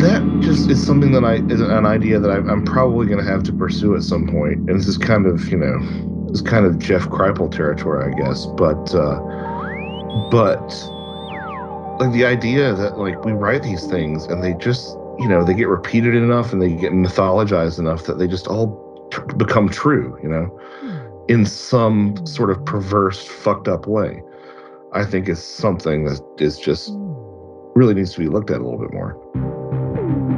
that 0.00 0.22
just 0.40 0.70
is 0.70 0.84
something 0.84 1.12
that 1.12 1.24
I 1.24 1.36
is 1.52 1.60
an 1.60 1.86
idea 1.86 2.20
that 2.20 2.30
I, 2.30 2.36
I'm 2.36 2.64
probably 2.64 3.06
going 3.06 3.24
to 3.24 3.30
have 3.30 3.42
to 3.44 3.52
pursue 3.52 3.96
at 3.96 4.02
some 4.02 4.28
point. 4.28 4.58
And 4.70 4.78
this 4.78 4.86
is 4.86 4.96
kind 4.96 5.26
of 5.26 5.48
you 5.48 5.58
know, 5.58 5.78
this 6.28 6.40
is 6.40 6.42
kind 6.42 6.66
of 6.66 6.78
Jeff 6.78 7.02
Kripal 7.08 7.50
territory, 7.50 8.12
I 8.12 8.16
guess. 8.16 8.46
But 8.46 8.94
uh, 8.94 9.18
but 10.30 10.60
like 12.00 12.12
the 12.12 12.24
idea 12.24 12.74
that 12.74 12.98
like 12.98 13.24
we 13.24 13.32
write 13.32 13.64
these 13.64 13.86
things 13.86 14.24
and 14.26 14.42
they 14.42 14.54
just 14.54 14.96
you 15.18 15.28
know 15.28 15.44
they 15.44 15.54
get 15.54 15.68
repeated 15.68 16.14
enough 16.14 16.52
and 16.52 16.62
they 16.62 16.72
get 16.72 16.92
mythologized 16.92 17.78
enough 17.78 18.04
that 18.04 18.18
they 18.18 18.28
just 18.28 18.46
all 18.46 19.08
t- 19.10 19.34
become 19.36 19.68
true. 19.68 20.16
You 20.22 20.28
know, 20.28 21.24
in 21.28 21.44
some 21.44 22.24
sort 22.24 22.50
of 22.50 22.64
perverse, 22.64 23.26
fucked 23.26 23.66
up 23.66 23.86
way. 23.86 24.22
I 24.94 25.04
think 25.04 25.28
is 25.28 25.42
something 25.42 26.04
that 26.06 26.22
is 26.38 26.56
just 26.58 26.90
really 27.74 27.94
needs 27.94 28.12
to 28.14 28.20
be 28.20 28.28
looked 28.28 28.50
at 28.50 28.60
a 28.60 28.64
little 28.64 28.78
bit 28.78 28.92
more. 28.92 29.16
Produced 30.08 30.37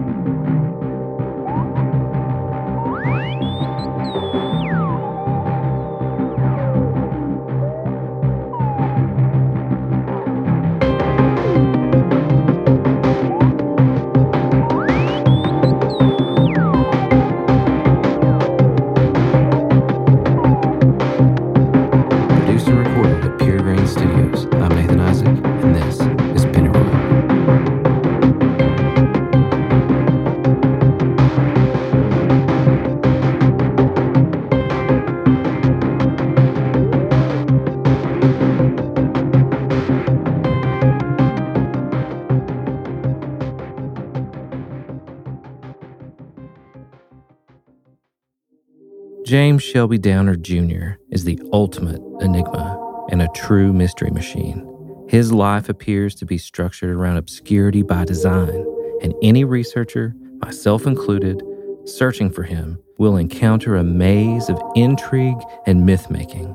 Shelby 49.70 49.98
Downard 49.98 50.42
Jr. 50.42 50.94
is 51.10 51.22
the 51.22 51.40
ultimate 51.52 52.02
enigma 52.20 53.06
and 53.08 53.22
a 53.22 53.28
true 53.36 53.72
mystery 53.72 54.10
machine. 54.10 54.66
His 55.08 55.32
life 55.32 55.68
appears 55.68 56.16
to 56.16 56.26
be 56.26 56.38
structured 56.38 56.90
around 56.90 57.18
obscurity 57.18 57.82
by 57.82 58.04
design, 58.04 58.66
and 59.00 59.14
any 59.22 59.44
researcher, 59.44 60.12
myself 60.40 60.88
included, 60.88 61.40
searching 61.84 62.32
for 62.32 62.42
him 62.42 62.80
will 62.98 63.16
encounter 63.16 63.76
a 63.76 63.84
maze 63.84 64.48
of 64.48 64.60
intrigue 64.74 65.38
and 65.66 65.86
myth 65.86 66.10
making. 66.10 66.46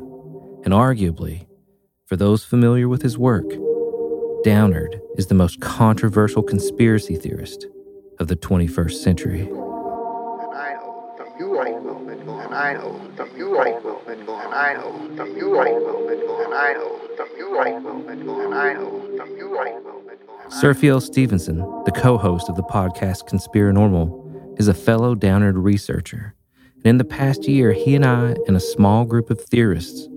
And 0.66 0.74
arguably, 0.74 1.48
for 2.08 2.18
those 2.18 2.44
familiar 2.44 2.90
with 2.90 3.02
his 3.02 3.18
work, 3.18 3.50
Downard 4.44 5.00
is 5.18 5.28
the 5.28 5.36
most 5.36 5.62
controversial 5.62 6.44
conspiracy 6.44 7.16
theorist 7.16 7.66
of 8.20 8.28
the 8.28 8.36
21st 8.36 9.02
century. 9.02 9.50
I 12.56 12.74
know 12.74 13.02
some 13.18 13.30
you 13.36 13.54
right 13.58 13.84
will 13.84 14.02
and 14.08 14.30
I 14.30 14.74
know 14.76 15.12
some 15.18 15.36
you 15.36 15.58
right 15.58 15.74
will 15.74 16.10
and 16.10 16.54
I 16.54 16.74
know 16.74 17.02
some 17.18 17.30
you 17.38 17.58
right 17.58 17.84
will 17.84 18.10
and 18.10 18.56
I 18.56 18.74
know 18.74 19.18
some 19.18 19.38
you 19.38 19.54
right 19.54 19.84
will 19.84 20.02
Serfiel 20.48 21.02
Stevenson, 21.02 21.58
the 21.86 21.92
co 21.92 22.18
host 22.18 22.48
of 22.48 22.56
the 22.56 22.64
podcast 22.64 23.28
Conspiranormal, 23.28 24.60
is 24.60 24.70
a 24.70 24.74
fellow 24.74 25.16
Downard 25.16 25.58
researcher. 25.58 26.34
And 26.78 26.86
in 26.86 26.98
the 26.98 27.04
past 27.04 27.48
year, 27.48 27.74
he 27.74 27.96
and 27.96 28.06
I 28.06 28.36
and 28.48 28.56
a 28.56 28.62
small 28.62 29.06
group 29.06 29.30
of 29.30 29.42
theorists 29.42 30.08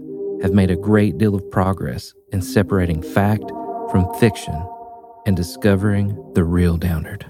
have 0.42 0.52
made 0.52 0.70
a 0.70 0.76
great 0.76 1.18
deal 1.18 1.34
of 1.34 1.50
progress 1.50 2.14
in 2.30 2.42
separating 2.42 3.02
fact 3.02 3.50
from 3.90 4.12
fiction 4.20 4.54
and 5.26 5.36
discovering 5.36 6.14
the 6.34 6.44
real 6.44 6.76
Downard. 6.76 7.26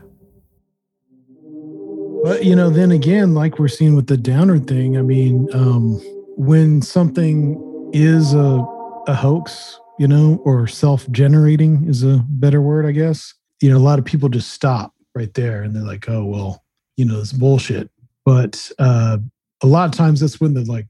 But 2.28 2.44
you 2.44 2.54
know, 2.54 2.68
then 2.68 2.92
again, 2.92 3.32
like 3.32 3.58
we're 3.58 3.68
seeing 3.68 3.96
with 3.96 4.06
the 4.06 4.18
Downard 4.18 4.66
thing, 4.66 4.98
I 4.98 5.00
mean, 5.00 5.48
um, 5.54 5.94
when 6.36 6.82
something 6.82 7.58
is 7.94 8.34
a 8.34 8.62
a 9.06 9.14
hoax, 9.14 9.80
you 9.98 10.06
know, 10.06 10.38
or 10.44 10.66
self-generating 10.66 11.88
is 11.88 12.02
a 12.02 12.22
better 12.28 12.60
word, 12.60 12.84
I 12.84 12.92
guess. 12.92 13.32
You 13.62 13.70
know, 13.70 13.78
a 13.78 13.80
lot 13.80 13.98
of 13.98 14.04
people 14.04 14.28
just 14.28 14.50
stop 14.50 14.92
right 15.14 15.32
there 15.32 15.62
and 15.62 15.74
they're 15.74 15.82
like, 15.82 16.06
"Oh, 16.06 16.22
well, 16.26 16.62
you 16.98 17.06
know, 17.06 17.18
it's 17.18 17.32
bullshit." 17.32 17.88
But 18.26 18.70
uh, 18.78 19.16
a 19.62 19.66
lot 19.66 19.86
of 19.86 19.92
times, 19.92 20.20
that's 20.20 20.38
when 20.38 20.52
the 20.52 20.66
like 20.66 20.86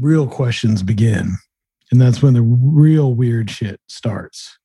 real 0.00 0.26
questions 0.26 0.82
begin, 0.82 1.36
and 1.92 2.00
that's 2.00 2.24
when 2.24 2.34
the 2.34 2.42
real 2.42 3.14
weird 3.14 3.50
shit 3.50 3.78
starts 3.86 4.58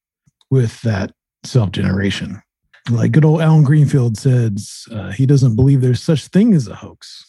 with 0.50 0.82
that 0.82 1.12
self-generation 1.44 2.42
like 2.90 3.12
good 3.12 3.26
old 3.26 3.42
Alan 3.42 3.64
Greenfield 3.64 4.18
says, 4.18 4.86
uh, 4.92 5.12
he 5.12 5.26
doesn't 5.26 5.56
believe 5.56 5.82
there's 5.82 6.02
such 6.02 6.28
thing 6.28 6.54
as 6.54 6.68
a 6.68 6.76
hoax. 6.76 7.28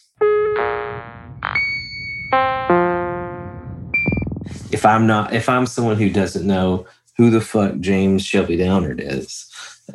if 4.71 4.85
I'm 4.85 5.07
not 5.07 5.33
if 5.33 5.49
I'm 5.49 5.65
someone 5.65 5.97
who 5.97 6.09
doesn't 6.09 6.45
know 6.45 6.85
who 7.17 7.29
the 7.29 7.41
fuck 7.41 7.77
James 7.79 8.23
Shelby 8.25 8.55
Downard 8.55 9.01
is, 9.01 9.49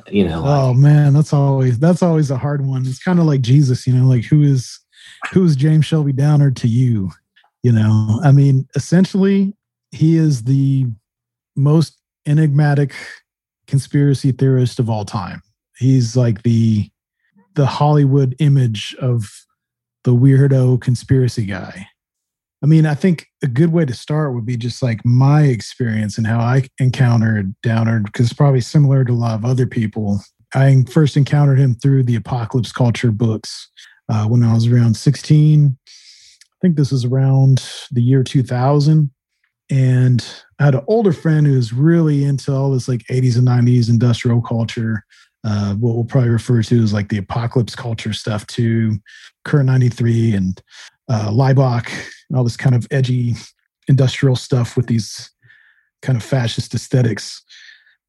you 0.09 0.27
know, 0.29 0.43
like, 0.43 0.51
Oh 0.51 0.75
man, 0.75 1.15
that's 1.15 1.33
always 1.33 1.79
that's 1.79 2.03
always 2.03 2.31
a 2.31 2.37
hard 2.37 2.67
one. 2.67 2.87
It's 2.87 3.03
kind 3.03 3.19
of 3.19 3.25
like 3.25 3.41
Jesus, 3.41 3.87
you 3.87 3.95
know, 3.95 4.07
like 4.07 4.25
who 4.25 4.43
is 4.43 4.79
who 5.33 5.45
is 5.45 5.57
James 5.57 5.87
Shelby 5.87 6.13
Downard 6.13 6.57
to 6.57 6.69
you? 6.69 7.11
You 7.63 7.73
know, 7.73 8.21
I 8.23 8.31
mean, 8.31 8.69
essentially, 8.75 9.55
he 9.91 10.17
is 10.17 10.45
the 10.45 10.87
most 11.57 11.99
enigmatic 12.27 12.95
conspiracy 13.67 14.33
theorist 14.33 14.79
of 14.79 14.91
all 14.91 15.07
time. 15.07 15.43
He's 15.79 16.17
like 16.17 16.43
the 16.43 16.91
the 17.55 17.67
Hollywood 17.67 18.35
image 18.41 18.97
of 19.01 19.31
the 20.03 20.15
weirdo 20.15 20.81
conspiracy 20.81 21.47
guy. 21.47 21.87
I 22.63 22.67
mean, 22.67 22.87
I 22.87 22.95
think 22.95 23.27
a 23.43 23.47
good 23.47 23.73
way 23.73 23.85
to 23.85 23.93
start 23.95 24.35
would 24.35 24.47
be 24.47 24.57
just 24.57 24.83
like 24.83 25.05
my 25.05 25.43
experience 25.43 26.17
and 26.17 26.27
how 26.27 26.41
I 26.41 26.67
encountered 26.79 27.55
Downard, 27.63 28.05
because 28.05 28.27
it's 28.27 28.35
probably 28.35 28.63
similar 28.63 29.05
to 29.05 29.13
a 29.13 29.15
lot 29.15 29.35
of 29.35 29.45
other 29.45 29.67
people. 29.67 30.21
I 30.55 30.85
first 30.91 31.17
encountered 31.17 31.59
him 31.59 31.75
through 31.75 32.05
the 32.05 32.17
Apocalypse 32.17 32.73
Culture 32.73 33.11
books 33.11 33.71
uh, 34.09 34.27
when 34.27 34.43
I 34.43 34.55
was 34.55 34.67
around 34.67 34.97
16. 34.97 35.77
I 35.87 36.57
think 36.63 36.77
this 36.77 36.91
was 36.91 37.05
around 37.05 37.69
the 37.91 38.03
year 38.03 38.23
2000. 38.23 39.11
And 39.71 40.25
I 40.59 40.65
had 40.65 40.75
an 40.75 40.85
older 40.87 41.13
friend 41.13 41.47
who 41.47 41.57
was 41.57 41.73
really 41.73 42.25
into 42.25 42.53
all 42.53 42.71
this 42.71 42.89
like 42.89 43.05
80s 43.11 43.37
and 43.37 43.49
90s 43.49 43.89
industrial 43.89 44.41
culture, 44.41 45.05
uh, 45.45 45.75
what 45.75 45.95
we'll 45.95 46.05
probably 46.05 46.31
refer 46.31 46.63
to 46.63 46.83
as 46.83 46.93
like 46.93 47.09
the 47.09 47.19
apocalypse 47.19 47.75
culture 47.75 48.13
stuff 48.13 48.47
too, 48.47 48.99
Current 49.45 49.67
93 49.67 50.35
and 50.35 50.63
uh, 51.09 51.31
Laibach, 51.31 51.89
and 52.29 52.39
all 52.39 52.45
this 52.45 52.57
kind 52.57 52.75
of 52.75 52.87
edgy 52.91 53.35
industrial 53.89 54.37
stuff 54.37 54.77
with 54.77 54.87
these 54.87 55.31
kind 56.03 56.17
of 56.17 56.23
fascist 56.23 56.75
aesthetics. 56.75 57.43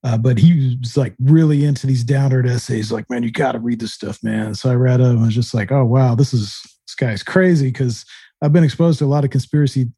Uh, 0.03 0.17
but 0.17 0.37
he 0.37 0.77
was 0.79 0.95
like 0.95 1.15
really 1.19 1.65
into 1.65 1.87
these 1.87 2.03
Downard 2.03 2.47
essays. 2.47 2.91
Like, 2.91 3.09
man, 3.09 3.23
you 3.23 3.31
got 3.31 3.53
to 3.53 3.59
read 3.59 3.79
this 3.79 3.93
stuff, 3.93 4.23
man. 4.23 4.53
So 4.53 4.69
I 4.69 4.75
read 4.75 4.99
them. 4.99 5.17
and 5.17 5.25
was 5.25 5.35
just 5.35 5.53
like, 5.53 5.71
oh 5.71 5.83
wow, 5.83 6.15
this 6.15 6.33
is 6.33 6.61
this 6.85 6.95
guy's 6.95 7.23
crazy 7.23 7.67
because 7.67 8.05
I've 8.41 8.53
been 8.53 8.63
exposed 8.63 8.99
to 8.99 9.05
a 9.05 9.07
lot 9.07 9.25
of 9.25 9.31
conspiracy 9.31 9.91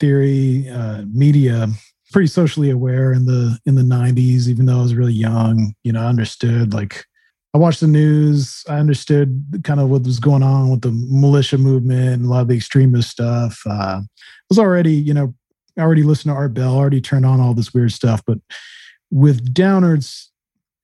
theory 0.00 0.68
uh, 0.68 1.02
media, 1.12 1.68
pretty 2.10 2.28
socially 2.28 2.70
aware 2.70 3.12
in 3.12 3.26
the 3.26 3.58
in 3.66 3.74
the 3.74 3.82
'90s. 3.82 4.48
Even 4.48 4.66
though 4.66 4.78
I 4.78 4.82
was 4.82 4.94
really 4.94 5.12
young, 5.12 5.74
you 5.82 5.92
know, 5.92 6.02
I 6.02 6.06
understood 6.06 6.74
like 6.74 7.04
I 7.52 7.58
watched 7.58 7.80
the 7.80 7.88
news. 7.88 8.64
I 8.68 8.78
understood 8.78 9.62
kind 9.64 9.80
of 9.80 9.88
what 9.88 10.04
was 10.04 10.20
going 10.20 10.42
on 10.42 10.70
with 10.70 10.82
the 10.82 10.92
militia 10.92 11.58
movement 11.58 12.14
and 12.14 12.26
a 12.26 12.28
lot 12.28 12.42
of 12.42 12.48
the 12.48 12.56
extremist 12.56 13.10
stuff. 13.10 13.60
Uh, 13.66 14.00
I 14.02 14.02
was 14.48 14.58
already, 14.58 14.92
you 14.92 15.12
know, 15.12 15.34
I 15.76 15.82
already 15.82 16.04
listened 16.04 16.30
to 16.30 16.36
Art 16.36 16.54
Bell, 16.54 16.76
already 16.76 17.00
turned 17.00 17.26
on 17.26 17.40
all 17.40 17.54
this 17.54 17.74
weird 17.74 17.92
stuff. 17.92 18.22
But 18.24 18.38
with 19.10 19.52
Downard's 19.52 20.30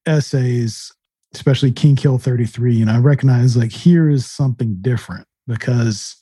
essays, 0.05 0.91
especially 1.33 1.71
King 1.71 1.95
Kill 1.95 2.17
33, 2.17 2.75
you 2.75 2.85
know, 2.85 2.93
I 2.93 2.99
recognize 2.99 3.55
like 3.55 3.71
here 3.71 4.09
is 4.09 4.29
something 4.29 4.77
different 4.81 5.25
because 5.47 6.15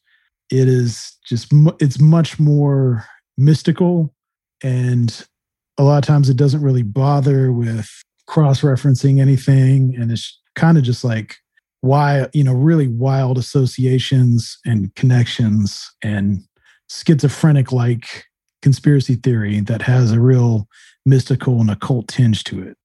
it 0.51 0.67
is 0.67 1.17
just, 1.25 1.51
it's 1.79 1.99
much 1.99 2.39
more 2.39 3.05
mystical. 3.37 4.13
And 4.63 5.25
a 5.77 5.83
lot 5.83 5.97
of 5.97 6.07
times 6.07 6.29
it 6.29 6.37
doesn't 6.37 6.61
really 6.61 6.83
bother 6.83 7.51
with 7.51 7.89
cross 8.27 8.61
referencing 8.61 9.19
anything. 9.19 9.95
And 9.95 10.11
it's 10.11 10.39
kind 10.55 10.77
of 10.77 10.83
just 10.83 11.03
like, 11.03 11.35
why, 11.81 12.27
you 12.33 12.43
know, 12.43 12.53
really 12.53 12.87
wild 12.87 13.37
associations 13.37 14.57
and 14.65 14.93
connections 14.95 15.91
and 16.01 16.43
schizophrenic 16.89 17.71
like 17.71 18.25
conspiracy 18.61 19.15
theory 19.15 19.59
that 19.59 19.83
has 19.83 20.11
a 20.11 20.19
real 20.19 20.67
mystical 21.05 21.61
and 21.61 21.69
occult 21.69 22.07
tinge 22.07 22.43
to 22.45 22.63
it. 22.63 22.77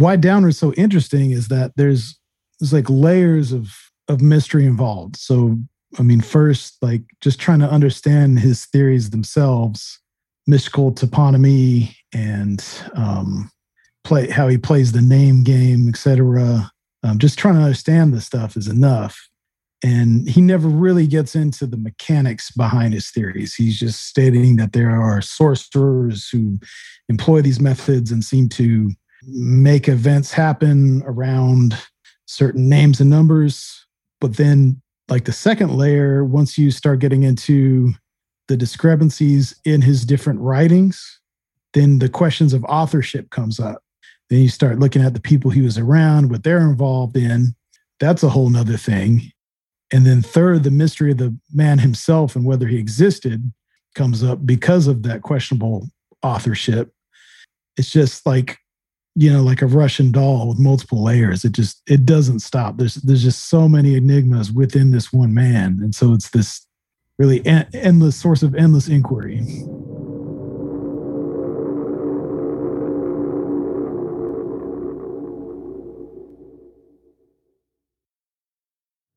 why 0.00 0.16
Downard 0.16 0.48
is 0.48 0.58
so 0.58 0.72
interesting 0.74 1.30
is 1.30 1.48
that 1.48 1.72
there's 1.76 2.18
there's 2.58 2.72
like 2.72 2.88
layers 2.88 3.52
of 3.52 3.76
of 4.08 4.22
mystery 4.22 4.64
involved. 4.64 5.16
So 5.16 5.58
I 5.98 6.02
mean, 6.02 6.20
first, 6.20 6.76
like 6.82 7.02
just 7.20 7.40
trying 7.40 7.60
to 7.60 7.70
understand 7.70 8.38
his 8.38 8.66
theories 8.66 9.10
themselves, 9.10 9.98
mystical 10.46 10.92
toponymy, 10.92 11.94
and 12.14 12.64
um, 12.94 13.50
play 14.04 14.28
how 14.28 14.48
he 14.48 14.58
plays 14.58 14.92
the 14.92 15.02
name 15.02 15.42
game, 15.42 15.88
etc. 15.88 16.70
Um, 17.02 17.18
just 17.18 17.38
trying 17.38 17.54
to 17.54 17.62
understand 17.62 18.12
this 18.12 18.26
stuff 18.26 18.56
is 18.56 18.68
enough. 18.68 19.18
And 19.82 20.28
he 20.28 20.42
never 20.42 20.68
really 20.68 21.06
gets 21.06 21.34
into 21.34 21.66
the 21.66 21.78
mechanics 21.78 22.50
behind 22.50 22.92
his 22.92 23.10
theories. 23.10 23.54
He's 23.54 23.78
just 23.78 24.06
stating 24.06 24.56
that 24.56 24.72
there 24.74 24.90
are 24.90 25.22
sorcerers 25.22 26.28
who 26.28 26.58
employ 27.08 27.40
these 27.40 27.60
methods 27.60 28.12
and 28.12 28.22
seem 28.22 28.50
to 28.50 28.90
make 29.26 29.88
events 29.88 30.32
happen 30.32 31.02
around 31.06 31.76
certain 32.26 32.68
names 32.68 33.00
and 33.00 33.08
numbers. 33.08 33.86
But 34.20 34.36
then, 34.36 34.82
like 35.10 35.24
the 35.24 35.32
second 35.32 35.76
layer, 35.76 36.24
once 36.24 36.56
you 36.56 36.70
start 36.70 37.00
getting 37.00 37.24
into 37.24 37.92
the 38.48 38.56
discrepancies 38.56 39.54
in 39.64 39.82
his 39.82 40.04
different 40.04 40.40
writings, 40.40 41.20
then 41.74 41.98
the 41.98 42.08
questions 42.08 42.52
of 42.52 42.64
authorship 42.64 43.30
comes 43.30 43.60
up. 43.60 43.82
Then 44.28 44.40
you 44.40 44.48
start 44.48 44.78
looking 44.78 45.02
at 45.02 45.14
the 45.14 45.20
people 45.20 45.50
he 45.50 45.62
was 45.62 45.76
around, 45.76 46.30
what 46.30 46.44
they're 46.44 46.58
involved 46.58 47.16
in. 47.16 47.54
That's 47.98 48.22
a 48.22 48.28
whole 48.28 48.48
nother 48.48 48.76
thing. 48.76 49.32
And 49.92 50.06
then 50.06 50.22
third, 50.22 50.62
the 50.62 50.70
mystery 50.70 51.10
of 51.10 51.18
the 51.18 51.36
man 51.52 51.78
himself 51.80 52.36
and 52.36 52.44
whether 52.44 52.68
he 52.68 52.78
existed 52.78 53.52
comes 53.96 54.22
up 54.22 54.46
because 54.46 54.86
of 54.86 55.02
that 55.02 55.22
questionable 55.22 55.88
authorship. 56.22 56.92
It's 57.76 57.90
just 57.90 58.24
like, 58.24 58.58
you 59.14 59.32
know, 59.32 59.42
like 59.42 59.62
a 59.62 59.66
Russian 59.66 60.12
doll 60.12 60.48
with 60.48 60.58
multiple 60.58 61.02
layers. 61.02 61.44
It 61.44 61.52
just 61.52 61.82
it 61.86 62.04
doesn't 62.06 62.40
stop. 62.40 62.76
There's 62.76 62.94
there's 62.94 63.22
just 63.22 63.48
so 63.48 63.68
many 63.68 63.94
enigmas 63.96 64.52
within 64.52 64.90
this 64.90 65.12
one 65.12 65.34
man. 65.34 65.78
And 65.82 65.94
so 65.94 66.12
it's 66.12 66.30
this 66.30 66.66
really 67.18 67.44
en- 67.46 67.68
endless 67.74 68.16
source 68.16 68.42
of 68.42 68.54
endless 68.54 68.88
inquiry. 68.88 69.44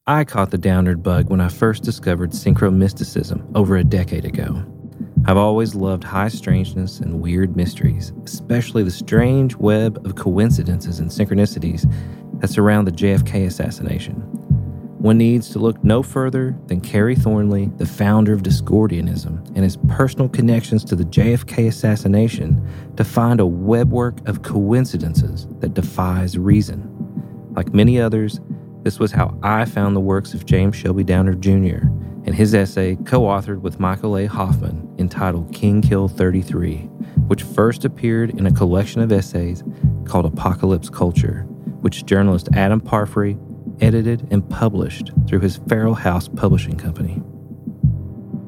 I 0.05 0.25
caught 0.25 0.51
the 0.51 0.57
Downard 0.57 1.01
bug 1.01 1.29
when 1.29 1.39
I 1.39 1.47
first 1.47 1.83
discovered 1.83 2.31
synchromysticism 2.31 3.55
over 3.55 3.77
a 3.77 3.85
decade 3.85 4.25
ago. 4.25 4.65
I've 5.25 5.37
always 5.37 5.73
loved 5.73 6.03
high 6.03 6.27
strangeness 6.27 6.99
and 6.99 7.21
weird 7.21 7.55
mysteries, 7.55 8.11
especially 8.25 8.83
the 8.83 8.91
strange 8.91 9.55
web 9.55 10.05
of 10.05 10.15
coincidences 10.15 10.99
and 10.99 11.09
synchronicities 11.09 11.89
that 12.41 12.49
surround 12.49 12.87
the 12.87 12.91
JFK 12.91 13.45
assassination. 13.45 14.15
One 14.99 15.17
needs 15.17 15.49
to 15.51 15.59
look 15.59 15.81
no 15.81 16.03
further 16.03 16.57
than 16.67 16.81
Kerry 16.81 17.15
Thornley, 17.15 17.71
the 17.77 17.85
founder 17.85 18.33
of 18.33 18.43
Discordianism, 18.43 19.47
and 19.55 19.63
his 19.63 19.77
personal 19.87 20.27
connections 20.27 20.83
to 20.85 20.95
the 20.95 21.05
JFK 21.05 21.69
assassination 21.69 22.65
to 22.97 23.05
find 23.05 23.39
a 23.39 23.43
webwork 23.43 24.27
of 24.27 24.43
coincidences 24.43 25.47
that 25.61 25.73
defies 25.73 26.37
reason. 26.37 26.89
Like 27.55 27.73
many 27.73 27.97
others, 27.97 28.41
this 28.83 28.99
was 28.99 29.13
how 29.13 29.37
I 29.41 29.63
found 29.63 29.95
the 29.95 30.01
works 30.01 30.33
of 30.33 30.45
James 30.45 30.75
Shelby 30.75 31.05
Downard 31.05 31.41
Jr. 31.41 31.87
and 32.25 32.35
his 32.35 32.53
essay, 32.53 32.95
co 33.05 33.21
authored 33.21 33.61
with 33.61 33.79
Michael 33.79 34.17
A. 34.17 34.25
Hoffman, 34.25 34.93
entitled 34.97 35.53
King 35.53 35.81
Kill 35.81 36.07
33, 36.07 36.77
which 37.27 37.43
first 37.43 37.85
appeared 37.85 38.31
in 38.31 38.45
a 38.45 38.51
collection 38.51 39.01
of 39.01 39.11
essays 39.11 39.63
called 40.05 40.25
Apocalypse 40.25 40.89
Culture, 40.89 41.45
which 41.81 42.05
journalist 42.05 42.49
Adam 42.53 42.79
Parfrey 42.79 43.37
edited 43.81 44.27
and 44.31 44.47
published 44.49 45.11
through 45.27 45.39
his 45.39 45.57
Feral 45.67 45.95
House 45.95 46.27
Publishing 46.27 46.77
Company. 46.77 47.21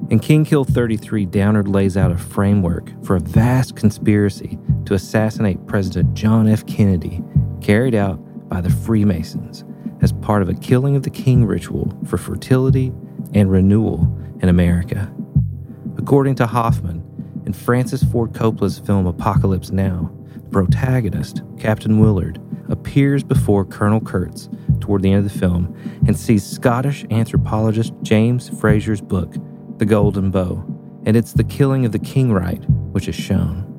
In 0.09 0.19
King 0.19 0.45
Kill 0.45 0.63
33, 0.63 1.25
Downard 1.25 1.67
lays 1.67 1.97
out 1.97 2.11
a 2.11 2.17
framework 2.17 2.91
for 3.03 3.15
a 3.15 3.19
vast 3.19 3.75
conspiracy 3.75 4.59
to 4.85 4.93
assassinate 4.93 5.65
President 5.65 6.13
John 6.13 6.47
F. 6.47 6.65
Kennedy, 6.67 7.23
carried 7.59 7.95
out 7.95 8.19
by 8.47 8.61
the 8.61 8.69
Freemasons 8.69 9.63
as 10.01 10.13
part 10.13 10.43
of 10.43 10.49
a 10.49 10.53
killing 10.53 10.95
of 10.95 11.01
the 11.01 11.09
king 11.09 11.45
ritual 11.45 11.91
for 12.05 12.17
fertility 12.17 12.93
and 13.35 13.51
renewal 13.51 14.09
in 14.41 14.49
America. 14.49 15.13
According 15.97 16.35
to 16.35 16.47
Hoffman, 16.47 17.03
in 17.45 17.53
Francis 17.53 18.03
Ford 18.03 18.33
Coppola's 18.33 18.79
film 18.79 19.05
Apocalypse 19.05 19.69
Now, 19.69 20.11
the 20.33 20.49
protagonist, 20.49 21.43
Captain 21.59 21.99
Willard, 21.99 22.41
appears 22.69 23.23
before 23.23 23.65
Colonel 23.65 24.01
Kurtz 24.01 24.49
toward 24.79 25.03
the 25.03 25.11
end 25.11 25.25
of 25.25 25.31
the 25.31 25.39
film 25.39 25.75
and 26.07 26.17
sees 26.17 26.43
Scottish 26.43 27.05
anthropologist 27.11 27.93
James 28.01 28.49
Frazer's 28.59 29.01
book, 29.01 29.35
The 29.77 29.85
Golden 29.85 30.31
Bough, 30.31 30.65
and 31.05 31.15
it's 31.15 31.33
the 31.33 31.43
killing 31.43 31.85
of 31.85 31.91
the 31.91 31.99
king 31.99 32.31
rite 32.31 32.67
which 32.67 33.07
is 33.07 33.15
shown. 33.15 33.71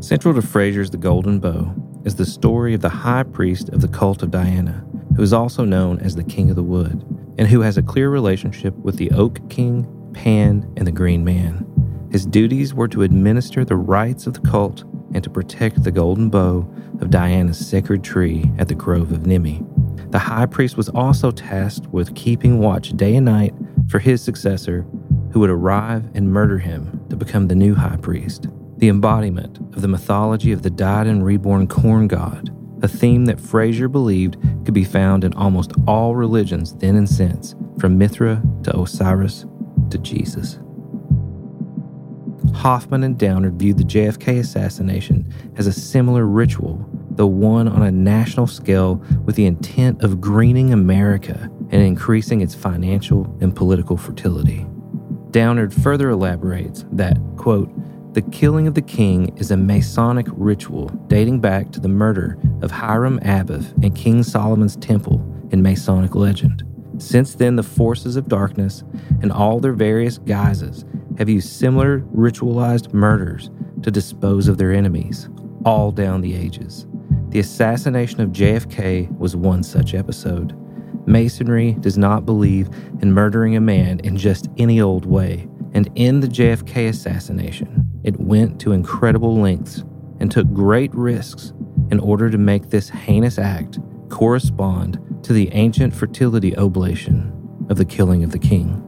Central 0.00 0.32
to 0.34 0.40
Frazer's 0.40 0.90
The 0.90 0.96
Golden 0.96 1.40
Bough 1.40 1.74
is 2.04 2.14
the 2.14 2.24
story 2.24 2.72
of 2.72 2.80
the 2.80 2.88
high 2.88 3.24
priest 3.24 3.68
of 3.70 3.82
the 3.82 3.88
cult 3.88 4.22
of 4.22 4.30
Diana, 4.30 4.82
who 5.20 5.24
is 5.24 5.34
also 5.34 5.66
known 5.66 6.00
as 6.00 6.16
the 6.16 6.24
King 6.24 6.48
of 6.48 6.56
the 6.56 6.62
Wood, 6.62 7.04
and 7.36 7.46
who 7.46 7.60
has 7.60 7.76
a 7.76 7.82
clear 7.82 8.08
relationship 8.08 8.74
with 8.76 8.96
the 8.96 9.10
Oak 9.10 9.50
King, 9.50 9.86
Pan, 10.14 10.66
and 10.78 10.86
the 10.86 10.90
Green 10.90 11.22
Man. 11.22 11.66
His 12.10 12.24
duties 12.24 12.72
were 12.72 12.88
to 12.88 13.02
administer 13.02 13.62
the 13.62 13.76
rites 13.76 14.26
of 14.26 14.32
the 14.32 14.40
cult 14.48 14.82
and 15.12 15.22
to 15.22 15.28
protect 15.28 15.84
the 15.84 15.90
golden 15.90 16.30
bough 16.30 16.66
of 17.02 17.10
Diana's 17.10 17.58
sacred 17.58 18.02
tree 18.02 18.50
at 18.56 18.68
the 18.68 18.74
Grove 18.74 19.12
of 19.12 19.26
Nemi. 19.26 19.62
The 20.08 20.18
high 20.18 20.46
priest 20.46 20.78
was 20.78 20.88
also 20.88 21.30
tasked 21.30 21.86
with 21.88 22.14
keeping 22.14 22.58
watch 22.58 22.96
day 22.96 23.14
and 23.14 23.26
night 23.26 23.52
for 23.90 23.98
his 23.98 24.22
successor, 24.22 24.86
who 25.32 25.40
would 25.40 25.50
arrive 25.50 26.08
and 26.14 26.32
murder 26.32 26.56
him 26.56 26.98
to 27.10 27.16
become 27.16 27.48
the 27.48 27.54
new 27.54 27.74
high 27.74 27.98
priest, 27.98 28.46
the 28.78 28.88
embodiment 28.88 29.58
of 29.76 29.82
the 29.82 29.88
mythology 29.88 30.50
of 30.50 30.62
the 30.62 30.70
died 30.70 31.06
and 31.06 31.26
reborn 31.26 31.66
corn 31.66 32.08
god 32.08 32.50
a 32.82 32.88
theme 32.88 33.26
that 33.26 33.40
Frazer 33.40 33.88
believed 33.88 34.36
could 34.64 34.74
be 34.74 34.84
found 34.84 35.24
in 35.24 35.34
almost 35.34 35.72
all 35.86 36.16
religions 36.16 36.74
then 36.76 36.96
and 36.96 37.08
since, 37.08 37.54
from 37.78 37.98
Mithra 37.98 38.42
to 38.64 38.78
Osiris 38.78 39.46
to 39.90 39.98
Jesus. 39.98 40.58
Hoffman 42.54 43.04
and 43.04 43.18
Downard 43.18 43.54
viewed 43.54 43.78
the 43.78 43.84
JFK 43.84 44.38
assassination 44.40 45.32
as 45.56 45.66
a 45.66 45.72
similar 45.72 46.26
ritual, 46.26 46.84
though 47.10 47.26
one 47.26 47.68
on 47.68 47.82
a 47.82 47.90
national 47.90 48.46
scale 48.46 48.96
with 49.24 49.36
the 49.36 49.46
intent 49.46 50.02
of 50.02 50.20
greening 50.20 50.72
America 50.72 51.50
and 51.70 51.82
increasing 51.82 52.40
its 52.40 52.54
financial 52.54 53.36
and 53.40 53.54
political 53.54 53.96
fertility. 53.96 54.66
Downard 55.30 55.72
further 55.72 56.10
elaborates 56.10 56.84
that, 56.92 57.16
quote, 57.36 57.70
the 58.12 58.22
killing 58.22 58.66
of 58.66 58.74
the 58.74 58.82
king 58.82 59.32
is 59.36 59.52
a 59.52 59.56
Masonic 59.56 60.26
ritual 60.30 60.88
dating 61.06 61.38
back 61.38 61.70
to 61.70 61.78
the 61.78 61.88
murder 61.88 62.36
of 62.60 62.72
Hiram 62.72 63.20
Abiff 63.20 63.72
in 63.84 63.92
King 63.92 64.24
Solomon's 64.24 64.74
temple 64.74 65.24
in 65.52 65.62
Masonic 65.62 66.16
legend. 66.16 66.64
Since 66.98 67.36
then, 67.36 67.54
the 67.54 67.62
forces 67.62 68.16
of 68.16 68.26
darkness 68.26 68.82
and 69.22 69.30
all 69.30 69.60
their 69.60 69.72
various 69.72 70.18
guises 70.18 70.84
have 71.18 71.28
used 71.28 71.50
similar 71.50 72.00
ritualized 72.12 72.92
murders 72.92 73.48
to 73.82 73.92
dispose 73.92 74.48
of 74.48 74.58
their 74.58 74.72
enemies, 74.72 75.28
all 75.64 75.92
down 75.92 76.20
the 76.20 76.34
ages. 76.34 76.88
The 77.28 77.38
assassination 77.38 78.20
of 78.22 78.30
JFK 78.30 79.16
was 79.18 79.36
one 79.36 79.62
such 79.62 79.94
episode. 79.94 80.56
Masonry 81.06 81.74
does 81.74 81.96
not 81.96 82.26
believe 82.26 82.70
in 83.02 83.12
murdering 83.12 83.54
a 83.54 83.60
man 83.60 84.00
in 84.00 84.16
just 84.16 84.48
any 84.58 84.80
old 84.80 85.06
way, 85.06 85.48
and 85.74 85.88
in 85.94 86.18
the 86.18 86.26
JFK 86.26 86.88
assassination, 86.88 87.79
it 88.04 88.18
went 88.18 88.60
to 88.60 88.72
incredible 88.72 89.38
lengths 89.40 89.84
and 90.20 90.30
took 90.30 90.52
great 90.52 90.94
risks 90.94 91.52
in 91.90 91.98
order 92.00 92.30
to 92.30 92.38
make 92.38 92.70
this 92.70 92.88
heinous 92.88 93.38
act 93.38 93.78
correspond 94.08 94.98
to 95.22 95.32
the 95.32 95.50
ancient 95.52 95.94
fertility 95.94 96.56
oblation 96.56 97.32
of 97.68 97.76
the 97.76 97.84
killing 97.84 98.24
of 98.24 98.32
the 98.32 98.38
king. 98.38 98.86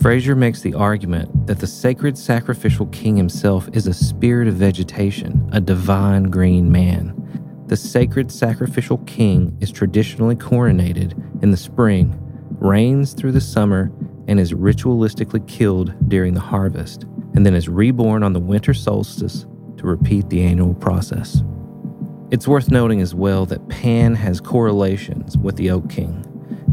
Frazer 0.00 0.34
makes 0.34 0.60
the 0.60 0.74
argument 0.74 1.46
that 1.46 1.60
the 1.60 1.66
sacred 1.66 2.18
sacrificial 2.18 2.86
king 2.86 3.16
himself 3.16 3.68
is 3.72 3.86
a 3.86 3.94
spirit 3.94 4.48
of 4.48 4.54
vegetation, 4.54 5.48
a 5.52 5.60
divine 5.60 6.24
green 6.24 6.70
man. 6.70 7.14
The 7.66 7.76
sacred 7.76 8.30
sacrificial 8.30 8.98
king 8.98 9.56
is 9.60 9.70
traditionally 9.70 10.36
coronated 10.36 11.42
in 11.42 11.50
the 11.50 11.56
spring, 11.56 12.18
reigns 12.58 13.14
through 13.14 13.32
the 13.32 13.40
summer, 13.40 13.90
and 14.26 14.40
is 14.40 14.52
ritualistically 14.52 15.46
killed 15.48 15.94
during 16.08 16.34
the 16.34 16.40
harvest 16.40 17.06
and 17.34 17.44
then 17.44 17.54
is 17.54 17.68
reborn 17.68 18.22
on 18.22 18.32
the 18.32 18.40
winter 18.40 18.74
solstice 18.74 19.46
to 19.76 19.86
repeat 19.86 20.28
the 20.28 20.42
annual 20.42 20.74
process. 20.74 21.42
It's 22.30 22.48
worth 22.48 22.70
noting 22.70 23.00
as 23.00 23.14
well 23.14 23.46
that 23.46 23.68
Pan 23.68 24.14
has 24.14 24.40
correlations 24.40 25.36
with 25.36 25.56
the 25.56 25.70
Oak 25.70 25.88
King, 25.90 26.24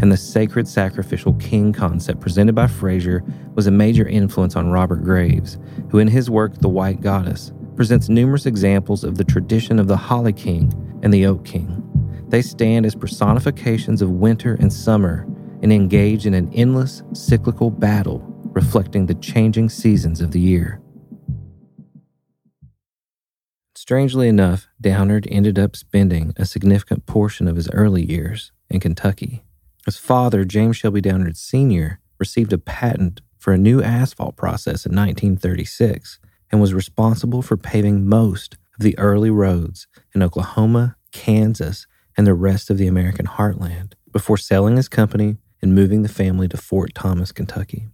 and 0.01 0.11
the 0.11 0.17
sacred 0.17 0.67
sacrificial 0.67 1.33
king 1.33 1.73
concept 1.73 2.19
presented 2.19 2.55
by 2.55 2.67
Frazer 2.67 3.23
was 3.53 3.67
a 3.67 3.71
major 3.71 4.07
influence 4.07 4.55
on 4.55 4.71
Robert 4.71 5.03
Graves, 5.03 5.57
who 5.89 5.99
in 5.99 6.07
his 6.07 6.29
work 6.29 6.57
The 6.57 6.69
White 6.69 7.01
Goddess 7.01 7.51
presents 7.75 8.09
numerous 8.09 8.45
examples 8.45 9.03
of 9.03 9.17
the 9.17 9.23
tradition 9.23 9.79
of 9.79 9.87
the 9.87 9.97
Holly 9.97 10.33
King 10.33 10.99
and 11.03 11.13
the 11.13 11.25
Oak 11.25 11.45
King. 11.45 11.83
They 12.27 12.41
stand 12.41 12.85
as 12.85 12.95
personifications 12.95 14.01
of 14.01 14.09
winter 14.09 14.55
and 14.59 14.71
summer 14.71 15.27
and 15.61 15.71
engage 15.71 16.25
in 16.25 16.33
an 16.33 16.51
endless 16.53 17.03
cyclical 17.13 17.69
battle 17.69 18.30
reflecting 18.61 19.07
the 19.07 19.15
changing 19.15 19.67
seasons 19.67 20.21
of 20.21 20.31
the 20.31 20.39
year. 20.39 20.79
Strangely 23.73 24.27
enough, 24.27 24.67
Downard 24.79 25.27
ended 25.31 25.57
up 25.57 25.75
spending 25.75 26.31
a 26.37 26.45
significant 26.45 27.07
portion 27.07 27.47
of 27.47 27.55
his 27.55 27.67
early 27.71 28.05
years 28.05 28.51
in 28.69 28.79
Kentucky. 28.79 29.43
His 29.85 29.97
father, 29.97 30.45
James 30.45 30.77
Shelby 30.77 31.01
Downard 31.01 31.37
Sr., 31.37 31.99
received 32.19 32.53
a 32.53 32.59
patent 32.59 33.21
for 33.39 33.51
a 33.51 33.57
new 33.57 33.81
asphalt 33.81 34.37
process 34.37 34.85
in 34.85 34.95
1936 34.95 36.19
and 36.51 36.61
was 36.61 36.75
responsible 36.75 37.41
for 37.41 37.57
paving 37.57 38.07
most 38.07 38.57
of 38.77 38.83
the 38.83 38.97
early 38.99 39.31
roads 39.31 39.87
in 40.13 40.21
Oklahoma, 40.21 40.97
Kansas, 41.11 41.87
and 42.15 42.27
the 42.27 42.35
rest 42.35 42.69
of 42.69 42.77
the 42.77 42.87
American 42.87 43.25
heartland 43.25 43.93
before 44.11 44.37
selling 44.37 44.77
his 44.77 44.87
company 44.87 45.37
and 45.63 45.73
moving 45.73 46.03
the 46.03 46.09
family 46.09 46.47
to 46.47 46.57
Fort 46.57 46.93
Thomas, 46.93 47.31
Kentucky. 47.31 47.89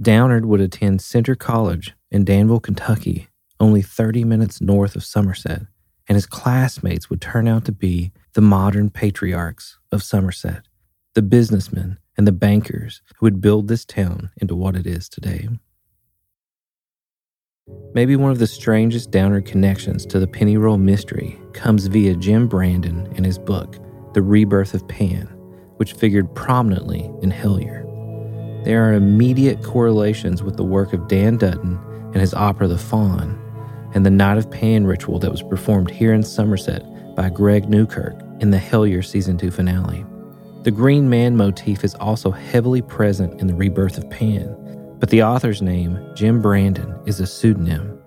Downard 0.00 0.46
would 0.46 0.60
attend 0.60 1.00
Centre 1.00 1.34
College 1.34 1.94
in 2.10 2.24
Danville, 2.24 2.60
Kentucky, 2.60 3.28
only 3.58 3.82
30 3.82 4.24
minutes 4.24 4.60
north 4.60 4.94
of 4.94 5.02
Somerset, 5.02 5.62
and 6.08 6.14
his 6.14 6.26
classmates 6.26 7.10
would 7.10 7.20
turn 7.20 7.48
out 7.48 7.64
to 7.64 7.72
be 7.72 8.12
the 8.34 8.40
modern 8.40 8.90
patriarchs 8.90 9.78
of 9.90 10.02
Somerset, 10.02 10.66
the 11.14 11.22
businessmen 11.22 11.98
and 12.16 12.26
the 12.26 12.32
bankers 12.32 13.02
who 13.16 13.26
would 13.26 13.40
build 13.40 13.66
this 13.66 13.84
town 13.84 14.30
into 14.36 14.54
what 14.54 14.76
it 14.76 14.86
is 14.86 15.08
today. 15.08 15.48
Maybe 17.92 18.14
one 18.14 18.30
of 18.30 18.38
the 18.38 18.46
strangest 18.46 19.10
Downard 19.10 19.46
connections 19.46 20.06
to 20.06 20.20
the 20.20 20.26
Pennyroyal 20.26 20.78
mystery 20.78 21.38
comes 21.52 21.86
via 21.86 22.14
Jim 22.14 22.46
Brandon 22.46 23.12
and 23.16 23.26
his 23.26 23.38
book, 23.38 23.76
The 24.14 24.22
Rebirth 24.22 24.74
of 24.74 24.86
Pan, 24.86 25.26
which 25.76 25.94
figured 25.94 26.34
prominently 26.34 27.10
in 27.20 27.30
Hellier. 27.30 27.87
There 28.64 28.84
are 28.84 28.94
immediate 28.94 29.62
correlations 29.62 30.42
with 30.42 30.56
the 30.56 30.64
work 30.64 30.92
of 30.92 31.08
Dan 31.08 31.36
Dutton 31.36 31.78
and 32.12 32.16
his 32.16 32.34
opera 32.34 32.66
The 32.66 32.76
Faun, 32.76 33.38
and 33.94 34.04
the 34.04 34.10
Night 34.10 34.36
of 34.36 34.50
Pan 34.50 34.86
ritual 34.86 35.18
that 35.20 35.30
was 35.30 35.42
performed 35.42 35.90
here 35.90 36.12
in 36.12 36.22
Somerset 36.22 36.84
by 37.14 37.30
Greg 37.30 37.68
Newkirk 37.68 38.16
in 38.40 38.50
the 38.50 38.58
Hellier 38.58 39.04
Season 39.04 39.38
2 39.38 39.50
finale. 39.50 40.04
The 40.64 40.70
Green 40.70 41.08
Man 41.08 41.36
motif 41.36 41.84
is 41.84 41.94
also 41.94 42.30
heavily 42.30 42.82
present 42.82 43.40
in 43.40 43.46
the 43.46 43.54
rebirth 43.54 43.96
of 43.96 44.10
Pan, 44.10 44.54
but 44.98 45.10
the 45.10 45.22
author's 45.22 45.62
name, 45.62 45.98
Jim 46.14 46.42
Brandon, 46.42 46.98
is 47.06 47.20
a 47.20 47.26
pseudonym. 47.26 47.98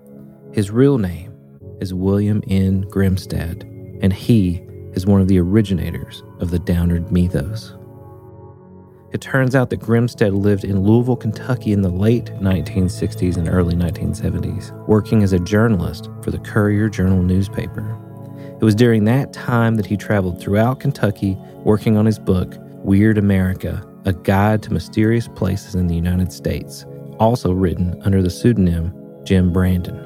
His 0.52 0.70
real 0.70 0.98
name 0.98 1.34
is 1.80 1.94
William 1.94 2.42
N. 2.48 2.84
Grimstad, 2.84 3.62
and 4.02 4.12
he 4.12 4.62
is 4.92 5.06
one 5.06 5.22
of 5.22 5.28
the 5.28 5.40
originators 5.40 6.22
of 6.40 6.50
the 6.50 6.58
Downard 6.58 7.10
mythos. 7.10 7.74
It 9.12 9.20
turns 9.20 9.54
out 9.54 9.68
that 9.70 9.80
Grimstad 9.80 10.34
lived 10.34 10.64
in 10.64 10.84
Louisville, 10.84 11.16
Kentucky 11.16 11.72
in 11.72 11.82
the 11.82 11.90
late 11.90 12.26
1960s 12.40 13.36
and 13.36 13.46
early 13.46 13.74
1970s, 13.74 14.72
working 14.88 15.22
as 15.22 15.34
a 15.34 15.38
journalist 15.38 16.08
for 16.22 16.30
the 16.30 16.38
Courier 16.38 16.88
Journal 16.88 17.22
newspaper. 17.22 17.98
It 18.58 18.64
was 18.64 18.74
during 18.74 19.04
that 19.04 19.34
time 19.34 19.74
that 19.74 19.84
he 19.84 19.98
traveled 19.98 20.40
throughout 20.40 20.80
Kentucky 20.80 21.36
working 21.58 21.98
on 21.98 22.06
his 22.06 22.18
book, 22.18 22.54
Weird 22.84 23.18
America 23.18 23.86
A 24.06 24.14
Guide 24.14 24.62
to 24.62 24.72
Mysterious 24.72 25.28
Places 25.28 25.74
in 25.74 25.88
the 25.88 25.94
United 25.94 26.32
States, 26.32 26.86
also 27.18 27.52
written 27.52 28.00
under 28.04 28.22
the 28.22 28.30
pseudonym 28.30 28.94
Jim 29.24 29.52
Brandon. 29.52 29.96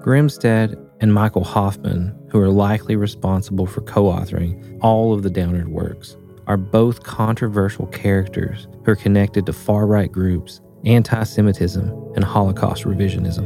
Grimstad 0.00 0.80
and 1.00 1.12
Michael 1.12 1.42
Hoffman, 1.42 2.16
who 2.30 2.38
are 2.38 2.50
likely 2.50 2.94
responsible 2.94 3.66
for 3.66 3.80
co 3.80 4.04
authoring 4.04 4.78
all 4.80 5.12
of 5.12 5.24
the 5.24 5.30
Downard 5.30 5.68
works, 5.68 6.16
are 6.46 6.56
both 6.56 7.02
controversial 7.02 7.86
characters 7.86 8.68
who 8.84 8.92
are 8.92 8.96
connected 8.96 9.46
to 9.46 9.52
far 9.52 9.86
right 9.86 10.10
groups, 10.10 10.60
anti 10.84 11.22
Semitism, 11.24 11.88
and 12.14 12.24
Holocaust 12.24 12.84
revisionism. 12.84 13.44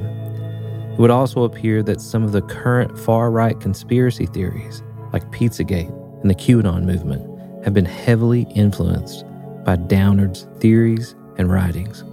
It 0.93 0.99
would 0.99 1.11
also 1.11 1.45
appear 1.45 1.83
that 1.83 2.01
some 2.01 2.25
of 2.25 2.33
the 2.33 2.43
current 2.43 2.99
far 2.99 3.31
right 3.31 3.59
conspiracy 3.59 4.27
theories, 4.27 4.83
like 5.13 5.31
Pizzagate 5.31 5.91
and 6.21 6.31
the 6.31 6.35
QAnon 6.35 6.85
movement, 6.85 7.65
have 7.65 7.75
been 7.75 7.85
heavily 7.85 8.47
influenced 8.55 9.25
by 9.65 9.77
Downard's 9.77 10.47
theories 10.59 11.15
and 11.39 11.51
writings. 11.51 12.05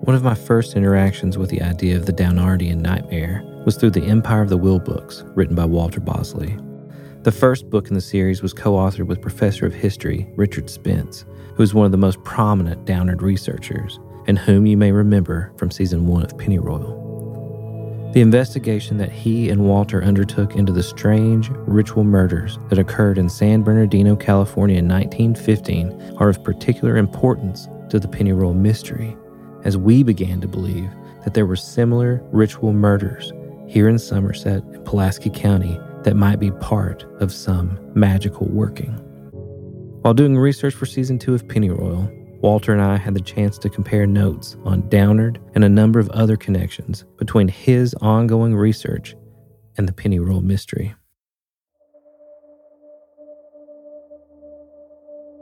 One 0.00 0.14
of 0.14 0.22
my 0.22 0.34
first 0.34 0.76
interactions 0.76 1.38
with 1.38 1.48
the 1.48 1.62
idea 1.62 1.96
of 1.96 2.04
the 2.04 2.12
Downardian 2.12 2.82
nightmare 2.82 3.42
was 3.64 3.76
through 3.76 3.92
the 3.92 4.04
Empire 4.04 4.42
of 4.42 4.50
the 4.50 4.58
Will 4.58 4.78
books, 4.78 5.22
written 5.28 5.56
by 5.56 5.64
Walter 5.64 6.00
Bosley. 6.00 6.58
The 7.24 7.32
first 7.32 7.70
book 7.70 7.88
in 7.88 7.94
the 7.94 8.02
series 8.02 8.42
was 8.42 8.52
co 8.52 8.74
authored 8.74 9.06
with 9.06 9.22
Professor 9.22 9.64
of 9.64 9.72
History 9.72 10.30
Richard 10.36 10.68
Spence, 10.68 11.24
who 11.54 11.62
is 11.62 11.72
one 11.72 11.86
of 11.86 11.90
the 11.90 11.96
most 11.96 12.22
prominent 12.22 12.84
Downard 12.84 13.22
researchers, 13.22 13.98
and 14.26 14.38
whom 14.38 14.66
you 14.66 14.76
may 14.76 14.92
remember 14.92 15.50
from 15.56 15.70
season 15.70 16.06
one 16.06 16.22
of 16.22 16.36
Pennyroyal. 16.36 18.12
The 18.12 18.20
investigation 18.20 18.98
that 18.98 19.10
he 19.10 19.48
and 19.48 19.64
Walter 19.64 20.04
undertook 20.04 20.54
into 20.54 20.70
the 20.70 20.82
strange 20.82 21.48
ritual 21.66 22.04
murders 22.04 22.58
that 22.68 22.78
occurred 22.78 23.16
in 23.16 23.30
San 23.30 23.62
Bernardino, 23.62 24.16
California 24.16 24.76
in 24.76 24.86
1915 24.86 26.16
are 26.18 26.28
of 26.28 26.44
particular 26.44 26.98
importance 26.98 27.68
to 27.88 27.98
the 27.98 28.06
Pennyroyal 28.06 28.52
mystery, 28.52 29.16
as 29.64 29.78
we 29.78 30.02
began 30.02 30.42
to 30.42 30.46
believe 30.46 30.90
that 31.24 31.32
there 31.32 31.46
were 31.46 31.56
similar 31.56 32.22
ritual 32.32 32.74
murders 32.74 33.32
here 33.66 33.88
in 33.88 33.98
Somerset 33.98 34.62
and 34.64 34.84
Pulaski 34.84 35.30
County 35.30 35.80
that 36.04 36.16
might 36.16 36.38
be 36.38 36.50
part 36.52 37.04
of 37.20 37.32
some 37.32 37.78
magical 37.94 38.46
working. 38.48 38.92
While 40.02 40.14
doing 40.14 40.36
research 40.36 40.74
for 40.74 40.86
season 40.86 41.18
two 41.18 41.34
of 41.34 41.48
Pennyroyal, 41.48 42.10
Walter 42.42 42.74
and 42.74 42.82
I 42.82 42.98
had 42.98 43.14
the 43.14 43.22
chance 43.22 43.56
to 43.58 43.70
compare 43.70 44.06
notes 44.06 44.58
on 44.64 44.86
Downard 44.90 45.40
and 45.54 45.64
a 45.64 45.68
number 45.68 45.98
of 45.98 46.10
other 46.10 46.36
connections 46.36 47.06
between 47.16 47.48
his 47.48 47.94
ongoing 48.02 48.54
research 48.54 49.16
and 49.78 49.88
the 49.88 49.94
Pennyroyal 49.94 50.42
mystery. 50.42 50.94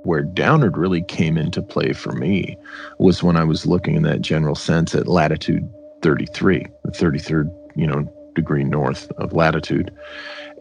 Where 0.05 0.23
Downard 0.23 0.77
really 0.77 1.03
came 1.03 1.37
into 1.37 1.61
play 1.61 1.93
for 1.93 2.13
me 2.13 2.57
was 2.99 3.23
when 3.23 3.37
I 3.37 3.43
was 3.45 3.67
looking 3.67 3.97
in 3.97 4.03
that 4.05 4.21
general 4.21 4.55
sense 4.55 4.95
at 4.95 5.09
latitude 5.09 5.69
33, 6.03 6.67
the 6.85 6.93
33rd, 6.93 7.53
you 7.75 7.87
know, 7.89 8.13
degree 8.35 8.65
north 8.65 9.11
of 9.13 9.33
latitude. 9.33 9.93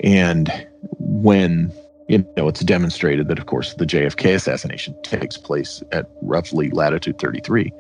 And 0.03 0.67
when 0.99 1.71
you 2.07 2.25
know 2.35 2.47
it's 2.47 2.61
demonstrated 2.61 3.27
that 3.29 3.39
of 3.39 3.45
course 3.45 3.75
the 3.75 3.85
JFK 3.85 4.35
assassination 4.35 4.95
takes 5.01 5.37
place 5.37 5.81
at 5.91 6.09
roughly 6.21 6.69
latitude 6.71 7.17
33 7.19 7.71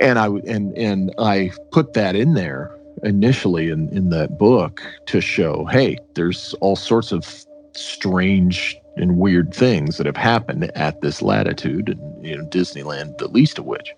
and 0.00 0.18
I 0.18 0.26
and 0.46 0.76
and 0.76 1.12
I 1.18 1.50
put 1.70 1.94
that 1.94 2.14
in 2.14 2.34
there 2.34 2.76
initially 3.02 3.70
in 3.70 3.88
in 3.90 4.10
that 4.10 4.36
book 4.36 4.82
to 5.06 5.20
show 5.20 5.64
hey 5.66 5.96
there's 6.14 6.54
all 6.60 6.76
sorts 6.76 7.12
of 7.12 7.46
strange 7.72 8.76
and 8.96 9.16
weird 9.16 9.54
things 9.54 9.96
that 9.96 10.06
have 10.06 10.16
happened 10.16 10.70
at 10.76 11.00
this 11.00 11.22
latitude 11.22 11.88
and 11.88 12.26
you 12.26 12.36
know 12.36 12.44
Disneyland 12.46 13.16
the 13.18 13.28
least 13.28 13.58
of 13.58 13.64
which 13.64 13.94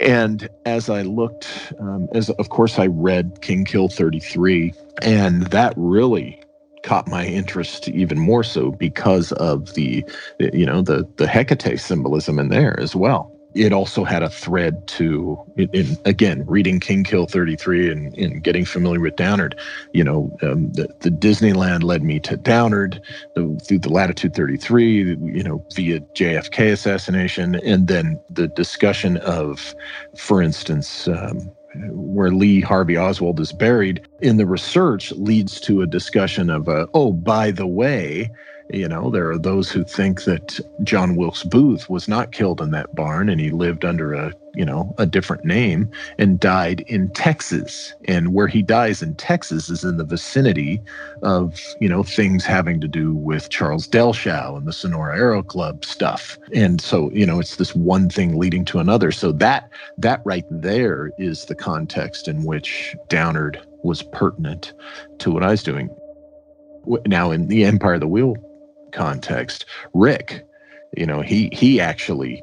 and 0.00 0.48
as 0.66 0.88
I 0.90 1.02
looked, 1.02 1.72
um, 1.78 2.08
as 2.12 2.30
of 2.30 2.48
course 2.48 2.78
I 2.78 2.86
read 2.86 3.40
King 3.42 3.64
Kill 3.64 3.88
33, 3.88 4.72
and 5.02 5.42
that 5.48 5.74
really 5.76 6.40
caught 6.82 7.08
my 7.08 7.26
interest 7.26 7.88
even 7.88 8.18
more 8.18 8.42
so 8.42 8.70
because 8.70 9.32
of 9.32 9.74
the, 9.74 10.04
you 10.38 10.64
know, 10.66 10.82
the 10.82 11.06
the 11.16 11.26
Hecate 11.26 11.78
symbolism 11.78 12.38
in 12.38 12.48
there 12.48 12.78
as 12.80 12.96
well 12.96 13.29
it 13.54 13.72
also 13.72 14.04
had 14.04 14.22
a 14.22 14.30
thread 14.30 14.86
to 14.86 15.38
in, 15.56 15.68
in, 15.72 15.98
again 16.04 16.44
reading 16.46 16.78
king 16.80 17.04
kill 17.04 17.26
33 17.26 17.90
and, 17.90 18.16
and 18.16 18.42
getting 18.42 18.64
familiar 18.64 19.00
with 19.00 19.16
downard. 19.16 19.58
You 19.92 20.04
know 20.04 20.36
um, 20.42 20.72
the, 20.72 20.88
the 21.00 21.10
disneyland 21.10 21.82
led 21.82 22.02
me 22.02 22.20
to 22.20 22.36
downard 22.36 23.00
the, 23.34 23.60
through 23.66 23.80
the 23.80 23.90
latitude 23.90 24.34
33 24.34 24.92
you 24.94 25.42
know 25.42 25.64
via 25.74 26.00
jfk 26.00 26.72
assassination 26.72 27.56
and 27.56 27.88
then 27.88 28.20
the 28.30 28.48
discussion 28.48 29.16
of 29.18 29.74
for 30.16 30.40
instance 30.42 31.08
um, 31.08 31.50
where 31.90 32.30
Lee 32.30 32.60
Harvey 32.60 32.98
Oswald 32.98 33.38
is 33.38 33.52
buried 33.52 34.06
in 34.20 34.36
the 34.36 34.46
research 34.46 35.12
leads 35.12 35.60
to 35.60 35.82
a 35.82 35.86
discussion 35.86 36.50
of, 36.50 36.68
uh, 36.68 36.86
oh, 36.94 37.12
by 37.12 37.50
the 37.50 37.66
way, 37.66 38.30
you 38.72 38.88
know, 38.88 39.10
there 39.10 39.30
are 39.30 39.38
those 39.38 39.70
who 39.70 39.84
think 39.84 40.24
that 40.24 40.60
John 40.84 41.16
Wilkes 41.16 41.42
Booth 41.42 41.90
was 41.90 42.06
not 42.06 42.32
killed 42.32 42.60
in 42.60 42.70
that 42.70 42.94
barn 42.94 43.28
and 43.28 43.40
he 43.40 43.50
lived 43.50 43.84
under 43.84 44.14
a, 44.14 44.32
you 44.54 44.64
know, 44.64 44.94
a 44.98 45.06
different 45.06 45.44
name 45.44 45.90
and 46.18 46.38
died 46.38 46.80
in 46.82 47.10
Texas. 47.10 47.94
And 48.06 48.32
where 48.32 48.46
he 48.46 48.62
dies 48.62 49.02
in 49.02 49.14
Texas 49.16 49.70
is 49.70 49.82
in 49.82 49.96
the 49.96 50.04
vicinity 50.04 50.80
of, 51.22 51.58
you 51.80 51.88
know, 51.88 52.02
things 52.02 52.44
having 52.44 52.80
to 52.80 52.88
do 52.88 53.14
with 53.14 53.48
Charles 53.50 53.88
Dellschau 53.88 54.56
and 54.56 54.66
the 54.66 54.72
Sonora 54.72 55.16
Aero 55.16 55.42
Club 55.42 55.84
stuff. 55.84 56.38
And 56.54 56.80
so, 56.80 57.10
you 57.12 57.26
know, 57.26 57.40
it's 57.40 57.56
this 57.56 57.74
one 57.74 58.08
thing 58.08 58.38
leading 58.38 58.64
to 58.66 58.78
another. 58.78 59.10
So 59.10 59.32
that 59.32 59.70
that 59.98 60.22
right 60.24 60.46
there 60.50 61.10
is 61.18 61.46
the 61.46 61.56
context 61.56 62.28
in 62.28 62.44
which 62.44 62.94
Downard 63.08 63.60
was 63.82 64.02
pertinent 64.02 64.74
to 65.18 65.32
what 65.32 65.42
I 65.42 65.50
was 65.50 65.62
doing 65.62 65.90
now 67.06 67.30
in 67.30 67.48
the 67.48 67.64
Empire 67.64 67.94
of 67.94 68.00
the 68.00 68.08
Will 68.08 68.36
context, 68.92 69.66
Rick, 69.94 70.46
you 70.96 71.06
know, 71.06 71.20
he 71.20 71.48
he 71.52 71.80
actually 71.80 72.42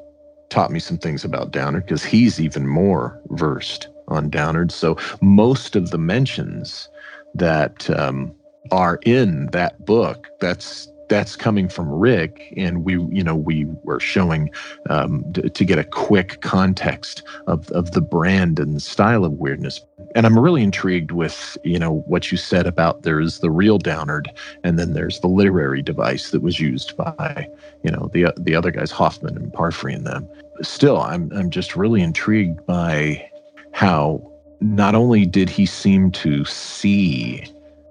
taught 0.50 0.72
me 0.72 0.80
some 0.80 0.98
things 0.98 1.26
about 1.26 1.52
Downard 1.52 1.86
because 1.86 2.04
he's 2.04 2.40
even 2.40 2.68
more 2.68 3.20
versed 3.30 3.90
on 4.08 4.30
Downard. 4.30 4.72
So 4.72 4.98
most 5.22 5.76
of 5.76 5.92
the 5.92 5.98
mentions 5.98 6.90
that 7.36 7.90
um, 7.90 8.34
are 8.72 9.00
in 9.04 9.48
that 9.48 9.86
book, 9.86 10.28
that's 10.40 10.88
that's 11.10 11.38
coming 11.38 11.70
from 11.70 11.90
Rick, 11.90 12.54
and 12.58 12.84
we, 12.84 12.94
you 12.94 13.24
know, 13.24 13.36
we 13.36 13.66
were 13.84 14.00
showing 14.00 14.50
um, 14.90 15.24
to 15.34 15.66
get 15.66 15.80
a 15.80 15.84
quick 15.84 16.42
context 16.42 17.24
of 17.48 17.70
of 17.72 17.92
the 17.92 18.02
brand 18.02 18.60
and 18.60 18.76
the 18.76 18.82
style 18.82 19.24
of 19.24 19.34
weirdness. 19.34 19.82
And 20.18 20.26
I'm 20.26 20.40
really 20.40 20.64
intrigued 20.64 21.12
with, 21.12 21.60
you 21.64 21.78
know, 21.78 22.00
what 22.08 22.32
you 22.32 22.40
said 22.40 22.66
about 22.66 23.04
there's 23.04 23.38
the 23.38 23.52
real 23.52 23.78
Downard, 23.78 24.32
and 24.64 24.80
then 24.80 24.94
there's 24.94 25.20
the 25.20 25.28
literary 25.28 25.84
device 25.84 26.32
that 26.32 26.42
was 26.42 26.60
used 26.60 26.98
by, 26.98 27.48
you 27.84 27.92
know, 27.92 28.10
the 28.14 28.34
the 28.36 28.56
other 28.56 28.72
guys, 28.72 28.90
Hoffman 28.90 29.38
and 29.38 29.54
Parfrey 29.54 29.94
and 29.94 30.08
them. 30.08 30.28
Still, 30.64 31.00
I'm 31.00 31.32
I'm 31.34 31.52
just 31.52 31.76
really 31.76 32.02
intrigued 32.02 32.66
by 32.66 33.30
how 33.74 34.20
not 34.60 34.96
only 34.96 35.28
did 35.28 35.50
he 35.50 35.68
seem 35.68 36.10
to 36.14 36.44
see 36.46 37.44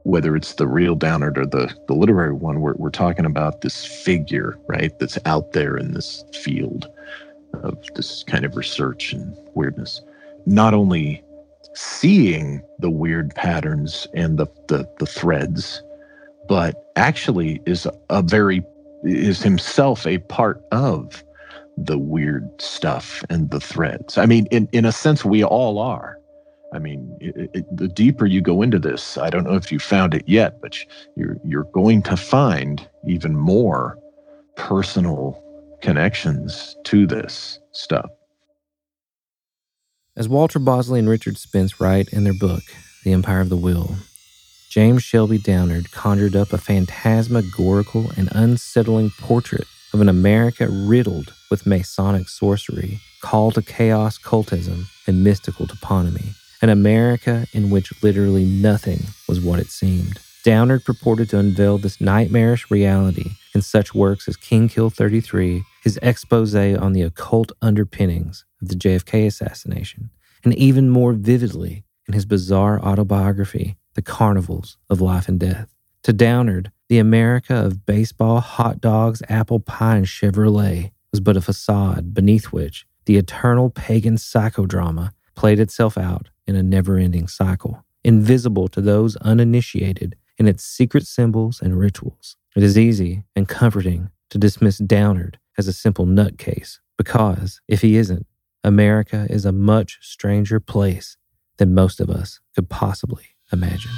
whether 0.03 0.35
it's 0.35 0.55
the 0.55 0.67
real 0.67 0.97
Downard 0.97 1.39
or 1.39 1.47
the, 1.47 1.73
the 1.87 1.95
literary 1.95 2.33
one, 2.33 2.61
we're, 2.61 2.75
we're 2.75 2.91
talking 2.91 3.25
about 3.25 3.61
this 3.61 3.85
figure, 3.85 4.59
right, 4.67 4.99
that's 4.99 5.19
out 5.27 5.53
there 5.53 5.77
in 5.77 5.95
this 5.95 6.25
field 6.33 6.89
of 7.63 7.79
this 7.95 8.25
kind 8.25 8.45
of 8.45 8.57
research 8.57 9.13
and 9.13 9.37
weirdness. 9.55 10.03
Not 10.45 10.75
only 10.75 11.23
seeing 11.77 12.63
the 12.79 12.91
weird 12.91 13.35
patterns 13.35 14.07
and 14.15 14.39
the, 14.39 14.47
the, 14.69 14.89
the 14.99 15.07
threads, 15.07 15.83
but 16.49 16.91
actually 16.97 17.61
is 17.67 17.87
a 18.11 18.23
very, 18.23 18.63
is 19.05 19.43
himself 19.43 20.07
a 20.07 20.19
part 20.19 20.63
of 20.73 21.23
the 21.77 21.99
weird 21.99 22.49
stuff 22.61 23.23
and 23.29 23.51
the 23.51 23.61
threads. 23.61 24.17
I 24.17 24.27
mean, 24.27 24.47
in, 24.47 24.69
in 24.73 24.85
a 24.85 24.93
sense, 24.93 25.25
we 25.25 25.45
all 25.45 25.79
are 25.79 26.19
I 26.73 26.79
mean, 26.79 27.17
it, 27.21 27.51
it, 27.55 27.77
the 27.77 27.89
deeper 27.89 28.27
you 28.27 28.41
go 28.41 28.63
into 28.63 28.79
this, 28.79 29.17
I 29.17 29.31
don't 29.31 29.45
know 29.45 29.55
if 29.55 29.71
you 29.71 29.79
found 29.79 30.15
it 30.15 30.25
yet, 30.27 30.61
but 30.61 30.77
you're 31.17 31.39
you're 31.45 31.65
going 31.73 32.03
to 32.03 32.17
find 32.17 32.87
even 33.07 33.37
more 33.37 33.99
personal 34.57 35.43
connections 35.81 36.77
to 36.85 37.07
this 37.07 37.61
stuff. 37.73 38.11
As 40.19 40.31
Walter 40.31 40.59
Bosley 40.59 40.99
and 40.99 41.11
Richard 41.11 41.37
Spence 41.37 41.79
write 41.79 42.09
in 42.09 42.25
their 42.25 42.33
book, 42.33 42.63
The 43.05 43.13
Empire 43.13 43.43
of 43.43 43.51
the 43.51 43.57
Will, 43.57 43.97
James 44.71 45.03
Shelby 45.03 45.37
Downard 45.37 45.91
conjured 45.91 46.35
up 46.35 46.55
a 46.55 46.59
phantasmagorical 46.59 48.11
and 48.17 48.31
unsettling 48.33 49.11
portrait 49.21 49.67
of 49.93 50.01
an 50.01 50.09
America 50.09 50.69
riddled 50.71 51.35
with 51.51 51.67
Masonic 51.67 52.31
sorcery, 52.31 52.99
call 53.21 53.51
to 53.51 53.61
chaos 53.61 54.17
cultism, 54.17 54.87
and 55.07 55.23
mystical 55.23 55.67
toponymy 55.67 56.35
an 56.63 56.71
America 56.71 57.47
in 57.53 57.69
which 57.69 58.03
literally 58.03 58.47
nothing 58.47 59.01
was 59.29 59.43
what 59.43 59.59
it 59.59 59.67
seemed. 59.67 60.19
Downard 60.43 60.83
purported 60.87 61.29
to 61.29 61.39
unveil 61.39 61.77
this 61.77 62.01
nightmarish 62.01 62.71
reality 62.71 63.33
in 63.55 63.61
such 63.61 63.95
works 63.95 64.27
as 64.27 64.39
King 64.39 64.67
Kill 64.67 64.89
33, 64.89 65.63
his 65.85 65.99
expose 66.01 66.55
on 66.55 66.95
the 66.95 67.03
occult 67.03 67.53
underpinnings 67.61 68.47
of 68.67 68.69
the 68.71 68.89
JFK 68.89 69.27
assassination, 69.27 70.11
and 70.45 70.55
even 70.55 70.91
more 70.91 71.13
vividly 71.13 71.85
in 72.09 72.15
his 72.15 72.27
bizarre 72.27 72.81
autobiography, 72.81 73.77
The 73.95 74.03
Carnivals 74.03 74.77
of 74.91 75.01
Life 75.01 75.29
and 75.29 75.39
Death. 75.39 75.73
To 76.03 76.13
Downard, 76.13 76.71
the 76.89 76.99
America 76.99 77.55
of 77.55 77.87
baseball, 77.87 78.41
hot 78.41 78.81
dogs, 78.81 79.23
apple 79.29 79.61
pie, 79.61 79.97
and 79.97 80.07
Chevrolet 80.07 80.91
was 81.11 81.21
but 81.21 81.37
a 81.37 81.41
facade 81.41 82.15
beneath 82.15 82.47
which 82.47 82.87
the 83.07 83.17
eternal 83.17 83.71
pagan 83.71 84.17
psychodrama 84.17 85.11
played 85.35 85.61
itself 85.61 85.97
out 85.97 86.31
in 86.47 86.57
a 86.57 86.63
never 86.63 86.97
ending 86.97 87.29
cycle, 87.29 87.85
invisible 88.05 88.69
to 88.69 88.81
those 88.81 89.17
uninitiated 89.17 90.17
in 90.39 90.47
its 90.47 90.65
secret 90.65 91.07
symbols 91.07 91.61
and 91.61 91.79
rituals. 91.79 92.37
It 92.55 92.63
is 92.63 92.79
easy 92.79 93.25
and 93.35 93.49
comforting 93.49 94.11
to 94.31 94.39
dismiss 94.39 94.79
Downard 94.79 95.39
as 95.59 95.69
a 95.69 95.73
simple 95.73 96.07
nutcase, 96.07 96.79
because 96.97 97.61
if 97.69 97.83
he 97.83 97.97
isn't, 97.97 98.27
America 98.67 99.29
is 99.31 99.45
a 99.45 99.53
much 99.53 99.97
stranger 100.03 100.59
place 100.59 101.17
than 101.59 101.73
most 101.73 102.01
of 102.01 102.11
us 102.11 102.41
could 102.53 102.69
possibly 102.69 103.37
imagine. 103.53 103.93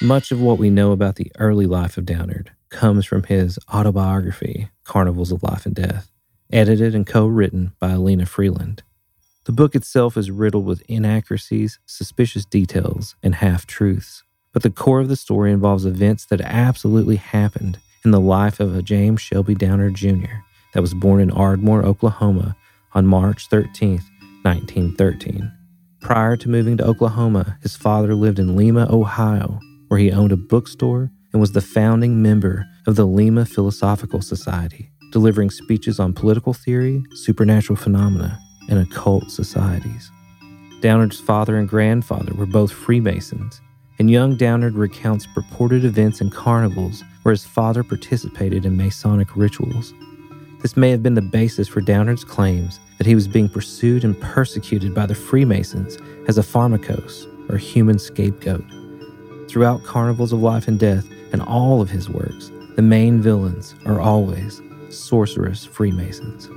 Much 0.00 0.32
of 0.32 0.40
what 0.40 0.56
we 0.56 0.70
know 0.70 0.92
about 0.92 1.16
the 1.16 1.30
early 1.38 1.66
life 1.66 1.98
of 1.98 2.06
Downard 2.06 2.52
comes 2.70 3.04
from 3.04 3.24
his 3.24 3.58
autobiography, 3.72 4.70
Carnivals 4.84 5.30
of 5.30 5.42
Life 5.42 5.66
and 5.66 5.74
Death, 5.74 6.10
edited 6.50 6.94
and 6.94 7.06
co 7.06 7.26
written 7.26 7.72
by 7.78 7.90
Elena 7.90 8.24
Freeland. 8.24 8.82
The 9.44 9.52
book 9.52 9.74
itself 9.74 10.16
is 10.16 10.30
riddled 10.30 10.64
with 10.64 10.82
inaccuracies, 10.88 11.78
suspicious 11.84 12.46
details, 12.46 13.14
and 13.22 13.34
half 13.34 13.66
truths. 13.66 14.22
But 14.54 14.62
the 14.62 14.70
core 14.70 15.00
of 15.00 15.08
the 15.08 15.16
story 15.16 15.52
involves 15.52 15.84
events 15.84 16.24
that 16.26 16.40
absolutely 16.40 17.16
happened 17.16 17.78
in 18.06 18.10
the 18.10 18.20
life 18.20 18.58
of 18.58 18.74
a 18.74 18.80
James 18.80 19.20
Shelby 19.20 19.54
Downard 19.54 19.96
Jr. 19.96 20.40
that 20.72 20.80
was 20.80 20.94
born 20.94 21.20
in 21.20 21.30
Ardmore, 21.30 21.84
Oklahoma 21.84 22.56
on 22.94 23.06
March 23.06 23.48
13, 23.48 24.00
1913. 24.42 25.52
Prior 26.00 26.36
to 26.36 26.48
moving 26.48 26.76
to 26.76 26.84
Oklahoma, 26.84 27.58
his 27.62 27.76
father 27.76 28.14
lived 28.14 28.38
in 28.38 28.56
Lima, 28.56 28.86
Ohio, 28.90 29.60
where 29.88 30.00
he 30.00 30.10
owned 30.10 30.32
a 30.32 30.36
bookstore 30.36 31.10
and 31.32 31.40
was 31.40 31.52
the 31.52 31.60
founding 31.60 32.20
member 32.20 32.66
of 32.86 32.96
the 32.96 33.06
Lima 33.06 33.44
Philosophical 33.44 34.20
Society, 34.20 34.90
delivering 35.12 35.50
speeches 35.50 36.00
on 36.00 36.12
political 36.12 36.52
theory, 36.52 37.02
supernatural 37.14 37.76
phenomena, 37.76 38.38
and 38.68 38.78
occult 38.78 39.30
societies. 39.30 40.10
Downard's 40.80 41.20
father 41.20 41.56
and 41.56 41.68
grandfather 41.68 42.34
were 42.34 42.46
both 42.46 42.72
Freemasons, 42.72 43.60
and 43.98 44.10
young 44.10 44.36
Downard 44.36 44.74
recounts 44.74 45.26
purported 45.26 45.84
events 45.84 46.20
and 46.20 46.32
carnivals 46.32 47.04
where 47.22 47.32
his 47.32 47.44
father 47.44 47.84
participated 47.84 48.66
in 48.66 48.76
Masonic 48.76 49.36
rituals. 49.36 49.94
This 50.62 50.76
may 50.76 50.90
have 50.90 51.02
been 51.02 51.14
the 51.14 51.22
basis 51.22 51.66
for 51.66 51.80
Downard's 51.80 52.22
claims 52.22 52.78
that 52.98 53.06
he 53.06 53.16
was 53.16 53.26
being 53.26 53.48
pursued 53.48 54.04
and 54.04 54.18
persecuted 54.20 54.94
by 54.94 55.06
the 55.06 55.14
Freemasons 55.14 55.98
as 56.28 56.38
a 56.38 56.42
pharmakos, 56.42 57.26
or 57.50 57.58
human 57.58 57.98
scapegoat. 57.98 58.64
Throughout 59.48 59.82
Carnivals 59.82 60.32
of 60.32 60.40
Life 60.40 60.68
and 60.68 60.78
Death 60.78 61.10
and 61.32 61.42
all 61.42 61.82
of 61.82 61.90
his 61.90 62.08
works, 62.08 62.52
the 62.76 62.82
main 62.82 63.20
villains 63.20 63.74
are 63.84 64.00
always 64.00 64.62
sorcerous 64.88 65.64
Freemasons. 65.64 66.48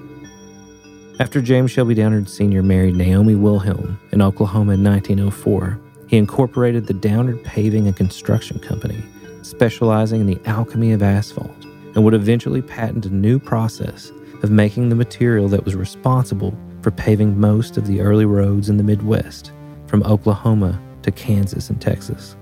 After 1.19 1.41
James 1.41 1.71
Shelby 1.71 1.95
Downard 1.95 2.29
Sr. 2.29 2.61
married 2.61 2.95
Naomi 2.95 3.33
Wilhelm 3.33 3.99
in 4.11 4.21
Oklahoma 4.21 4.73
in 4.73 4.83
1904, 4.83 5.79
he 6.07 6.17
incorporated 6.17 6.85
the 6.85 6.93
Downard 6.93 7.43
Paving 7.43 7.87
and 7.87 7.95
Construction 7.95 8.59
Company, 8.59 9.03
specializing 9.41 10.21
in 10.21 10.27
the 10.27 10.39
alchemy 10.45 10.91
of 10.91 11.01
asphalt, 11.01 11.64
and 11.95 12.03
would 12.03 12.13
eventually 12.13 12.61
patent 12.61 13.05
a 13.05 13.09
new 13.09 13.39
process 13.39 14.11
of 14.43 14.51
making 14.51 14.89
the 14.89 14.95
material 14.95 15.47
that 15.47 15.65
was 15.65 15.75
responsible 15.75 16.55
for 16.81 16.91
paving 16.91 17.39
most 17.39 17.77
of 17.77 17.87
the 17.87 18.01
early 18.01 18.25
roads 18.25 18.69
in 18.69 18.77
the 18.77 18.83
Midwest, 18.83 19.51
from 19.87 20.03
Oklahoma 20.03 20.79
to 21.01 21.11
Kansas 21.11 21.69
and 21.69 21.81
Texas. 21.81 22.35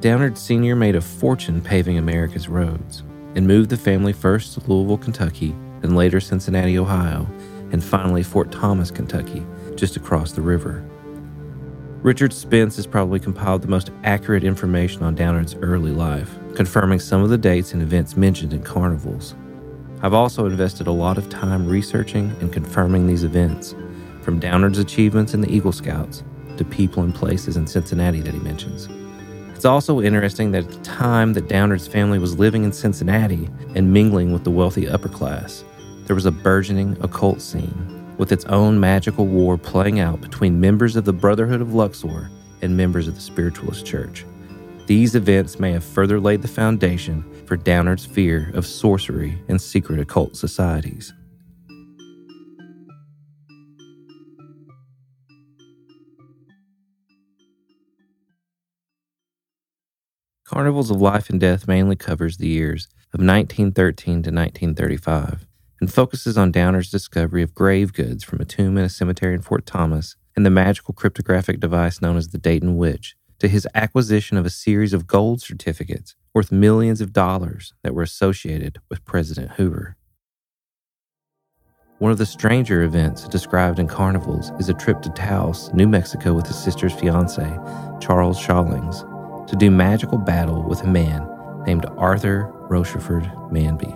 Downard 0.00 0.38
Sr. 0.38 0.76
made 0.76 0.96
a 0.96 1.00
fortune 1.00 1.60
paving 1.60 1.98
America's 1.98 2.48
roads 2.48 3.02
and 3.34 3.46
moved 3.46 3.70
the 3.70 3.76
family 3.76 4.12
first 4.12 4.54
to 4.54 4.70
Louisville, 4.70 4.98
Kentucky, 4.98 5.50
and 5.82 5.96
later 5.96 6.20
Cincinnati, 6.20 6.78
Ohio, 6.78 7.26
and 7.72 7.82
finally 7.82 8.22
Fort 8.22 8.50
Thomas, 8.50 8.90
Kentucky, 8.90 9.44
just 9.76 9.96
across 9.96 10.32
the 10.32 10.42
river. 10.42 10.84
Richard 12.02 12.32
Spence 12.32 12.76
has 12.76 12.86
probably 12.86 13.20
compiled 13.20 13.62
the 13.62 13.68
most 13.68 13.90
accurate 14.04 14.42
information 14.42 15.02
on 15.02 15.14
Downard's 15.14 15.54
early 15.56 15.90
life, 15.90 16.38
confirming 16.60 16.98
some 16.98 17.22
of 17.22 17.30
the 17.30 17.38
dates 17.38 17.72
and 17.72 17.80
events 17.80 18.18
mentioned 18.18 18.52
in 18.52 18.62
carnivals. 18.62 19.34
I've 20.02 20.12
also 20.12 20.44
invested 20.44 20.88
a 20.88 20.92
lot 20.92 21.16
of 21.16 21.30
time 21.30 21.66
researching 21.66 22.36
and 22.42 22.52
confirming 22.52 23.06
these 23.06 23.24
events, 23.24 23.74
from 24.20 24.38
Downard's 24.38 24.76
achievements 24.76 25.32
in 25.32 25.40
the 25.40 25.50
Eagle 25.50 25.72
Scouts 25.72 26.22
to 26.58 26.64
people 26.66 27.02
and 27.02 27.14
places 27.14 27.56
in 27.56 27.66
Cincinnati 27.66 28.20
that 28.20 28.34
he 28.34 28.40
mentions. 28.40 28.90
It's 29.54 29.64
also 29.64 30.02
interesting 30.02 30.50
that 30.50 30.64
at 30.64 30.70
the 30.70 30.82
time 30.82 31.32
that 31.32 31.48
Downard's 31.48 31.88
family 31.88 32.18
was 32.18 32.38
living 32.38 32.64
in 32.64 32.74
Cincinnati 32.74 33.48
and 33.74 33.90
mingling 33.90 34.30
with 34.30 34.44
the 34.44 34.50
wealthy 34.50 34.86
upper 34.86 35.08
class, 35.08 35.64
there 36.04 36.14
was 36.14 36.26
a 36.26 36.30
burgeoning 36.30 36.94
occult 37.00 37.40
scene, 37.40 38.14
with 38.18 38.32
its 38.32 38.44
own 38.44 38.78
magical 38.78 39.26
war 39.26 39.56
playing 39.56 39.98
out 39.98 40.20
between 40.20 40.60
members 40.60 40.94
of 40.94 41.06
the 41.06 41.12
Brotherhood 41.14 41.62
of 41.62 41.72
Luxor 41.72 42.28
and 42.60 42.76
members 42.76 43.08
of 43.08 43.14
the 43.14 43.22
Spiritualist 43.22 43.86
Church. 43.86 44.26
These 44.90 45.14
events 45.14 45.60
may 45.60 45.70
have 45.70 45.84
further 45.84 46.18
laid 46.18 46.42
the 46.42 46.48
foundation 46.48 47.24
for 47.46 47.56
Downard's 47.56 48.04
fear 48.04 48.50
of 48.54 48.66
sorcery 48.66 49.40
and 49.46 49.62
secret 49.62 50.00
occult 50.00 50.34
societies. 50.34 51.12
Carnivals 60.44 60.90
of 60.90 61.00
Life 61.00 61.30
and 61.30 61.38
Death 61.38 61.68
mainly 61.68 61.94
covers 61.94 62.38
the 62.38 62.48
years 62.48 62.88
of 63.14 63.20
1913 63.20 64.14
to 64.24 64.30
1935 64.32 65.46
and 65.80 65.92
focuses 65.92 66.36
on 66.36 66.50
Downard's 66.50 66.90
discovery 66.90 67.44
of 67.44 67.54
grave 67.54 67.92
goods 67.92 68.24
from 68.24 68.40
a 68.40 68.44
tomb 68.44 68.76
in 68.76 68.82
a 68.82 68.88
cemetery 68.88 69.34
in 69.34 69.42
Fort 69.42 69.66
Thomas 69.66 70.16
and 70.34 70.44
the 70.44 70.50
magical 70.50 70.94
cryptographic 70.94 71.60
device 71.60 72.02
known 72.02 72.16
as 72.16 72.30
the 72.30 72.38
Dayton 72.38 72.76
Witch, 72.76 73.14
to 73.40 73.48
his 73.48 73.66
acquisition 73.74 74.36
of 74.36 74.46
a 74.46 74.50
series 74.50 74.92
of 74.92 75.06
gold 75.06 75.42
certificates 75.42 76.14
worth 76.32 76.52
millions 76.52 77.00
of 77.00 77.12
dollars 77.12 77.72
that 77.82 77.94
were 77.94 78.02
associated 78.02 78.78
with 78.88 79.04
President 79.04 79.52
Hoover. 79.52 79.96
One 81.98 82.12
of 82.12 82.18
the 82.18 82.26
stranger 82.26 82.82
events 82.82 83.28
described 83.28 83.78
in 83.78 83.86
Carnivals 83.86 84.52
is 84.58 84.68
a 84.68 84.74
trip 84.74 85.02
to 85.02 85.10
Taos, 85.10 85.70
New 85.74 85.86
Mexico 85.86 86.32
with 86.32 86.46
his 86.46 86.58
sister's 86.58 86.94
fiance, 86.94 87.58
Charles 88.00 88.38
Shawlings, 88.38 89.00
to 89.50 89.56
do 89.58 89.70
magical 89.70 90.16
battle 90.16 90.62
with 90.62 90.82
a 90.82 90.86
man 90.86 91.28
named 91.66 91.84
Arthur 91.98 92.50
Rochford 92.70 93.24
Manby. 93.50 93.94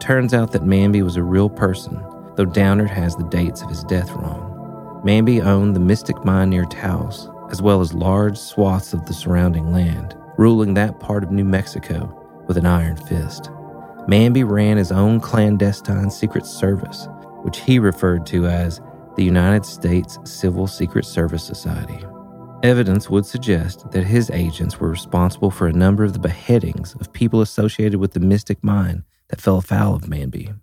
Turns 0.00 0.34
out 0.34 0.52
that 0.52 0.64
Manby 0.64 1.02
was 1.02 1.16
a 1.16 1.22
real 1.22 1.48
person, 1.48 2.02
though 2.36 2.44
Downard 2.44 2.90
has 2.90 3.16
the 3.16 3.28
dates 3.28 3.62
of 3.62 3.70
his 3.70 3.84
death 3.84 4.10
wrong. 4.10 5.00
Manby 5.04 5.42
owned 5.42 5.74
the 5.74 5.80
Mystic 5.80 6.22
Mine 6.24 6.50
near 6.50 6.66
Taos, 6.66 7.28
as 7.50 7.60
well 7.60 7.80
as 7.80 7.92
large 7.92 8.38
swaths 8.38 8.92
of 8.92 9.06
the 9.06 9.14
surrounding 9.14 9.72
land, 9.72 10.16
ruling 10.38 10.74
that 10.74 11.00
part 11.00 11.24
of 11.24 11.30
New 11.30 11.44
Mexico 11.44 12.16
with 12.46 12.56
an 12.56 12.66
iron 12.66 12.96
fist. 12.96 13.50
Manby 14.08 14.48
ran 14.48 14.76
his 14.76 14.90
own 14.90 15.20
clandestine 15.20 16.10
secret 16.10 16.46
service, 16.46 17.06
which 17.42 17.60
he 17.60 17.78
referred 17.78 18.26
to 18.26 18.46
as 18.46 18.80
the 19.16 19.24
United 19.24 19.64
States 19.64 20.18
Civil 20.24 20.66
Secret 20.66 21.04
Service 21.04 21.44
Society. 21.44 22.04
Evidence 22.62 23.08
would 23.08 23.24
suggest 23.24 23.90
that 23.90 24.04
his 24.04 24.30
agents 24.30 24.78
were 24.78 24.90
responsible 24.90 25.50
for 25.50 25.66
a 25.66 25.72
number 25.72 26.04
of 26.04 26.12
the 26.12 26.18
beheadings 26.18 26.94
of 26.96 27.12
people 27.12 27.40
associated 27.40 27.98
with 27.98 28.12
the 28.12 28.20
Mystic 28.20 28.62
Mine 28.62 29.04
that 29.28 29.40
fell 29.40 29.60
foul 29.60 29.94
of 29.94 30.02
Manby. 30.02 30.54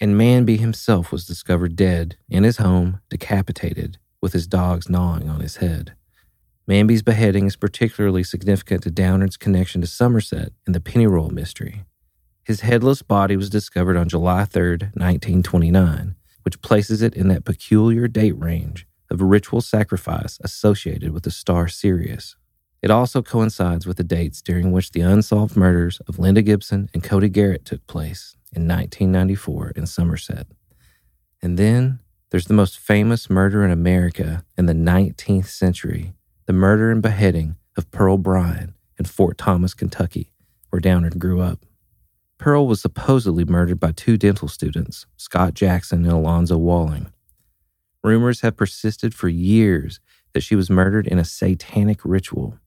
And 0.00 0.14
Manby 0.14 0.58
himself 0.58 1.10
was 1.10 1.26
discovered 1.26 1.74
dead 1.74 2.16
in 2.28 2.44
his 2.44 2.58
home, 2.58 3.00
decapitated, 3.08 3.98
with 4.20 4.32
his 4.32 4.46
dogs 4.46 4.88
gnawing 4.88 5.28
on 5.28 5.40
his 5.40 5.56
head. 5.56 5.94
Manby's 6.66 7.02
beheading 7.02 7.46
is 7.46 7.54
particularly 7.54 8.24
significant 8.24 8.82
to 8.82 8.90
Downard's 8.90 9.36
connection 9.36 9.80
to 9.80 9.86
Somerset 9.86 10.52
and 10.66 10.74
the 10.74 10.80
Pennyroyal 10.80 11.30
mystery. 11.30 11.84
His 12.42 12.60
headless 12.60 13.02
body 13.02 13.36
was 13.36 13.50
discovered 13.50 13.96
on 13.96 14.08
July 14.08 14.44
3, 14.44 14.70
1929, 14.70 16.16
which 16.42 16.60
places 16.62 17.02
it 17.02 17.14
in 17.14 17.28
that 17.28 17.44
peculiar 17.44 18.08
date 18.08 18.38
range 18.38 18.86
of 19.10 19.20
ritual 19.20 19.60
sacrifice 19.60 20.38
associated 20.42 21.12
with 21.12 21.22
the 21.22 21.30
star 21.30 21.68
Sirius. 21.68 22.36
It 22.82 22.90
also 22.90 23.22
coincides 23.22 23.86
with 23.86 23.96
the 23.96 24.04
dates 24.04 24.42
during 24.42 24.70
which 24.70 24.92
the 24.92 25.00
unsolved 25.00 25.56
murders 25.56 26.00
of 26.08 26.18
Linda 26.18 26.42
Gibson 26.42 26.88
and 26.92 27.02
Cody 27.02 27.28
Garrett 27.28 27.64
took 27.64 27.86
place 27.86 28.36
in 28.52 28.68
1994 28.68 29.72
in 29.76 29.86
Somerset. 29.86 30.46
And 31.42 31.58
then 31.58 32.00
there's 32.30 32.46
the 32.46 32.54
most 32.54 32.78
famous 32.78 33.30
murder 33.30 33.64
in 33.64 33.70
America 33.70 34.44
in 34.58 34.66
the 34.66 34.72
19th 34.72 35.46
century 35.46 36.12
the 36.46 36.52
murder 36.52 36.92
and 36.92 37.02
beheading 37.02 37.56
of 37.76 37.90
Pearl 37.90 38.18
Bryan 38.18 38.74
in 38.98 39.04
Fort 39.04 39.36
Thomas, 39.36 39.74
Kentucky, 39.74 40.32
where 40.70 40.78
Downard 40.80 41.18
grew 41.18 41.40
up. 41.40 41.66
Pearl 42.38 42.68
was 42.68 42.80
supposedly 42.80 43.44
murdered 43.44 43.80
by 43.80 43.90
two 43.90 44.16
dental 44.16 44.46
students, 44.46 45.06
Scott 45.16 45.54
Jackson 45.54 46.04
and 46.04 46.12
Alonzo 46.12 46.56
Walling. 46.56 47.12
Rumors 48.04 48.42
have 48.42 48.56
persisted 48.56 49.12
for 49.12 49.28
years 49.28 49.98
that 50.34 50.42
she 50.42 50.54
was 50.54 50.70
murdered 50.70 51.08
in 51.08 51.18
a 51.18 51.24
satanic 51.24 52.04
ritual. 52.04 52.58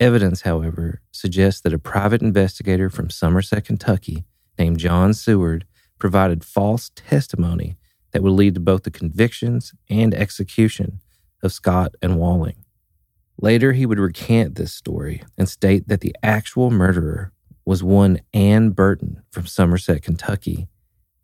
Evidence, 0.00 0.42
however, 0.42 1.00
suggests 1.12 1.60
that 1.60 1.74
a 1.74 1.78
private 1.78 2.22
investigator 2.22 2.90
from 2.90 3.10
Somerset, 3.10 3.64
Kentucky, 3.64 4.24
named 4.58 4.78
John 4.78 5.14
Seward, 5.14 5.66
provided 5.98 6.44
false 6.44 6.90
testimony 6.96 7.76
that 8.12 8.22
would 8.22 8.32
lead 8.32 8.54
to 8.54 8.60
both 8.60 8.82
the 8.82 8.90
convictions 8.90 9.72
and 9.88 10.14
execution 10.14 11.00
of 11.42 11.52
Scott 11.52 11.94
and 12.02 12.18
Walling. 12.18 12.64
Later, 13.40 13.72
he 13.72 13.86
would 13.86 13.98
recant 13.98 14.56
this 14.56 14.74
story 14.74 15.22
and 15.38 15.48
state 15.48 15.88
that 15.88 16.00
the 16.00 16.14
actual 16.22 16.70
murderer 16.70 17.32
was 17.64 17.82
one 17.82 18.20
Ann 18.34 18.70
Burton 18.70 19.22
from 19.30 19.46
Somerset, 19.46 20.02
Kentucky. 20.02 20.68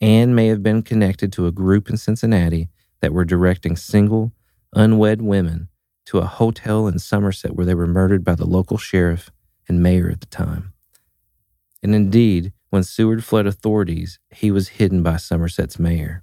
Ann 0.00 0.34
may 0.34 0.46
have 0.46 0.62
been 0.62 0.82
connected 0.82 1.32
to 1.32 1.46
a 1.46 1.52
group 1.52 1.90
in 1.90 1.96
Cincinnati 1.96 2.68
that 3.00 3.12
were 3.12 3.24
directing 3.24 3.76
single, 3.76 4.32
unwed 4.72 5.22
women 5.22 5.68
to 6.06 6.18
a 6.18 6.26
hotel 6.26 6.86
in 6.86 6.98
Somerset 6.98 7.54
where 7.54 7.66
they 7.66 7.74
were 7.74 7.86
murdered 7.86 8.24
by 8.24 8.34
the 8.34 8.46
local 8.46 8.78
sheriff 8.78 9.30
and 9.68 9.82
mayor 9.82 10.08
at 10.10 10.20
the 10.20 10.26
time. 10.26 10.72
And 11.82 11.94
indeed, 11.94 12.52
when 12.70 12.82
Seward 12.82 13.24
fled 13.24 13.46
authorities, 13.46 14.18
he 14.30 14.50
was 14.50 14.68
hidden 14.68 15.02
by 15.02 15.16
Somerset's 15.16 15.78
mayor. 15.78 16.22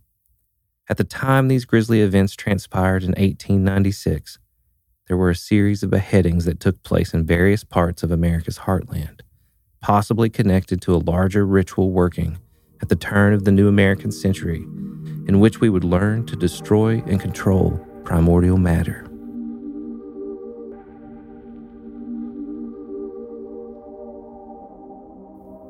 At 0.89 0.97
the 0.97 1.05
time 1.05 1.47
these 1.47 1.63
grisly 1.63 2.01
events 2.01 2.35
transpired 2.35 3.03
in 3.03 3.11
1896, 3.11 4.37
there 5.07 5.15
were 5.15 5.29
a 5.29 5.35
series 5.35 5.81
of 5.81 5.89
beheadings 5.89 6.43
that 6.43 6.59
took 6.59 6.83
place 6.83 7.13
in 7.13 7.25
various 7.25 7.63
parts 7.63 8.03
of 8.03 8.11
America's 8.11 8.59
heartland, 8.59 9.21
possibly 9.81 10.29
connected 10.29 10.81
to 10.81 10.93
a 10.93 10.97
larger 10.97 11.45
ritual 11.45 11.91
working 11.91 12.37
at 12.81 12.89
the 12.89 12.97
turn 12.97 13.33
of 13.33 13.45
the 13.45 13.51
new 13.51 13.69
American 13.69 14.11
century 14.11 14.65
in 15.27 15.39
which 15.39 15.61
we 15.61 15.69
would 15.69 15.85
learn 15.85 16.25
to 16.25 16.35
destroy 16.35 17.01
and 17.07 17.21
control 17.21 17.71
primordial 18.03 18.57
matter. 18.57 19.07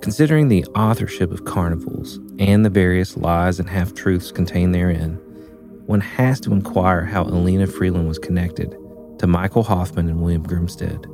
Considering 0.04 0.50
the 0.50 0.66
authorship 0.76 1.32
of 1.32 1.46
Carnivals 1.46 2.20
and 2.38 2.66
the 2.66 2.70
various 2.70 3.16
lies 3.16 3.58
and 3.58 3.70
half 3.70 3.94
truths 3.94 4.34
contained 4.34 4.76
therein, 4.76 5.14
one 5.86 6.02
has 6.02 6.42
to 6.42 6.52
inquire 6.52 7.06
how 7.06 7.24
Elena 7.24 7.66
Freeland 7.66 8.10
was 8.10 8.20
connected 8.20 8.76
to 9.20 9.28
Michael 9.28 9.64
Hoffman 9.64 10.10
and 10.10 10.22
William 10.22 10.46
Grimstad. 10.46 11.06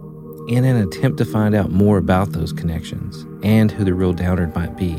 In 0.49 0.65
an 0.65 0.77
attempt 0.77 1.19
to 1.19 1.25
find 1.25 1.53
out 1.53 1.69
more 1.69 1.99
about 1.99 2.31
those 2.31 2.51
connections 2.51 3.27
and 3.43 3.69
who 3.69 3.83
the 3.83 3.93
real 3.93 4.11
Downard 4.11 4.55
might 4.55 4.75
be, 4.75 4.97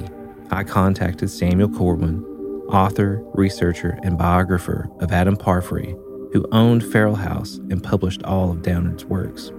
I 0.53 0.63
contacted 0.63 1.29
Samuel 1.29 1.71
Corwin, 1.71 2.25
author, 2.69 3.21
researcher, 3.35 3.99
and 4.05 4.17
biographer 4.17 4.89
of 5.01 5.11
Adam 5.11 5.37
Parfrey, 5.37 5.97
who 6.33 6.47
owned 6.53 6.85
Feral 6.85 7.17
House 7.17 7.57
and 7.71 7.83
published 7.83 8.23
all 8.23 8.53
of 8.53 8.63
Downard's 8.63 9.05
works. 9.05 9.51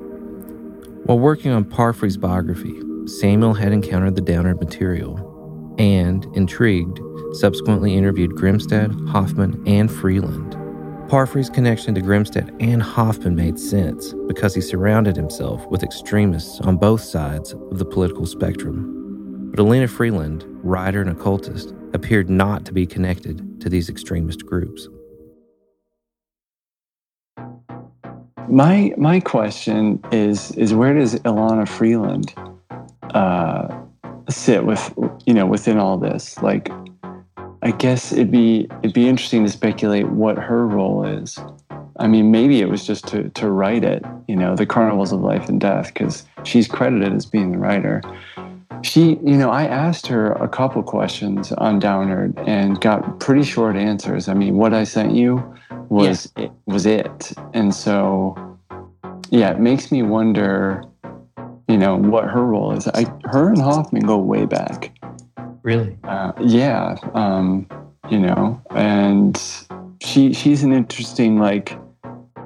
While 1.04 1.20
working 1.20 1.52
on 1.52 1.66
Parfrey's 1.66 2.16
biography, 2.16 2.82
Samuel 3.06 3.54
had 3.54 3.72
encountered 3.72 4.16
the 4.16 4.22
Downard 4.22 4.60
material 4.60 5.76
and, 5.78 6.26
intrigued, 6.36 7.00
subsequently 7.34 7.96
interviewed 7.96 8.32
Grimstad, 8.32 9.10
Hoffman, 9.10 9.62
and 9.68 9.92
Freeland. 9.92 10.58
Parfrey's 11.10 11.50
connection 11.50 11.94
to 11.96 12.02
Grimstad 12.02 12.56
and 12.62 12.82
Hoffman 12.82 13.36
made 13.36 13.60
sense 13.60 14.14
because 14.28 14.56
he 14.56 14.62
surrounded 14.62 15.16
himself 15.16 15.66
with 15.68 15.84
extremists 15.84 16.62
on 16.62 16.78
both 16.78 17.02
sides 17.02 17.54
of 17.54 17.80
the 17.80 17.86
political 17.86 18.26
spectrum. 18.26 19.52
But 19.52 19.60
Elena 19.60 19.88
Freeland, 19.88 20.46
writer 20.64 21.02
and 21.02 21.10
occultist, 21.10 21.74
appeared 21.94 22.30
not 22.30 22.66
to 22.66 22.74
be 22.74 22.86
connected 22.86 23.60
to 23.62 23.70
these 23.70 23.90
extremist 23.90 24.46
groups. 24.46 24.88
My 28.50 28.94
my 28.98 29.20
question 29.22 30.02
is 30.12 30.52
is 30.52 30.74
where 30.74 30.94
does 30.94 31.16
Ilana 31.16 31.68
Freeland 31.68 32.34
uh, 33.16 33.84
sit 34.30 34.66
with 34.66 34.94
you 35.26 35.34
know 35.34 35.46
within 35.46 35.78
all 35.78 35.98
this? 35.98 36.42
Like, 36.42 36.70
I 37.62 37.72
guess 37.72 38.12
it'd 38.12 38.32
be 38.32 38.68
it'd 38.82 38.94
be 38.94 39.08
interesting 39.08 39.46
to 39.46 39.52
speculate 39.52 40.10
what 40.10 40.38
her 40.38 40.68
role 40.68 41.06
is. 41.06 41.38
I 42.00 42.08
mean, 42.08 42.32
maybe 42.32 42.62
it 42.62 42.70
was 42.70 42.86
just 42.86 43.08
to 43.10 43.30
to 43.30 43.50
write 43.50 43.84
it, 43.84 44.04
you 44.28 44.36
know, 44.36 44.56
the 44.56 44.66
Carnivals 44.66 45.12
of 45.12 45.22
Life 45.22 45.50
and 45.50 45.60
Death, 45.60 45.94
because 45.94 46.26
she's 46.44 46.68
credited 46.68 47.14
as 47.14 47.26
being 47.26 47.52
the 47.52 47.58
writer 47.58 48.02
she, 48.84 49.20
you 49.24 49.38
know, 49.38 49.50
I 49.50 49.66
asked 49.66 50.08
her 50.08 50.32
a 50.34 50.48
couple 50.48 50.82
questions 50.84 51.52
on 51.54 51.80
Downard 51.80 52.38
and 52.40 52.80
got 52.82 53.20
pretty 53.20 53.44
short 53.44 53.76
answers. 53.76 54.28
I 54.28 54.34
mean, 54.34 54.58
what 54.58 54.74
I 54.74 54.84
sent 54.84 55.14
you 55.14 55.56
was 55.90 56.32
yeah. 56.36 56.46
it, 56.46 56.52
was 56.66 56.86
it, 56.86 57.34
and 57.54 57.74
so 57.74 58.36
yeah, 59.30 59.52
it 59.52 59.60
makes 59.60 59.92
me 59.92 60.04
wonder, 60.04 60.84
you 61.72 61.78
know, 61.78 61.96
what 61.96 62.26
her 62.26 62.44
role 62.44 62.74
is. 62.74 62.88
I, 62.90 63.06
her 63.24 63.50
and 63.50 63.62
Hoffman 63.62 64.06
go 64.06 64.18
way 64.18 64.46
back. 64.46 64.92
Really? 65.64 65.98
Uh, 66.04 66.34
yeah. 66.42 66.98
Um, 67.14 67.68
you 68.10 68.20
know, 68.20 68.62
and 68.72 69.42
she 70.02 70.34
she's 70.34 70.64
an 70.64 70.74
interesting 70.74 71.38
like 71.38 71.78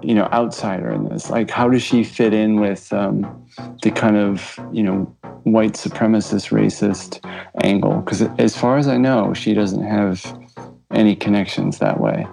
you 0.03 0.13
know 0.13 0.25
outsider 0.31 0.91
in 0.91 1.05
this 1.05 1.29
like 1.29 1.49
how 1.49 1.69
does 1.69 1.81
she 1.81 2.03
fit 2.03 2.33
in 2.33 2.59
with 2.59 2.91
um, 2.93 3.47
the 3.81 3.89
kind 3.89 4.17
of 4.17 4.59
you 4.71 4.83
know 4.83 5.03
white 5.43 5.73
supremacist 5.73 6.51
racist 6.51 7.23
angle 7.63 8.01
because 8.01 8.21
as 8.37 8.55
far 8.57 8.77
as 8.77 8.87
i 8.87 8.97
know 8.97 9.33
she 9.33 9.53
doesn't 9.53 9.83
have 9.83 10.37
any 10.91 11.15
connections 11.15 11.79
that 11.79 11.99
way 11.99 12.27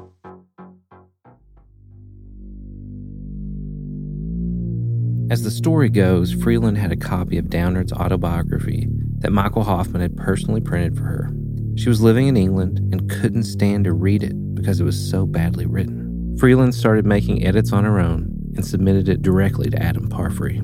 As 5.32 5.44
the 5.44 5.50
story 5.50 5.88
goes, 5.88 6.30
Freeland 6.30 6.76
had 6.76 6.92
a 6.92 6.96
copy 6.96 7.38
of 7.38 7.48
Downard's 7.48 7.94
autobiography 7.94 8.86
that 9.20 9.32
Michael 9.32 9.62
Hoffman 9.62 10.02
had 10.02 10.14
personally 10.14 10.60
printed 10.60 10.94
for 10.94 11.04
her. 11.04 11.30
She 11.74 11.88
was 11.88 12.02
living 12.02 12.28
in 12.28 12.36
England 12.36 12.80
and 12.92 13.08
couldn't 13.08 13.44
stand 13.44 13.84
to 13.84 13.94
read 13.94 14.22
it 14.22 14.34
because 14.54 14.78
it 14.78 14.84
was 14.84 15.10
so 15.10 15.24
badly 15.24 15.64
written. 15.64 16.36
Freeland 16.38 16.74
started 16.74 17.06
making 17.06 17.46
edits 17.46 17.72
on 17.72 17.84
her 17.84 17.98
own 17.98 18.30
and 18.56 18.66
submitted 18.66 19.08
it 19.08 19.22
directly 19.22 19.70
to 19.70 19.82
Adam 19.82 20.06
Parfrey, 20.06 20.60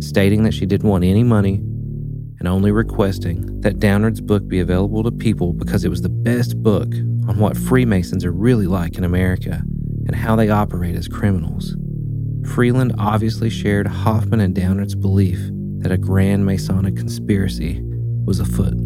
stating 0.00 0.42
that 0.42 0.54
she 0.54 0.66
didn't 0.66 0.90
want 0.90 1.04
any 1.04 1.22
money 1.22 1.58
and 2.40 2.48
only 2.48 2.72
requesting 2.72 3.60
that 3.60 3.78
Downard's 3.78 4.20
book 4.20 4.48
be 4.48 4.58
available 4.58 5.04
to 5.04 5.12
people 5.12 5.52
because 5.52 5.84
it 5.84 5.90
was 5.90 6.02
the 6.02 6.08
best 6.08 6.60
book 6.60 6.92
on 7.28 7.38
what 7.38 7.56
Freemasons 7.56 8.24
are 8.24 8.32
really 8.32 8.66
like 8.66 8.98
in 8.98 9.04
America 9.04 9.62
and 10.08 10.16
how 10.16 10.34
they 10.34 10.48
operate 10.48 10.96
as 10.96 11.06
criminals. 11.06 11.76
Freeland 12.46 12.94
obviously 12.98 13.50
shared 13.50 13.86
Hoffman 13.86 14.40
and 14.40 14.54
Downard's 14.54 14.94
belief 14.94 15.38
that 15.78 15.92
a 15.92 15.98
grand 15.98 16.44
Masonic 16.44 16.96
conspiracy 16.96 17.80
was 18.24 18.40
afoot. 18.40 18.76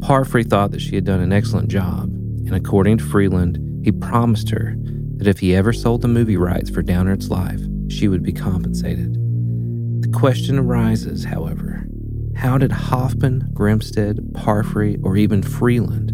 Parfrey 0.00 0.44
thought 0.44 0.70
that 0.70 0.80
she 0.80 0.94
had 0.94 1.04
done 1.04 1.20
an 1.20 1.32
excellent 1.32 1.68
job, 1.68 2.04
and 2.46 2.54
according 2.54 2.98
to 2.98 3.04
Freeland, 3.04 3.58
he 3.84 3.92
promised 3.92 4.50
her 4.50 4.74
that 5.16 5.26
if 5.26 5.38
he 5.38 5.54
ever 5.54 5.72
sold 5.72 6.02
the 6.02 6.08
movie 6.08 6.36
rights 6.36 6.70
for 6.70 6.82
Downard's 6.82 7.30
life, 7.30 7.60
she 7.88 8.08
would 8.08 8.22
be 8.22 8.32
compensated. 8.32 9.14
The 10.02 10.10
question 10.12 10.58
arises, 10.58 11.24
however, 11.24 11.86
how 12.36 12.58
did 12.58 12.72
Hoffman, 12.72 13.48
Grimstad, 13.52 14.34
Parfrey, 14.34 14.98
or 15.02 15.16
even 15.16 15.42
Freeland 15.42 16.12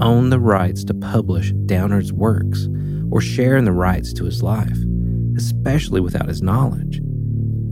own 0.00 0.30
the 0.30 0.40
rights 0.40 0.84
to 0.84 0.94
publish 0.94 1.52
Downard's 1.66 2.12
works 2.12 2.68
or 3.10 3.20
share 3.20 3.56
in 3.56 3.64
the 3.64 3.72
rights 3.72 4.12
to 4.14 4.24
his 4.24 4.42
life, 4.42 4.76
especially 5.36 6.00
without 6.00 6.28
his 6.28 6.42
knowledge? 6.42 7.00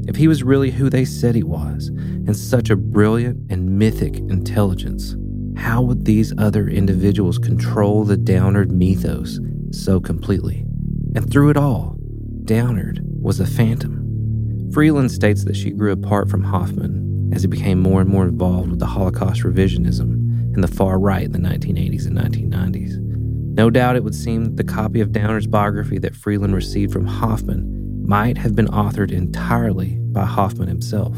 If 0.06 0.16
he 0.16 0.28
was 0.28 0.42
really 0.42 0.70
who 0.70 0.90
they 0.90 1.04
said 1.04 1.34
he 1.34 1.42
was, 1.42 1.88
and 1.88 2.36
such 2.36 2.70
a 2.70 2.76
brilliant 2.76 3.50
and 3.50 3.78
mythic 3.78 4.16
intelligence, 4.16 5.16
how 5.56 5.82
would 5.82 6.04
these 6.04 6.32
other 6.38 6.68
individuals 6.68 7.38
control 7.38 8.04
the 8.04 8.16
Downard 8.16 8.70
mythos 8.70 9.40
so 9.70 10.00
completely? 10.00 10.64
And 11.14 11.30
through 11.30 11.50
it 11.50 11.56
all, 11.56 11.96
Downard 12.44 13.00
was 13.02 13.40
a 13.40 13.46
phantom. 13.46 14.70
Freeland 14.72 15.10
states 15.10 15.44
that 15.44 15.56
she 15.56 15.70
grew 15.70 15.92
apart 15.92 16.28
from 16.28 16.42
Hoffman 16.42 17.30
as 17.32 17.42
he 17.42 17.48
became 17.48 17.80
more 17.80 18.00
and 18.00 18.10
more 18.10 18.24
involved 18.24 18.70
with 18.70 18.80
the 18.80 18.86
Holocaust 18.86 19.42
revisionism 19.42 20.12
and 20.54 20.62
the 20.62 20.68
far 20.68 20.98
right 20.98 21.24
in 21.24 21.32
the 21.32 21.38
1980s 21.38 22.06
and 22.06 22.18
1990s. 22.18 23.13
No 23.56 23.70
doubt 23.70 23.94
it 23.94 24.02
would 24.02 24.16
seem 24.16 24.44
that 24.46 24.56
the 24.56 24.64
copy 24.64 25.00
of 25.00 25.12
Downard's 25.12 25.46
biography 25.46 25.98
that 25.98 26.16
Freeland 26.16 26.56
received 26.56 26.92
from 26.92 27.06
Hoffman 27.06 28.04
might 28.04 28.36
have 28.36 28.56
been 28.56 28.66
authored 28.66 29.12
entirely 29.12 29.96
by 30.00 30.24
Hoffman 30.24 30.66
himself. 30.66 31.16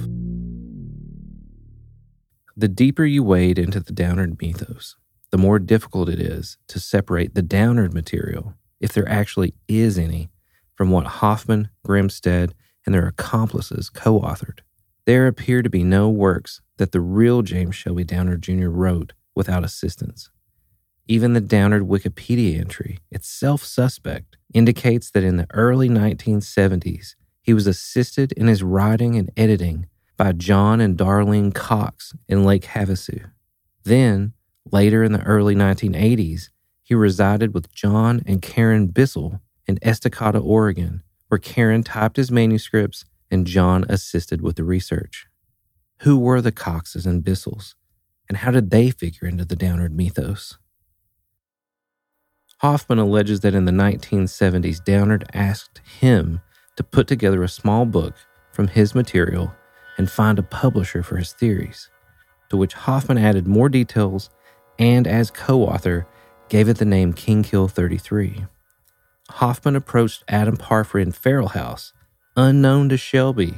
The 2.55 2.68
deeper 2.68 3.07
you 3.07 3.22
wade 3.22 3.59
into 3.59 3.81
the 3.81 3.94
Downard 3.94 4.38
mythos, 4.38 4.96
the 5.31 5.38
more 5.38 5.59
difficult 5.59 6.11
it 6.11 6.20
is 6.20 6.59
to 6.68 6.79
separate 6.79 7.35
the 7.35 7.40
Downard 7.40 7.94
material, 7.94 8.53
if 8.81 8.92
there 8.92 9.09
actually 9.09 9.55
is 9.66 9.96
any, 9.96 10.29
from 10.75 10.90
what 10.90 11.07
Hoffman, 11.07 11.70
Grimstad, 11.87 12.53
and 12.85 12.94
their 12.94 13.07
accomplices 13.07 13.88
co 13.88 14.20
authored. 14.20 14.59
There 15.07 15.27
appear 15.27 15.62
to 15.62 15.70
be 15.70 15.85
no 15.85 16.11
works 16.11 16.61
that 16.77 16.92
the 16.92 17.01
real 17.01 17.40
James 17.40 17.77
Shelby 17.77 18.05
Downard 18.05 18.42
Jr. 18.42 18.68
wrote 18.68 19.14
without 19.35 19.64
assistance. 19.64 20.29
Even 21.09 21.35
the 21.35 21.40
Downard 21.40 21.85
Wikipedia 21.85 22.59
entry, 22.59 22.99
itself 23.12 23.62
suspect, 23.62 24.37
indicates 24.53 25.11
that 25.11 25.23
in 25.23 25.37
the 25.37 25.47
early 25.53 25.88
1970s, 25.88 27.14
he 27.40 27.55
was 27.55 27.69
assisted 27.69 28.33
in 28.33 28.49
his 28.49 28.64
writing 28.64 29.14
and 29.14 29.31
editing 29.37 29.87
by 30.16 30.33
John 30.33 30.81
and 30.81 30.99
Darlene 30.99 31.55
Cox 31.55 32.12
in 32.29 32.45
Lake 32.45 32.64
Havasu. 32.64 33.31
Then, 33.85 34.33
later 34.73 35.05
in 35.05 35.12
the 35.12 35.23
early 35.23 35.55
1980s, 35.55 36.49
he 36.83 36.95
resided 36.95 37.55
with 37.55 37.73
John 37.73 38.23
and 38.27 38.42
Karen 38.42 38.88
Bissell 38.88 39.40
in 39.66 39.79
Estacada, 39.79 40.42
Oregon, 40.45 41.05
where 41.29 41.38
Karen 41.38 41.85
typed 41.85 42.16
his 42.16 42.33
manuscripts 42.33 43.05
and 43.31 43.47
John 43.47 43.85
assisted 43.88 44.40
with 44.40 44.57
the 44.57 44.64
research. 44.64 45.27
Who 46.01 46.19
were 46.19 46.40
the 46.40 46.53
Coxes 46.53 47.07
and 47.07 47.23
Bissells, 47.23 47.75
and 48.29 48.38
how 48.38 48.51
did 48.51 48.71
they 48.71 48.90
figure 48.90 49.29
into 49.29 49.45
the 49.45 49.57
Downard 49.57 49.97
mythos? 49.97 50.59
Hoffman 52.59 52.99
alleges 52.99 53.40
that 53.40 53.55
in 53.55 53.66
the 53.66 53.73
1970s, 53.73 54.83
Downard 54.83 55.29
asked 55.35 55.81
him 56.01 56.40
to 56.77 56.83
put 56.83 57.07
together 57.07 57.42
a 57.42 57.49
small 57.49 57.85
book 57.85 58.14
from 58.53 58.69
his 58.69 58.95
material 58.95 59.55
and 59.99 60.11
find 60.11 60.38
a 60.38 60.42
publisher 60.42 61.03
for 61.03 61.16
his 61.16 61.33
theories, 61.33 61.90
to 62.49 62.57
which 62.57 62.73
Hoffman 62.73 63.19
added 63.19 63.47
more 63.47 63.69
details 63.69 64.31
and, 64.79 65.07
as 65.07 65.31
co 65.31 65.62
author, 65.62 66.07
gave 66.49 66.69
it 66.69 66.79
the 66.79 66.85
name 66.85 67.12
King 67.12 67.42
Kill 67.42 67.69
33. 67.69 68.47
Hoffman 69.31 69.77
approached 69.77 70.25
Adam 70.29 70.57
Parfrey 70.57 71.03
in 71.03 71.12
Feral 71.12 71.49
House, 71.49 71.92
unknown 72.37 72.88
to 72.88 72.97
Shelby, 72.97 73.55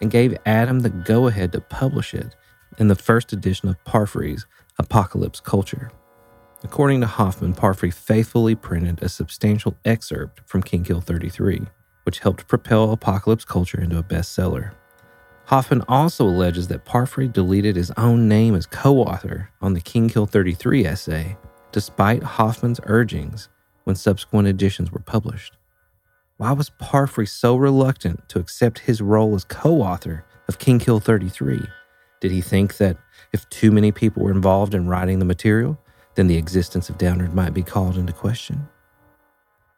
and 0.00 0.10
gave 0.10 0.38
Adam 0.46 0.80
the 0.80 0.90
go 0.90 1.26
ahead 1.26 1.52
to 1.52 1.60
publish 1.60 2.14
it 2.14 2.34
in 2.78 2.88
the 2.88 2.94
first 2.94 3.32
edition 3.32 3.68
of 3.68 3.82
Parfrey's 3.84 4.46
Apocalypse 4.78 5.40
Culture. 5.40 5.90
According 6.70 7.00
to 7.00 7.06
Hoffman, 7.06 7.54
Parfrey 7.54 7.90
faithfully 7.90 8.54
printed 8.54 9.02
a 9.02 9.08
substantial 9.08 9.74
excerpt 9.86 10.42
from 10.44 10.62
King 10.62 10.84
Kill 10.84 11.00
33, 11.00 11.62
which 12.02 12.18
helped 12.18 12.46
propel 12.46 12.92
Apocalypse 12.92 13.46
Culture 13.46 13.80
into 13.80 13.96
a 13.96 14.02
bestseller. 14.02 14.72
Hoffman 15.46 15.82
also 15.88 16.26
alleges 16.26 16.68
that 16.68 16.84
Parfrey 16.84 17.26
deleted 17.26 17.74
his 17.74 17.90
own 17.92 18.28
name 18.28 18.54
as 18.54 18.66
co 18.66 18.98
author 18.98 19.48
on 19.62 19.72
the 19.72 19.80
King 19.80 20.10
Kill 20.10 20.26
33 20.26 20.84
essay, 20.84 21.38
despite 21.72 22.22
Hoffman's 22.22 22.80
urgings 22.84 23.48
when 23.84 23.96
subsequent 23.96 24.46
editions 24.46 24.92
were 24.92 25.00
published. 25.00 25.56
Why 26.36 26.52
was 26.52 26.68
Parfrey 26.68 27.26
so 27.26 27.56
reluctant 27.56 28.28
to 28.28 28.40
accept 28.40 28.80
his 28.80 29.00
role 29.00 29.34
as 29.34 29.44
co 29.44 29.80
author 29.80 30.26
of 30.48 30.58
King 30.58 30.80
Kill 30.80 31.00
33? 31.00 31.62
Did 32.20 32.30
he 32.30 32.42
think 32.42 32.76
that 32.76 32.98
if 33.32 33.48
too 33.48 33.72
many 33.72 33.90
people 33.90 34.22
were 34.22 34.30
involved 34.30 34.74
in 34.74 34.86
writing 34.86 35.18
the 35.18 35.24
material, 35.24 35.78
then 36.18 36.26
the 36.26 36.36
existence 36.36 36.90
of 36.90 36.98
Downard 36.98 37.32
might 37.32 37.54
be 37.54 37.62
called 37.62 37.96
into 37.96 38.12
question? 38.12 38.68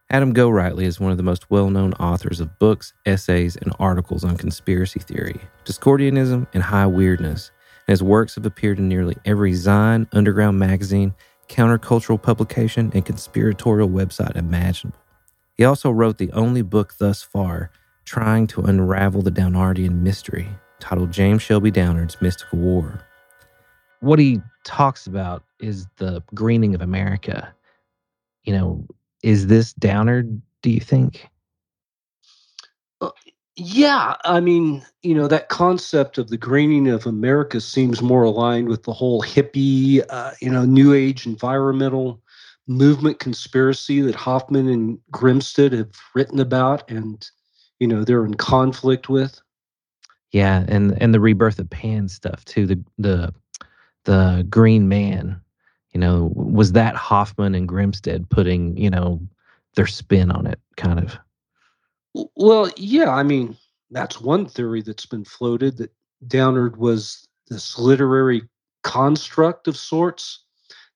Adam 0.09 0.33
Gorightly 0.33 0.85
is 0.85 0.99
one 0.99 1.11
of 1.11 1.19
the 1.19 1.23
most 1.23 1.51
well 1.51 1.69
known 1.69 1.93
authors 1.95 2.41
of 2.41 2.59
books, 2.59 2.95
essays, 3.05 3.57
and 3.57 3.75
articles 3.79 4.25
on 4.25 4.39
conspiracy 4.39 5.01
theory, 5.01 5.39
Discordianism, 5.67 6.47
and 6.55 6.63
high 6.63 6.87
weirdness, 6.87 7.51
and 7.87 7.93
his 7.93 8.03
works 8.03 8.37
have 8.37 8.47
appeared 8.47 8.79
in 8.79 8.89
nearly 8.89 9.17
every 9.27 9.53
Zine, 9.53 10.09
underground 10.13 10.59
magazine, 10.59 11.15
countercultural 11.51 12.21
publication, 12.21 12.91
and 12.95 13.05
conspiratorial 13.05 13.91
website 13.91 14.35
imaginable. 14.35 14.99
He 15.59 15.65
also 15.65 15.91
wrote 15.91 16.17
the 16.17 16.33
only 16.33 16.63
book 16.63 16.95
thus 16.97 17.23
far 17.23 17.71
trying 18.07 18.47
to 18.47 18.63
unravel 18.63 19.21
the 19.21 19.31
Downardian 19.31 20.01
mystery, 20.01 20.49
titled 20.79 21.13
James 21.13 21.43
Shelby 21.43 21.71
Downard's 21.71 22.17
Mystical 22.23 22.61
War. 22.61 23.05
What 24.01 24.19
he 24.19 24.41
talks 24.65 25.07
about 25.07 25.45
is 25.61 25.87
the 25.97 26.23
greening 26.35 26.75
of 26.75 26.81
America. 26.81 27.55
You 28.45 28.55
know, 28.55 28.87
is 29.23 29.47
this 29.47 29.73
Downard, 29.75 30.41
do 30.63 30.71
you 30.71 30.81
think? 30.81 31.29
Yeah, 33.57 34.17
I 34.25 34.41
mean, 34.41 34.83
you 35.03 35.15
know, 35.15 35.29
that 35.29 35.51
concept 35.51 36.17
of 36.17 36.29
the 36.29 36.39
greening 36.39 36.89
of 36.89 37.05
America 37.05 37.61
seems 37.61 38.01
more 38.01 38.23
aligned 38.23 38.69
with 38.69 38.85
the 38.85 38.93
whole 38.93 39.23
hippie, 39.23 40.03
uh, 40.09 40.31
you 40.41 40.51
know, 40.51 40.65
new 40.65 40.95
age 40.95 41.27
environmental 41.27 42.23
movement 42.67 43.19
conspiracy 43.19 44.01
that 44.01 44.15
Hoffman 44.15 44.69
and 44.69 44.99
Grimstad 45.13 45.73
have 45.73 45.91
written 46.15 46.41
about 46.41 46.91
and, 46.91 47.29
you 47.81 47.87
know, 47.87 48.03
they're 48.03 48.25
in 48.25 48.35
conflict 48.35 49.11
with. 49.11 49.41
Yeah, 50.31 50.65
and 50.69 50.97
and 51.03 51.13
the 51.13 51.21
rebirth 51.21 51.59
of 51.59 51.69
Pan 51.69 52.09
stuff 52.09 52.45
too. 52.45 52.67
The 52.67 52.83
the 52.99 53.35
the 54.05 54.47
Green 54.49 54.89
Man, 54.89 55.41
you 55.93 56.01
know, 56.01 56.31
was 56.35 56.73
that 56.73 56.95
Hoffman 56.95 57.55
and 57.55 57.69
Grimstad 57.69 58.29
putting, 58.29 58.77
you 58.77 58.91
know, 58.91 59.21
their 59.75 59.87
spin 59.87 60.31
on 60.31 60.47
it, 60.47 60.61
kind 60.77 60.99
of. 60.99 61.19
Well, 62.37 62.71
yeah, 62.77 63.11
I 63.11 63.23
mean, 63.23 63.57
that's 63.91 64.21
one 64.21 64.47
theory 64.47 64.83
that's 64.83 65.07
been 65.07 65.25
floated 65.25 65.77
that 65.79 65.93
Downard 66.27 66.77
was 66.77 67.27
this 67.49 67.79
literary 67.79 68.43
construct 68.83 69.69
of 69.69 69.77
sorts. 69.77 70.45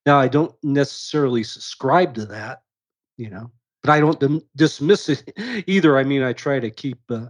Now, 0.06 0.18
I 0.18 0.28
don't 0.28 0.54
necessarily 0.62 1.42
subscribe 1.42 2.14
to 2.14 2.26
that, 2.26 2.62
you 3.16 3.30
know, 3.30 3.50
but 3.82 3.90
I 3.90 4.00
don't 4.00 4.20
dim- 4.20 4.42
dismiss 4.56 5.08
it 5.08 5.32
either. 5.66 5.98
I 5.98 6.04
mean, 6.04 6.22
I 6.22 6.32
try 6.32 6.60
to 6.60 6.70
keep 6.70 6.98
uh, 7.10 7.26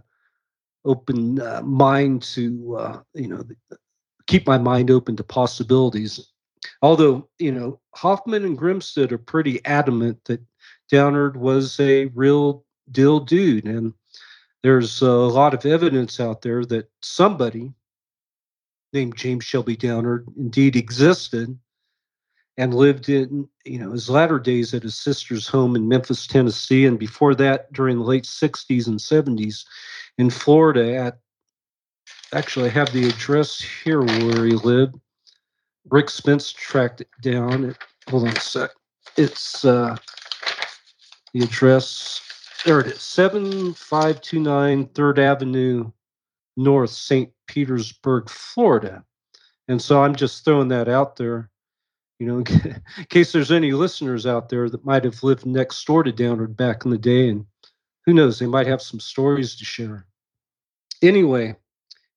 open 0.83 1.39
uh, 1.39 1.61
mind 1.63 2.23
to, 2.23 2.75
uh, 2.77 2.99
you 3.13 3.27
know, 3.27 3.43
keep 4.27 4.45
my 4.45 4.57
mind 4.57 4.91
open 4.91 5.15
to 5.17 5.23
possibilities. 5.23 6.31
Although, 6.81 7.29
you 7.39 7.51
know, 7.51 7.79
Hoffman 7.95 8.45
and 8.45 8.57
Grimstad 8.57 9.11
are 9.11 9.17
pretty 9.17 9.63
adamant 9.65 10.23
that 10.25 10.41
Downard 10.89 11.37
was 11.37 11.79
a 11.79 12.05
real 12.07 12.63
deal 12.91 13.19
dude. 13.19 13.65
And 13.65 13.93
there's 14.63 15.01
a 15.01 15.11
lot 15.11 15.53
of 15.53 15.65
evidence 15.65 16.19
out 16.19 16.41
there 16.41 16.65
that 16.65 16.89
somebody 17.01 17.73
named 18.93 19.15
James 19.15 19.43
Shelby 19.43 19.75
Downard 19.75 20.27
indeed 20.37 20.75
existed 20.75 21.57
and 22.57 22.73
lived 22.73 23.09
in 23.09 23.47
you 23.65 23.79
know 23.79 23.91
his 23.91 24.09
latter 24.09 24.39
days 24.39 24.73
at 24.73 24.83
his 24.83 24.95
sister's 24.95 25.47
home 25.47 25.75
in 25.75 25.87
Memphis, 25.87 26.25
Tennessee, 26.25 26.85
and 26.85 26.97
before 26.97 27.35
that 27.35 27.71
during 27.73 27.97
the 27.97 28.03
late 28.03 28.23
60s 28.23 28.87
and 28.87 28.99
70s 28.99 29.65
in 30.17 30.29
Florida 30.29 30.95
at 30.95 31.19
actually 32.33 32.69
I 32.69 32.73
have 32.73 32.91
the 32.93 33.07
address 33.07 33.59
here 33.59 34.01
where 34.01 34.45
he 34.45 34.53
lived. 34.53 34.95
Rick 35.89 36.09
Spence 36.09 36.51
tracked 36.51 37.01
it 37.01 37.09
down. 37.21 37.75
hold 38.09 38.27
on 38.27 38.35
a 38.35 38.39
sec. 38.39 38.71
It's 39.17 39.63
uh, 39.63 39.95
the 41.33 41.43
address. 41.43 42.21
There 42.65 42.79
it 42.79 42.87
is, 42.87 43.01
7529 43.01 44.87
3rd 44.87 45.17
Avenue 45.19 45.91
North, 46.57 46.89
St. 46.89 47.31
Petersburg, 47.47 48.29
Florida. 48.29 49.03
And 49.67 49.81
so 49.81 50.01
I'm 50.01 50.15
just 50.15 50.43
throwing 50.43 50.69
that 50.69 50.87
out 50.87 51.15
there 51.15 51.49
you 52.19 52.27
know, 52.27 52.37
in 52.97 53.05
case 53.09 53.31
there's 53.31 53.51
any 53.51 53.71
listeners 53.71 54.25
out 54.25 54.49
there 54.49 54.69
that 54.69 54.85
might 54.85 55.03
have 55.03 55.23
lived 55.23 55.45
next 55.45 55.83
door 55.85 56.03
to 56.03 56.11
Downard 56.11 56.55
back 56.55 56.85
in 56.85 56.91
the 56.91 56.97
day, 56.97 57.29
and 57.29 57.45
who 58.05 58.13
knows, 58.13 58.39
they 58.39 58.47
might 58.47 58.67
have 58.67 58.81
some 58.81 58.99
stories 58.99 59.55
to 59.55 59.65
share. 59.65 60.05
Anyway, 61.01 61.55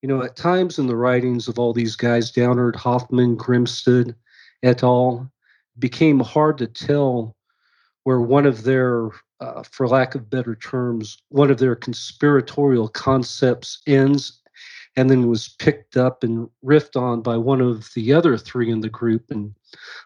you 0.02 0.08
know, 0.08 0.22
at 0.22 0.36
times 0.36 0.78
in 0.78 0.86
the 0.86 0.96
writings 0.96 1.48
of 1.48 1.58
all 1.58 1.72
these 1.72 1.96
guys, 1.96 2.30
Downard, 2.30 2.76
Hoffman, 2.76 3.36
Grimstad, 3.36 4.14
et 4.62 4.82
al., 4.82 5.30
became 5.78 6.20
hard 6.20 6.58
to 6.58 6.66
tell 6.66 7.36
where 8.04 8.20
one 8.20 8.46
of 8.46 8.62
their, 8.62 9.10
uh, 9.40 9.62
for 9.62 9.88
lack 9.88 10.14
of 10.14 10.30
better 10.30 10.54
terms, 10.54 11.18
one 11.28 11.50
of 11.50 11.58
their 11.58 11.76
conspiratorial 11.76 12.88
concepts 12.88 13.82
ends 13.86 14.40
and 14.96 15.08
then 15.08 15.28
was 15.28 15.50
picked 15.60 15.96
up 15.96 16.24
and 16.24 16.48
riffed 16.64 17.00
on 17.00 17.22
by 17.22 17.36
one 17.36 17.60
of 17.60 17.88
the 17.94 18.12
other 18.12 18.36
three 18.36 18.70
in 18.70 18.80
the 18.80 18.88
group. 18.88 19.30
And 19.30 19.54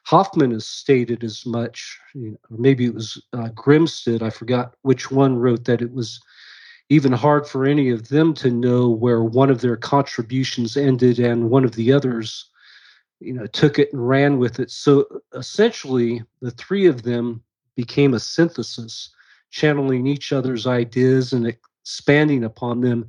Hoffman 0.04 0.50
has 0.50 0.66
stated 0.66 1.24
as 1.24 1.46
much, 1.46 1.98
you 2.14 2.32
know, 2.32 2.38
maybe 2.50 2.84
it 2.84 2.94
was 2.94 3.22
uh, 3.32 3.48
Grimstad, 3.54 4.20
I 4.20 4.30
forgot 4.30 4.74
which 4.82 5.10
one 5.10 5.36
wrote 5.36 5.64
that 5.64 5.80
it 5.80 5.92
was 5.92 6.20
even 6.92 7.12
hard 7.12 7.46
for 7.46 7.64
any 7.64 7.88
of 7.88 8.08
them 8.08 8.34
to 8.34 8.50
know 8.50 8.86
where 8.90 9.24
one 9.24 9.48
of 9.48 9.62
their 9.62 9.78
contributions 9.78 10.76
ended 10.76 11.18
and 11.18 11.48
one 11.48 11.64
of 11.64 11.72
the 11.72 11.90
others 11.90 12.50
you 13.18 13.32
know 13.32 13.46
took 13.46 13.78
it 13.78 13.90
and 13.92 14.06
ran 14.06 14.38
with 14.38 14.60
it. 14.60 14.70
So 14.70 15.06
essentially 15.34 16.22
the 16.42 16.50
three 16.50 16.86
of 16.86 17.02
them 17.02 17.42
became 17.76 18.12
a 18.12 18.20
synthesis 18.20 19.08
channeling 19.50 20.06
each 20.06 20.32
other's 20.32 20.66
ideas 20.66 21.32
and 21.32 21.46
expanding 21.46 22.44
upon 22.44 22.82
them 22.82 23.08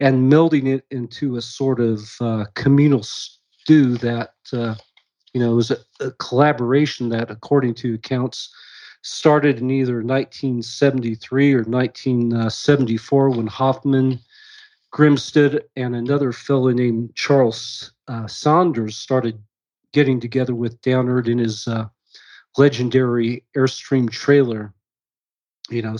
and 0.00 0.32
melding 0.32 0.66
it 0.66 0.84
into 0.90 1.36
a 1.36 1.42
sort 1.42 1.78
of 1.78 2.00
uh, 2.20 2.46
communal 2.54 3.04
stew 3.04 3.96
that 3.98 4.34
uh, 4.52 4.74
you 5.34 5.40
know 5.40 5.54
was 5.54 5.70
a, 5.70 5.76
a, 6.00 6.10
collaboration 6.12 7.10
that, 7.10 7.30
according 7.30 7.74
to 7.74 7.94
accounts, 7.94 8.52
started 9.02 9.60
in 9.60 9.70
either 9.70 10.02
1973 10.02 11.54
or 11.54 11.62
1974 11.62 13.30
when 13.30 13.46
Hoffman, 13.46 14.20
Grimstad, 14.92 15.62
and 15.76 15.94
another 15.94 16.32
fellow 16.32 16.70
named 16.70 17.14
Charles 17.14 17.92
uh, 18.08 18.26
Saunders 18.26 18.96
started 18.96 19.40
getting 19.92 20.20
together 20.20 20.54
with 20.54 20.80
Downard 20.82 21.28
in 21.28 21.38
his 21.38 21.66
uh, 21.66 21.86
legendary 22.56 23.44
Airstream 23.56 24.10
trailer. 24.10 24.74
You 25.70 25.82
know, 25.82 25.96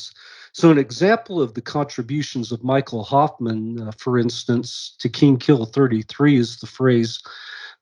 so, 0.53 0.71
an 0.71 0.79
example 0.79 1.41
of 1.41 1.55
the 1.55 1.61
contributions 1.61 2.51
of 2.51 2.65
Michael 2.65 3.05
Hoffman, 3.05 3.81
uh, 3.81 3.93
for 3.99 4.19
instance, 4.19 4.97
to 4.99 5.09
King 5.09 5.37
Kill 5.39 5.65
33 5.65 6.37
is 6.37 6.59
the 6.59 6.67
phrase, 6.67 7.23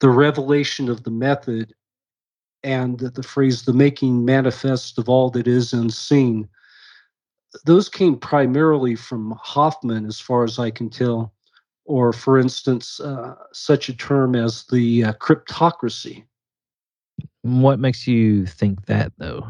the 0.00 0.10
revelation 0.10 0.90
of 0.90 1.02
the 1.02 1.10
method, 1.10 1.72
and 2.62 2.98
the 2.98 3.22
phrase, 3.22 3.62
the 3.62 3.72
making 3.72 4.24
manifest 4.24 4.98
of 4.98 5.08
all 5.08 5.30
that 5.30 5.46
is 5.46 5.72
unseen. 5.72 6.48
Those 7.64 7.88
came 7.88 8.16
primarily 8.16 8.94
from 8.94 9.34
Hoffman, 9.42 10.06
as 10.06 10.20
far 10.20 10.44
as 10.44 10.58
I 10.58 10.70
can 10.70 10.90
tell, 10.90 11.32
or, 11.84 12.12
for 12.12 12.38
instance, 12.38 13.00
uh, 13.00 13.34
such 13.52 13.88
a 13.88 13.96
term 13.96 14.34
as 14.34 14.64
the 14.64 15.04
uh, 15.04 15.12
cryptocracy. 15.14 16.24
What 17.42 17.78
makes 17.78 18.06
you 18.06 18.46
think 18.46 18.86
that, 18.86 19.12
though? 19.18 19.48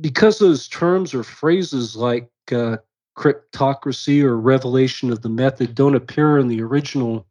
because 0.00 0.38
those 0.38 0.68
terms 0.68 1.14
or 1.14 1.22
phrases 1.22 1.96
like 1.96 2.30
uh, 2.52 2.76
cryptocracy 3.16 4.22
or 4.22 4.38
revelation 4.38 5.10
of 5.10 5.22
the 5.22 5.28
method 5.28 5.74
don't 5.74 5.94
appear 5.94 6.38
in 6.38 6.48
the 6.48 6.62
original 6.62 7.25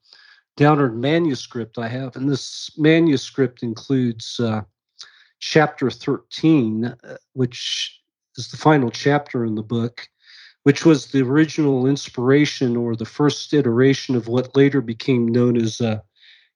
Downard 0.58 0.98
manuscript 0.98 1.78
I 1.78 1.90
have, 1.90 2.16
and 2.16 2.30
this 2.30 2.72
manuscript 2.78 3.62
includes 3.62 4.40
uh, 4.40 4.62
chapter 5.40 5.90
13, 5.90 6.86
uh, 6.86 7.18
which 7.34 8.00
is 8.38 8.48
the 8.48 8.58
final 8.58 8.90
chapter 8.90 9.44
in 9.44 9.56
the 9.56 9.64
book, 9.64 10.08
which 10.64 10.86
was 10.86 11.08
the 11.08 11.22
original 11.22 11.88
inspiration 11.88 12.78
or 12.78 12.96
the 12.96 13.06
first 13.06 13.54
iteration 13.54 14.16
of 14.16 14.28
what 14.28 14.56
later 14.56 14.80
became 14.80 15.28
known 15.28 15.58
as 15.58 15.82
uh, 15.82 16.00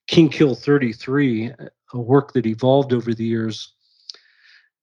King 0.08 0.30
Kill 0.30 0.56
33, 0.56 1.52
a 1.94 2.00
work 2.00 2.34
that 2.34 2.46
evolved 2.46 2.94
over 2.94 3.14
the 3.14 3.26
years. 3.26 3.74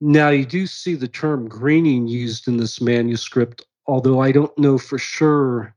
Now, 0.01 0.29
you 0.29 0.45
do 0.45 0.67
see 0.67 0.95
the 0.95 1.09
term 1.09 1.49
greening 1.49 2.07
used 2.07 2.49
in 2.49 2.59
this 2.59 2.83
manuscript, 2.83 3.65
although 3.87 4.21
I 4.21 4.31
don't 4.31 4.57
know 4.59 4.77
for 4.77 4.99
sure 4.99 5.75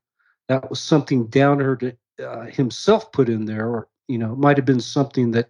that 0.49 0.69
was 0.69 0.81
something 0.81 1.27
Downard 1.27 1.97
uh, 2.19 2.45
himself 2.45 3.11
put 3.11 3.29
in 3.29 3.45
there, 3.45 3.67
or, 3.67 3.87
you 4.07 4.17
know, 4.17 4.33
it 4.33 4.39
might 4.39 4.57
have 4.57 4.65
been 4.65 4.81
something 4.81 5.31
that 5.31 5.49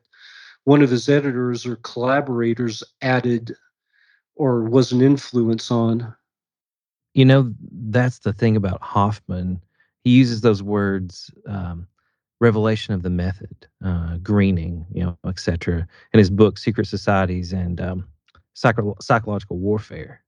one 0.66 0.82
of 0.82 0.90
his 0.90 1.10
editors 1.10 1.66
or 1.66 1.78
collaborators 1.78 2.84
added 3.02 3.56
or 4.36 4.64
was 4.64 4.92
an 4.92 5.02
influence 5.02 5.72
on. 5.72 6.14
You 7.14 7.26
know, 7.26 7.54
that's 7.90 8.20
the 8.20 8.34
thing 8.34 8.56
about 8.56 8.82
Hoffman. 8.82 9.62
He 10.04 10.12
uses 10.12 10.42
those 10.42 10.64
words, 10.64 11.32
um, 11.48 11.88
revelation 12.40 12.94
of 12.94 13.02
the 13.02 13.10
method, 13.10 13.68
uh, 13.84 14.18
greening, 14.18 14.86
you 14.94 15.04
know, 15.04 15.18
etc. 15.28 15.88
In 16.14 16.20
his 16.20 16.30
book, 16.30 16.58
Secret 16.58 16.88
Societies 16.88 17.52
and 17.52 17.82
um, 17.82 18.08
psycho- 18.54 18.96
psychological 19.02 19.58
warfare. 19.58 20.24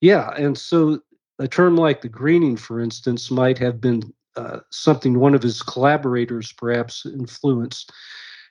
Yeah, 0.00 0.30
and 0.36 0.58
so 0.58 1.00
a 1.38 1.48
term 1.48 1.76
like 1.76 2.02
the 2.02 2.08
greening, 2.08 2.56
for 2.56 2.80
instance, 2.80 3.30
might 3.30 3.58
have 3.58 3.80
been 3.80 4.12
uh, 4.36 4.60
something 4.70 5.18
one 5.18 5.34
of 5.34 5.42
his 5.42 5.62
collaborators 5.62 6.52
perhaps 6.52 7.06
influenced. 7.06 7.92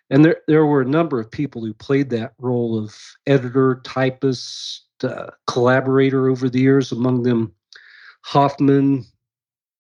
And 0.10 0.24
there, 0.24 0.38
there 0.48 0.66
were 0.66 0.82
a 0.82 0.86
number 0.86 1.20
of 1.20 1.32
people 1.32 1.64
who 1.64 1.74
played 1.74 2.10
that 2.12 2.34
role 2.40 2.78
of 2.78 2.96
editor, 3.26 3.82
typist, 3.84 4.86
uh, 5.04 5.32
collaborator 5.48 6.30
over 6.30 6.50
the 6.50 6.60
years, 6.60 6.92
among 6.92 7.24
them 7.24 7.54
Hoffman, 8.24 9.06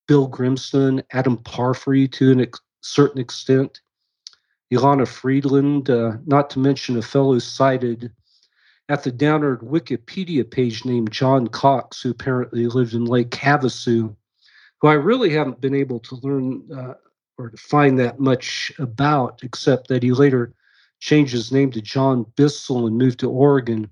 Bill 0.07 0.29
Grimstad, 0.29 1.03
Adam 1.11 1.37
Parfrey 1.37 2.07
to 2.09 2.37
a 2.37 2.43
ex- 2.43 2.59
certain 2.81 3.19
extent, 3.19 3.81
Elana 4.71 5.07
Freeland, 5.07 5.89
uh, 5.89 6.17
not 6.25 6.49
to 6.51 6.59
mention 6.59 6.97
a 6.97 7.01
fellow 7.01 7.39
cited 7.39 8.11
at 8.89 9.03
the 9.03 9.11
Downard 9.11 9.61
Wikipedia 9.61 10.49
page 10.49 10.85
named 10.85 11.11
John 11.11 11.47
Cox, 11.47 12.01
who 12.01 12.11
apparently 12.11 12.67
lived 12.67 12.93
in 12.93 13.05
Lake 13.05 13.31
Havasu, 13.31 14.15
who 14.86 14.91
I 14.91 14.93
really 14.93 15.32
haven't 15.32 15.62
been 15.62 15.74
able 15.74 16.00
to 16.02 16.15
learn 16.21 16.62
uh, 16.71 16.93
or 17.39 17.50
to 17.50 17.58
find 17.58 17.98
that 17.98 18.19
much 18.19 18.71
about, 18.78 19.39
except 19.41 19.88
that 19.88 20.04
he 20.04 20.12
later 20.12 20.54
changed 21.00 21.34
his 21.34 21.52
name 21.52 21.71
to 21.71 21.82
John 21.82 22.24
Bissell 22.36 22.86
and 22.86 22.95
moved 22.95 23.19
to 23.21 23.30
Oregon, 23.32 23.90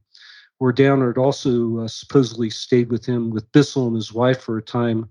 where 0.59 0.71
Downard 0.71 1.17
also 1.17 1.79
uh, 1.79 1.87
supposedly 1.87 2.51
stayed 2.51 2.91
with 2.91 3.07
him 3.07 3.31
with 3.31 3.51
Bissell 3.53 3.87
and 3.87 3.95
his 3.95 4.13
wife 4.13 4.41
for 4.41 4.59
a 4.59 4.61
time 4.61 5.09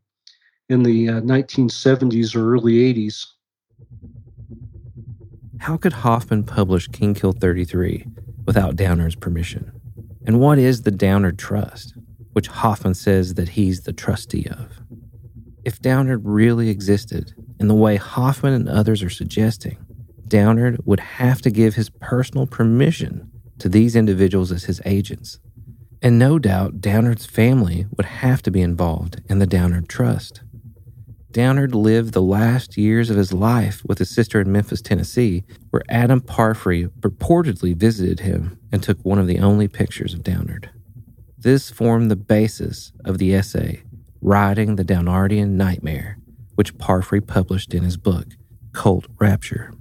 in 0.69 0.85
the 0.85 1.09
uh, 1.09 1.21
1970s 1.23 2.37
or 2.37 2.55
early 2.55 2.75
80s. 2.75 3.27
How 5.59 5.77
could 5.77 5.95
Hoffman 5.95 6.45
publish 6.45 6.87
King 6.87 7.13
Kill 7.13 7.33
33 7.33 8.07
without 8.47 8.77
Downard's 8.77 9.17
permission? 9.17 9.73
And 10.25 10.39
what 10.39 10.61
is 10.61 10.83
the 10.83 10.93
Downard 10.93 11.41
Trust, 11.41 11.95
which 12.35 12.47
Hoffman 12.47 12.95
says 12.95 13.35
that 13.35 13.51
he's 13.51 13.81
the 13.81 13.93
trustee 13.93 14.47
of? 14.49 14.79
If 15.65 15.81
Downard 15.81 16.25
really 16.25 16.69
existed 16.69 17.35
in 17.61 17.69
the 17.69 17.75
way 17.75 17.97
Hoffman 17.97 18.53
and 18.53 18.69
others 18.69 19.03
are 19.03 19.11
suggesting, 19.11 19.79
Downard 20.27 20.81
would 20.85 21.01
have 21.01 21.41
to 21.43 21.51
give 21.51 21.75
his 21.75 21.91
personal 21.91 22.47
permission 22.47 23.31
to 23.59 23.69
these 23.69 23.95
individuals 23.95 24.51
as 24.51 24.65
his 24.65 24.81
agents. 24.85 25.39
And 26.01 26.19
no 26.19 26.41
doubt 26.41 26.81
Downard's 26.81 27.27
family 27.27 27.87
would 27.97 28.07
have 28.07 28.43
to 28.43 28.51
be 28.51 28.61
involved 28.61 29.21
in 29.29 29.39
the 29.39 29.47
Downard 29.47 29.89
Trust. 29.89 30.43
Downard 31.31 31.75
lived 31.75 32.13
the 32.13 32.23
last 32.23 32.77
years 32.77 33.09
of 33.09 33.17
his 33.17 33.33
life 33.33 33.83
with 33.87 33.99
his 33.99 34.11
sister 34.11 34.41
in 34.41 34.51
Memphis, 34.51 34.83
Tennessee, 34.83 35.45
where 35.71 35.83
Adam 35.89 36.21
Parfrey 36.21 36.89
purportedly 37.01 37.77
visited 37.77 38.21
him 38.21 38.59
and 38.73 38.83
took 38.83 38.99
one 39.05 39.19
of 39.19 39.29
the 39.29 39.39
only 39.39 39.69
pictures 39.69 40.13
of 40.13 40.25
Downard. 40.25 40.71
This 41.39 41.71
formed 41.71 42.11
the 42.11 42.17
basis 42.17 42.93
of 43.05 43.19
the 43.19 43.35
essay, 43.35 43.83
Riding 44.25 44.77
the 44.77 44.85
Downardian 44.85 45.51
Nightmare, 45.51 46.17
which 46.55 46.79
Parfrey 46.79 47.21
published 47.21 47.75
in 47.75 47.83
his 47.83 47.97
book, 47.97 48.27
Cult 48.73 49.07
Rapture. 49.19 49.75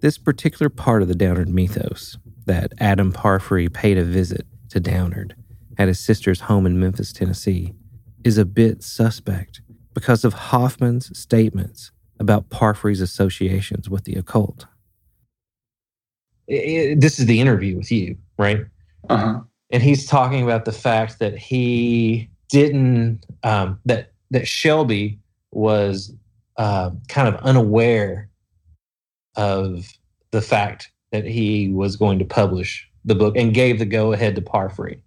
This 0.00 0.18
particular 0.18 0.70
part 0.70 1.02
of 1.02 1.08
the 1.08 1.16
Downard 1.16 1.48
mythos, 1.48 2.16
that 2.46 2.72
Adam 2.78 3.12
Parfrey 3.12 3.68
paid 3.68 3.98
a 3.98 4.04
visit 4.04 4.46
to 4.70 4.78
Downard 4.78 5.34
at 5.78 5.88
his 5.88 5.98
sister's 5.98 6.42
home 6.42 6.64
in 6.64 6.78
Memphis, 6.78 7.12
Tennessee, 7.12 7.72
is 8.22 8.38
a 8.38 8.44
bit 8.44 8.84
suspect 8.84 9.62
because 9.94 10.24
of 10.24 10.32
Hoffman's 10.32 11.16
statements 11.18 11.90
about 12.20 12.50
Parfrey's 12.50 13.00
associations 13.00 13.90
with 13.90 14.04
the 14.04 14.14
occult. 14.14 14.66
I- 16.48 16.54
I- 16.54 16.96
this 16.96 17.18
is 17.18 17.26
the 17.26 17.40
interview 17.40 17.76
with 17.76 17.90
you, 17.90 18.16
right? 18.38 18.64
Uh-huh. 19.10 19.40
and 19.70 19.82
he's 19.82 20.06
talking 20.06 20.44
about 20.44 20.64
the 20.66 20.70
fact 20.72 21.18
that 21.18 21.36
he 21.36 22.28
didn't 22.52 23.24
um, 23.42 23.78
that 23.86 24.12
that 24.30 24.46
Shelby 24.46 25.18
was 25.50 26.14
uh, 26.58 26.90
kind 27.08 27.28
of 27.34 27.40
unaware 27.42 28.28
of 29.36 29.88
the 30.30 30.42
fact 30.42 30.90
that 31.10 31.24
he 31.24 31.70
was 31.70 31.96
going 31.96 32.18
to 32.18 32.24
publish 32.24 32.88
the 33.04 33.14
book 33.14 33.36
and 33.36 33.52
gave 33.54 33.78
the 33.78 33.86
go 33.86 34.12
ahead 34.12 34.34
to 34.36 34.42
Parfrey 34.42 35.00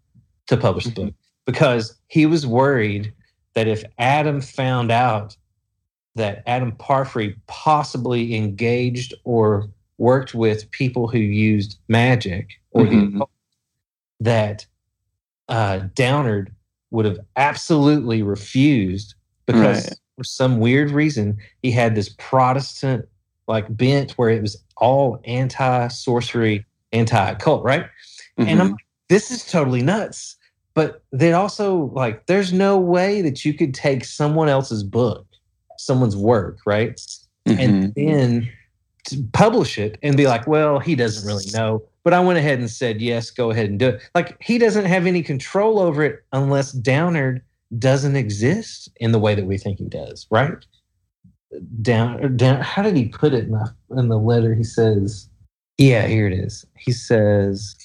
to 0.48 0.58
publish 0.58 0.86
the 0.86 0.92
book 0.92 1.14
because 1.46 1.96
he 2.08 2.26
was 2.26 2.46
worried 2.48 3.14
that 3.54 3.68
if 3.68 3.84
Adam 4.00 4.42
found 4.42 4.92
out 4.92 5.38
that 6.16 6.42
Adam 6.48 6.72
Parfrey 6.72 7.36
possibly 7.48 8.36
engaged 8.36 9.14
or 9.24 9.68
worked 9.98 10.34
with 10.34 10.70
people 10.72 11.08
who 11.08 11.20
used 11.20 11.78
magic 11.88 12.50
or 12.72 12.86
Mhm. 12.86 13.20
the 13.20 13.26
that 14.20 14.66
uh, 15.48 15.80
Downard 15.94 16.55
would 16.96 17.06
have 17.06 17.20
absolutely 17.36 18.24
refused 18.24 19.14
because 19.46 19.86
Right. 19.86 19.94
for 20.18 20.24
some 20.24 20.60
weird 20.60 20.92
reason 20.92 21.38
he 21.62 21.72
had 21.72 21.94
this 21.94 22.10
Protestant 22.18 23.08
like 23.48 23.66
bent 23.78 24.14
where 24.14 24.30
it 24.30 24.42
was 24.42 24.58
all 24.78 25.20
anti 25.26 25.88
sorcery, 25.90 26.66
anti 26.94 27.30
occult, 27.32 27.64
right? 27.64 27.86
And 28.38 28.60
I'm 28.62 28.70
Mhm. 28.70 28.72
like, 28.72 28.86
this 29.10 29.30
is 29.30 29.46
totally 29.46 29.84
nuts. 29.84 30.36
But 30.74 31.04
then 31.12 31.34
also, 31.34 31.92
like, 31.94 32.26
there's 32.26 32.52
no 32.52 32.78
way 32.78 33.22
that 33.22 33.46
you 33.46 33.54
could 33.54 33.74
take 33.74 34.04
someone 34.04 34.50
else's 34.50 34.84
book, 34.84 35.26
someone's 35.78 36.18
work, 36.18 36.58
right? 36.66 37.00
Mhm. 37.48 37.60
And 37.60 37.94
then 37.96 38.50
publish 39.32 39.78
it 39.78 39.98
and 40.02 40.18
be 40.18 40.28
like, 40.28 40.48
well, 40.48 40.80
he 40.80 40.96
doesn't 40.96 41.26
really 41.26 41.46
know. 41.54 41.84
But 42.06 42.14
I 42.14 42.20
went 42.20 42.38
ahead 42.38 42.60
and 42.60 42.70
said, 42.70 43.02
yes, 43.02 43.32
go 43.32 43.50
ahead 43.50 43.68
and 43.68 43.80
do 43.80 43.90
it. 43.90 44.10
Like, 44.14 44.42
he 44.42 44.60
doesn't 44.60 44.86
have 44.86 45.08
any 45.08 45.24
control 45.24 45.80
over 45.80 46.04
it 46.04 46.24
unless 46.32 46.72
Downard 46.72 47.42
doesn't 47.80 48.16
exist 48.16 48.90
in 48.98 49.12
the 49.12 49.18
way 49.18 49.34
that 49.34 49.48
we 49.48 49.58
think 49.58 49.80
he 49.80 49.86
does, 49.86 50.28
right? 50.30 50.54
Down, 51.82 52.24
er, 52.24 52.30
down. 52.30 52.62
How 52.62 52.84
did 52.84 52.96
he 52.96 53.08
put 53.08 53.34
it 53.34 53.46
in 53.46 53.52
the 53.52 53.76
in 53.98 54.10
the 54.10 54.20
letter? 54.20 54.54
He 54.54 54.64
says, 54.64 55.30
"Yeah, 55.78 56.06
here 56.06 56.28
it 56.28 56.34
is." 56.34 56.66
He 56.78 56.92
says, 56.92 57.76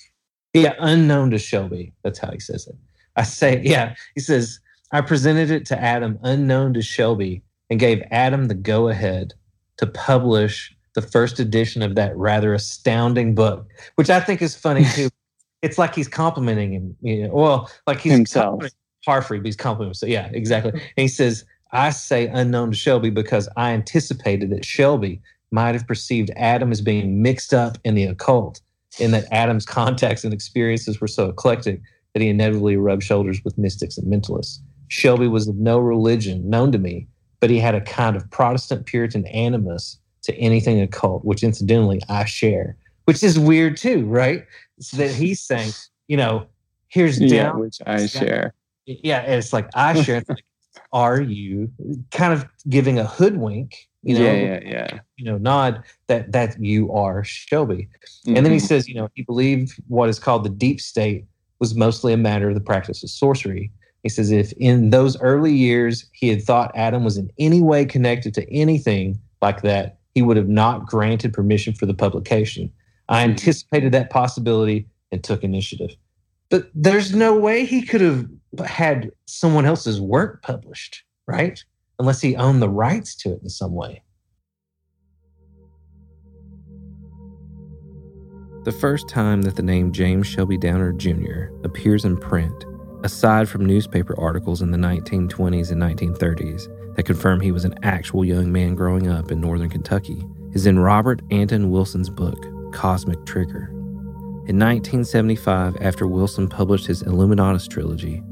"Yeah, 0.52 0.74
unknown 0.80 1.30
to 1.30 1.38
Shelby." 1.38 1.92
That's 2.02 2.18
how 2.18 2.30
he 2.32 2.40
says 2.40 2.66
it. 2.66 2.74
I 3.16 3.22
say, 3.22 3.62
"Yeah." 3.64 3.94
He 4.14 4.20
says, 4.20 4.58
"I 4.92 5.02
presented 5.02 5.50
it 5.50 5.66
to 5.66 5.80
Adam, 5.80 6.18
unknown 6.22 6.74
to 6.74 6.82
Shelby, 6.82 7.42
and 7.70 7.78
gave 7.78 8.02
Adam 8.10 8.48
the 8.48 8.54
go 8.54 8.88
ahead 8.88 9.34
to 9.76 9.86
publish 9.86 10.76
the 10.95 11.03
first 11.03 11.38
edition 11.38 11.82
of 11.82 11.95
that 11.95 12.16
rather 12.16 12.55
astounding 12.55 13.34
book, 13.34 13.66
which 13.95 14.11
I 14.11 14.20
think 14.20 14.43
is 14.43 14.57
funny 14.57 14.84
too. 14.95 15.09
it's 15.62 15.78
like 15.78 15.95
he's 15.95 16.09
complimenting 16.09 16.72
him. 16.72 16.97
You 17.01 17.28
know, 17.28 17.34
well, 17.34 17.70
like 17.86 18.01
he's 18.01 18.12
Himself. 18.12 18.45
complimenting 18.45 18.76
Parfrey, 19.05 19.38
but 19.38 19.47
he's 19.47 19.57
complimenting 19.57 19.91
him. 19.91 19.95
So 19.95 20.07
Yeah, 20.07 20.30
exactly. 20.32 20.72
And 20.72 20.82
he 20.97 21.09
says, 21.09 21.45
I 21.72 21.91
say 21.91 22.26
unknown 22.26 22.70
to 22.70 22.76
Shelby 22.76 23.11
because 23.11 23.49
I 23.57 23.72
anticipated 23.72 24.51
that 24.51 24.64
Shelby 24.64 25.20
might 25.53 25.74
have 25.74 25.86
perceived 25.86 26.30
Adam 26.36 26.72
as 26.72 26.80
being 26.80 27.22
mixed 27.22 27.55
up 27.55 27.78
in 27.84 27.95
the 27.95 28.05
occult, 28.05 28.61
in 28.99 29.11
that 29.12 29.26
Adam's 29.32 29.66
contacts 29.66 30.24
and 30.24 30.34
experiences 30.34 31.01
were 31.01 31.09
so 31.09 31.28
eclectic 31.28 31.80
that 32.12 32.22
he 32.22 32.28
inevitably 32.28 32.76
rubbed 32.76 33.05
shoulders 33.05 33.41
with 33.45 33.57
mystics 33.57 33.97
and 33.97 34.12
mentalists. 34.12 34.59
Shelby 34.88 35.28
was 35.28 35.47
of 35.47 35.57
no 35.57 35.78
religion 35.78 36.49
known 36.49 36.72
to 36.72 36.78
me, 36.78 37.07
but 37.38 37.51
he 37.51 37.59
had 37.59 37.76
a 37.76 37.80
kind 37.80 38.16
of 38.16 38.28
Protestant 38.30 38.86
Puritan 38.86 39.26
animus 39.26 39.99
to 40.30 40.38
anything 40.38 40.80
occult, 40.80 41.24
which 41.24 41.42
incidentally 41.42 42.00
I 42.08 42.24
share, 42.24 42.76
which 43.04 43.22
is 43.22 43.38
weird 43.38 43.76
too, 43.76 44.04
right? 44.06 44.44
So 44.80 44.96
that 44.98 45.14
he's 45.14 45.40
saying, 45.40 45.72
you 46.08 46.16
know, 46.16 46.46
here's 46.88 47.20
yeah, 47.20 47.52
which 47.52 47.78
I 47.86 48.06
share. 48.06 48.54
yeah, 48.86 49.20
it's 49.22 49.52
like 49.52 49.68
I 49.74 50.00
share. 50.02 50.16
It's 50.18 50.28
like, 50.28 50.44
are 50.92 51.20
you 51.20 51.70
kind 52.10 52.32
of 52.32 52.46
giving 52.68 52.98
a 52.98 53.04
hoodwink? 53.04 53.74
You 54.02 54.14
know, 54.14 54.24
yeah, 54.24 54.34
yeah, 54.42 54.60
yeah. 54.64 54.98
you 55.16 55.24
know, 55.26 55.36
nod 55.36 55.82
that 56.06 56.32
that 56.32 56.58
you 56.62 56.90
are 56.92 57.22
Shelby. 57.22 57.88
And 58.26 58.46
then 58.46 58.52
he 58.52 58.58
Mhm. 58.58 58.66
says, 58.66 58.88
you 58.88 58.94
know, 58.94 59.08
he 59.14 59.22
believed 59.22 59.74
what 59.88 60.08
is 60.08 60.18
called 60.18 60.44
the 60.44 60.48
deep 60.50 60.80
state 60.80 61.26
was 61.58 61.74
mostly 61.74 62.12
a 62.14 62.16
matter 62.16 62.48
of 62.48 62.54
the 62.54 62.60
practice 62.62 63.02
of 63.02 63.10
sorcery. 63.10 63.70
He 64.02 64.08
says 64.08 64.30
if 64.30 64.52
in 64.52 64.88
those 64.88 65.20
early 65.20 65.52
years 65.52 66.06
he 66.12 66.28
had 66.28 66.42
thought 66.42 66.72
Adam 66.74 67.04
was 67.04 67.18
in 67.18 67.30
any 67.38 67.60
way 67.60 67.84
connected 67.84 68.32
to 68.34 68.50
anything 68.50 69.20
like 69.42 69.60
that, 69.62 69.98
he 70.14 70.22
would 70.22 70.36
have 70.36 70.48
not 70.48 70.86
granted 70.86 71.32
permission 71.32 71.74
for 71.74 71.86
the 71.86 71.94
publication. 71.94 72.72
I 73.08 73.24
hmm. 73.24 73.30
anticipated 73.30 73.92
that 73.92 74.11
possibility 74.11 74.86
and 75.12 75.22
took 75.22 75.44
initiative. 75.44 75.96
But 76.50 76.68
there's 76.74 77.14
no 77.14 77.36
way 77.36 77.64
he 77.64 77.82
could 77.82 78.00
have 78.00 78.28
had 78.66 79.12
someone 79.26 79.66
else's 79.66 80.00
work 80.00 80.42
published, 80.42 81.04
right? 81.26 81.62
Unless 81.98 82.20
he 82.20 82.36
owned 82.36 82.61
the 82.61 82.68
rights 82.68 83.14
to 83.16 83.32
it 83.32 83.42
in 83.42 83.48
some 83.48 83.74
way. 83.74 84.02
The 88.64 88.72
first 88.72 89.08
time 89.08 89.42
that 89.42 89.56
the 89.56 89.62
name 89.62 89.90
James 89.90 90.26
Shelby 90.26 90.58
Downard 90.58 90.98
Jr. 90.98 91.44
appears 91.64 92.04
in 92.04 92.16
print, 92.16 92.64
aside 93.03 93.48
from 93.48 93.64
newspaper 93.64 94.18
articles 94.18 94.62
in 94.62 94.70
the 94.70 94.78
1920s 94.78 95.70
and 95.70 95.80
1930s 95.80 96.68
that 96.96 97.05
confirm 97.05 97.40
he 97.40 97.53
was 97.53 97.64
an 97.64 97.74
actual 97.82 98.24
young 98.24 98.53
man 98.53 98.74
growing 98.74 99.09
up 99.09 99.30
in 99.30 99.40
northern 99.40 99.70
Kentucky, 99.70 100.24
is 100.53 100.66
in 100.66 100.78
Robert 100.78 101.22
Anton 101.30 101.70
Wilson's 101.70 102.11
book, 102.11 102.38
Cosmic 102.72 103.24
Trigger. 103.24 103.68
In 104.46 104.59
1975, 104.59 105.76
after 105.80 106.07
Wilson 106.07 106.48
published 106.48 106.86
his 106.86 107.03
Illuminatus 107.03 107.68
trilogy, 107.68 108.22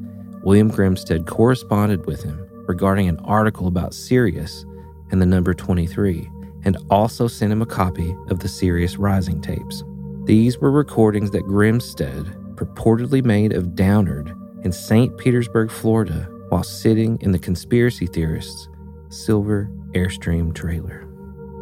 William 0.43 0.71
Grimstad 0.71 1.27
corresponded 1.27 2.07
with 2.07 2.23
him 2.23 2.45
regarding 2.67 3.09
an 3.09 3.19
article 3.21 3.67
about 3.67 3.95
Sirius 3.95 4.65
and 5.11 5.23
the 5.23 5.27
number 5.27 5.55
23, 5.55 6.29
and 6.65 6.77
also 6.91 7.29
sent 7.29 7.53
him 7.53 7.63
a 7.63 7.67
copy 7.67 8.15
of 8.29 8.41
the 8.41 8.49
Sirius 8.49 8.97
Rising 8.97 9.41
tapes. 9.41 9.85
These 10.25 10.59
were 10.59 10.71
recordings 10.71 11.31
that 11.31 11.47
Grimstad 11.47 12.55
purportedly 12.57 13.25
made 13.25 13.53
of 13.53 13.75
Downard 13.75 14.35
in 14.65 14.73
St. 14.73 15.17
Petersburg, 15.19 15.71
Florida, 15.71 16.29
while 16.49 16.63
sitting 16.63 17.19
in 17.21 17.33
the 17.33 17.39
conspiracy 17.39 18.07
theorists' 18.07 18.69
silver 19.09 19.71
Airstream 19.93 20.55
trailer. 20.55 21.01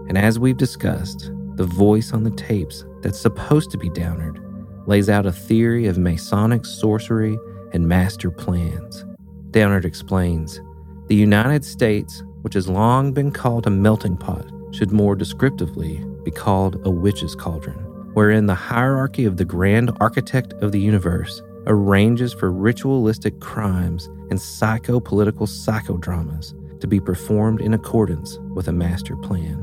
And 0.09 0.17
as 0.17 0.39
we've 0.39 0.57
discussed, 0.57 1.31
the 1.57 1.65
voice 1.67 2.13
on 2.13 2.23
the 2.23 2.31
tapes 2.31 2.85
that's 3.03 3.21
supposed 3.21 3.71
to 3.71 3.79
be 3.79 3.89
Downard 3.91 4.41
lays 4.87 5.09
out 5.09 5.27
a 5.27 5.33
theory 5.33 5.87
of 5.87 5.99
Masonic 5.99 6.65
sorcery 6.65 7.39
and 7.73 7.89
master 7.89 8.31
plans. 8.31 9.05
Downard 9.51 9.85
explains 9.85 10.61
the 11.09 11.15
United 11.15 11.65
States, 11.65 12.23
which 12.43 12.55
has 12.55 12.69
long 12.69 13.13
been 13.13 13.31
called 13.31 13.67
a 13.67 13.71
melting 13.71 14.17
pot, 14.17 14.51
should 14.73 14.93
more 14.93 15.15
descriptively 15.15 16.05
be 16.25 16.31
called 16.31 16.81
a 16.85 16.91
witch's 16.91 17.35
cauldron, 17.35 17.79
wherein 18.15 18.47
the 18.47 18.55
hierarchy 18.55 19.25
of 19.25 19.37
the 19.37 19.45
grand 19.45 19.91
architect 20.01 20.53
of 20.55 20.73
the 20.73 20.81
universe 20.81 21.43
arranges 21.67 22.33
for 22.33 22.51
ritualistic 22.51 23.41
crimes 23.41 24.07
and 24.31 24.41
psycho 24.41 25.01
political 25.01 25.47
psychodramas 25.47 26.55
to 26.81 26.87
be 26.87 27.01
performed 27.01 27.61
in 27.61 27.75
accordance 27.75 28.39
with 28.55 28.69
a 28.69 28.73
master 28.73 29.17
plan. 29.17 29.62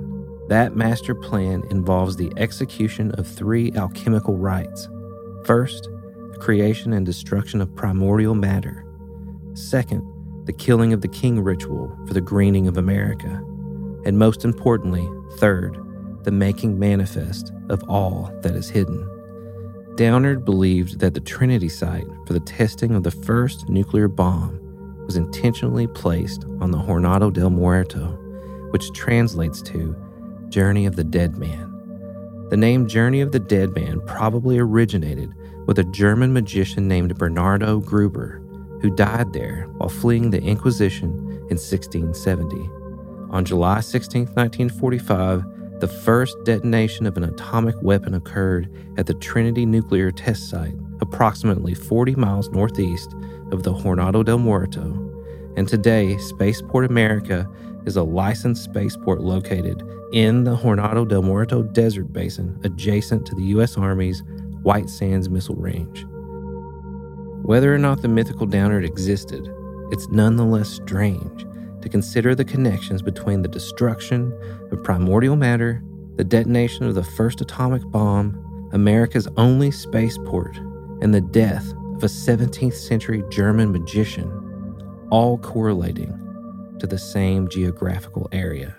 That 0.49 0.75
master 0.75 1.15
plan 1.15 1.63
involves 1.69 2.15
the 2.15 2.31
execution 2.37 3.11
of 3.11 3.27
three 3.27 3.71
alchemical 3.73 4.35
rites. 4.35 4.89
First, 5.45 5.89
the 6.31 6.37
creation 6.39 6.93
and 6.93 7.05
destruction 7.05 7.61
of 7.61 7.75
primordial 7.75 8.35
matter. 8.35 8.85
Second, 9.53 10.03
the 10.45 10.53
killing 10.53 10.91
of 10.91 11.01
the 11.01 11.07
king 11.07 11.41
ritual 11.41 11.97
for 12.07 12.13
the 12.13 12.21
greening 12.21 12.67
of 12.67 12.77
America. 12.77 13.41
And 14.05 14.19
most 14.19 14.43
importantly, 14.43 15.07
third, 15.37 15.77
the 16.23 16.31
making 16.31 16.77
manifest 16.77 17.53
of 17.69 17.83
all 17.87 18.31
that 18.41 18.55
is 18.55 18.69
hidden. 18.69 19.09
Downard 19.95 20.43
believed 20.43 20.99
that 20.99 21.13
the 21.13 21.19
Trinity 21.19 21.69
site 21.69 22.07
for 22.25 22.33
the 22.33 22.39
testing 22.39 22.95
of 22.95 23.03
the 23.03 23.11
first 23.11 23.69
nuclear 23.69 24.07
bomb 24.07 24.59
was 25.05 25.17
intentionally 25.17 25.85
placed 25.85 26.45
on 26.59 26.71
the 26.71 26.79
Jornada 26.79 27.31
del 27.31 27.51
Muerto, 27.51 28.17
which 28.71 28.91
translates 28.93 29.61
to 29.61 29.95
Journey 30.49 30.87
of 30.87 30.95
the 30.95 31.03
Dead 31.03 31.37
Man. 31.37 31.69
The 32.49 32.57
name 32.57 32.87
Journey 32.87 33.21
of 33.21 33.31
the 33.31 33.39
Dead 33.39 33.75
Man 33.75 34.01
probably 34.07 34.57
originated 34.57 35.31
with 35.67 35.77
a 35.77 35.83
German 35.83 36.33
magician 36.33 36.87
named 36.87 37.15
Bernardo 37.17 37.79
Gruber, 37.79 38.41
who 38.81 38.89
died 38.89 39.31
there 39.31 39.67
while 39.77 39.89
fleeing 39.89 40.31
the 40.31 40.41
Inquisition 40.41 41.09
in 41.49 41.57
1670. 41.59 42.57
On 43.29 43.45
July 43.45 43.79
16, 43.79 44.25
1945, 44.25 45.43
the 45.83 45.87
first 45.89 46.41
detonation 46.45 47.05
of 47.05 47.17
an 47.17 47.25
atomic 47.25 47.75
weapon 47.81 48.13
occurred 48.13 48.73
at 48.97 49.05
the 49.05 49.13
Trinity 49.15 49.65
Nuclear 49.65 50.11
Test 50.11 50.49
Site, 50.49 50.77
approximately 51.01 51.73
40 51.73 52.15
miles 52.15 52.47
northeast 52.51 53.13
of 53.51 53.63
the 53.63 53.73
Jornada 53.73 54.23
del 54.23 54.37
Muerto. 54.37 54.81
And 55.57 55.67
today, 55.67 56.15
Spaceport 56.19 56.89
America 56.89 57.49
is 57.85 57.97
a 57.97 58.03
licensed 58.03 58.63
spaceport 58.63 59.19
located 59.19 59.83
in 60.13 60.45
the 60.45 60.55
Jornada 60.55 61.05
del 61.05 61.21
Muerto 61.21 61.63
Desert 61.63 62.13
Basin 62.13 62.57
adjacent 62.63 63.25
to 63.25 63.35
the 63.35 63.43
U.S. 63.47 63.75
Army's 63.77 64.23
White 64.61 64.89
Sands 64.89 65.27
Missile 65.27 65.57
Range. 65.57 66.05
Whether 67.45 67.75
or 67.75 67.77
not 67.77 68.01
the 68.01 68.07
mythical 68.07 68.45
Downard 68.45 68.85
existed, 68.85 69.53
it's 69.91 70.07
nonetheless 70.07 70.69
strange 70.69 71.45
to 71.83 71.89
consider 71.89 72.33
the 72.33 72.45
connections 72.45 73.01
between 73.01 73.41
the 73.41 73.47
destruction 73.49 74.31
of 74.71 74.83
primordial 74.85 75.35
matter, 75.35 75.83
the 76.15 76.23
detonation 76.23 76.85
of 76.85 76.95
the 76.95 77.03
first 77.03 77.41
atomic 77.41 77.81
bomb, 77.91 78.69
America's 78.71 79.27
only 79.35 79.69
spaceport, 79.69 80.55
and 81.01 81.13
the 81.13 81.19
death 81.19 81.73
of 81.97 82.03
a 82.03 82.07
17th 82.07 82.73
century 82.73 83.21
German 83.29 83.73
magician, 83.73 84.31
all 85.11 85.37
correlating 85.37 86.17
to 86.79 86.87
the 86.87 86.97
same 86.97 87.49
geographical 87.49 88.29
area. 88.31 88.77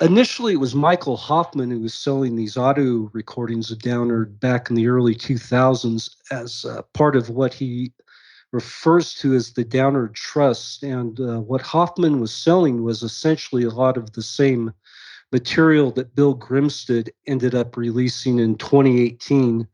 Initially, 0.00 0.54
it 0.54 0.56
was 0.56 0.74
Michael 0.74 1.16
Hoffman 1.16 1.70
who 1.70 1.78
was 1.78 1.94
selling 1.94 2.34
these 2.34 2.56
audio 2.56 3.08
recordings 3.12 3.70
of 3.70 3.78
Downard 3.78 4.40
back 4.40 4.68
in 4.68 4.74
the 4.74 4.88
early 4.88 5.14
2000s 5.14 6.10
as 6.32 6.64
uh, 6.64 6.82
part 6.94 7.14
of 7.14 7.30
what 7.30 7.54
he 7.54 7.92
refers 8.50 9.14
to 9.14 9.34
as 9.34 9.52
the 9.52 9.62
Downard 9.62 10.16
Trust. 10.16 10.82
And 10.82 11.20
uh, 11.20 11.38
what 11.38 11.62
Hoffman 11.62 12.18
was 12.20 12.34
selling 12.34 12.82
was 12.82 13.04
essentially 13.04 13.62
a 13.62 13.70
lot 13.70 13.96
of 13.96 14.14
the 14.14 14.22
same 14.22 14.72
material 15.32 15.90
that 15.92 16.14
Bill 16.14 16.36
Grimstad 16.36 17.08
ended 17.26 17.54
up 17.54 17.76
releasing 17.76 18.38
in 18.38 18.56
2018, 18.56 19.66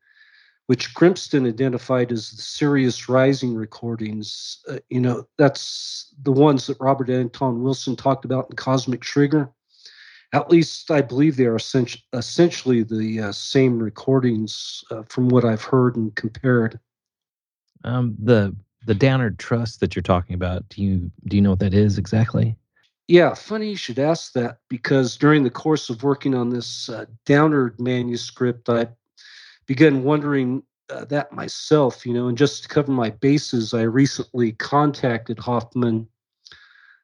which 0.66 0.94
Grimstad 0.94 1.46
identified 1.48 2.12
as 2.12 2.30
the 2.30 2.42
Sirius 2.42 3.08
Rising 3.08 3.54
recordings. 3.54 4.58
Uh, 4.68 4.78
you 4.90 5.00
know, 5.00 5.26
that's 5.38 6.14
the 6.22 6.32
ones 6.32 6.66
that 6.66 6.80
Robert 6.80 7.08
Anton 7.08 7.62
Wilson 7.62 7.96
talked 7.96 8.24
about 8.24 8.50
in 8.50 8.56
Cosmic 8.56 9.00
Trigger 9.00 9.50
at 10.32 10.50
least 10.50 10.90
I 10.90 11.00
believe 11.02 11.36
they 11.36 11.46
are 11.46 11.56
essentially 11.56 12.82
the 12.82 13.20
uh, 13.20 13.32
same 13.32 13.78
recordings 13.78 14.84
uh, 14.90 15.02
from 15.08 15.28
what 15.28 15.44
I've 15.44 15.62
heard 15.62 15.96
and 15.96 16.14
compared. 16.14 16.78
Um, 17.84 18.16
the 18.18 18.54
the 18.86 18.94
Downard 18.94 19.38
Trust 19.38 19.80
that 19.80 19.96
you're 19.96 20.02
talking 20.02 20.34
about, 20.34 20.68
do 20.68 20.82
you 20.82 21.10
do 21.26 21.36
you 21.36 21.42
know 21.42 21.50
what 21.50 21.60
that 21.60 21.74
is 21.74 21.98
exactly? 21.98 22.56
Yeah, 23.08 23.34
funny 23.34 23.70
you 23.70 23.76
should 23.76 24.00
ask 24.00 24.32
that 24.32 24.58
because 24.68 25.16
during 25.16 25.44
the 25.44 25.50
course 25.50 25.90
of 25.90 26.02
working 26.02 26.34
on 26.34 26.50
this 26.50 26.88
uh, 26.88 27.04
Downard 27.24 27.80
manuscript, 27.80 28.68
I 28.68 28.88
began 29.66 30.02
wondering 30.02 30.62
uh, 30.90 31.04
that 31.06 31.32
myself. 31.32 32.04
You 32.04 32.14
know, 32.14 32.28
and 32.28 32.36
just 32.36 32.64
to 32.64 32.68
cover 32.68 32.90
my 32.90 33.10
bases, 33.10 33.72
I 33.74 33.82
recently 33.82 34.52
contacted 34.52 35.38
Hoffman 35.38 36.08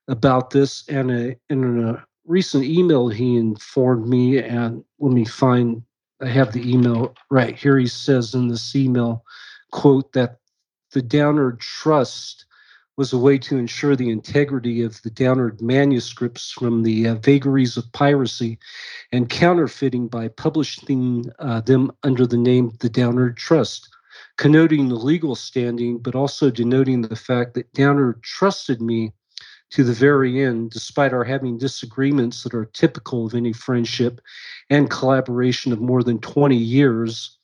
about 0.09 0.51
this, 0.51 0.85
and 0.89 1.11
a, 1.11 1.37
in 1.49 1.85
a 1.85 2.05
recent 2.27 2.65
email 2.65 3.09
he 3.09 3.37
informed 3.37 4.09
me, 4.09 4.39
and 4.39 4.85
let 4.99 5.13
me 5.13 5.25
find, 5.25 5.83
I 6.21 6.29
have 6.29 6.53
the 6.53 6.69
email 6.69 7.15
right 7.31 7.57
here. 7.57 7.79
He 7.79 7.87
says 7.87 8.35
in 8.35 8.49
this 8.49 8.75
email, 8.75 9.25
quote, 9.71 10.13
that 10.15 10.39
the 10.91 11.03
Downard 11.03 11.61
Trust 11.61 12.47
was 12.97 13.13
a 13.13 13.19
way 13.19 13.39
to 13.39 13.57
ensure 13.57 13.97
the 13.97 14.11
integrity 14.11 14.83
of 14.83 15.01
the 15.03 15.11
Downard 15.11 15.61
manuscripts 15.63 16.51
from 16.53 16.83
the 16.83 17.09
uh, 17.09 17.15
vagaries 17.17 17.77
of 17.77 17.91
piracy 17.93 18.59
and 19.13 19.31
counterfeiting 19.31 20.09
by 20.09 20.29
publishing 20.29 21.25
uh, 21.39 21.61
them 21.63 21.91
under 22.03 22.27
the 22.27 22.37
name 22.37 22.73
the 22.81 22.91
Downard 22.91 23.37
Trust, 23.37 23.89
connoting 24.37 24.89
the 24.89 24.95
legal 24.95 25.35
standing, 25.35 25.99
but 25.99 26.15
also 26.15 26.51
denoting 26.51 27.03
the 27.03 27.17
fact 27.17 27.55
that 27.55 27.73
Downard 27.73 28.23
trusted 28.23 28.83
me 28.83 29.13
to 29.71 29.83
the 29.83 29.95
very 29.95 30.45
end, 30.45 30.71
despite 30.71 31.15
our 31.15 31.25
having 31.25 31.57
disagreements 31.57 32.43
that 32.43 32.53
are 32.53 32.67
typical 32.67 33.25
of 33.25 33.35
any 33.35 33.55
friendship 33.55 34.21
and 34.69 34.91
collaboration 34.91 35.73
of 35.73 35.81
more 35.81 36.03
than 36.03 36.19
20 36.19 36.55
years 36.57 37.39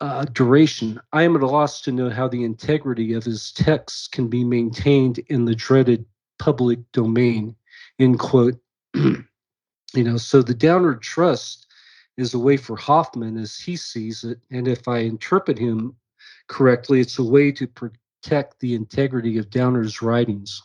uh, 0.00 0.24
duration. 0.26 1.00
I 1.12 1.22
am 1.22 1.36
at 1.36 1.42
a 1.42 1.46
loss 1.46 1.80
to 1.82 1.92
know 1.92 2.10
how 2.10 2.28
the 2.28 2.44
integrity 2.44 3.12
of 3.12 3.24
his 3.24 3.52
texts 3.52 4.08
can 4.08 4.28
be 4.28 4.44
maintained 4.44 5.18
in 5.28 5.44
the 5.44 5.54
dreaded 5.54 6.04
public 6.38 6.80
domain. 6.92 7.56
End 7.98 8.18
quote. 8.18 8.58
you 8.94 9.24
know, 9.94 10.16
so 10.16 10.42
the 10.42 10.54
Downard 10.54 11.02
Trust 11.02 11.66
is 12.16 12.34
a 12.34 12.38
way 12.38 12.56
for 12.56 12.76
Hoffman 12.76 13.36
as 13.36 13.56
he 13.56 13.76
sees 13.76 14.24
it, 14.24 14.38
and 14.50 14.66
if 14.66 14.88
I 14.88 14.98
interpret 14.98 15.58
him 15.58 15.94
correctly, 16.48 17.00
it's 17.00 17.18
a 17.18 17.24
way 17.24 17.52
to 17.52 17.66
protect 17.66 18.60
the 18.60 18.74
integrity 18.74 19.38
of 19.38 19.50
Downard's 19.50 20.02
writings. 20.02 20.62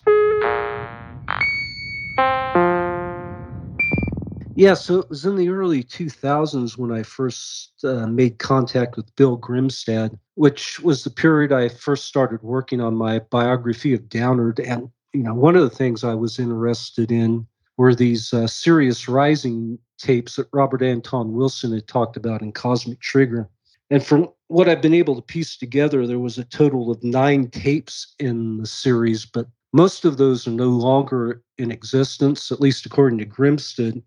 Yeah, 4.56 4.74
so 4.74 4.99
it 4.99 5.10
was 5.10 5.26
in 5.26 5.36
the 5.36 5.49
early 5.49 5.84
2000s 5.84 6.78
when 6.78 6.91
I 6.91 7.04
first 7.04 7.74
uh, 7.84 8.06
made 8.08 8.38
contact 8.39 8.97
with 8.97 9.16
Bill 9.16 9.38
Grimstad, 9.38 10.18
which 10.36 10.80
was 10.82 11.04
the 11.04 11.10
period 11.10 11.54
I 11.54 11.70
first 11.70 12.06
started 12.06 12.41
working 12.41 12.82
on 12.82 12.95
my 12.95 13.20
biography 13.20 13.93
of 13.93 14.10
Downard. 14.10 14.60
And, 14.60 14.89
you 15.14 15.24
know, 15.24 15.34
one 15.34 15.56
of 15.56 15.64
the 15.64 15.76
things 15.76 16.04
I 16.04 16.16
was 16.16 16.38
interested 16.38 17.12
in 17.12 17.47
were 17.78 17.95
these 17.95 18.34
uh, 18.34 18.45
Sirius 18.45 19.08
Rising 19.08 19.80
tapes 19.97 20.36
that 20.36 20.49
Robert 20.52 20.82
Anton 20.82 21.34
Wilson 21.34 21.74
had 21.74 21.88
talked 21.88 22.18
about 22.18 22.41
in 22.41 22.52
Cosmic 22.52 22.99
Trigger. 22.99 23.49
And 23.89 24.04
from 24.04 24.30
what 24.47 24.68
I've 24.68 24.82
been 24.82 24.93
able 24.93 25.16
to 25.16 25.22
piece 25.22 25.58
together, 25.58 26.06
there 26.06 26.20
was 26.20 26.38
a 26.38 26.43
total 26.45 26.91
of 26.91 27.04
nine 27.04 27.49
tapes 27.49 28.16
in 28.20 28.58
the 28.58 28.68
series, 28.68 29.26
but 29.26 29.47
most 29.74 30.04
of 30.04 30.18
those 30.18 30.47
are 30.47 30.52
no 30.52 30.70
longer 30.70 31.41
in 31.58 31.72
existence, 31.72 32.52
at 32.52 32.60
least 32.60 32.86
according 32.86 33.20
to 33.20 33.26
Grimstad. 33.26 34.02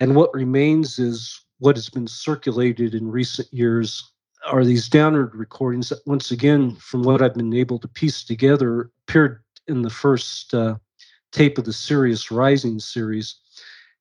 And 0.00 0.16
what 0.16 0.34
remains 0.34 0.98
is 0.98 1.38
what 1.58 1.76
has 1.76 1.90
been 1.90 2.08
circulated 2.08 2.94
in 2.94 3.10
recent 3.10 3.52
years 3.52 4.10
are 4.46 4.64
these 4.64 4.88
Downard 4.88 5.34
recordings 5.34 5.90
that, 5.90 6.00
once 6.06 6.30
again, 6.30 6.74
from 6.76 7.02
what 7.02 7.20
I've 7.20 7.34
been 7.34 7.52
able 7.52 7.78
to 7.78 7.88
piece 7.88 8.24
together, 8.24 8.90
appeared 9.06 9.42
in 9.68 9.82
the 9.82 9.90
first 9.90 10.54
uh, 10.54 10.76
tape 11.30 11.58
of 11.58 11.66
the 11.66 11.72
Sirius 11.72 12.30
Rising 12.30 12.80
series. 12.80 13.36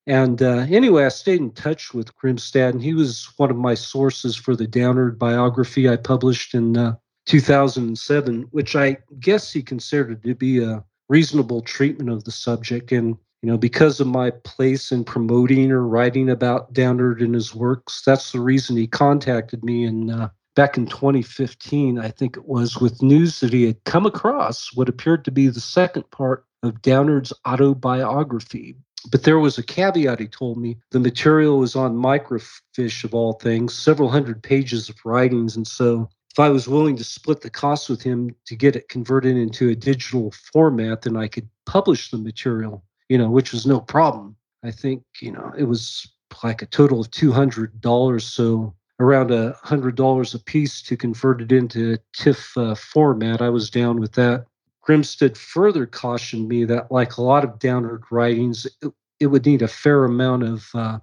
And 0.07 0.41
uh, 0.41 0.65
anyway, 0.69 1.05
I 1.05 1.09
stayed 1.09 1.41
in 1.41 1.51
touch 1.51 1.93
with 1.93 2.15
Grimstad, 2.15 2.69
and 2.69 2.81
he 2.81 2.93
was 2.93 3.29
one 3.35 3.51
of 3.51 3.57
my 3.57 3.75
sources 3.75 4.35
for 4.35 4.55
the 4.55 4.67
Downard 4.67 5.19
biography 5.19 5.89
I 5.89 5.97
published 5.97 6.55
in 6.55 6.77
uh, 6.77 6.95
2007, 7.25 8.47
which 8.51 8.75
I 8.75 8.97
guess 9.19 9.51
he 9.51 9.61
considered 9.61 10.23
to 10.23 10.33
be 10.33 10.63
a 10.63 10.83
reasonable 11.09 11.61
treatment 11.61 12.09
of 12.09 12.23
the 12.23 12.31
subject. 12.31 12.91
And 12.91 13.17
you 13.41 13.49
know, 13.49 13.57
because 13.57 13.99
of 13.99 14.07
my 14.07 14.31
place 14.31 14.91
in 14.91 15.05
promoting 15.05 15.71
or 15.71 15.87
writing 15.87 16.29
about 16.29 16.73
Downard 16.73 17.21
and 17.21 17.33
his 17.33 17.55
works, 17.55 18.01
that's 18.05 18.31
the 18.31 18.41
reason 18.41 18.75
he 18.75 18.87
contacted 18.87 19.63
me. 19.63 19.85
And 19.85 20.11
uh, 20.11 20.29
back 20.55 20.77
in 20.77 20.87
2015, 20.87 21.99
I 21.99 22.09
think 22.09 22.35
it 22.35 22.45
was, 22.45 22.79
with 22.79 23.01
news 23.01 23.39
that 23.39 23.53
he 23.53 23.65
had 23.65 23.81
come 23.85 24.05
across 24.05 24.75
what 24.75 24.89
appeared 24.89 25.23
to 25.25 25.31
be 25.31 25.47
the 25.47 25.61
second 25.61 26.09
part 26.11 26.45
of 26.63 26.81
Downard's 26.81 27.31
autobiography. 27.47 28.75
But 29.09 29.23
there 29.23 29.39
was 29.39 29.57
a 29.57 29.63
caveat, 29.63 30.19
he 30.19 30.27
told 30.27 30.57
me. 30.57 30.77
The 30.91 30.99
material 30.99 31.59
was 31.59 31.77
on 31.77 31.95
microfiche, 31.95 33.05
of 33.05 33.13
all 33.13 33.33
things, 33.33 33.73
several 33.73 34.09
hundred 34.09 34.43
pages 34.43 34.89
of 34.89 34.97
writings. 35.05 35.55
And 35.55 35.65
so 35.65 36.09
if 36.29 36.39
I 36.39 36.49
was 36.49 36.67
willing 36.67 36.97
to 36.97 37.05
split 37.05 37.39
the 37.39 37.49
cost 37.49 37.89
with 37.89 38.01
him 38.01 38.35
to 38.47 38.55
get 38.57 38.75
it 38.75 38.89
converted 38.89 39.37
into 39.37 39.69
a 39.69 39.75
digital 39.75 40.31
format, 40.51 41.03
then 41.03 41.15
I 41.15 41.29
could 41.29 41.47
publish 41.65 42.11
the 42.11 42.17
material 42.17 42.83
you 43.09 43.17
know, 43.17 43.29
which 43.29 43.51
was 43.51 43.65
no 43.65 43.79
problem. 43.81 44.35
I 44.63 44.71
think, 44.71 45.03
you 45.21 45.31
know, 45.31 45.51
it 45.57 45.65
was 45.65 46.07
like 46.43 46.61
a 46.61 46.67
total 46.67 47.01
of 47.01 47.11
$200. 47.11 48.21
So 48.21 48.73
around 48.99 49.31
a 49.31 49.55
$100 49.65 50.35
a 50.35 50.39
piece 50.39 50.81
to 50.83 50.97
convert 50.97 51.41
it 51.41 51.51
into 51.51 51.97
TIFF 52.13 52.57
uh, 52.57 52.75
format. 52.75 53.41
I 53.41 53.49
was 53.49 53.69
down 53.69 53.99
with 53.99 54.13
that. 54.13 54.45
Grimstad 54.87 55.37
further 55.37 55.85
cautioned 55.85 56.47
me 56.47 56.65
that, 56.65 56.91
like 56.91 57.17
a 57.17 57.21
lot 57.21 57.43
of 57.43 57.59
Downard 57.59 58.03
writings, 58.11 58.65
it, 58.81 58.91
it 59.19 59.27
would 59.27 59.45
need 59.45 59.61
a 59.61 59.67
fair 59.67 60.03
amount 60.03 60.43
of 60.43 60.69
uh, 60.73 60.99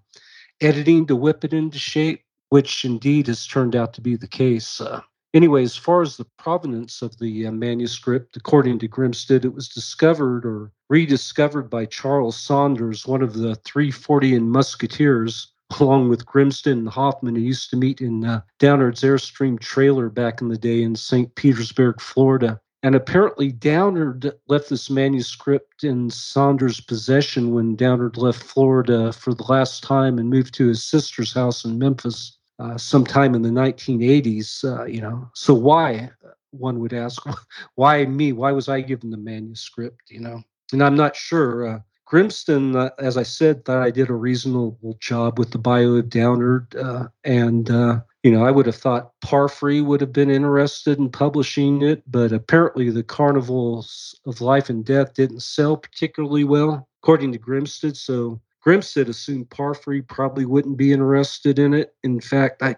editing 0.60 1.06
to 1.06 1.16
whip 1.16 1.44
it 1.44 1.52
into 1.52 1.78
shape, 1.78 2.22
which 2.48 2.84
indeed 2.84 3.26
has 3.28 3.46
turned 3.46 3.76
out 3.76 3.94
to 3.94 4.00
be 4.00 4.16
the 4.16 4.28
case. 4.28 4.80
Uh, 4.80 5.00
anyway, 5.34 5.62
as 5.62 5.76
far 5.76 6.02
as 6.02 6.16
the 6.16 6.26
provenance 6.38 7.02
of 7.02 7.18
the 7.18 7.46
uh, 7.46 7.52
manuscript, 7.52 8.36
according 8.36 8.78
to 8.80 8.88
Grimstad, 8.88 9.44
it 9.44 9.54
was 9.54 9.68
discovered 9.68 10.44
or 10.44 10.72
rediscovered 10.88 11.68
by 11.68 11.86
Charles 11.86 12.36
Saunders, 12.36 13.06
one 13.06 13.22
of 13.22 13.34
the 13.34 13.54
340 13.56 14.34
and 14.34 14.50
Musketeers, 14.50 15.52
along 15.80 16.08
with 16.08 16.26
Grimstad 16.26 16.72
and 16.72 16.88
Hoffman, 16.88 17.36
who 17.36 17.42
used 17.42 17.70
to 17.70 17.76
meet 17.76 18.00
in 18.00 18.24
uh, 18.24 18.40
Downard's 18.58 19.02
Airstream 19.02 19.58
trailer 19.58 20.08
back 20.08 20.40
in 20.40 20.48
the 20.48 20.58
day 20.58 20.82
in 20.82 20.96
St. 20.96 21.34
Petersburg, 21.34 22.00
Florida. 22.00 22.60
And 22.82 22.94
apparently, 22.94 23.50
Downard 23.50 24.32
left 24.46 24.68
this 24.68 24.88
manuscript 24.90 25.82
in 25.82 26.08
Saunders' 26.08 26.80
possession 26.80 27.52
when 27.52 27.74
Downard 27.74 28.16
left 28.16 28.42
Florida 28.42 29.12
for 29.12 29.34
the 29.34 29.44
last 29.44 29.82
time 29.82 30.18
and 30.18 30.30
moved 30.30 30.54
to 30.54 30.68
his 30.68 30.84
sister's 30.84 31.32
house 31.32 31.64
in 31.64 31.78
Memphis 31.78 32.35
uh, 32.58 32.76
sometime 32.78 33.34
in 33.34 33.42
the 33.42 33.50
1980s. 33.50 34.64
Uh, 34.64 34.84
you 34.84 35.00
know, 35.00 35.28
so 35.34 35.54
why? 35.54 36.10
One 36.50 36.78
would 36.80 36.92
ask, 36.92 37.22
why 37.74 38.04
me? 38.06 38.32
Why 38.32 38.52
was 38.52 38.68
I 38.68 38.80
given 38.80 39.10
the 39.10 39.16
manuscript? 39.16 40.10
You 40.10 40.20
know, 40.20 40.42
and 40.72 40.82
I'm 40.82 40.96
not 40.96 41.16
sure. 41.16 41.68
Uh, 41.68 41.78
Grimstad, 42.10 42.76
uh, 42.76 42.90
as 42.98 43.16
I 43.16 43.24
said, 43.24 43.64
thought 43.64 43.82
I 43.82 43.90
did 43.90 44.10
a 44.10 44.14
reasonable 44.14 44.96
job 45.00 45.38
with 45.38 45.50
the 45.50 45.58
bio 45.58 45.94
of 45.94 46.08
Downard, 46.08 46.74
uh, 46.76 47.08
and 47.24 47.68
uh, 47.68 48.00
you 48.22 48.30
know, 48.32 48.44
I 48.44 48.50
would 48.50 48.66
have 48.66 48.76
thought 48.76 49.12
Parfrey 49.20 49.80
would 49.80 50.00
have 50.00 50.12
been 50.12 50.30
interested 50.30 50.98
in 50.98 51.10
publishing 51.10 51.82
it, 51.82 52.02
but 52.10 52.32
apparently 52.32 52.90
the 52.90 53.04
Carnivals 53.04 54.18
of 54.26 54.40
Life 54.40 54.68
and 54.68 54.84
Death 54.84 55.14
didn't 55.14 55.42
sell 55.42 55.76
particularly 55.76 56.42
well, 56.42 56.88
according 57.02 57.30
to 57.32 57.38
Grimstad. 57.38 57.96
So 57.96 58.40
Grimstad 58.66 59.08
assumed 59.08 59.48
Parfrey 59.50 60.02
probably 60.02 60.44
wouldn't 60.44 60.76
be 60.76 60.92
interested 60.92 61.58
in 61.58 61.72
it. 61.72 61.94
In 62.02 62.20
fact, 62.20 62.62
I 62.62 62.76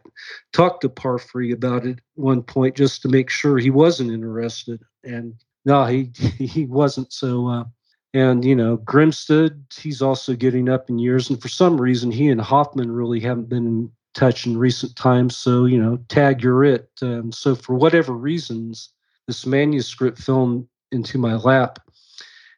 talked 0.53 0.83
to 0.83 0.89
Parfrey 0.89 1.51
about 1.51 1.87
it 1.87 2.01
one 2.15 2.43
point 2.43 2.77
just 2.77 3.01
to 3.03 3.09
make 3.09 3.31
sure 3.31 3.57
he 3.57 3.71
wasn't 3.71 4.11
interested, 4.11 4.83
and 5.03 5.35
no, 5.65 5.85
he 5.85 6.13
he 6.39 6.67
wasn't. 6.67 7.13
So. 7.13 7.49
Uh, 7.49 7.65
and 8.15 8.43
you 8.43 8.57
know, 8.57 8.79
Grimstad, 8.79 9.61
he's 9.79 10.01
also 10.01 10.35
getting 10.35 10.71
up 10.71 10.89
in 10.89 10.99
years, 10.99 11.29
and 11.29 11.41
for 11.41 11.49
some 11.49 11.79
reason, 11.79 12.11
he 12.11 12.29
and 12.29 12.41
Hoffman 12.41 12.91
really 12.91 13.21
haven't 13.21 13.51
been 13.51 13.67
in 13.67 13.93
touch 14.15 14.47
in 14.47 14.57
recent 14.57 14.97
times. 14.97 15.37
So, 15.37 15.67
you 15.67 15.79
know, 15.79 15.99
tag 16.09 16.43
you're 16.43 16.65
it. 16.65 16.91
Um, 17.03 17.31
so, 17.33 17.55
for 17.55 17.75
whatever 17.75 18.15
reasons, 18.15 18.91
this 19.27 19.45
manuscript 19.45 20.19
fell 20.19 20.67
into 20.91 21.19
my 21.19 21.35
lap. 21.35 21.79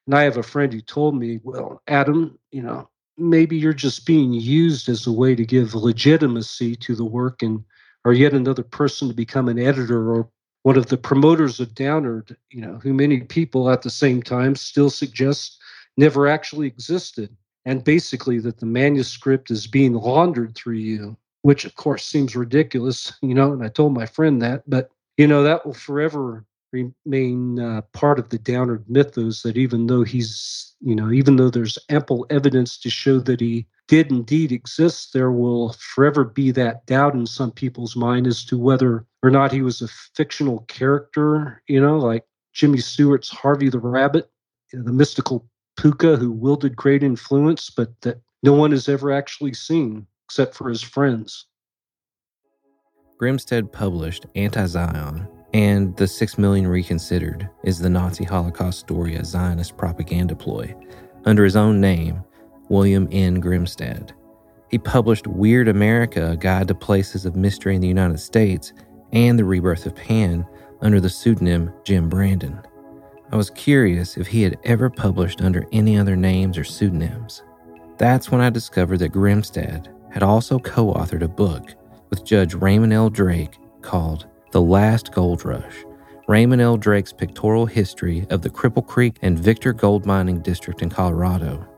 And 0.06 0.14
I 0.14 0.22
have 0.22 0.36
a 0.36 0.42
friend 0.42 0.72
who 0.72 0.80
told 0.80 1.16
me, 1.16 1.40
well, 1.42 1.82
Adam, 1.88 2.38
you 2.52 2.62
know, 2.62 2.88
maybe 3.20 3.56
you're 3.56 3.72
just 3.72 4.06
being 4.06 4.32
used 4.32 4.88
as 4.88 5.06
a 5.06 5.12
way 5.12 5.34
to 5.34 5.44
give 5.44 5.74
legitimacy 5.74 6.76
to 6.76 6.94
the 6.94 7.04
work 7.04 7.42
and 7.42 7.64
or 8.04 8.12
yet 8.12 8.32
another 8.32 8.62
person 8.62 9.08
to 9.08 9.14
become 9.14 9.48
an 9.48 9.58
editor 9.58 10.10
or 10.10 10.28
one 10.62 10.76
of 10.76 10.86
the 10.86 10.96
promoters 10.96 11.60
of 11.60 11.74
Downard, 11.74 12.36
you 12.50 12.60
know, 12.60 12.78
who 12.82 12.94
many 12.94 13.20
people 13.20 13.70
at 13.70 13.82
the 13.82 13.90
same 13.90 14.22
time 14.22 14.54
still 14.54 14.90
suggest 14.90 15.58
never 15.96 16.26
actually 16.26 16.66
existed. 16.66 17.34
And 17.66 17.84
basically 17.84 18.38
that 18.40 18.58
the 18.58 18.66
manuscript 18.66 19.50
is 19.50 19.66
being 19.66 19.92
laundered 19.92 20.54
through 20.54 20.76
you 20.76 21.16
which 21.42 21.64
of 21.64 21.74
course 21.74 22.04
seems 22.04 22.36
ridiculous, 22.36 23.12
you 23.22 23.34
know, 23.34 23.52
and 23.52 23.62
I 23.62 23.68
told 23.68 23.94
my 23.94 24.06
friend 24.06 24.40
that, 24.42 24.68
but 24.68 24.90
you 25.16 25.26
know, 25.26 25.42
that 25.42 25.66
will 25.66 25.74
forever 25.74 26.44
remain 26.72 27.58
uh, 27.58 27.82
part 27.92 28.18
of 28.18 28.28
the 28.28 28.38
Downard 28.38 28.84
mythos 28.88 29.42
that 29.42 29.56
even 29.56 29.86
though 29.86 30.02
he's, 30.02 30.74
you 30.80 30.94
know, 30.94 31.10
even 31.10 31.36
though 31.36 31.50
there's 31.50 31.78
ample 31.88 32.26
evidence 32.30 32.78
to 32.78 32.90
show 32.90 33.18
that 33.20 33.40
he 33.40 33.66
did 33.88 34.10
indeed 34.10 34.52
exist, 34.52 35.12
there 35.12 35.32
will 35.32 35.74
forever 35.78 36.24
be 36.24 36.50
that 36.52 36.86
doubt 36.86 37.14
in 37.14 37.26
some 37.26 37.50
people's 37.50 37.96
mind 37.96 38.26
as 38.26 38.44
to 38.44 38.58
whether 38.58 39.04
or 39.22 39.30
not 39.30 39.52
he 39.52 39.62
was 39.62 39.82
a 39.82 39.88
fictional 40.16 40.60
character, 40.68 41.62
you 41.66 41.80
know, 41.80 41.98
like 41.98 42.24
Jimmy 42.52 42.78
Stewart's 42.78 43.28
Harvey 43.28 43.68
the 43.68 43.78
Rabbit, 43.78 44.30
the 44.72 44.92
mystical 44.92 45.48
puka 45.76 46.16
who 46.16 46.30
wielded 46.30 46.76
great 46.76 47.02
influence, 47.02 47.70
but 47.70 48.00
that 48.02 48.20
no 48.42 48.52
one 48.52 48.70
has 48.70 48.88
ever 48.88 49.12
actually 49.12 49.54
seen 49.54 50.06
except 50.26 50.54
for 50.54 50.68
his 50.68 50.82
friends. 50.82 51.46
Grimstad 53.20 53.70
published 53.72 54.24
Anti 54.34 54.66
Zion 54.66 55.28
and 55.52 55.96
The 55.96 56.06
Six 56.06 56.38
Million 56.38 56.66
Reconsidered 56.66 57.48
is 57.64 57.78
the 57.78 57.90
Nazi 57.90 58.24
Holocaust 58.24 58.80
story 58.80 59.16
a 59.16 59.24
Zionist 59.24 59.76
propaganda 59.76 60.34
ploy 60.36 60.74
under 61.24 61.44
his 61.44 61.56
own 61.56 61.80
name, 61.80 62.22
William 62.68 63.08
N. 63.10 63.42
Grimstad. 63.42 64.12
He 64.70 64.78
published 64.78 65.26
Weird 65.26 65.68
America, 65.68 66.30
a 66.30 66.36
guide 66.36 66.68
to 66.68 66.74
places 66.74 67.26
of 67.26 67.34
mystery 67.34 67.74
in 67.74 67.80
the 67.80 67.88
United 67.88 68.20
States, 68.20 68.72
and 69.12 69.38
The 69.38 69.44
Rebirth 69.44 69.86
of 69.86 69.96
Pan 69.96 70.46
under 70.80 71.00
the 71.00 71.10
pseudonym 71.10 71.72
Jim 71.84 72.08
Brandon. 72.08 72.60
I 73.32 73.36
was 73.36 73.50
curious 73.50 74.16
if 74.16 74.28
he 74.28 74.42
had 74.42 74.58
ever 74.64 74.88
published 74.88 75.42
under 75.42 75.66
any 75.72 75.98
other 75.98 76.16
names 76.16 76.56
or 76.56 76.64
pseudonyms. 76.64 77.42
That's 77.98 78.30
when 78.30 78.40
I 78.40 78.50
discovered 78.50 78.98
that 78.98 79.12
Grimstad 79.12 79.88
had 80.12 80.22
also 80.22 80.58
co 80.58 80.94
authored 80.94 81.22
a 81.22 81.28
book 81.28 81.74
with 82.08 82.24
Judge 82.24 82.54
Raymond 82.54 82.92
L. 82.92 83.10
Drake 83.10 83.58
called 83.82 84.26
The 84.52 84.60
Last 84.60 85.12
Gold 85.12 85.44
Rush 85.44 85.84
Raymond 86.26 86.60
L. 86.60 86.76
Drake's 86.76 87.12
pictorial 87.12 87.66
history 87.66 88.26
of 88.30 88.42
the 88.42 88.50
Cripple 88.50 88.84
Creek 88.84 89.16
and 89.22 89.38
Victor 89.38 89.72
Gold 89.72 90.06
Mining 90.06 90.40
District 90.40 90.82
in 90.82 90.90
Colorado. 90.90 91.68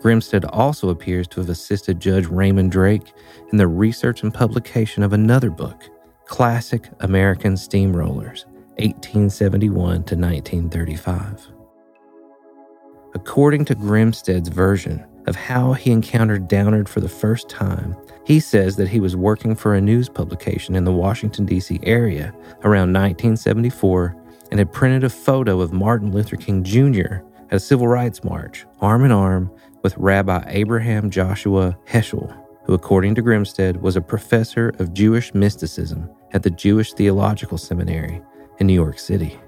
Grimstad 0.00 0.48
also 0.52 0.90
appears 0.90 1.26
to 1.28 1.40
have 1.40 1.48
assisted 1.48 1.98
Judge 1.98 2.26
Raymond 2.26 2.70
Drake 2.70 3.12
in 3.50 3.58
the 3.58 3.66
research 3.66 4.22
and 4.22 4.32
publication 4.32 5.02
of 5.02 5.12
another 5.12 5.50
book, 5.50 5.82
Classic 6.26 6.88
American 7.00 7.54
Steamrollers, 7.54 8.46
1871 8.78 9.74
to 10.04 10.14
1935. 10.14 11.48
According 13.14 13.64
to 13.64 13.74
Grimstad's 13.74 14.48
version, 14.48 15.04
of 15.26 15.36
how 15.36 15.72
he 15.72 15.90
encountered 15.90 16.48
Downard 16.48 16.88
for 16.88 17.00
the 17.00 17.08
first 17.08 17.48
time, 17.48 17.96
he 18.24 18.40
says 18.40 18.76
that 18.76 18.88
he 18.88 19.00
was 19.00 19.16
working 19.16 19.54
for 19.54 19.74
a 19.74 19.80
news 19.80 20.08
publication 20.08 20.74
in 20.74 20.84
the 20.84 20.92
Washington, 20.92 21.44
D.C. 21.44 21.80
area 21.82 22.34
around 22.64 22.92
1974 22.92 24.16
and 24.50 24.58
had 24.58 24.72
printed 24.72 25.02
a 25.02 25.10
photo 25.10 25.60
of 25.60 25.72
Martin 25.72 26.12
Luther 26.12 26.36
King 26.36 26.62
Jr. 26.62 27.20
at 27.50 27.56
a 27.56 27.60
civil 27.60 27.88
rights 27.88 28.22
march, 28.22 28.66
arm 28.80 29.04
in 29.04 29.10
arm 29.10 29.50
with 29.82 29.96
Rabbi 29.96 30.44
Abraham 30.48 31.10
Joshua 31.10 31.76
Heschel, 31.86 32.36
who, 32.64 32.74
according 32.74 33.14
to 33.14 33.22
Grimstad, 33.22 33.80
was 33.80 33.96
a 33.96 34.00
professor 34.00 34.70
of 34.78 34.94
Jewish 34.94 35.34
mysticism 35.34 36.08
at 36.32 36.42
the 36.42 36.50
Jewish 36.50 36.92
Theological 36.92 37.58
Seminary 37.58 38.22
in 38.58 38.66
New 38.66 38.74
York 38.74 38.98
City. 38.98 39.38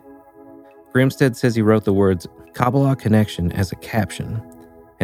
Grimstad 0.95 1.37
says 1.37 1.55
he 1.55 1.63
wrote 1.63 1.85
the 1.85 1.93
words 1.93 2.27
Kabbalah 2.53 2.97
Connection 2.97 3.53
as 3.53 3.73
a 3.73 3.77
caption 3.77 4.43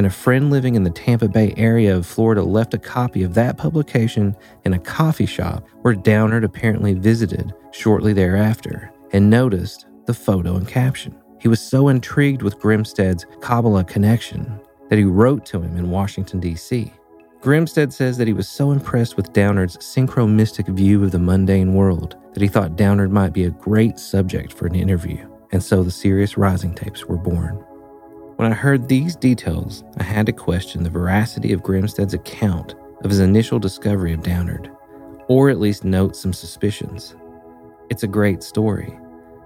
and 0.01 0.07
a 0.07 0.11
friend 0.11 0.51
living 0.51 0.77
in 0.77 0.83
the 0.83 0.89
Tampa 0.89 1.29
Bay 1.29 1.53
area 1.59 1.95
of 1.95 2.07
Florida 2.07 2.43
left 2.43 2.73
a 2.73 2.79
copy 2.79 3.23
of 3.23 3.35
that 3.35 3.59
publication 3.59 4.35
in 4.65 4.73
a 4.73 4.79
coffee 4.79 5.27
shop 5.27 5.69
where 5.83 5.93
Downard 5.93 6.43
apparently 6.43 6.95
visited 6.95 7.53
shortly 7.71 8.15
thereafter 8.15 8.91
and 9.13 9.29
noticed 9.29 9.89
the 10.07 10.15
photo 10.15 10.57
and 10.57 10.67
caption. 10.67 11.15
He 11.39 11.49
was 11.49 11.61
so 11.61 11.89
intrigued 11.89 12.41
with 12.41 12.59
Grimstad's 12.59 13.27
Kabbalah 13.43 13.85
connection 13.85 14.59
that 14.89 14.99
he 14.99 15.05
wrote 15.05 15.45
to 15.45 15.61
him 15.61 15.77
in 15.77 15.91
Washington, 15.91 16.41
D.C. 16.41 16.91
Grimstad 17.43 17.93
says 17.93 18.17
that 18.17 18.27
he 18.27 18.33
was 18.33 18.49
so 18.49 18.71
impressed 18.71 19.19
with 19.19 19.35
Downard's 19.35 19.77
synchromystic 19.77 20.75
view 20.75 21.05
of 21.05 21.11
the 21.11 21.19
mundane 21.19 21.75
world 21.75 22.17
that 22.33 22.43
he 22.43 22.49
thought 22.49 22.75
Downard 22.75 23.13
might 23.13 23.35
be 23.35 23.45
a 23.45 23.51
great 23.51 23.99
subject 23.99 24.51
for 24.51 24.67
an 24.67 24.77
interview, 24.77 25.29
and 25.53 25.63
so 25.63 25.83
the 25.83 25.91
Sirius 25.91 26.39
Rising 26.39 26.75
tapes 26.75 27.05
were 27.05 27.19
born. 27.19 27.63
When 28.41 28.53
I 28.53 28.55
heard 28.55 28.89
these 28.89 29.17
details, 29.17 29.85
I 29.99 30.03
had 30.03 30.25
to 30.25 30.33
question 30.33 30.83
the 30.83 30.89
veracity 30.89 31.53
of 31.53 31.63
Grimstad's 31.63 32.15
account 32.15 32.75
of 33.05 33.11
his 33.11 33.21
initial 33.21 33.59
discovery 33.59 34.15
of 34.15 34.23
Downard, 34.23 34.71
or 35.29 35.51
at 35.51 35.61
least 35.61 35.85
note 35.85 36.17
some 36.17 36.33
suspicions. 36.33 37.15
It's 37.91 38.03
a 38.03 38.09
great 38.09 38.43
story, 38.43 38.99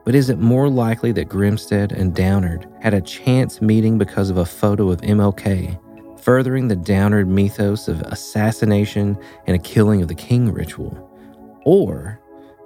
but 0.04 0.14
is 0.14 0.30
it 0.30 0.38
more 0.38 0.68
likely 0.68 1.10
that 1.10 1.28
Grimstad 1.28 1.90
and 1.90 2.14
Downard 2.14 2.68
had 2.82 2.94
a 2.94 3.00
chance 3.00 3.60
meeting 3.60 3.98
because 3.98 4.30
of 4.30 4.36
a 4.36 4.44
photo 4.44 4.92
of 4.92 5.00
MLK, 5.00 5.76
furthering 6.20 6.68
the 6.68 6.76
Downard 6.76 7.26
mythos 7.26 7.88
of 7.88 8.00
assassination 8.02 9.18
and 9.48 9.56
a 9.56 9.58
killing 9.58 10.02
of 10.02 10.08
the 10.08 10.14
king 10.14 10.52
ritual? 10.52 11.10
Or 11.64 12.20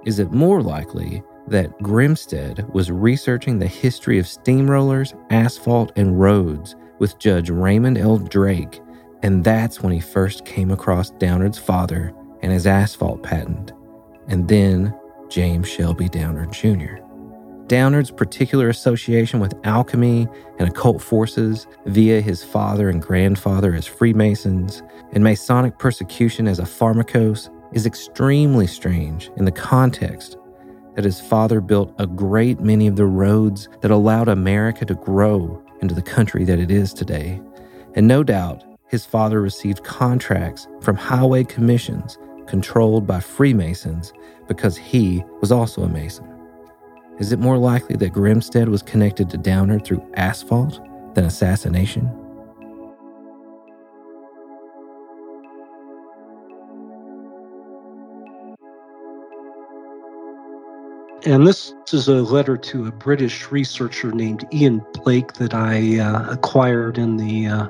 is 0.05 0.19
it 0.19 0.31
more 0.31 0.61
likely 0.61 1.23
that 1.49 1.77
Grimstad 1.79 2.71
was 2.73 2.91
researching 2.91 3.59
the 3.59 3.67
history 3.67 4.19
of 4.19 4.25
steamrollers, 4.25 5.13
asphalt, 5.31 5.91
and 5.95 6.19
roads 6.19 6.75
with 6.99 7.19
Judge 7.19 7.49
Raymond 7.49 7.97
L. 7.97 8.17
Drake, 8.17 8.81
and 9.23 9.43
that's 9.43 9.81
when 9.81 9.93
he 9.93 9.99
first 9.99 10.45
came 10.45 10.71
across 10.71 11.11
Downard's 11.11 11.57
father 11.57 12.13
and 12.41 12.51
his 12.51 12.67
asphalt 12.67 13.23
patent, 13.23 13.73
and 14.27 14.47
then 14.47 14.93
James 15.29 15.67
Shelby 15.67 16.09
Downard 16.09 16.51
Jr. 16.51 16.97
Downard's 17.67 18.09
particular 18.09 18.69
association 18.69 19.39
with 19.39 19.53
alchemy 19.63 20.27
and 20.57 20.67
occult 20.67 21.01
forces 21.01 21.67
via 21.85 22.19
his 22.19 22.43
father 22.43 22.89
and 22.89 22.99
grandfather 22.99 23.75
as 23.75 23.85
Freemasons 23.85 24.81
and 25.13 25.23
Masonic 25.23 25.77
persecution 25.77 26.47
as 26.47 26.57
a 26.57 26.63
pharmakos 26.63 27.49
is 27.71 27.85
extremely 27.85 28.65
strange 28.65 29.29
in 29.37 29.45
the 29.45 29.51
context 29.51 30.35
that 30.99 31.05
his 31.05 31.21
father 31.21 31.61
built 31.61 31.95
a 31.97 32.05
great 32.05 32.59
many 32.59 32.85
of 32.85 32.97
the 32.97 33.05
roads 33.05 33.69
that 33.79 33.89
allowed 33.89 34.27
America 34.27 34.83
to 34.83 34.95
grow 34.95 35.63
into 35.81 35.95
the 35.95 36.01
country 36.01 36.43
that 36.43 36.59
it 36.59 36.69
is 36.69 36.93
today. 36.93 37.39
And 37.95 38.05
no 38.05 38.21
doubt, 38.21 38.65
his 38.89 39.05
father 39.05 39.39
received 39.39 39.85
contracts 39.85 40.67
from 40.81 40.97
highway 40.97 41.45
commissions 41.45 42.17
controlled 42.47 43.07
by 43.07 43.21
Freemasons 43.21 44.11
because 44.49 44.75
he 44.75 45.23
was 45.39 45.53
also 45.53 45.83
a 45.83 45.87
Mason. 45.87 46.27
Is 47.17 47.31
it 47.31 47.39
more 47.39 47.57
likely 47.57 47.95
that 47.95 48.11
Grimstad 48.11 48.67
was 48.67 48.83
connected 48.83 49.29
to 49.29 49.37
Downard 49.37 49.85
through 49.85 50.05
asphalt 50.15 50.81
than 51.15 51.23
assassination? 51.23 52.11
And 61.25 61.45
this 61.45 61.73
is 61.91 62.07
a 62.07 62.23
letter 62.23 62.55
to 62.55 62.87
a 62.87 62.91
British 62.91 63.51
researcher 63.51 64.11
named 64.13 64.47
Ian 64.53 64.81
Blake 64.93 65.33
that 65.33 65.53
I 65.53 65.99
uh, 65.99 66.31
acquired 66.31 66.97
in 66.97 67.17
the 67.17 67.47
uh, 67.47 67.67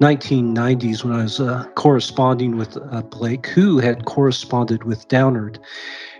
1990s 0.00 1.02
when 1.02 1.12
I 1.12 1.24
was 1.24 1.40
uh, 1.40 1.64
corresponding 1.74 2.56
with 2.56 2.76
uh, 2.76 3.02
Blake, 3.02 3.48
who 3.48 3.78
had 3.78 4.04
corresponded 4.04 4.84
with 4.84 5.08
Downard. 5.08 5.58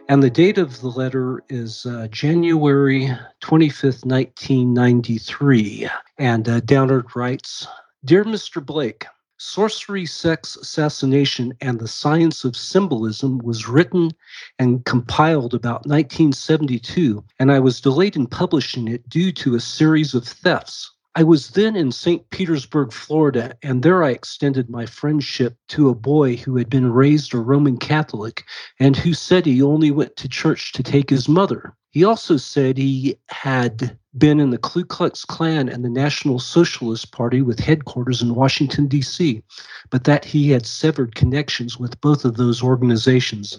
And 0.08 0.20
the 0.20 0.30
date 0.30 0.58
of 0.58 0.80
the 0.80 0.88
letter 0.88 1.44
is 1.48 1.86
uh, 1.86 2.08
January 2.10 3.16
25th, 3.40 4.04
1993. 4.04 5.88
And 6.18 6.48
uh, 6.48 6.58
Downard 6.60 7.14
writes 7.14 7.68
Dear 8.04 8.24
Mr. 8.24 8.64
Blake, 8.64 9.06
Sorcery, 9.38 10.04
Sex, 10.04 10.56
Assassination, 10.56 11.54
and 11.60 11.78
the 11.78 11.86
Science 11.86 12.44
of 12.44 12.56
Symbolism 12.56 13.38
was 13.38 13.68
written 13.68 14.10
and 14.58 14.84
compiled 14.84 15.54
about 15.54 15.86
1972, 15.86 17.24
and 17.38 17.52
I 17.52 17.60
was 17.60 17.80
delayed 17.80 18.16
in 18.16 18.26
publishing 18.26 18.88
it 18.88 19.08
due 19.08 19.30
to 19.32 19.54
a 19.54 19.60
series 19.60 20.12
of 20.12 20.26
thefts. 20.26 20.92
I 21.18 21.24
was 21.24 21.48
then 21.48 21.74
in 21.74 21.90
St. 21.90 22.30
Petersburg, 22.30 22.92
Florida, 22.92 23.56
and 23.60 23.82
there 23.82 24.04
I 24.04 24.10
extended 24.10 24.70
my 24.70 24.86
friendship 24.86 25.56
to 25.70 25.88
a 25.88 25.94
boy 25.96 26.36
who 26.36 26.56
had 26.56 26.70
been 26.70 26.92
raised 26.92 27.34
a 27.34 27.38
Roman 27.38 27.76
Catholic 27.76 28.44
and 28.78 28.96
who 28.96 29.12
said 29.14 29.44
he 29.44 29.60
only 29.60 29.90
went 29.90 30.14
to 30.14 30.28
church 30.28 30.70
to 30.74 30.82
take 30.84 31.10
his 31.10 31.28
mother. 31.28 31.74
He 31.90 32.04
also 32.04 32.36
said 32.36 32.78
he 32.78 33.18
had 33.30 33.98
been 34.16 34.38
in 34.38 34.50
the 34.50 34.58
Ku 34.58 34.84
Klux 34.84 35.24
Klan 35.24 35.68
and 35.68 35.84
the 35.84 35.90
National 35.90 36.38
Socialist 36.38 37.10
Party 37.10 37.42
with 37.42 37.58
headquarters 37.58 38.22
in 38.22 38.36
Washington, 38.36 38.86
D.C., 38.86 39.42
but 39.90 40.04
that 40.04 40.24
he 40.24 40.50
had 40.50 40.66
severed 40.66 41.16
connections 41.16 41.80
with 41.80 42.00
both 42.00 42.24
of 42.24 42.36
those 42.36 42.62
organizations. 42.62 43.58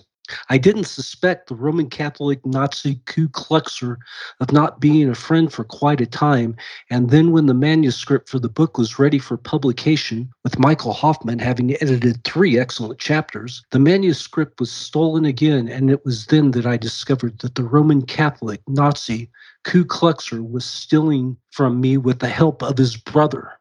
I 0.50 0.58
didn't 0.58 0.86
suspect 0.86 1.48
the 1.48 1.56
Roman 1.56 1.90
Catholic 1.90 2.46
Nazi 2.46 3.02
Ku 3.06 3.28
Kluxer 3.30 3.98
of 4.40 4.52
not 4.52 4.80
being 4.80 5.10
a 5.10 5.16
friend 5.16 5.52
for 5.52 5.64
quite 5.64 6.02
a 6.02 6.06
time, 6.06 6.56
and 6.90 7.10
then 7.10 7.32
when 7.32 7.46
the 7.46 7.54
manuscript 7.54 8.30
for 8.30 8.40
the 8.40 8.50
book 8.50 8.78
was 8.78 9.00
ready 9.00 9.20
for 9.20 9.38
publication, 9.38 10.30
with 10.44 10.60
Michael 10.60 10.94
Hoffman 10.94 11.40
having 11.40 11.74
edited 11.82 12.24
three 12.24 12.60
excellent 12.60 13.00
chapters, 13.00 13.64
the 13.72 13.80
manuscript 13.80 14.60
was 14.60 14.72
stolen 14.72 15.26
again, 15.26 15.68
and 15.68 15.90
it 15.90 16.06
was 16.06 16.28
then 16.28 16.52
that 16.52 16.66
I 16.66 16.78
discovered 16.78 17.40
that 17.40 17.56
the 17.56 17.64
Roman 17.64 18.02
Catholic 18.02 18.62
Nazi 18.68 19.30
Ku 19.64 19.84
Kluxer 19.86 20.48
was 20.50 20.66
stealing 20.66 21.38
from 21.52 21.82
me 21.82 21.98
with 21.98 22.20
the 22.20 22.30
help 22.30 22.64
of 22.64 22.78
his 22.78 22.96
brother. 22.96 23.52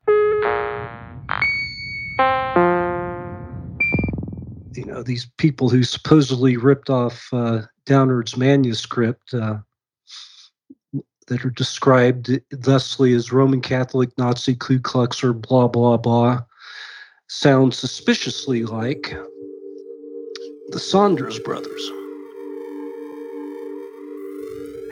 You 4.78 4.84
know 4.84 5.02
these 5.02 5.28
people 5.38 5.68
who 5.68 5.82
supposedly 5.82 6.56
ripped 6.56 6.88
off 6.88 7.28
uh, 7.32 7.62
Downard's 7.84 8.36
manuscript 8.36 9.34
uh, 9.34 9.58
that 11.26 11.44
are 11.44 11.50
described 11.50 12.30
thusly 12.52 13.12
as 13.12 13.32
Roman 13.32 13.60
Catholic, 13.60 14.16
Nazi, 14.18 14.54
Ku 14.54 14.78
Kluxer, 14.78 15.38
blah 15.38 15.66
blah 15.66 15.96
blah, 15.96 16.42
sound 17.26 17.74
suspiciously 17.74 18.64
like 18.64 19.16
the 20.68 20.78
Saunders 20.78 21.40
brothers. 21.40 21.90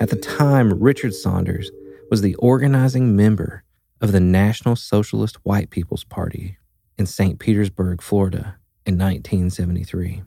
At 0.01 0.11
the 0.11 0.17
time, 0.21 0.81
Richard 0.81 1.15
Saunders 1.15 1.71
was 2.11 2.23
the 2.23 2.35
organizing 2.37 3.15
member 3.15 3.63
of 4.01 4.11
the 4.11 4.21
National 4.21 4.75
Socialist 4.75 5.37
White 5.45 5.71
People's 5.71 6.05
Party 6.05 6.59
in 6.99 7.07
St. 7.07 7.39
Petersburg, 7.39 8.03
Florida 8.03 8.57
in 8.87 8.95
1973. 8.95 10.23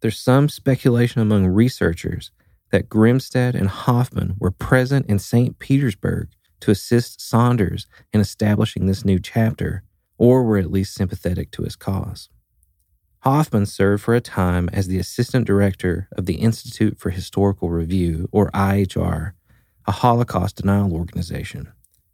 There's 0.00 0.18
some 0.18 0.48
speculation 0.48 1.20
among 1.20 1.46
researchers 1.46 2.30
that 2.70 2.88
Grimstad 2.88 3.54
and 3.54 3.68
Hoffman 3.68 4.36
were 4.38 4.50
present 4.50 5.06
in 5.06 5.18
St. 5.18 5.58
Petersburg 5.58 6.28
to 6.60 6.70
assist 6.70 7.20
Saunders 7.20 7.86
in 8.12 8.20
establishing 8.20 8.86
this 8.86 9.04
new 9.04 9.18
chapter, 9.18 9.82
or 10.16 10.44
were 10.44 10.58
at 10.58 10.70
least 10.70 10.94
sympathetic 10.94 11.50
to 11.52 11.62
his 11.62 11.76
cause. 11.76 12.28
Hoffman 13.20 13.66
served 13.66 14.02
for 14.02 14.14
a 14.14 14.20
time 14.20 14.68
as 14.72 14.86
the 14.86 14.98
assistant 14.98 15.46
director 15.46 16.08
of 16.12 16.26
the 16.26 16.36
Institute 16.36 16.98
for 16.98 17.10
Historical 17.10 17.70
Review, 17.70 18.28
or 18.32 18.50
IHR, 18.50 19.32
a 19.86 19.92
Holocaust 19.92 20.56
denial 20.56 20.92
organization. 20.94 21.72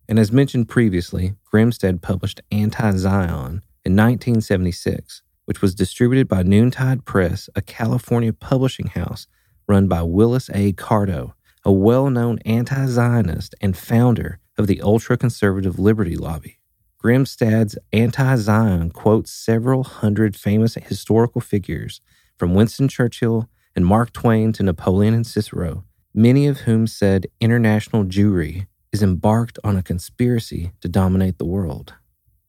And 0.08 0.18
as 0.18 0.32
mentioned 0.32 0.68
previously, 0.68 1.34
Grimstad 1.52 2.02
published 2.02 2.40
Anti 2.50 2.96
Zion 2.96 3.62
in 3.84 3.96
1976, 3.96 5.22
which 5.48 5.62
was 5.62 5.74
distributed 5.74 6.28
by 6.28 6.42
Noontide 6.42 7.06
Press, 7.06 7.48
a 7.56 7.62
California 7.62 8.34
publishing 8.34 8.88
house 8.88 9.26
run 9.66 9.88
by 9.88 10.02
Willis 10.02 10.50
A. 10.52 10.74
Carto, 10.74 11.32
a 11.64 11.72
well 11.72 12.10
known 12.10 12.38
anti 12.40 12.84
Zionist 12.84 13.54
and 13.62 13.74
founder 13.74 14.40
of 14.58 14.66
the 14.66 14.82
ultra 14.82 15.16
conservative 15.16 15.78
Liberty 15.78 16.16
Lobby. 16.16 16.58
Grimstad's 17.02 17.78
Anti 17.94 18.36
Zion 18.36 18.90
quotes 18.90 19.30
several 19.30 19.84
hundred 19.84 20.36
famous 20.36 20.74
historical 20.74 21.40
figures, 21.40 22.02
from 22.36 22.52
Winston 22.54 22.86
Churchill 22.86 23.48
and 23.74 23.86
Mark 23.86 24.12
Twain 24.12 24.52
to 24.52 24.62
Napoleon 24.62 25.14
and 25.14 25.26
Cicero, 25.26 25.82
many 26.12 26.46
of 26.46 26.58
whom 26.58 26.86
said 26.86 27.26
international 27.40 28.04
Jewry 28.04 28.66
is 28.92 29.02
embarked 29.02 29.58
on 29.64 29.78
a 29.78 29.82
conspiracy 29.82 30.72
to 30.82 30.90
dominate 30.90 31.38
the 31.38 31.46
world. 31.46 31.94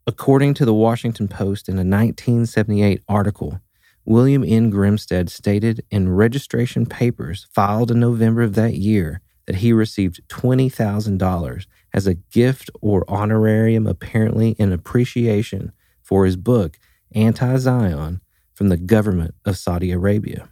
According 0.10 0.56
to 0.56 0.66
the 0.66 0.74
Washington 0.74 1.28
Post 1.28 1.70
in 1.70 1.76
a 1.76 1.86
1978 1.86 3.04
article, 3.08 3.62
William 4.06 4.44
N. 4.44 4.72
Grimstad 4.72 5.30
stated 5.30 5.86
in 5.92 6.10
registration 6.10 6.88
papers 6.88 7.46
filed 7.54 7.92
in 7.92 8.00
November 8.00 8.42
of 8.42 8.56
that 8.56 8.74
year 8.74 9.22
that 9.46 9.58
he 9.58 9.72
received 9.72 10.28
$20,000 10.28 11.66
as 11.94 12.08
a 12.08 12.16
gift 12.16 12.72
or 12.82 13.06
honorarium, 13.08 13.86
apparently 13.86 14.56
in 14.58 14.72
appreciation 14.72 15.74
for 16.02 16.26
his 16.26 16.38
book, 16.38 16.80
Anti 17.14 17.58
Zion, 17.58 18.22
from 18.56 18.70
the 18.70 18.78
government 18.78 19.36
of 19.46 19.60
Saudi 19.60 19.92
Arabia. 19.92 20.50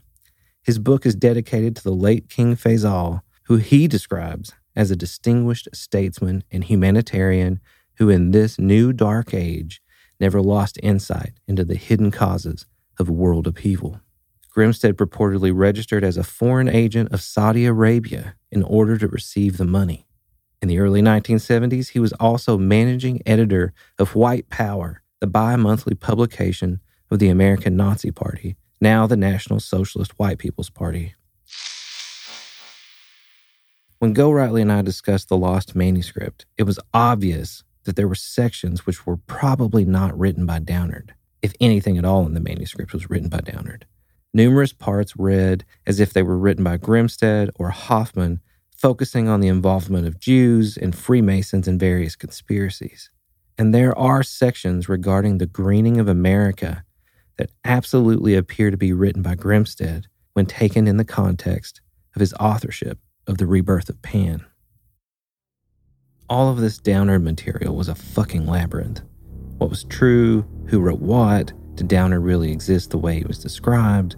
His 0.62 0.78
book 0.78 1.04
is 1.04 1.16
dedicated 1.16 1.76
to 1.78 1.84
the 1.84 1.96
late 1.96 2.30
King 2.30 2.56
Faisal, 2.56 3.24
who 3.46 3.56
he 3.56 3.88
describes 3.88 4.54
as 4.76 4.92
a 4.92 4.96
distinguished 4.96 5.68
statesman 5.74 6.44
and 6.52 6.64
humanitarian 6.64 7.60
who 7.98 8.10
in 8.10 8.32
this 8.32 8.58
new 8.58 8.94
dark 8.94 9.34
age 9.34 9.82
never 10.20 10.42
lost 10.42 10.80
insight 10.82 11.34
into 11.48 11.64
the 11.64 11.76
hidden 11.76 12.12
causes 12.12 12.66
of 13.00 13.10
world 13.10 13.48
upheaval. 13.48 14.00
Grimstad 14.56 14.94
purportedly 14.94 15.52
registered 15.54 16.04
as 16.04 16.18
a 16.18 16.24
foreign 16.24 16.68
agent 16.68 17.12
of 17.12 17.22
Saudi 17.22 17.66
Arabia 17.66 18.36
in 18.52 18.64
order 18.64 18.98
to 18.98 19.08
receive 19.08 19.58
the 19.58 19.66
money. 19.66 20.08
In 20.62 20.68
the 20.68 20.80
early 20.80 21.02
1970s, 21.02 21.90
he 21.90 22.00
was 22.00 22.14
also 22.14 22.58
managing 22.58 23.22
editor 23.26 23.74
of 24.00 24.16
White 24.16 24.50
Power, 24.50 25.04
the 25.20 25.28
bi 25.28 25.56
monthly 25.56 25.94
publication 25.94 26.80
of 27.12 27.20
the 27.20 27.30
American 27.30 27.76
Nazi 27.76 28.10
Party, 28.10 28.58
now 28.82 29.06
the 29.06 29.16
National 29.16 29.60
Socialist 29.60 30.18
White 30.18 30.40
People's 30.40 30.72
Party. 30.72 31.14
When 34.00 34.14
Golightly 34.14 34.62
and 34.62 34.72
I 34.72 34.82
discussed 34.82 35.30
the 35.30 35.38
lost 35.38 35.76
manuscript, 35.76 36.46
it 36.58 36.64
was 36.64 36.80
obvious 36.94 37.64
that 37.88 37.96
there 37.96 38.08
were 38.08 38.16
sections 38.16 38.86
which 38.86 39.08
were 39.08 39.18
probably 39.18 39.84
not 39.84 40.18
written 40.18 40.46
by 40.46 40.60
Downard, 40.60 41.16
if 41.42 41.54
anything 41.60 41.98
at 41.98 42.06
all 42.06 42.28
in 42.28 42.36
the 42.36 42.40
manuscript 42.40 42.94
was 42.94 43.10
written 43.10 43.30
by 43.30 43.40
Downard. 43.40 43.88
Numerous 44.34 44.74
parts 44.74 45.16
read 45.18 45.66
as 45.88 46.00
if 46.00 46.14
they 46.14 46.22
were 46.22 46.38
written 46.38 46.64
by 46.64 46.78
Grimstad 46.78 47.50
or 47.56 47.70
Hoffman, 47.70 48.42
focusing 48.76 49.28
on 49.28 49.40
the 49.40 49.48
involvement 49.48 50.06
of 50.06 50.20
Jews 50.20 50.78
and 50.78 50.96
Freemasons 50.96 51.68
in 51.68 51.80
various 51.80 52.16
conspiracies. 52.16 53.10
And 53.58 53.74
there 53.74 53.98
are 53.98 54.22
sections 54.22 54.88
regarding 54.88 55.38
the 55.38 55.48
greening 55.48 56.00
of 56.00 56.08
America 56.08 56.84
that 57.38 57.52
absolutely 57.64 58.36
appear 58.36 58.70
to 58.70 58.78
be 58.78 58.94
written 58.94 59.22
by 59.22 59.36
Grimstad 59.36 60.06
when 60.34 60.46
taken 60.46 60.88
in 60.88 60.98
the 60.98 61.06
context 61.06 61.82
of 62.16 62.20
his 62.20 62.34
authorship 62.34 63.00
of 63.26 63.38
The 63.38 63.48
Rebirth 63.48 63.90
of 63.90 64.02
Pan. 64.02 64.46
All 66.30 66.50
of 66.50 66.58
this 66.58 66.78
Downard 66.78 67.24
material 67.24 67.74
was 67.74 67.88
a 67.88 67.96
fucking 67.96 68.46
labyrinth. 68.46 69.02
What 69.60 69.70
was 69.70 69.86
true? 69.86 70.46
Who 70.68 70.82
wrote 70.82 71.00
what? 71.00 71.54
Did 71.76 71.88
Downard 71.88 72.20
really 72.20 72.52
exist 72.52 72.90
the 72.90 72.98
way 72.98 73.20
he 73.20 73.24
was 73.24 73.40
described? 73.40 74.18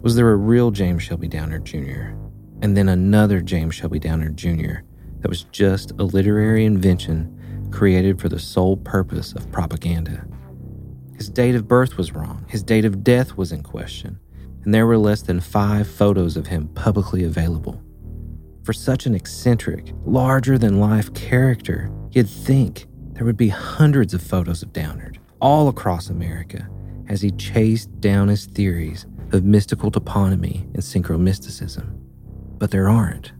Was 0.00 0.14
there 0.14 0.30
a 0.30 0.36
real 0.36 0.70
James 0.70 1.02
Shelby 1.02 1.26
Downard 1.26 1.64
Jr.? 1.64 2.14
And 2.62 2.76
then 2.76 2.88
another 2.88 3.40
James 3.40 3.74
Shelby 3.74 3.98
Downard 3.98 4.36
Jr. 4.36 4.82
that 5.18 5.28
was 5.28 5.42
just 5.50 5.90
a 5.98 6.04
literary 6.04 6.64
invention 6.64 7.68
created 7.72 8.20
for 8.20 8.28
the 8.28 8.38
sole 8.38 8.76
purpose 8.76 9.32
of 9.32 9.50
propaganda. 9.50 10.24
His 11.16 11.28
date 11.28 11.56
of 11.56 11.66
birth 11.66 11.96
was 11.96 12.12
wrong, 12.12 12.46
his 12.48 12.62
date 12.62 12.84
of 12.84 13.02
death 13.02 13.36
was 13.36 13.50
in 13.50 13.64
question, 13.64 14.20
and 14.64 14.72
there 14.72 14.86
were 14.86 14.98
less 14.98 15.22
than 15.22 15.40
five 15.40 15.88
photos 15.88 16.36
of 16.36 16.46
him 16.46 16.68
publicly 16.68 17.24
available. 17.24 17.82
For 18.62 18.72
such 18.74 19.06
an 19.06 19.14
eccentric, 19.14 19.92
larger 20.04 20.58
than 20.58 20.80
life 20.80 21.12
character, 21.14 21.90
you'd 22.10 22.28
think 22.28 22.86
there 23.12 23.24
would 23.24 23.36
be 23.36 23.48
hundreds 23.48 24.12
of 24.12 24.22
photos 24.22 24.62
of 24.62 24.72
Downard 24.72 25.18
all 25.40 25.68
across 25.68 26.10
America 26.10 26.68
as 27.08 27.22
he 27.22 27.30
chased 27.32 28.00
down 28.00 28.28
his 28.28 28.44
theories 28.44 29.06
of 29.32 29.44
mystical 29.44 29.90
toponymy 29.90 30.64
and 30.74 30.82
synchromysticism. 30.82 31.98
But 32.58 32.70
there 32.70 32.88
aren't. 32.88 33.32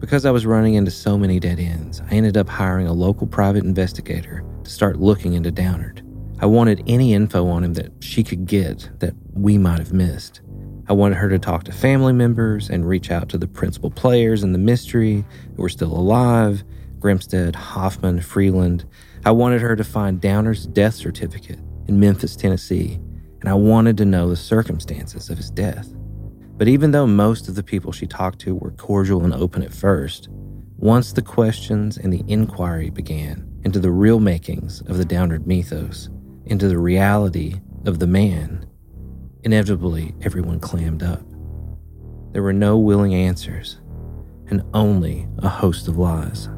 Because 0.00 0.24
I 0.24 0.30
was 0.30 0.46
running 0.46 0.74
into 0.74 0.90
so 0.90 1.18
many 1.18 1.38
dead 1.38 1.58
ends, 1.58 2.00
I 2.10 2.14
ended 2.14 2.36
up 2.36 2.48
hiring 2.48 2.86
a 2.86 2.92
local 2.92 3.26
private 3.26 3.64
investigator 3.64 4.44
to 4.64 4.70
start 4.70 4.96
looking 4.96 5.34
into 5.34 5.50
Downard. 5.50 6.02
I 6.40 6.46
wanted 6.46 6.82
any 6.86 7.14
info 7.14 7.48
on 7.48 7.64
him 7.64 7.74
that 7.74 7.92
she 8.00 8.22
could 8.22 8.46
get 8.46 8.90
that 9.00 9.14
we 9.32 9.58
might 9.58 9.78
have 9.78 9.92
missed. 9.92 10.40
I 10.86 10.92
wanted 10.92 11.16
her 11.16 11.30
to 11.30 11.38
talk 11.38 11.64
to 11.64 11.72
family 11.72 12.12
members 12.12 12.68
and 12.68 12.86
reach 12.86 13.10
out 13.10 13.28
to 13.30 13.38
the 13.38 13.46
principal 13.46 13.90
players 13.90 14.42
in 14.42 14.52
the 14.52 14.58
mystery 14.58 15.24
who 15.56 15.62
were 15.62 15.68
still 15.68 15.92
alive 15.92 16.64
Grimstad, 16.98 17.54
Hoffman, 17.54 18.22
Freeland. 18.22 18.86
I 19.26 19.30
wanted 19.30 19.60
her 19.60 19.76
to 19.76 19.84
find 19.84 20.22
Downard's 20.22 20.66
death 20.66 20.94
certificate 20.94 21.58
in 21.86 22.00
Memphis, 22.00 22.34
Tennessee, 22.34 22.98
and 23.40 23.48
I 23.48 23.52
wanted 23.52 23.98
to 23.98 24.06
know 24.06 24.30
the 24.30 24.36
circumstances 24.36 25.28
of 25.28 25.36
his 25.36 25.50
death. 25.50 25.94
But 26.56 26.66
even 26.66 26.92
though 26.92 27.06
most 27.06 27.46
of 27.46 27.56
the 27.56 27.62
people 27.62 27.92
she 27.92 28.06
talked 28.06 28.38
to 28.40 28.54
were 28.54 28.70
cordial 28.70 29.22
and 29.22 29.34
open 29.34 29.62
at 29.62 29.74
first, 29.74 30.28
once 30.78 31.12
the 31.12 31.20
questions 31.20 31.98
and 31.98 32.10
the 32.10 32.24
inquiry 32.26 32.88
began 32.88 33.46
into 33.64 33.80
the 33.80 33.90
real 33.90 34.18
makings 34.20 34.80
of 34.82 34.96
the 34.96 35.04
Downard 35.04 35.46
mythos, 35.46 36.08
into 36.46 36.68
the 36.68 36.78
reality 36.78 37.60
of 37.84 37.98
the 37.98 38.06
man, 38.06 38.66
inevitably 39.44 40.14
everyone 40.22 40.60
clammed 40.60 41.02
up. 41.02 41.22
There 42.32 42.42
were 42.42 42.52
no 42.52 42.78
willing 42.78 43.14
answers, 43.14 43.80
and 44.48 44.62
only 44.74 45.28
a 45.38 45.48
host 45.48 45.88
of 45.88 45.98
lies. 45.98 46.48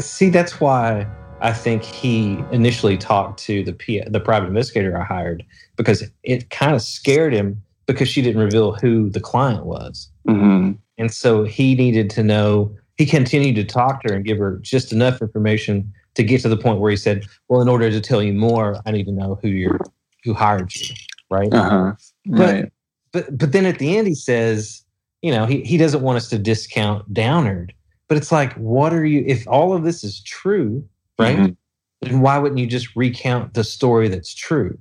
See, 0.00 0.28
that's 0.28 0.60
why 0.60 1.06
I 1.40 1.52
think 1.52 1.82
he 1.82 2.44
initially 2.52 2.98
talked 2.98 3.40
to 3.44 3.64
the 3.64 3.72
P- 3.72 4.02
the 4.06 4.20
private 4.20 4.48
investigator 4.48 4.98
I 4.98 5.04
hired 5.04 5.44
because 5.76 6.04
it 6.22 6.50
kind 6.50 6.74
of 6.74 6.82
scared 6.82 7.32
him 7.32 7.62
because 7.86 8.08
she 8.08 8.22
didn't 8.22 8.42
reveal 8.42 8.74
who 8.74 9.10
the 9.10 9.20
client 9.20 9.64
was, 9.66 10.10
hmm 10.26 10.72
and 11.02 11.12
so 11.12 11.42
he 11.42 11.74
needed 11.74 12.08
to 12.10 12.22
know. 12.22 12.74
He 12.96 13.06
continued 13.06 13.56
to 13.56 13.64
talk 13.64 14.02
to 14.02 14.12
her 14.12 14.14
and 14.16 14.24
give 14.24 14.38
her 14.38 14.58
just 14.62 14.92
enough 14.92 15.20
information 15.20 15.92
to 16.14 16.22
get 16.22 16.40
to 16.42 16.48
the 16.48 16.56
point 16.56 16.78
where 16.78 16.90
he 16.92 16.96
said, 16.96 17.26
"Well, 17.48 17.60
in 17.60 17.68
order 17.68 17.90
to 17.90 18.00
tell 18.00 18.22
you 18.22 18.32
more, 18.32 18.80
I 18.86 18.92
need 18.92 19.06
to 19.06 19.12
know 19.12 19.38
who 19.42 19.48
you're 19.48 19.80
who 20.24 20.32
hired 20.32 20.74
you." 20.76 20.94
Right. 21.28 21.52
Uh-huh. 21.52 21.92
Right. 22.28 22.70
but 23.12 23.36
but 23.36 23.50
then 23.52 23.66
at 23.66 23.78
the 23.80 23.96
end 23.96 24.06
he 24.06 24.14
says, 24.14 24.84
you 25.22 25.32
know, 25.32 25.44
he, 25.46 25.62
he 25.62 25.76
doesn't 25.76 26.02
want 26.02 26.18
us 26.18 26.28
to 26.30 26.38
discount 26.38 27.12
Downard. 27.12 27.74
But 28.08 28.18
it's 28.18 28.30
like, 28.30 28.52
what 28.54 28.92
are 28.92 29.04
you 29.04 29.24
if 29.26 29.48
all 29.48 29.74
of 29.74 29.82
this 29.82 30.04
is 30.04 30.22
true, 30.22 30.86
right? 31.18 31.36
Mhm. 31.38 31.56
Then 32.02 32.20
why 32.20 32.38
wouldn't 32.38 32.58
you 32.60 32.66
just 32.66 32.94
recount 32.94 33.54
the 33.54 33.64
story 33.64 34.08
that's 34.08 34.34
true? 34.34 34.78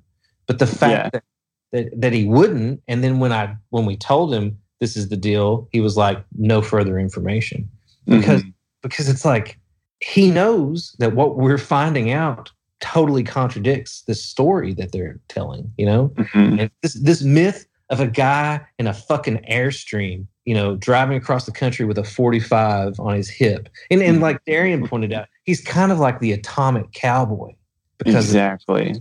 But 0.48 0.60
the 0.60 0.68
fact 0.68 0.92
Yeah. 0.92 1.10
that, 1.14 1.24
that 1.72 2.02
that 2.02 2.14
he 2.14 2.26
wouldn't, 2.26 2.84
and 2.88 3.04
then 3.04 3.20
when 3.20 3.32
I 3.32 3.56
when 3.70 3.86
we 3.86 3.96
told 3.98 4.34
him 4.34 4.58
this 4.82 4.98
is 4.98 5.08
the 5.08 5.16
deal, 5.16 5.70
he 5.72 5.80
was 5.80 5.96
like, 5.96 6.22
no 6.38 6.62
further 6.62 7.00
information. 7.00 7.70
Because 8.08 8.44
Mhm. 8.44 8.54
because 8.84 9.08
it's 9.08 9.24
like 9.24 9.58
he 10.02 10.30
knows 10.32 10.96
that 11.00 11.16
what 11.16 11.38
we're 11.38 11.60
finding 11.60 12.12
out 12.12 12.52
totally 12.80 13.24
contradicts 13.24 14.02
the 14.08 14.16
story 14.16 14.74
that 14.74 14.92
they're 14.92 15.20
telling, 15.30 15.72
you 15.78 15.86
know? 15.86 16.10
Mhm. 16.18 16.60
And 16.60 16.72
this 16.82 16.96
this 16.96 17.22
myth 17.22 17.68
of 17.92 18.00
a 18.00 18.08
guy 18.08 18.60
in 18.80 18.88
a 18.88 18.94
fucking 18.94 19.38
airstream, 19.50 20.26
you 20.46 20.56
know, 20.56 20.76
driving 20.78 21.16
across 21.18 21.46
the 21.46 21.52
country 21.52 21.86
with 21.86 21.98
a 22.00 22.04
45 22.04 23.00
on 23.00 23.14
his 23.16 23.30
hip. 23.30 23.70
And 23.92 24.02
and 24.02 24.20
like 24.20 24.44
Darian 24.46 24.88
pointed 24.88 25.14
out, 25.14 25.28
he's 25.44 25.62
kind 25.62 25.92
of 25.92 26.00
like 26.00 26.20
the 26.20 26.32
atomic 26.32 26.92
cowboy 26.94 27.52
because 28.00 28.16
of- 28.30 28.36
exactly. 28.36 28.96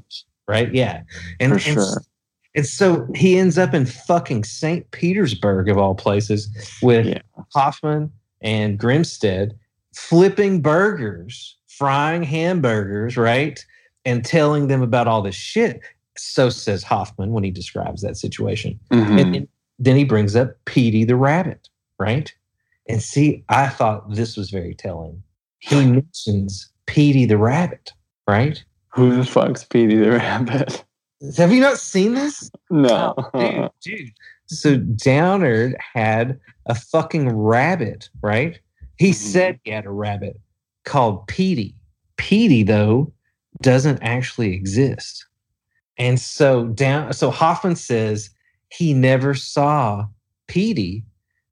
right? 0.47 0.75
Yeah. 0.75 1.03
And, 1.39 1.53
For 1.53 1.59
sure. 1.59 1.83
and 1.95 2.07
so 2.63 3.07
he 3.15 3.39
ends 3.39 3.59
up 3.59 3.75
in 3.75 3.87
fucking 3.87 4.45
St. 4.45 4.91
Petersburg 4.91 5.69
of 5.69 5.79
all 5.79 5.95
places 5.95 6.49
with 6.83 7.07
Yeah. 7.07 7.21
Hoffman 7.55 8.11
and 8.41 8.79
Grimstad 8.79 9.53
flipping 9.95 10.61
burgers, 10.61 11.57
frying 11.69 12.23
hamburgers, 12.23 13.17
right? 13.17 13.65
And 14.05 14.25
telling 14.25 14.69
them 14.69 14.83
about 14.83 15.07
all 15.09 15.23
this 15.23 15.35
shit. 15.35 15.81
So 16.17 16.49
says 16.51 16.83
Hoffman 16.83 17.33
when 17.33 17.45
he 17.45 17.51
describes 17.51 18.03
that 18.03 18.17
situation. 18.17 18.79
Mhm. 18.91 19.21
And, 19.21 19.37
and 19.37 19.49
then 19.79 19.97
he 19.97 20.05
brings 20.05 20.37
up 20.37 20.57
Petey 20.65 21.05
the 21.05 21.17
rabbit, 21.17 21.69
right? 21.99 22.33
And 22.89 23.03
see, 23.03 23.45
I 23.49 23.69
thought 23.69 24.13
this 24.15 24.37
was 24.37 24.51
very 24.51 24.75
telling. 24.75 25.23
He 25.61 25.85
mentions 25.87 26.71
Petey 26.87 27.27
the 27.27 27.39
rabbit, 27.39 27.93
right? 28.27 28.63
Who 28.89 29.15
the 29.17 29.25
fuck's 29.25 29.65
Petey 29.65 29.97
the 29.97 30.11
Rabbit? 30.13 30.85
Have 31.37 31.53
you 31.53 31.61
not 31.61 31.79
seen 31.79 32.15
this? 32.15 32.51
No. 32.71 33.15
Oh, 33.17 33.31
dude, 33.39 33.71
dude. 33.99 34.11
So 34.47 34.77
Downard 34.79 35.77
had 35.95 36.41
a 36.67 36.75
fucking 36.75 37.29
rabbit, 37.29 38.09
right? 38.23 38.59
He 38.99 39.11
mm-hmm. 39.11 39.15
said 39.15 39.61
he 39.65 39.71
had 39.71 39.87
a 39.87 39.91
rabbit 39.91 40.41
called 40.85 41.27
Petey. 41.27 41.75
Petey, 42.17 42.63
though, 42.63 43.13
doesn't 43.61 44.03
actually 44.03 44.55
exist. 44.55 45.27
And 45.99 46.19
so 46.19 46.67
down 46.69 47.13
so 47.13 47.31
Hoffman 47.31 47.77
says 47.77 48.31
he 48.71 48.95
never 48.95 49.35
saw 49.35 50.07
Petey, 50.47 51.05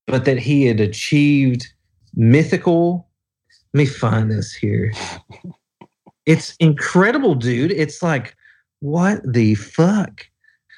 but 0.07 0.25
that 0.25 0.39
he 0.39 0.64
had 0.64 0.81
achieved 0.81 1.69
mythical. 2.14 3.09
Let 3.75 3.79
me 3.79 3.87
find 3.87 4.31
this 4.31 4.53
here. 4.53 4.93
It's 6.27 6.55
incredible, 6.57 7.35
dude. 7.35 7.71
It's 7.71 8.03
like, 8.03 8.37
what 8.81 9.20
the 9.31 9.55
fuck? 9.55 10.26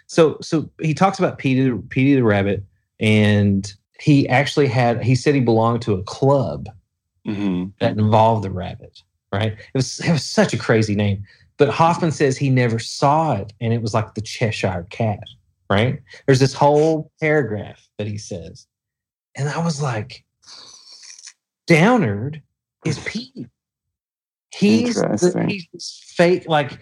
So 0.06 0.38
so 0.40 0.70
he 0.80 0.94
talks 0.94 1.18
about 1.18 1.38
Petey, 1.38 1.70
Petey 1.88 2.14
the 2.16 2.24
rabbit, 2.24 2.64
and 2.98 3.72
he 4.00 4.28
actually 4.28 4.66
had 4.66 5.02
he 5.02 5.14
said 5.14 5.34
he 5.34 5.40
belonged 5.40 5.82
to 5.82 5.94
a 5.94 6.02
club 6.04 6.68
Mhm. 7.26 7.72
that 7.80 7.98
involved 7.98 8.44
the 8.44 8.50
rabbit, 8.50 9.02
right? 9.32 9.52
It 9.52 9.70
was 9.74 10.00
it 10.00 10.10
was 10.10 10.24
such 10.24 10.52
a 10.54 10.58
crazy 10.58 10.94
name. 10.94 11.24
But 11.58 11.68
Hoffman 11.68 12.10
says 12.10 12.38
he 12.38 12.48
never 12.48 12.78
saw 12.78 13.34
it, 13.36 13.52
and 13.60 13.72
it 13.72 13.82
was 13.82 13.92
like 13.92 14.14
the 14.14 14.22
Cheshire 14.22 14.86
cat, 14.88 15.22
right? 15.68 16.00
There's 16.26 16.40
this 16.40 16.54
whole 16.54 17.12
paragraph 17.20 17.86
that 17.98 18.06
he 18.06 18.16
says. 18.16 18.66
And 19.36 19.48
I 19.48 19.62
was 19.62 19.82
like, 19.82 20.24
Downard 21.66 22.42
is 22.84 22.98
Pete. 23.00 23.46
He's 24.52 24.94
the, 24.96 25.46
he's 25.48 26.00
fake, 26.16 26.48
like 26.48 26.78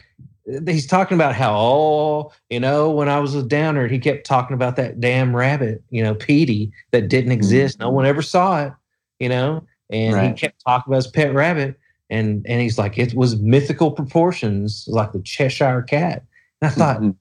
he's 0.66 0.86
talking 0.86 1.14
about 1.16 1.34
how, 1.34 1.54
oh, 1.56 2.32
you 2.50 2.60
know, 2.60 2.90
when 2.90 3.08
I 3.08 3.18
was 3.20 3.34
a 3.34 3.42
downer 3.42 3.86
he 3.88 3.98
kept 3.98 4.26
talking 4.26 4.54
about 4.54 4.76
that 4.76 5.00
damn 5.00 5.34
rabbit, 5.36 5.82
you 5.90 6.02
know, 6.02 6.14
Petey, 6.14 6.72
that 6.92 7.08
didn't 7.08 7.32
exist. 7.32 7.78
No 7.78 7.90
one 7.90 8.06
ever 8.06 8.22
saw 8.22 8.64
it, 8.64 8.72
you 9.18 9.28
know, 9.28 9.64
and 9.90 10.14
he 10.26 10.32
kept 10.32 10.62
talking 10.66 10.90
about 10.90 11.04
his 11.04 11.06
pet 11.08 11.34
rabbit. 11.34 11.78
And 12.10 12.46
and 12.48 12.60
he's 12.62 12.78
like, 12.78 12.96
it 12.96 13.14
was 13.14 13.38
mythical 13.40 13.90
proportions, 13.90 14.86
like 14.88 15.12
the 15.12 15.20
Cheshire 15.20 15.82
cat. 15.82 16.24
And 16.62 16.70
I 16.70 16.74
thought, 16.74 17.00
Mhm. 17.00 17.14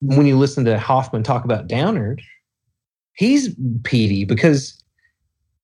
when 0.00 0.26
you 0.26 0.38
listen 0.38 0.64
to 0.64 0.78
Hoffman 0.78 1.22
talk 1.22 1.44
about 1.44 1.66
Downard 1.68 2.22
he's 3.16 3.54
Petey 3.82 4.24
because 4.24 4.82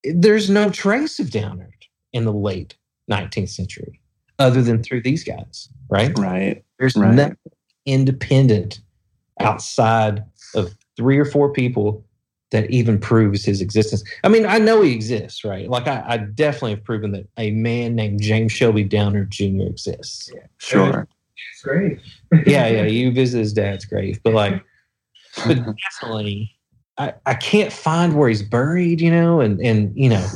there's 0.05 0.49
no 0.51 0.71
trace 0.71 1.19
of 1.19 1.31
Downard 1.31 1.87
in 2.13 2.25
the 2.25 2.33
late 2.33 2.77
19th 3.11 3.51
century 3.51 4.01
other 4.39 4.63
than 4.63 4.83
through 4.83 5.03
these 5.03 5.23
guys, 5.23 5.69
right? 5.91 6.19
Right. 6.19 6.65
There's 6.83 6.97
Right. 6.97 7.15
nothing 7.15 7.37
independent 7.87 8.81
outside 9.39 10.25
of 10.57 10.75
three 10.97 11.17
or 11.17 11.25
four 11.25 11.53
people 11.53 12.05
that 12.51 12.69
even 12.73 12.99
proves 12.99 13.45
his 13.45 13.61
existence. 13.61 14.03
I 14.25 14.29
mean, 14.29 14.45
I 14.45 14.59
know 14.59 14.83
he 14.83 14.93
exists, 14.93 15.45
right? 15.45 15.71
Like 15.71 15.87
I, 15.87 16.03
I 16.05 16.17
definitely 16.17 16.73
have 16.73 16.83
proven 16.83 17.13
that 17.13 17.29
a 17.39 17.53
man 17.53 17.95
named 17.95 18.21
James 18.21 18.51
Shelby 18.51 18.83
Downard 18.83 19.31
Jr. 19.31 19.63
exists. 19.63 20.29
Yeah. 20.35 20.41
Sure. 20.59 21.07
grave. 21.63 22.03
yeah, 22.47 22.67
yeah, 22.67 22.83
you 22.83 23.13
visit 23.13 23.39
his 23.39 23.53
dad's 23.53 23.85
grave, 23.85 24.19
but 24.25 24.35
like, 24.35 24.61
but 25.47 25.55
definitely, 26.01 26.51
I 26.99 27.15
I 27.27 27.35
can't 27.35 27.73
find 27.73 28.17
where 28.17 28.29
he's 28.29 28.43
buried. 28.43 29.01
You 29.01 29.13
know, 29.13 29.41
and 29.41 29.61
and 29.61 29.97
you 29.97 30.09
know, 30.09 30.27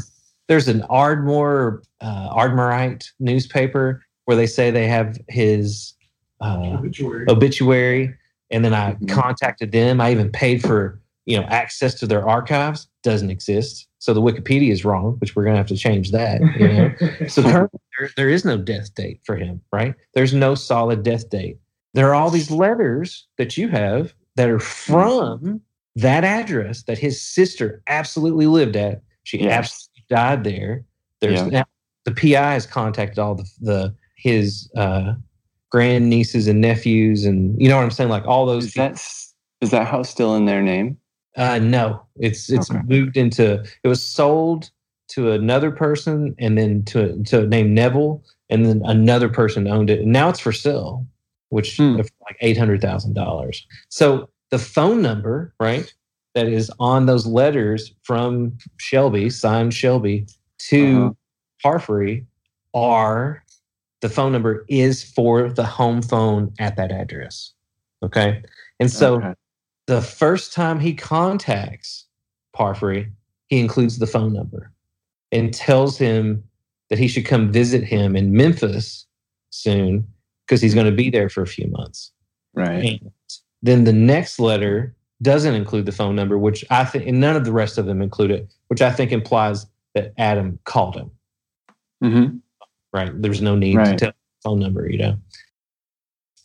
there's 0.46 0.68
an 0.68 0.82
Ardmore 0.82 1.82
uh, 2.00 2.32
Ardmoreite 2.32 3.04
newspaper 3.18 4.04
where 4.26 4.36
they 4.36 4.46
say 4.46 4.70
they 4.70 4.86
have 4.86 5.18
his 5.28 5.95
uh, 6.40 6.76
Obituary. 6.78 7.24
obituary. 7.28 8.14
And 8.50 8.64
then 8.64 8.74
i 8.74 8.92
Mhm. 8.94 9.08
contacted 9.08 9.72
them. 9.72 10.00
I 10.00 10.12
even 10.12 10.30
paid 10.30 10.62
for 10.62 11.00
you 11.24 11.36
know 11.36 11.44
access 11.48 11.94
to 11.94 12.06
their 12.06 12.26
archives. 12.28 12.88
Doesn't 13.02 13.30
exist. 13.30 13.88
So 13.98 14.14
the 14.14 14.22
wikipedia 14.22 14.70
is 14.70 14.84
wrong 14.84 15.16
which 15.18 15.34
we're 15.34 15.42
going 15.44 15.54
to 15.54 15.58
have 15.58 15.66
to 15.68 15.76
change 15.76 16.12
that 16.12 16.40
you 16.58 16.68
know. 16.68 16.90
So 17.28 17.42
currently 17.42 17.80
there, 17.98 18.10
there 18.16 18.28
is 18.28 18.44
no 18.44 18.56
death 18.58 18.94
date 18.94 19.20
for 19.24 19.36
him 19.36 19.60
right? 19.72 19.94
There's 20.14 20.32
no 20.34 20.54
solid 20.54 21.02
death 21.02 21.28
date. 21.30 21.58
There 21.94 22.08
are 22.08 22.14
all 22.14 22.30
these 22.30 22.50
letters 22.50 23.26
that 23.38 23.56
you 23.56 23.68
have 23.68 24.14
that 24.36 24.48
are 24.48 24.60
from 24.60 25.60
that 25.96 26.22
address 26.24 26.82
that 26.84 26.98
his 26.98 27.20
sister 27.20 27.82
absolutely 27.88 28.46
lived 28.46 28.76
at. 28.76 29.02
She 29.24 29.38
Yes. 29.38 29.50
absolutely 29.58 30.04
died 30.08 30.44
there. 30.44 30.84
There's 31.20 31.40
Yeah. 31.40 31.48
now 31.48 31.64
the 32.04 32.12
pi 32.12 32.52
has 32.52 32.66
contacted 32.66 33.18
all 33.18 33.34
the, 33.34 33.48
the 33.60 33.94
his 34.16 34.70
uh 34.76 35.14
grand 35.70 36.08
nieces 36.08 36.46
and 36.46 36.60
nephews 36.60 37.24
and 37.24 37.60
you 37.60 37.68
know 37.68 37.76
what 37.76 37.82
i'm 37.84 37.90
saying 37.90 38.08
like 38.10 38.24
all 38.26 38.46
those 38.46 38.66
Is 38.66 38.74
that 38.74 38.92
is 39.62 39.70
that 39.70 39.86
house 39.86 40.08
still 40.10 40.36
in 40.36 40.44
their 40.46 40.62
name? 40.62 40.98
uh, 41.36 41.58
no, 41.58 42.00
it's 42.16 42.48
it's 42.50 42.70
Okay. 42.70 42.80
moved 42.86 43.16
into. 43.16 43.62
It 43.82 43.88
was 43.88 44.02
sold 44.02 44.70
to 45.08 45.32
another 45.32 45.70
person, 45.70 46.34
and 46.38 46.56
then 46.56 46.82
to 46.86 47.22
to 47.24 47.46
named 47.46 47.72
Neville, 47.72 48.22
and 48.48 48.64
then 48.64 48.80
another 48.86 49.28
person 49.28 49.66
owned 49.68 49.90
it, 49.90 50.00
and 50.00 50.12
now 50.12 50.28
it's 50.30 50.40
for 50.40 50.52
sale, 50.52 51.06
which 51.50 51.76
Hmm. 51.76 51.96
for 51.96 52.04
like 52.22 52.36
eight 52.40 52.56
hundred 52.56 52.80
thousand 52.80 53.14
dollars. 53.14 53.66
So 53.90 54.30
the 54.50 54.58
phone 54.58 55.02
number, 55.02 55.54
right, 55.60 55.92
that 56.34 56.48
is 56.48 56.70
on 56.80 57.04
those 57.06 57.26
letters 57.26 57.92
from 58.02 58.56
Shelby, 58.78 59.28
signed 59.28 59.74
Shelby 59.74 60.26
to 60.70 61.06
Uh-huh. 61.06 61.12
Parfrey, 61.62 62.24
are 62.72 63.42
the 64.06 64.14
phone 64.14 64.30
number 64.30 64.64
is 64.68 65.02
for 65.02 65.50
the 65.50 65.64
home 65.64 66.00
phone 66.00 66.52
at 66.60 66.76
that 66.76 66.92
address. 66.92 67.52
Okay, 68.04 68.42
and 68.78 68.88
so 68.90 69.16
Okay. 69.16 69.34
the 69.86 70.00
first 70.00 70.52
time 70.52 70.78
he 70.78 70.94
contacts 70.94 72.06
Parfrey, 72.56 73.10
he 73.48 73.58
includes 73.58 73.98
the 73.98 74.06
phone 74.06 74.32
number 74.32 74.70
and 75.32 75.52
tells 75.52 75.98
him 75.98 76.44
that 76.88 77.00
he 77.00 77.08
should 77.08 77.26
come 77.26 77.50
visit 77.50 77.82
him 77.82 78.14
in 78.14 78.32
Memphis 78.32 79.06
soon 79.50 80.06
because 80.46 80.62
he's 80.62 80.74
going 80.74 80.86
to 80.86 80.92
be 80.92 81.10
there 81.10 81.28
for 81.28 81.42
a 81.42 81.46
few 81.48 81.66
months. 81.68 82.12
right. 82.54 83.00
And 83.02 83.10
then 83.62 83.82
the 83.84 83.92
next 83.92 84.38
letter 84.38 84.94
doesn't 85.20 85.54
include 85.54 85.86
the 85.86 85.92
phone 85.92 86.14
number, 86.14 86.38
which 86.38 86.64
I 86.70 86.84
think, 86.84 87.08
and 87.08 87.18
none 87.20 87.34
of 87.34 87.44
the 87.44 87.50
rest 87.52 87.76
of 87.76 87.86
them 87.86 88.00
include 88.02 88.30
it, 88.30 88.48
which 88.68 88.82
I 88.82 88.92
think 88.92 89.10
implies 89.10 89.66
that 89.94 90.12
Adam 90.16 90.60
called 90.64 90.94
him, 90.94 91.10
hmm 92.00 92.36
right? 92.96 93.12
There's 93.14 93.42
no 93.42 93.54
need 93.54 93.74
to 93.74 93.96
tell 93.96 94.10
the 94.10 94.14
phone 94.42 94.58
number, 94.58 94.90
you 94.90 94.98
know. 94.98 95.16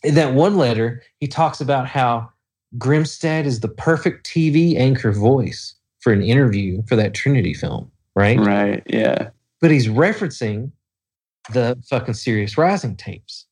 In 0.04 0.14
that 0.14 0.34
one 0.34 0.56
letter, 0.56 1.02
he 1.18 1.26
talks 1.26 1.60
about 1.60 1.86
how 1.86 2.30
Grimstad 2.78 3.44
is 3.44 3.60
the 3.60 3.68
perfect 3.68 4.26
TV 4.26 4.76
anchor 4.76 5.12
voice 5.12 5.74
for 6.00 6.12
an 6.12 6.22
interview 6.22 6.82
for 6.88 6.96
that 6.96 7.14
Trinity 7.14 7.54
film, 7.54 7.90
right? 8.14 8.38
Right. 8.38 8.82
Yeah. 8.86 9.30
But 9.60 9.70
he's 9.70 9.88
referencing 9.88 10.72
the 11.52 11.80
fucking 11.88 12.14
Sirius 12.14 12.58
Rising 12.58 12.96
tapes. 12.96 13.46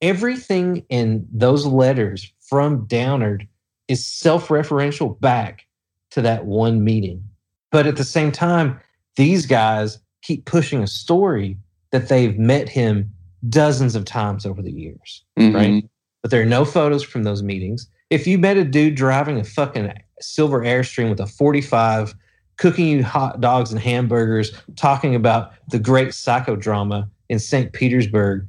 Everything 0.00 0.84
in 0.88 1.26
those 1.32 1.66
letters 1.66 2.32
from 2.40 2.86
Downard 2.86 3.46
is 3.88 4.04
self 4.04 4.48
referential 4.48 5.18
back 5.20 5.66
to 6.10 6.22
that 6.22 6.46
one 6.46 6.82
meeting. 6.82 7.22
But 7.70 7.86
at 7.86 7.96
the 7.96 8.04
same 8.04 8.32
time, 8.32 8.80
these 9.16 9.46
guys 9.46 9.98
keep 10.22 10.44
pushing 10.44 10.82
a 10.82 10.86
story 10.86 11.56
that 11.92 12.08
they've 12.08 12.38
met 12.38 12.68
him 12.68 13.10
dozens 13.48 13.94
of 13.94 14.04
times 14.04 14.44
over 14.46 14.62
the 14.62 14.72
years 14.72 15.24
Mhm. 15.38 15.54
right? 15.54 15.84
But 16.22 16.30
there 16.30 16.40
are 16.42 16.46
no 16.46 16.64
photos 16.64 17.02
from 17.02 17.24
those 17.24 17.42
meetings. 17.42 17.88
If 18.10 18.26
you 18.26 18.38
met 18.38 18.56
a 18.56 18.64
dude 18.64 18.94
driving 18.94 19.38
a 19.38 19.44
fucking 19.44 19.92
silver 20.20 20.60
Airstream 20.60 21.10
with 21.10 21.20
a 21.20 21.26
45, 21.26 22.14
cooking 22.58 22.86
you 22.86 23.02
hot 23.02 23.40
dogs 23.40 23.72
and 23.72 23.80
hamburgers, 23.80 24.52
talking 24.76 25.14
about 25.16 25.52
the 25.70 25.78
great 25.80 26.08
psychodrama 26.10 27.08
in 27.28 27.38
St. 27.40 27.72
Petersburg, 27.72 28.48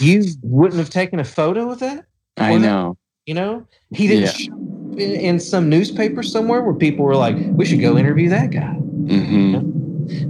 you 0.00 0.24
wouldn't 0.42 0.78
have 0.78 0.90
taken 0.90 1.18
a 1.18 1.24
photo 1.24 1.70
of 1.70 1.78
that? 1.78 2.04
I 2.36 2.58
know. 2.58 2.98
You 3.24 3.34
know, 3.34 3.66
he 3.90 4.06
didn't 4.08 4.24
Yeah. 4.24 4.30
show 4.32 4.52
in, 4.98 5.12
in 5.16 5.40
some 5.40 5.68
newspaper 5.70 6.22
somewhere 6.22 6.62
where 6.62 6.74
people 6.74 7.04
were 7.04 7.16
like, 7.16 7.38
"We 7.56 7.64
should 7.64 7.80
go 7.80 7.96
interview 7.96 8.28
that 8.30 8.50
guy." 8.50 8.74
hmm 8.74 9.54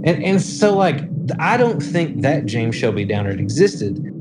And 0.03 0.23
and 0.23 0.41
so 0.41 0.75
like 0.75 1.03
I 1.39 1.57
don't 1.57 1.81
think 1.81 2.21
that 2.21 2.45
James 2.45 2.75
Shelby 2.75 3.05
Downard 3.05 3.39
existed. 3.39 4.13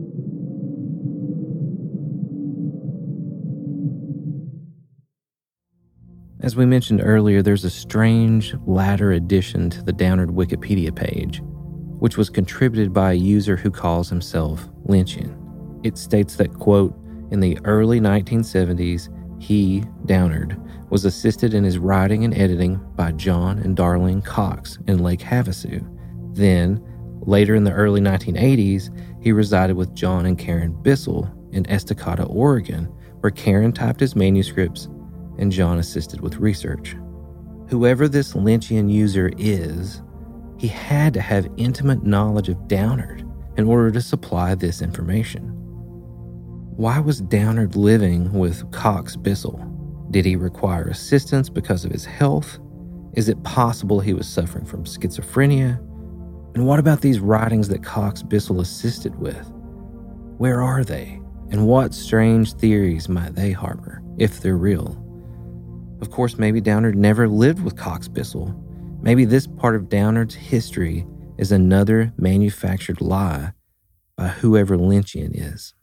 As 6.46 6.54
we 6.54 6.64
mentioned 6.64 7.00
earlier, 7.02 7.42
there's 7.42 7.64
a 7.64 7.70
strange 7.70 8.54
latter 8.66 9.10
addition 9.10 9.68
to 9.70 9.82
the 9.82 9.92
Downard 9.92 10.28
Wikipedia 10.28 10.94
page, 10.94 11.42
which 11.98 12.16
was 12.16 12.30
contributed 12.30 12.92
by 12.92 13.12
a 13.12 13.16
user 13.16 13.56
who 13.56 13.70
calls 13.70 14.08
himself 14.08 14.68
Lynchian. 14.86 15.36
It 15.84 15.98
states 15.98 16.36
that, 16.36 16.54
quote, 16.54 16.96
in 17.32 17.40
the 17.40 17.58
early 17.64 18.00
1970s, 18.00 19.08
he, 19.42 19.82
Downard, 20.04 20.56
was 20.88 21.04
assisted 21.04 21.52
in 21.52 21.64
his 21.64 21.78
writing 21.78 22.24
and 22.24 22.32
editing 22.32 22.80
by 22.94 23.12
John 23.12 23.58
and 23.58 23.76
Darlene 23.76 24.24
Cox 24.24 24.78
in 24.86 24.98
Lake 24.98 25.20
Havasu. 25.20 25.84
Then, 26.34 26.80
later 27.26 27.54
in 27.54 27.64
the 27.64 27.72
early 27.72 28.00
1980s, 28.00 28.90
he 29.22 29.32
resided 29.32 29.76
with 29.76 29.94
John 29.94 30.26
and 30.26 30.38
Karen 30.38 30.72
Bissell 30.82 31.30
in 31.52 31.64
Estacada, 31.64 32.28
Oregon, 32.28 32.84
where 33.20 33.30
Karen 33.30 33.72
typed 33.72 34.00
his 34.00 34.16
manuscripts 34.16 34.88
and 35.38 35.52
John 35.52 35.78
assisted 35.78 36.20
with 36.20 36.36
research. 36.36 36.96
Whoever 37.68 38.08
this 38.08 38.34
Lynchian 38.34 38.90
user 38.90 39.30
is, 39.36 40.02
he 40.58 40.68
had 40.68 41.12
to 41.14 41.20
have 41.20 41.48
intimate 41.56 42.04
knowledge 42.04 42.48
of 42.48 42.68
Downard 42.68 43.24
in 43.56 43.66
order 43.66 43.90
to 43.90 44.00
supply 44.00 44.54
this 44.54 44.80
information. 44.80 45.52
Why 46.76 46.98
was 47.00 47.20
Downard 47.20 47.74
living 47.74 48.32
with 48.32 48.70
Cox 48.70 49.16
Bissell? 49.16 49.58
Did 50.10 50.24
he 50.24 50.36
require 50.36 50.84
assistance 50.84 51.48
because 51.48 51.84
of 51.84 51.90
his 51.90 52.04
health? 52.04 52.58
Is 53.14 53.28
it 53.28 53.42
possible 53.42 53.98
he 53.98 54.12
was 54.12 54.28
suffering 54.28 54.64
from 54.64 54.84
schizophrenia? 54.84 55.82
And 56.56 56.66
what 56.66 56.78
about 56.78 57.02
these 57.02 57.20
writings 57.20 57.68
that 57.68 57.82
Cox 57.82 58.22
Bissell 58.22 58.62
assisted 58.62 59.14
with? 59.16 59.46
Where 60.38 60.62
are 60.62 60.84
they? 60.84 61.20
And 61.50 61.66
what 61.66 61.92
strange 61.92 62.54
theories 62.54 63.10
might 63.10 63.34
they 63.34 63.52
harbor, 63.52 64.02
if 64.16 64.40
they're 64.40 64.56
real? 64.56 64.96
Of 66.00 66.10
course, 66.10 66.38
maybe 66.38 66.62
Downard 66.62 66.96
never 66.96 67.28
lived 67.28 67.62
with 67.62 67.76
Cox 67.76 68.08
Bissell. 68.08 68.58
Maybe 69.02 69.26
this 69.26 69.46
part 69.46 69.76
of 69.76 69.90
Downard's 69.90 70.34
history 70.34 71.06
is 71.36 71.52
another 71.52 72.14
manufactured 72.16 73.02
lie 73.02 73.52
by 74.16 74.28
whoever 74.28 74.78
Lynchian 74.78 75.32
is. 75.34 75.74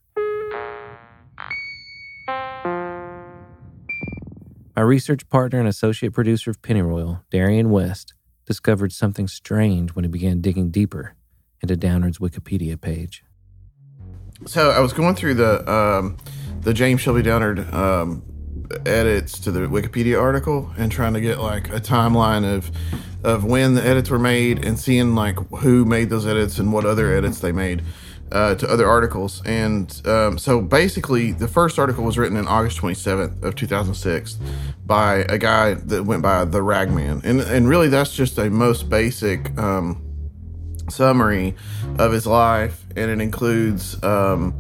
My 4.76 4.82
research 4.82 5.30
partner 5.30 5.60
and 5.60 5.68
associate 5.68 6.14
producer 6.14 6.50
of 6.50 6.64
Pennyroyal, 6.64 7.24
Darian 7.30 7.70
West, 7.70 8.16
discovered 8.46 8.92
something 8.92 9.28
strange 9.28 9.92
when 9.92 10.04
he 10.04 10.10
began 10.10 10.42
digging 10.42 10.70
deeper 10.70 11.16
into 11.62 11.76
Downard's 11.76 12.20
Wikipedia 12.20 12.80
page. 12.80 13.24
So 14.46 14.72
I 14.72 14.80
was 14.80 14.94
going 14.94 15.16
through 15.16 15.36
the 15.36 15.72
um, 15.72 16.18
the 16.62 16.74
James 16.74 17.02
Shelby 17.02 17.22
Downard 17.22 17.74
um, 17.74 18.24
edits 18.86 19.40
to 19.40 19.52
the 19.52 19.62
Wikipedia 19.62 20.20
article 20.20 20.72
and 20.78 20.92
trying 20.92 21.14
to 21.14 21.22
get 21.22 21.40
like 21.40 21.70
a 21.70 21.80
timeline 21.80 22.44
of 22.44 22.72
of 23.24 23.46
when 23.46 23.74
the 23.76 23.86
edits 23.86 24.10
were 24.10 24.20
made 24.20 24.66
and 24.66 24.78
seeing 24.78 25.16
like 25.16 25.38
who 25.60 25.86
made 25.86 26.10
those 26.10 26.28
edits 26.28 26.60
and 26.60 26.74
what 26.74 26.86
other 26.86 27.16
edits 27.16 27.40
they 27.40 27.52
made 27.54 27.82
uh, 28.34 28.56
to 28.56 28.68
other 28.68 28.88
articles. 28.88 29.42
And 29.46 30.02
um, 30.06 30.38
so 30.38 30.60
basically, 30.60 31.32
the 31.32 31.48
first 31.48 31.80
article 31.80 32.04
was 32.04 32.18
written 32.18 32.36
in 32.36 32.48
August 32.48 32.80
27th 32.80 33.44
of 33.44 33.56
2006 33.56 34.38
by 34.86 35.26
a 35.30 35.38
guy 35.38 35.76
that 35.76 36.04
went 36.04 36.22
by 36.22 36.44
the 36.44 36.62
Ragman, 36.62 37.22
and 37.24 37.40
and 37.40 37.70
really 37.70 37.88
that's 37.88 38.14
just 38.14 38.38
a 38.38 38.50
most 38.50 38.90
basic. 38.90 39.58
Um, 39.58 40.10
summary 40.90 41.56
of 41.98 42.12
his 42.12 42.28
life, 42.28 42.86
and 42.96 43.10
it 43.10 43.22
includes 43.22 44.02
um, 44.04 44.60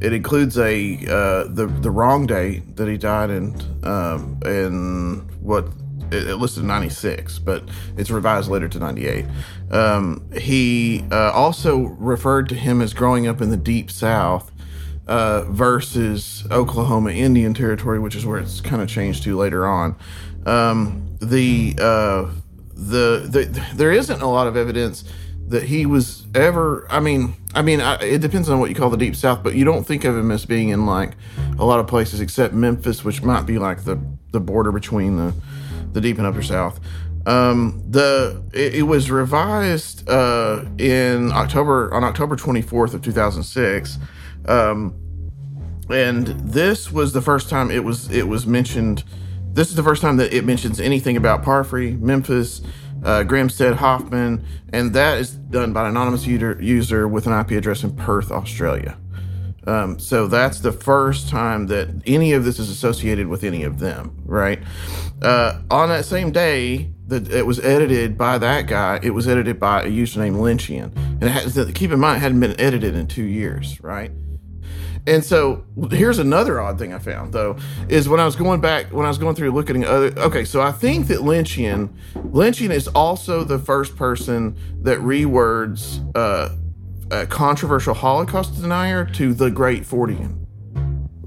it 0.00 0.12
includes 0.12 0.58
a 0.58 0.94
uh, 1.08 1.44
the 1.48 1.66
the 1.80 1.90
wrong 1.90 2.26
date 2.26 2.76
that 2.76 2.88
he 2.88 2.96
died 2.96 3.30
in 3.30 3.60
um, 3.84 4.38
in 4.44 5.28
what 5.40 5.66
it, 6.10 6.28
it 6.28 6.36
listed 6.36 6.64
96 6.64 7.38
but 7.40 7.68
it's 7.96 8.10
revised 8.10 8.50
later 8.50 8.68
to 8.68 8.78
98 8.78 9.24
um, 9.70 10.28
he 10.38 11.04
uh, 11.10 11.30
also 11.32 11.78
referred 11.78 12.48
to 12.48 12.54
him 12.54 12.80
as 12.80 12.94
growing 12.94 13.26
up 13.26 13.40
in 13.40 13.50
the 13.50 13.56
deep 13.56 13.90
south 13.90 14.50
uh, 15.06 15.42
versus 15.48 16.46
Oklahoma 16.50 17.10
Indian 17.10 17.52
Territory, 17.52 17.98
which 17.98 18.14
is 18.14 18.24
where 18.24 18.38
it's 18.38 18.60
kind 18.60 18.80
of 18.80 18.88
changed 18.88 19.22
to 19.24 19.36
later 19.36 19.66
on. 19.66 19.96
Um, 20.46 21.16
the, 21.20 21.74
uh, 21.78 22.30
the 22.74 23.26
the 23.28 23.66
there 23.74 23.92
isn't 23.92 24.20
a 24.20 24.26
lot 24.26 24.46
of 24.46 24.56
evidence 24.56 25.04
that 25.48 25.64
he 25.64 25.86
was 25.86 26.26
ever. 26.34 26.86
I 26.90 27.00
mean, 27.00 27.34
I 27.54 27.62
mean, 27.62 27.80
I, 27.80 27.96
it 27.96 28.20
depends 28.20 28.48
on 28.48 28.60
what 28.60 28.68
you 28.68 28.74
call 28.74 28.90
the 28.90 28.96
Deep 28.96 29.16
South, 29.16 29.42
but 29.42 29.54
you 29.54 29.64
don't 29.64 29.84
think 29.84 30.04
of 30.04 30.16
him 30.16 30.30
as 30.30 30.44
being 30.44 30.70
in 30.70 30.86
like 30.86 31.12
a 31.58 31.64
lot 31.64 31.80
of 31.80 31.86
places 31.86 32.20
except 32.20 32.54
Memphis, 32.54 33.04
which 33.04 33.22
might 33.22 33.46
be 33.46 33.58
like 33.58 33.84
the 33.84 34.00
the 34.32 34.40
border 34.40 34.72
between 34.72 35.16
the 35.16 35.34
the 35.94 36.00
Deep 36.00 36.18
and 36.18 36.26
Upper 36.26 36.42
South. 36.42 36.80
Um, 37.26 37.82
the 37.88 38.42
it, 38.52 38.74
it 38.74 38.82
was 38.82 39.10
revised 39.10 40.08
uh, 40.08 40.64
in 40.76 41.32
October 41.32 41.92
on 41.94 42.04
October 42.04 42.36
24th 42.36 42.92
of 42.92 43.02
2006. 43.02 43.98
Um, 44.46 44.94
and 45.88 46.26
this 46.26 46.92
was 46.92 47.12
the 47.12 47.22
first 47.22 47.48
time 47.48 47.70
it 47.70 47.84
was 47.84 48.10
it 48.10 48.28
was 48.28 48.46
mentioned. 48.46 49.04
This 49.52 49.70
is 49.70 49.76
the 49.76 49.82
first 49.82 50.02
time 50.02 50.16
that 50.16 50.34
it 50.34 50.44
mentions 50.44 50.80
anything 50.80 51.16
about 51.16 51.44
Parfrey, 51.44 51.92
Memphis, 51.92 52.60
uh, 53.04 53.22
Grimstad, 53.22 53.76
Hoffman, 53.76 54.44
and 54.72 54.92
that 54.94 55.18
is 55.18 55.30
done 55.30 55.72
by 55.72 55.82
an 55.82 55.88
anonymous 55.88 56.26
user, 56.26 56.58
user 56.60 57.06
with 57.06 57.28
an 57.28 57.38
IP 57.38 57.52
address 57.52 57.84
in 57.84 57.94
Perth, 57.94 58.32
Australia. 58.32 58.98
Um, 59.66 59.98
so 59.98 60.26
that's 60.26 60.60
the 60.60 60.72
first 60.72 61.28
time 61.28 61.66
that 61.68 61.88
any 62.06 62.32
of 62.32 62.44
this 62.44 62.58
is 62.58 62.68
associated 62.68 63.28
with 63.28 63.44
any 63.44 63.62
of 63.62 63.78
them, 63.78 64.20
right? 64.24 64.62
Uh, 65.22 65.60
on 65.70 65.88
that 65.88 66.04
same 66.04 66.32
day 66.32 66.90
that 67.06 67.30
it 67.30 67.46
was 67.46 67.60
edited 67.60 68.16
by 68.18 68.38
that 68.38 68.66
guy, 68.66 69.00
it 69.02 69.10
was 69.10 69.28
edited 69.28 69.60
by 69.60 69.82
a 69.84 69.88
user 69.88 70.20
named 70.20 70.36
Lynchian. 70.36 70.94
And 70.96 71.22
it 71.22 71.30
has, 71.30 71.72
keep 71.74 71.90
in 71.90 72.00
mind, 72.00 72.18
it 72.18 72.20
hadn't 72.20 72.40
been 72.40 72.58
edited 72.60 72.94
in 72.94 73.06
two 73.06 73.24
years, 73.24 73.80
right? 73.82 74.10
And 75.06 75.22
so 75.22 75.64
here's 75.90 76.18
another 76.18 76.60
odd 76.60 76.78
thing 76.78 76.94
I 76.94 76.98
found 76.98 77.34
though 77.34 77.58
is 77.88 78.08
when 78.08 78.20
I 78.20 78.24
was 78.24 78.36
going 78.36 78.62
back 78.62 78.86
when 78.86 79.04
I 79.04 79.08
was 79.08 79.18
going 79.18 79.34
through 79.34 79.50
looking 79.50 79.82
at 79.82 79.90
other 79.90 80.18
okay 80.18 80.46
so 80.46 80.62
I 80.62 80.72
think 80.72 81.08
that 81.08 81.18
Lynchian 81.18 81.90
Lynchian 82.14 82.70
is 82.70 82.88
also 82.88 83.44
the 83.44 83.58
first 83.58 83.96
person 83.96 84.56
that 84.80 84.98
rewords 85.00 86.00
uh, 86.16 86.56
a 87.10 87.26
controversial 87.26 87.94
Holocaust 87.94 88.60
denier 88.60 89.04
to 89.04 89.34
the 89.34 89.50
Great 89.50 89.82
Fortean 89.82 90.46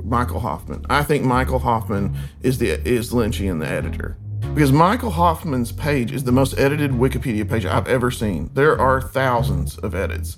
Michael 0.03 0.39
Hoffman. 0.39 0.85
I 0.89 1.03
think 1.03 1.25
Michael 1.25 1.59
Hoffman 1.59 2.17
is 2.41 2.57
the 2.57 2.69
is 2.87 3.11
Lynchian 3.11 3.59
the 3.59 3.67
editor 3.67 4.17
because 4.53 4.71
Michael 4.71 5.11
Hoffman's 5.11 5.71
page 5.71 6.11
is 6.11 6.23
the 6.23 6.31
most 6.31 6.57
edited 6.57 6.91
Wikipedia 6.91 7.47
page 7.47 7.65
I've 7.65 7.87
ever 7.87 8.09
seen. 8.09 8.49
There 8.53 8.79
are 8.79 9.01
thousands 9.01 9.77
of 9.77 9.93
edits 9.93 10.37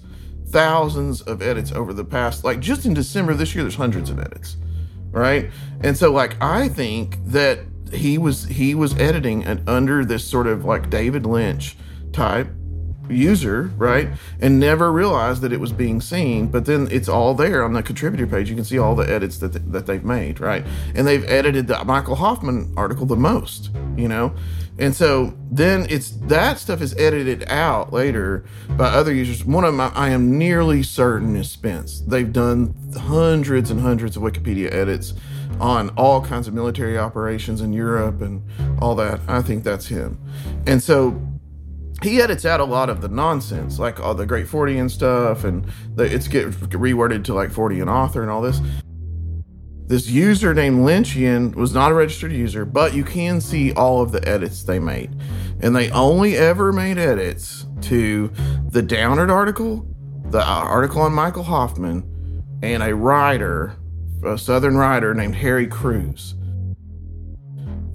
thousands 0.50 1.22
of 1.22 1.42
edits 1.42 1.72
over 1.72 1.94
the 1.94 2.04
past 2.04 2.44
like 2.44 2.60
just 2.60 2.86
in 2.86 2.94
December 2.94 3.34
this 3.34 3.54
year 3.54 3.64
there's 3.64 3.76
hundreds 3.76 4.10
of 4.10 4.20
edits 4.20 4.58
right 5.12 5.50
and 5.82 5.96
so 5.96 6.12
like 6.12 6.36
I 6.42 6.68
think 6.68 7.18
that 7.26 7.60
he 7.94 8.18
was 8.18 8.46
he 8.46 8.74
was 8.74 8.98
editing 9.00 9.44
and 9.44 9.68
under 9.70 10.04
this 10.04 10.24
sort 10.24 10.48
of 10.48 10.66
like 10.66 10.90
David 10.90 11.26
Lynch 11.26 11.78
type 12.12 12.50
user 13.10 13.72
right 13.78 14.10
and 14.40 14.60
never 14.60 14.92
realized 14.92 15.42
that 15.42 15.52
it 15.52 15.60
was 15.60 15.72
being 15.72 16.00
seen 16.00 16.48
but 16.48 16.66
then 16.66 16.88
it's 16.92 17.10
all 17.10 17.34
there 17.34 17.64
on 17.64 17.74
the 17.74 17.84
contributor 17.84 18.28
page 18.28 18.50
you 18.50 18.56
can 18.56 18.66
see 18.66 18.78
all 18.78 18.96
the 18.96 19.10
edits 19.10 19.38
that, 19.40 19.72
that 19.72 19.86
they've 19.86 20.04
made 20.04 20.40
right 20.40 20.66
and 20.96 21.08
they've 21.08 21.26
edited 21.26 21.68
the 21.68 21.84
michael 21.86 22.16
hoffman 22.16 22.72
article 22.78 23.06
the 23.06 23.16
most 23.16 23.70
you 23.96 24.08
know 24.08 24.34
and 24.80 24.96
so 24.96 25.34
then 25.52 25.86
it's 25.90 26.12
that 26.12 26.58
stuff 26.58 26.82
is 26.82 26.96
edited 26.96 27.44
out 27.50 27.92
later 27.92 28.46
by 28.70 28.86
other 28.86 29.14
users. 29.14 29.44
One 29.44 29.66
of 29.66 29.76
them 29.76 29.92
I 29.94 30.10
am 30.12 30.38
nearly 30.38 30.84
certain 30.84 31.36
is 31.36 31.52
Spence. 31.52 32.00
They've 32.00 32.32
done 32.32 32.74
hundreds 32.98 33.70
and 33.70 33.82
hundreds 33.82 34.16
of 34.16 34.24
Wikipedia 34.24 34.74
edits 34.74 35.14
on 35.60 35.90
all 35.98 36.22
kinds 36.22 36.48
of 36.48 36.54
military 36.54 36.98
operations 36.98 37.60
in 37.60 37.74
Europe 37.74 38.22
and 38.22 38.42
all 38.82 38.96
that. 38.96 39.20
I 39.28 39.42
think 39.42 39.66
that's 39.66 39.88
him. 39.88 40.18
And 40.66 40.82
so 40.82 41.22
he 42.02 42.22
edits 42.22 42.46
out 42.46 42.60
a 42.60 42.66
lot 42.66 42.90
of 42.90 43.02
the 43.02 43.10
nonsense, 43.10 43.80
like 43.80 44.00
all 44.00 44.14
the 44.14 44.26
great 44.26 44.48
Fortean 44.48 44.90
stuff, 44.90 45.44
and 45.44 45.66
the, 45.96 46.04
it's 46.04 46.28
get 46.28 46.50
reworded 46.52 47.24
to 47.26 47.34
like 47.34 47.52
Fortean 47.52 47.92
author 47.92 48.22
and 48.22 48.32
all 48.32 48.42
this. 48.42 48.62
This 49.88 50.08
user 50.08 50.54
named 50.54 50.82
Lynchian 50.82 51.56
was 51.56 51.74
not 51.74 51.92
a 51.92 51.96
registered 51.96 52.32
user, 52.32 52.64
but 52.64 52.94
you 52.94 53.04
can 53.04 53.42
see 53.42 53.74
all 53.74 54.02
of 54.02 54.12
the 54.12 54.26
edits 54.28 54.64
they 54.64 54.78
made. 54.78 55.20
And 55.62 55.76
they 55.76 55.90
only 55.90 56.38
ever 56.38 56.72
made 56.72 57.00
edits 57.00 57.66
to 57.82 58.32
the 58.70 58.84
Downard 58.84 59.32
article, 59.32 59.88
the 60.26 60.42
uh, 60.42 60.44
article 60.44 61.02
on 61.02 61.14
Michael 61.14 61.42
Hoffman, 61.42 62.04
and 62.62 62.84
a 62.84 62.94
writer, 62.94 63.78
a 64.24 64.38
Southern 64.38 64.78
writer 64.78 65.16
named 65.16 65.34
Harry 65.34 65.66
Crews. 65.66 66.36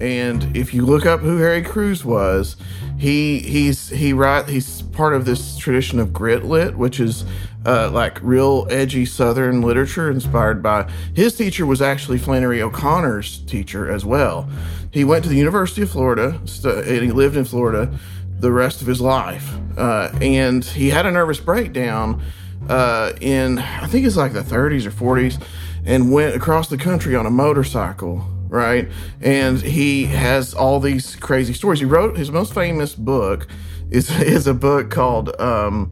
And 0.01 0.55
if 0.55 0.73
you 0.73 0.85
look 0.85 1.05
up 1.05 1.21
who 1.21 1.37
Harry 1.37 1.61
Crews 1.61 2.03
was, 2.03 2.57
he 2.97 3.39
he's 3.39 3.89
he 3.89 4.13
write 4.13 4.47
he's 4.47 4.81
part 4.81 5.13
of 5.13 5.25
this 5.25 5.57
tradition 5.57 5.99
of 5.99 6.13
grit 6.13 6.45
lit, 6.45 6.75
which 6.75 6.99
is 6.99 7.25
uh, 7.65 7.89
like 7.91 8.21
real 8.21 8.67
edgy 8.69 9.05
Southern 9.05 9.61
literature 9.61 10.09
inspired 10.09 10.61
by 10.61 10.89
his 11.13 11.35
teacher 11.35 11.65
was 11.65 11.81
actually 11.81 12.17
Flannery 12.17 12.61
O'Connor's 12.61 13.39
teacher 13.39 13.89
as 13.91 14.05
well. 14.05 14.47
He 14.91 15.03
went 15.03 15.23
to 15.23 15.29
the 15.29 15.35
University 15.35 15.81
of 15.81 15.89
Florida 15.89 16.39
st- 16.45 16.85
and 16.85 17.03
he 17.03 17.11
lived 17.11 17.35
in 17.35 17.45
Florida 17.45 17.97
the 18.39 18.51
rest 18.51 18.81
of 18.81 18.87
his 18.87 19.01
life. 19.01 19.53
Uh, 19.77 20.09
and 20.21 20.63
he 20.63 20.89
had 20.89 21.05
a 21.05 21.11
nervous 21.11 21.39
breakdown 21.39 22.21
uh, 22.69 23.13
in 23.19 23.59
I 23.59 23.87
think 23.87 24.05
it's 24.05 24.15
like 24.15 24.33
the 24.33 24.41
30s 24.41 24.85
or 24.85 24.91
40s, 24.91 25.43
and 25.85 26.11
went 26.11 26.35
across 26.35 26.69
the 26.69 26.77
country 26.77 27.15
on 27.15 27.25
a 27.25 27.31
motorcycle. 27.31 28.25
Right, 28.47 28.89
and 29.21 29.59
he 29.59 30.05
has 30.05 30.53
all 30.53 30.79
these 30.79 31.15
crazy 31.15 31.53
stories. 31.53 31.79
He 31.79 31.85
wrote 31.85 32.17
his 32.17 32.31
most 32.31 32.53
famous 32.53 32.93
book 32.93 33.47
is 33.89 34.09
is 34.21 34.47
a 34.47 34.53
book 34.53 34.89
called 34.89 35.39
um, 35.39 35.91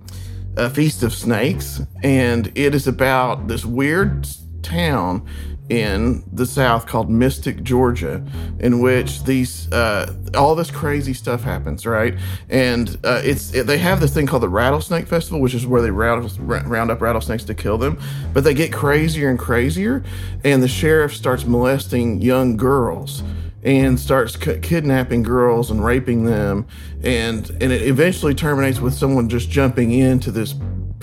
a 0.55 0.69
Feast 0.69 1.03
of 1.03 1.13
Snakes, 1.13 1.81
and 2.03 2.51
it 2.55 2.75
is 2.75 2.87
about 2.87 3.47
this 3.47 3.65
weird 3.65 4.27
town 4.61 5.25
in 5.69 6.23
the 6.31 6.45
South 6.45 6.85
called 6.85 7.09
Mystic, 7.09 7.63
Georgia, 7.63 8.23
in 8.59 8.81
which 8.81 9.23
these 9.23 9.71
uh, 9.71 10.13
all 10.33 10.55
this 10.55 10.69
crazy 10.69 11.13
stuff 11.13 11.41
happens, 11.41 11.85
right? 11.85 12.15
And 12.49 12.97
uh, 13.03 13.21
it's 13.23 13.53
it, 13.53 13.65
they 13.67 13.77
have 13.77 13.99
this 13.99 14.13
thing 14.13 14.27
called 14.27 14.43
the 14.43 14.49
Rattlesnake 14.49 15.07
Festival, 15.07 15.39
which 15.39 15.53
is 15.53 15.65
where 15.65 15.81
they 15.81 15.91
round, 15.91 16.37
round 16.39 16.91
up 16.91 17.01
rattlesnakes 17.01 17.45
to 17.45 17.53
kill 17.53 17.77
them. 17.77 17.99
But 18.33 18.43
they 18.43 18.53
get 18.53 18.73
crazier 18.73 19.29
and 19.29 19.39
crazier, 19.39 20.03
and 20.43 20.61
the 20.61 20.67
sheriff 20.67 21.15
starts 21.15 21.45
molesting 21.45 22.21
young 22.21 22.57
girls 22.57 23.23
and 23.63 23.97
starts 23.97 24.37
c- 24.37 24.59
kidnapping 24.59 25.23
girls 25.23 25.71
and 25.71 25.83
raping 25.85 26.25
them 26.25 26.67
and 27.01 27.49
and 27.61 27.71
it 27.71 27.83
eventually 27.83 28.35
terminates 28.35 28.81
with 28.81 28.93
someone 28.93 29.29
just 29.29 29.49
jumping 29.49 29.91
into 29.91 30.31
this 30.31 30.53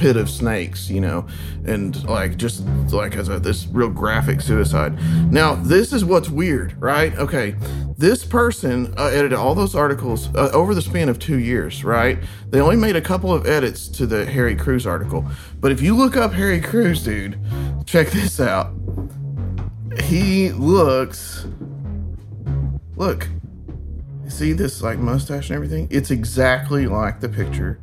pit 0.01 0.17
of 0.17 0.31
snakes 0.31 0.89
you 0.89 0.99
know 0.99 1.27
and 1.67 2.03
like 2.09 2.39
just 2.39 2.65
like 2.91 3.17
as 3.17 3.29
a 3.29 3.39
this 3.39 3.67
real 3.67 3.91
graphic 3.91 4.41
suicide. 4.41 4.99
Now 5.31 5.57
this 5.57 5.93
is 5.93 6.07
what's 6.07 6.31
weird 6.31 6.75
right? 6.81 7.15
Okay 7.19 7.55
this 7.99 8.25
person 8.25 8.95
uh, 8.97 9.09
edited 9.09 9.35
all 9.35 9.55
those 9.55 9.75
articles 9.75 10.35
uh, 10.35 10.49
over 10.55 10.75
the 10.75 10.81
span 10.81 11.11
of 11.11 11.19
two 11.19 11.39
years 11.39 11.85
right? 11.85 12.19
They 12.49 12.63
only 12.63 12.77
made 12.77 12.97
a 12.97 13.03
couple 13.03 13.31
of 13.31 13.47
edits 13.47 13.89
to 13.89 14.07
the 14.07 14.25
harry 14.25 14.57
crews 14.57 14.87
article. 14.87 15.29
But 15.61 15.71
if 15.71 15.83
you 15.83 15.95
look 15.95 16.17
up 16.17 16.33
harry 16.33 16.63
crews 16.63 17.05
dude 17.05 17.39
check 17.85 18.09
this 18.09 18.41
out. 18.41 18.73
He 20.05 20.51
looks 20.53 21.47
Look, 22.97 23.29
see 24.29 24.53
this 24.53 24.83
like 24.83 24.99
mustache 24.99 25.51
and 25.51 25.57
everything? 25.57 25.89
It's 25.91 26.11
exactly 26.11 26.87
like 26.87 27.21
the 27.21 27.29
picture 27.29 27.81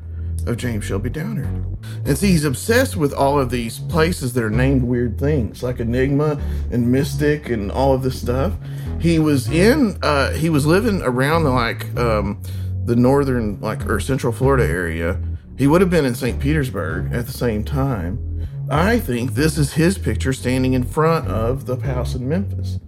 of 0.48 0.58
James 0.58 0.86
Shelby 0.86 1.10
Downard. 1.10 1.66
And 2.06 2.18
see, 2.18 2.32
he's 2.32 2.46
obsessed 2.46 2.96
with 2.96 3.14
all 3.14 3.40
of 3.40 3.50
these 3.50 3.80
places 3.80 4.34
that 4.34 4.44
are 4.44 4.50
named 4.50 4.84
weird 4.84 5.20
things, 5.20 5.62
like 5.62 5.80
Enigma 5.80 6.40
and 6.72 6.92
Mystic 6.92 7.50
and 7.50 7.72
all 7.72 7.94
of 7.94 8.04
this 8.04 8.20
stuff. 8.22 8.54
He 9.00 9.20
was 9.20 9.50
in, 9.50 9.98
uh, 10.02 10.32
he 10.32 10.50
was 10.50 10.66
living 10.66 11.02
around 11.02 11.44
like 11.44 11.96
um, 11.98 12.42
the 12.86 12.96
northern, 12.96 13.60
like 13.62 13.86
or 13.88 14.00
central 14.00 14.34
Florida 14.34 14.66
area. 14.66 15.20
He 15.58 15.68
would 15.68 15.82
have 15.82 15.90
been 15.90 16.06
in 16.06 16.16
St. 16.16 16.40
Petersburg 16.40 17.12
at 17.14 17.26
the 17.26 17.32
same 17.32 17.64
time. 17.64 18.48
I 18.70 19.00
think 19.00 19.34
this 19.34 19.58
is 19.58 19.74
his 19.74 19.98
picture 19.98 20.34
standing 20.34 20.74
in 20.74 20.84
front 20.84 21.28
of 21.28 21.66
the 21.66 21.78
house 21.78 22.16
in 22.16 22.28
Memphis. 22.28 22.80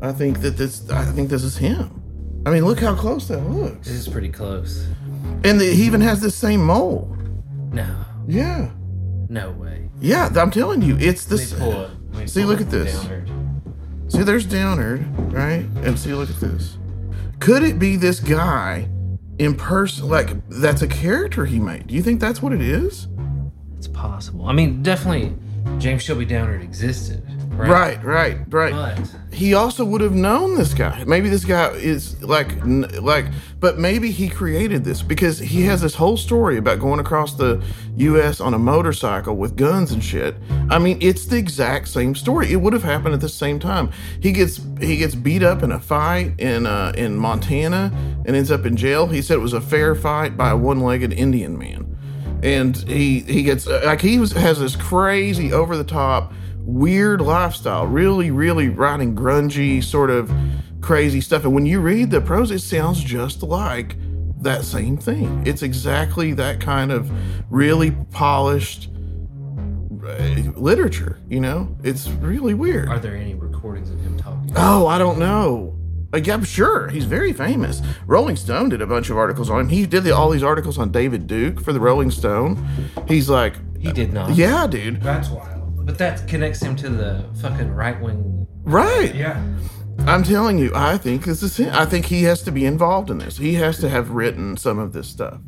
I 0.00 0.12
think 0.12 0.40
that 0.40 0.56
this. 0.56 0.88
I 0.90 1.04
think 1.04 1.30
this 1.30 1.42
is 1.42 1.56
him. 1.56 2.02
I 2.46 2.50
mean, 2.50 2.64
look 2.64 2.78
how 2.78 2.94
close 2.94 3.26
that 3.28 3.40
looks. 3.40 3.88
This 3.88 3.96
is 3.96 4.08
pretty 4.08 4.28
close. 4.28 4.86
And 5.44 5.60
the, 5.60 5.64
he 5.66 5.84
even 5.84 6.00
has 6.00 6.20
the 6.20 6.30
same 6.30 6.62
mole. 6.64 7.14
No, 7.72 7.86
Yeah, 8.26 8.70
no 9.28 9.50
way. 9.52 9.88
yeah. 10.00 10.28
I'm 10.36 10.50
telling 10.50 10.82
you, 10.82 10.96
it's 10.98 11.30
Let 11.30 11.38
me 11.38 11.44
this. 11.44 11.52
pull 11.58 11.72
it. 11.84 11.90
Let 12.12 12.20
me 12.20 12.26
See, 12.26 12.44
look 12.44 12.60
at 12.60 12.70
this. 12.70 12.92
Downard. 13.02 13.30
See, 14.08 14.22
there's 14.22 14.46
Downard, 14.46 15.04
right? 15.32 15.66
And 15.82 15.98
see, 15.98 16.14
look 16.14 16.30
at 16.30 16.36
this. 16.40 16.78
Could 17.38 17.62
it 17.62 17.78
be 17.78 17.96
this 17.96 18.18
guy 18.20 18.88
in 19.38 19.54
person? 19.54 20.08
Like 20.08 20.30
that's 20.48 20.82
a 20.82 20.86
character 20.88 21.44
he 21.44 21.58
made. 21.58 21.86
Do 21.88 21.94
you 21.94 22.02
think 22.02 22.20
that's 22.20 22.40
what 22.40 22.52
it 22.52 22.60
is? 22.62 23.08
It's 23.76 23.88
possible. 23.88 24.46
I 24.46 24.52
mean, 24.52 24.82
definitely. 24.82 25.34
James 25.78 26.02
Shelby 26.02 26.24
Downard 26.24 26.62
existed. 26.62 27.22
Right. 27.56 27.70
Right, 27.70 28.04
right, 28.04 28.38
right. 28.50 28.96
But 28.96 29.34
he 29.34 29.54
also 29.54 29.84
would 29.84 30.00
have 30.00 30.14
known 30.14 30.56
this 30.56 30.74
guy. 30.74 31.04
Maybe 31.04 31.28
this 31.28 31.44
guy 31.44 31.70
is 31.70 32.22
like, 32.22 32.52
like, 32.64 33.26
but 33.60 33.78
maybe 33.78 34.10
he 34.10 34.28
created 34.28 34.84
this 34.84 35.02
because 35.02 35.38
he 35.38 35.62
has 35.62 35.80
this 35.80 35.94
whole 35.94 36.16
story 36.16 36.58
about 36.58 36.80
going 36.80 37.00
across 37.00 37.34
the 37.34 37.62
U.S. 37.96 38.40
on 38.40 38.54
a 38.54 38.58
motorcycle 38.58 39.36
with 39.36 39.56
guns 39.56 39.92
and 39.92 40.02
shit. 40.04 40.36
I 40.70 40.78
mean, 40.78 40.98
it's 41.00 41.26
the 41.26 41.36
exact 41.36 41.88
same 41.88 42.14
story. 42.14 42.52
It 42.52 42.56
would 42.56 42.72
have 42.72 42.82
happened 42.82 43.14
at 43.14 43.20
the 43.20 43.28
same 43.28 43.58
time. 43.58 43.90
He 44.20 44.32
gets 44.32 44.60
he 44.80 44.98
gets 44.98 45.14
beat 45.14 45.42
up 45.42 45.62
in 45.62 45.72
a 45.72 45.80
fight 45.80 46.38
in 46.38 46.66
uh, 46.66 46.92
in 46.96 47.16
Montana 47.16 47.90
and 48.26 48.36
ends 48.36 48.50
up 48.50 48.66
in 48.66 48.76
jail. 48.76 49.06
He 49.06 49.22
said 49.22 49.36
it 49.36 49.40
was 49.40 49.54
a 49.54 49.60
fair 49.60 49.94
fight 49.94 50.36
by 50.36 50.50
a 50.50 50.56
one-legged 50.56 51.12
Indian 51.12 51.58
man, 51.58 51.96
and 52.42 52.76
he 52.76 53.20
he 53.20 53.42
gets 53.42 53.66
like 53.66 54.00
he 54.00 54.18
was 54.18 54.32
has 54.32 54.60
this 54.60 54.76
crazy 54.76 55.52
over 55.52 55.76
the 55.76 55.84
top 55.84 56.32
weird 56.66 57.20
lifestyle, 57.20 57.86
really, 57.86 58.30
really 58.30 58.68
writing 58.68 59.14
grungy, 59.14 59.82
sort 59.82 60.10
of 60.10 60.30
crazy 60.80 61.20
stuff. 61.20 61.44
And 61.44 61.54
when 61.54 61.64
you 61.64 61.80
read 61.80 62.10
the 62.10 62.20
prose, 62.20 62.50
it 62.50 62.58
sounds 62.60 63.02
just 63.02 63.42
like 63.42 63.96
that 64.42 64.64
same 64.64 64.96
thing. 64.96 65.42
It's 65.46 65.62
exactly 65.62 66.32
that 66.34 66.60
kind 66.60 66.92
of 66.92 67.10
really 67.50 67.92
polished 68.10 68.90
uh, 70.06 70.52
literature, 70.56 71.18
you 71.28 71.40
know? 71.40 71.76
It's 71.82 72.08
really 72.08 72.54
weird. 72.54 72.88
are 72.88 72.98
there 72.98 73.16
any 73.16 73.34
recordings 73.34 73.90
of 73.90 74.00
him 74.00 74.18
talking? 74.18 74.52
Oh, 74.56 74.86
I 74.86 74.98
don't 74.98 75.18
know. 75.18 75.72
Like, 76.12 76.28
I'm 76.28 76.44
sure 76.44 76.88
he's 76.88 77.04
very 77.04 77.32
famous. 77.32 77.82
Rolling 78.06 78.36
Stone 78.36 78.68
did 78.68 78.80
a 78.80 78.86
bunch 78.86 79.10
of 79.10 79.16
articles 79.18 79.50
on 79.50 79.60
him. 79.62 79.68
He 79.68 79.86
did 79.86 80.04
the, 80.04 80.14
all 80.14 80.30
these 80.30 80.42
articles 80.44 80.78
on 80.78 80.90
David 80.92 81.26
Duke 81.26 81.60
for 81.60 81.72
the 81.72 81.80
Rolling 81.80 82.10
Stone. 82.10 82.64
He's 83.08 83.28
like, 83.28 83.54
He 83.78 83.92
did 83.92 84.12
not. 84.12 84.34
yeah, 84.36 84.66
dude. 84.66 85.02
That's 85.02 85.28
wild. 85.28 85.55
But 85.86 85.98
that 85.98 86.26
connects 86.26 86.60
him 86.60 86.74
to 86.76 86.90
the 86.90 87.24
fucking 87.40 87.70
right 87.72 87.98
wing. 88.00 88.46
Right. 88.64 89.14
Yeah. 89.14 89.40
I'm 90.00 90.24
telling 90.24 90.58
you, 90.58 90.72
I 90.74 90.98
think 90.98 91.24
this 91.24 91.44
is 91.44 91.56
him. 91.56 91.72
I 91.72 91.86
think 91.86 92.06
he 92.06 92.24
has 92.24 92.42
to 92.42 92.52
be 92.52 92.66
involved 92.66 93.08
in 93.08 93.18
this. 93.18 93.38
He 93.38 93.54
has 93.54 93.78
to 93.78 93.88
have 93.88 94.10
written 94.10 94.56
some 94.56 94.80
of 94.80 94.92
this 94.92 95.08
stuff. 95.08 95.40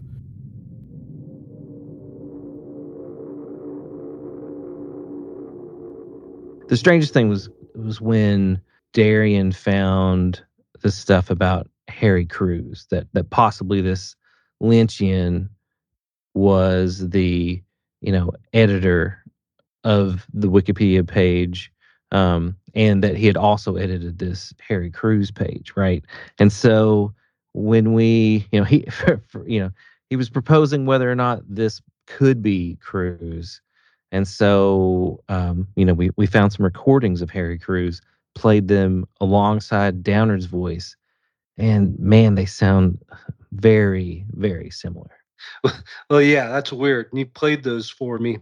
The 6.69 6.77
strangest 6.77 7.13
thing 7.13 7.29
was 7.29 7.51
was 7.75 8.01
when 8.01 8.61
Darian 8.93 9.53
found 9.53 10.43
the 10.81 10.91
stuff 10.91 11.31
about 11.31 11.69
Harry 11.89 12.27
Crews 12.27 12.87
that 12.91 13.09
that 13.13 13.31
possibly 13.31 13.81
this 13.81 14.15
Lynchian 14.63 15.49
was 16.35 17.09
the 17.11 17.61
you 18.01 18.13
know 18.13 18.31
editor 18.53 19.25
of 19.85 20.27
the 20.33 20.49
Wikipedia 20.49 21.07
page 21.07 21.73
um, 22.13 22.57
and 22.75 23.03
that 23.03 23.17
he 23.17 23.27
had 23.27 23.37
also 23.37 23.77
edited 23.77 24.19
this 24.19 24.55
Harry 24.67 24.91
Crews 24.91 25.31
page, 25.31 25.73
right? 25.77 26.05
And 26.39 26.53
so 26.53 27.13
when 27.53 27.93
we, 27.93 28.47
you 28.53 28.61
know, 28.61 28.65
he, 28.65 28.83
for, 28.91 29.23
for, 29.29 29.49
you 29.49 29.61
know, 29.61 29.71
he 30.11 30.17
was 30.17 30.31
proposing 30.31 30.87
whether 30.87 31.11
or 31.11 31.15
not 31.15 31.43
this 31.49 31.83
could 32.07 32.43
be 32.43 32.77
Crews, 32.81 33.61
and 34.11 34.27
so 34.27 35.23
um, 35.29 35.69
you 35.77 35.85
know, 35.85 35.93
we 35.93 36.11
we 36.17 36.27
found 36.27 36.53
some 36.53 36.65
recordings 36.65 37.21
of 37.21 37.29
Harry 37.29 37.59
Crews, 37.59 38.01
played 38.35 38.69
them 38.69 39.07
alongside 39.21 40.03
Downard's 40.03 40.47
voice, 40.47 40.97
and 41.59 41.99
man, 41.99 42.37
they 42.37 42.47
sound 42.47 42.99
very 43.53 44.25
very 44.31 44.71
similar. 44.71 45.11
Well, 46.11 46.23
yeah, 46.23 46.49
that's 46.49 46.73
weird. 46.73 47.09
And 47.11 47.19
you 47.19 47.27
played 47.27 47.63
those 47.63 47.91
for 47.91 48.19
me, 48.19 48.39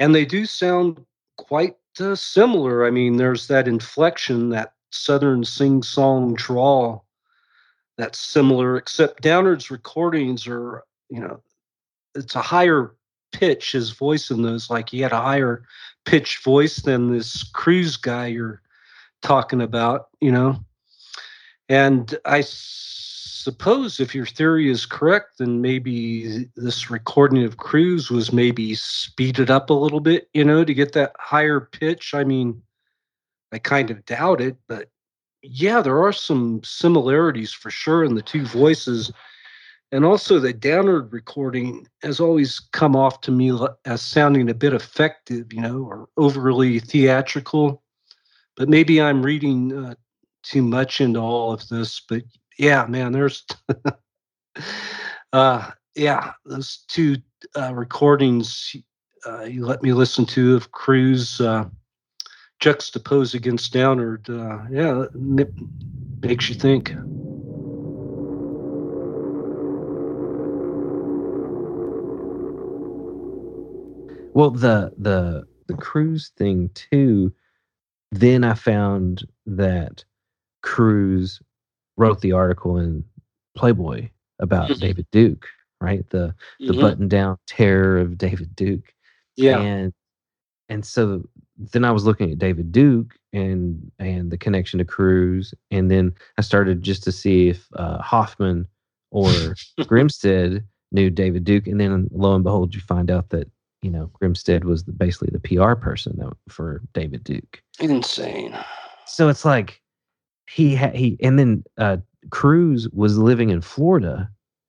and 0.00 0.14
they 0.14 0.24
do 0.24 0.44
sound 0.46 1.04
quite 1.36 1.76
uh, 2.00 2.16
similar. 2.16 2.84
I 2.86 2.90
mean, 2.90 3.16
there's 3.16 3.46
that 3.46 3.68
inflection, 3.68 4.48
that 4.48 4.72
southern 4.90 5.44
sing-song 5.44 6.34
drawl, 6.34 7.04
that's 7.96 8.18
similar. 8.18 8.76
Except 8.76 9.22
Downard's 9.22 9.70
recordings 9.70 10.46
are, 10.48 10.82
you 11.10 11.20
know, 11.20 11.42
it's 12.14 12.34
a 12.34 12.40
higher 12.40 12.96
pitch. 13.32 13.72
His 13.72 13.90
voice 13.90 14.30
in 14.30 14.42
those, 14.42 14.70
like 14.70 14.88
he 14.88 15.00
had 15.00 15.12
a 15.12 15.20
higher 15.20 15.64
pitch 16.06 16.38
voice 16.38 16.76
than 16.76 17.12
this 17.12 17.42
Crews 17.42 17.96
guy 17.96 18.26
you're 18.26 18.62
talking 19.22 19.60
about, 19.60 20.08
you 20.20 20.32
know. 20.32 20.58
And 21.68 22.18
I 22.24 22.40
suppose 23.42 24.00
if 24.00 24.14
your 24.14 24.26
theory 24.26 24.70
is 24.70 24.84
correct, 24.84 25.38
then 25.38 25.62
maybe 25.62 26.46
this 26.56 26.90
recording 26.90 27.42
of 27.44 27.56
Crews 27.56 28.10
was 28.10 28.32
maybe 28.32 28.74
speeded 28.74 29.50
up 29.50 29.70
a 29.70 29.74
little 29.74 30.00
bit, 30.00 30.28
you 30.34 30.44
know, 30.44 30.62
to 30.62 30.74
get 30.74 30.92
that 30.92 31.12
higher 31.18 31.60
pitch. 31.60 32.12
I 32.12 32.24
mean, 32.24 32.62
I 33.50 33.58
kind 33.58 33.90
of 33.90 34.04
doubt 34.04 34.42
it, 34.42 34.56
but 34.68 34.90
yeah, 35.42 35.80
there 35.80 36.02
are 36.02 36.12
some 36.12 36.60
similarities 36.62 37.50
for 37.50 37.70
sure 37.70 38.04
in 38.04 38.14
the 38.14 38.22
two 38.22 38.44
voices. 38.44 39.10
And 39.90 40.04
also, 40.04 40.38
the 40.38 40.52
Downard 40.52 41.12
recording 41.12 41.88
has 42.02 42.20
always 42.20 42.60
come 42.72 42.94
off 42.94 43.22
to 43.22 43.30
me 43.30 43.58
as 43.86 44.02
sounding 44.02 44.50
a 44.50 44.54
bit 44.54 44.74
effective, 44.74 45.52
you 45.52 45.62
know, 45.62 45.82
or 45.82 46.08
overly 46.18 46.78
theatrical. 46.78 47.82
But 48.56 48.68
maybe 48.68 49.00
I'm 49.00 49.22
reading 49.22 49.72
uh, 49.72 49.94
too 50.42 50.62
much 50.62 51.00
into 51.00 51.18
all 51.18 51.52
of 51.52 51.66
this. 51.68 52.00
But 52.06 52.22
yeah, 52.60 52.84
man, 52.86 53.12
there's, 53.12 53.44
uh, 55.32 55.70
yeah, 55.96 56.32
those 56.44 56.84
two 56.88 57.16
uh, 57.56 57.74
recordings 57.74 58.76
uh, 59.26 59.42
you 59.44 59.64
let 59.64 59.82
me 59.82 59.92
listen 59.92 60.26
to 60.26 60.56
of 60.56 60.72
Crews 60.72 61.40
uh, 61.40 61.64
against 63.34 63.72
Downard. 63.72 64.28
Uh, 64.28 64.58
yeah, 64.70 65.04
it 65.04 65.54
makes 66.22 66.48
you 66.48 66.54
think. 66.54 66.94
Well, 74.34 74.50
the 74.50 74.92
the 74.98 75.46
the 75.66 75.74
Crews 75.74 76.32
thing 76.36 76.70
too. 76.74 77.32
Then 78.12 78.44
I 78.44 78.54
found 78.54 79.26
that 79.46 80.04
Crews 80.62 81.40
wrote 81.96 82.20
the 82.20 82.32
article 82.32 82.78
in 82.78 83.04
Playboy 83.56 84.08
about 84.38 84.70
Mhm. 84.70 84.80
David 84.80 85.06
Duke, 85.12 85.46
right? 85.80 86.08
The 86.10 86.34
the 86.60 86.72
Mhm. 86.72 86.80
button 86.80 87.08
down 87.08 87.38
terror 87.46 87.98
of 87.98 88.16
David 88.18 88.54
Duke. 88.56 88.94
Yeah. 89.36 89.58
And 89.58 89.92
and 90.68 90.84
so 90.86 91.28
then 91.58 91.84
I 91.84 91.90
was 91.90 92.04
looking 92.06 92.30
at 92.30 92.38
David 92.38 92.72
Duke 92.72 93.14
and 93.32 93.90
and 93.98 94.30
the 94.30 94.38
connection 94.38 94.78
to 94.78 94.84
Crews, 94.84 95.52
and 95.70 95.90
then 95.90 96.14
I 96.38 96.42
started 96.42 96.82
just 96.82 97.02
to 97.04 97.12
see 97.12 97.48
if 97.48 97.68
uh, 97.74 97.98
Hoffman 98.00 98.66
or 99.10 99.30
Grimstad 99.80 100.64
knew 100.92 101.10
David 101.10 101.44
Duke, 101.44 101.66
and 101.66 101.80
then 101.80 102.08
lo 102.12 102.34
and 102.34 102.44
behold, 102.44 102.74
you 102.74 102.80
find 102.80 103.10
out 103.10 103.28
that 103.30 103.50
you 103.82 103.90
know 103.90 104.10
Grimstad 104.20 104.64
was 104.64 104.84
the, 104.84 104.92
basically 104.92 105.30
the 105.32 105.40
PR 105.40 105.74
person 105.74 106.18
for 106.48 106.82
David 106.94 107.24
Duke. 107.24 107.62
Insane. 107.80 108.56
So 109.06 109.28
it's 109.28 109.44
like 109.44 109.79
he 110.50 110.74
had 110.74 110.94
he, 110.96 111.16
and 111.22 111.38
then 111.38 111.64
uh, 111.78 111.98
Crews 112.30 112.88
was 112.90 113.16
living 113.18 113.50
in 113.50 113.60
Florida, 113.60 114.28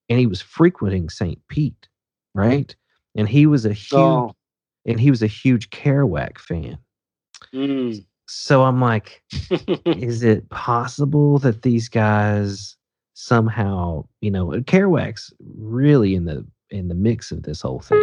and 0.09 0.19
he 0.19 0.27
was 0.27 0.41
frequenting 0.41 1.09
St. 1.09 1.39
Pete, 1.47 1.87
right? 2.35 2.73
And 3.15 3.27
he 3.27 3.45
was 3.47 3.65
a 3.65 3.73
huge 3.73 3.97
Oh, 3.99 4.35
and 4.85 4.99
he 4.99 5.09
was 5.09 5.21
a 5.23 5.27
huge 5.27 5.69
Kerouac 5.71 6.37
fan. 6.37 6.77
mm. 7.53 8.05
So 8.27 8.63
I'm 8.63 8.79
like, 8.79 9.23
is 9.85 10.23
it 10.23 10.49
possible 10.49 11.39
that 11.39 11.63
these 11.63 11.89
guys 11.89 12.77
somehow, 13.13 14.05
you 14.21 14.31
know, 14.31 14.47
Kerouac's 14.47 15.33
really 15.57 16.15
in 16.15 16.25
the 16.25 16.45
in 16.69 16.87
the 16.87 16.95
mix 16.95 17.31
of 17.31 17.43
this 17.43 17.61
whole 17.61 17.79
thing? 17.79 18.01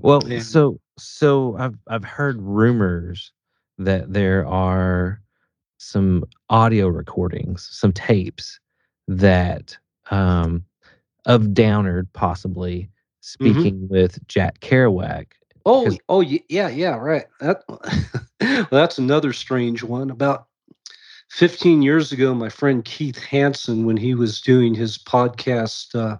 Well, 0.00 0.22
Yeah. 0.26 0.40
so 0.40 0.80
so 0.98 1.56
I've 1.58 1.76
I've 1.88 2.04
heard 2.04 2.40
rumors 2.40 3.32
that 3.78 4.12
there 4.12 4.46
are 4.46 5.20
some 5.78 6.24
audio 6.48 6.88
recordings, 6.88 7.68
some 7.70 7.92
tapes 7.92 8.58
that 9.08 9.76
um 10.10 10.64
of 11.26 11.52
Downard 11.52 12.12
possibly 12.12 12.88
speaking 13.26 13.88
with 13.88 14.24
Jack 14.28 14.60
Kerouac. 14.60 15.26
oh, 15.66 15.90
oh, 16.08 16.20
yeah, 16.20 16.68
yeah, 16.68 16.94
right. 16.94 17.26
That 17.40 17.64
well, 17.68 18.66
that's 18.70 18.98
another 18.98 19.32
strange 19.32 19.82
one. 19.82 20.10
About 20.10 20.46
15 21.30 21.82
years 21.82 22.12
ago, 22.12 22.34
my 22.34 22.48
friend 22.48 22.84
Keith 22.84 23.18
Hansen, 23.18 23.84
when 23.84 23.96
he 23.96 24.14
was 24.14 24.40
doing 24.40 24.74
his 24.74 24.96
podcast, 24.96 25.94
uh, 25.96 26.18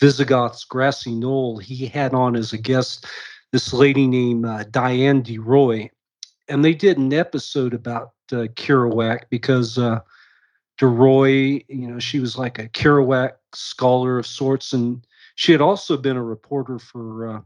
Vyzygoth's 0.00 0.64
Grassy 0.64 1.14
Knoll, 1.14 1.58
he 1.58 1.86
had 1.86 2.14
on 2.14 2.36
as 2.36 2.54
a 2.54 2.58
guest 2.58 3.06
this 3.56 3.72
lady 3.72 4.06
named 4.06 4.44
uh, 4.44 4.64
Diane 4.64 5.22
DeRoy. 5.22 5.88
And 6.46 6.62
they 6.62 6.74
did 6.74 6.98
an 6.98 7.14
episode 7.14 7.72
about 7.72 8.12
uh, 8.30 8.52
Kerouac 8.54 9.20
because 9.30 9.78
uh, 9.78 10.00
DeRoy, 10.78 11.64
you 11.66 11.88
know, 11.88 11.98
she 11.98 12.20
was 12.20 12.36
like 12.36 12.58
a 12.58 12.68
Kerouac 12.68 13.32
scholar 13.54 14.18
of 14.18 14.26
sorts. 14.26 14.74
And 14.74 15.06
she 15.36 15.52
had 15.52 15.62
also 15.62 15.96
been 15.96 16.18
a 16.18 16.22
reporter 16.22 16.78
for 16.78 17.30
uh, 17.30 17.40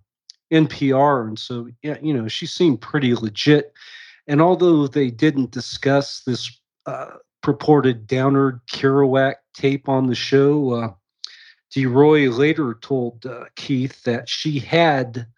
NPR, 0.53 1.29
and 1.29 1.39
so 1.39 1.69
yeah, 1.83 1.97
you 2.03 2.13
know, 2.13 2.27
she 2.27 2.45
seemed 2.45 2.81
pretty 2.81 3.15
legit. 3.15 3.73
And 4.27 4.41
although 4.43 4.89
they 4.89 5.13
didn't 5.13 5.53
discuss 5.53 6.25
this 6.25 6.61
uh, 6.87 7.19
purported 7.41 8.09
Downard 8.09 8.61
Kerouac 8.67 9.37
tape 9.55 9.89
on 9.89 10.09
the 10.09 10.17
show, 10.17 10.73
uh, 10.73 10.93
DeRoy 11.73 12.37
later 12.37 12.77
told 12.81 13.25
Keith 13.55 14.03
that 14.03 14.29
she 14.29 14.59
had 14.59 15.29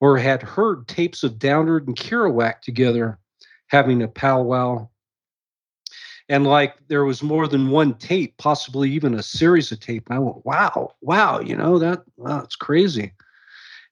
or 0.00 0.18
had 0.18 0.42
heard 0.42 0.86
tapes 0.88 1.22
of 1.22 1.38
Downard 1.38 1.86
and 1.86 1.96
Kerouac 1.96 2.60
together 2.60 3.18
having 3.68 4.02
a 4.02 4.08
powwow. 4.08 4.88
And 6.28 6.46
like 6.46 6.74
there 6.88 7.04
was 7.04 7.22
more 7.22 7.46
than 7.46 7.70
one 7.70 7.94
tape, 7.94 8.36
possibly 8.38 8.90
even 8.90 9.14
a 9.14 9.22
series 9.22 9.70
of 9.70 9.80
tape. 9.80 10.08
And 10.08 10.16
I 10.16 10.18
went, 10.18 10.44
wow, 10.44 10.92
wow, 11.00 11.40
you 11.40 11.56
know, 11.56 11.78
that, 11.78 12.02
wow, 12.16 12.40
it's 12.40 12.56
crazy. 12.56 13.12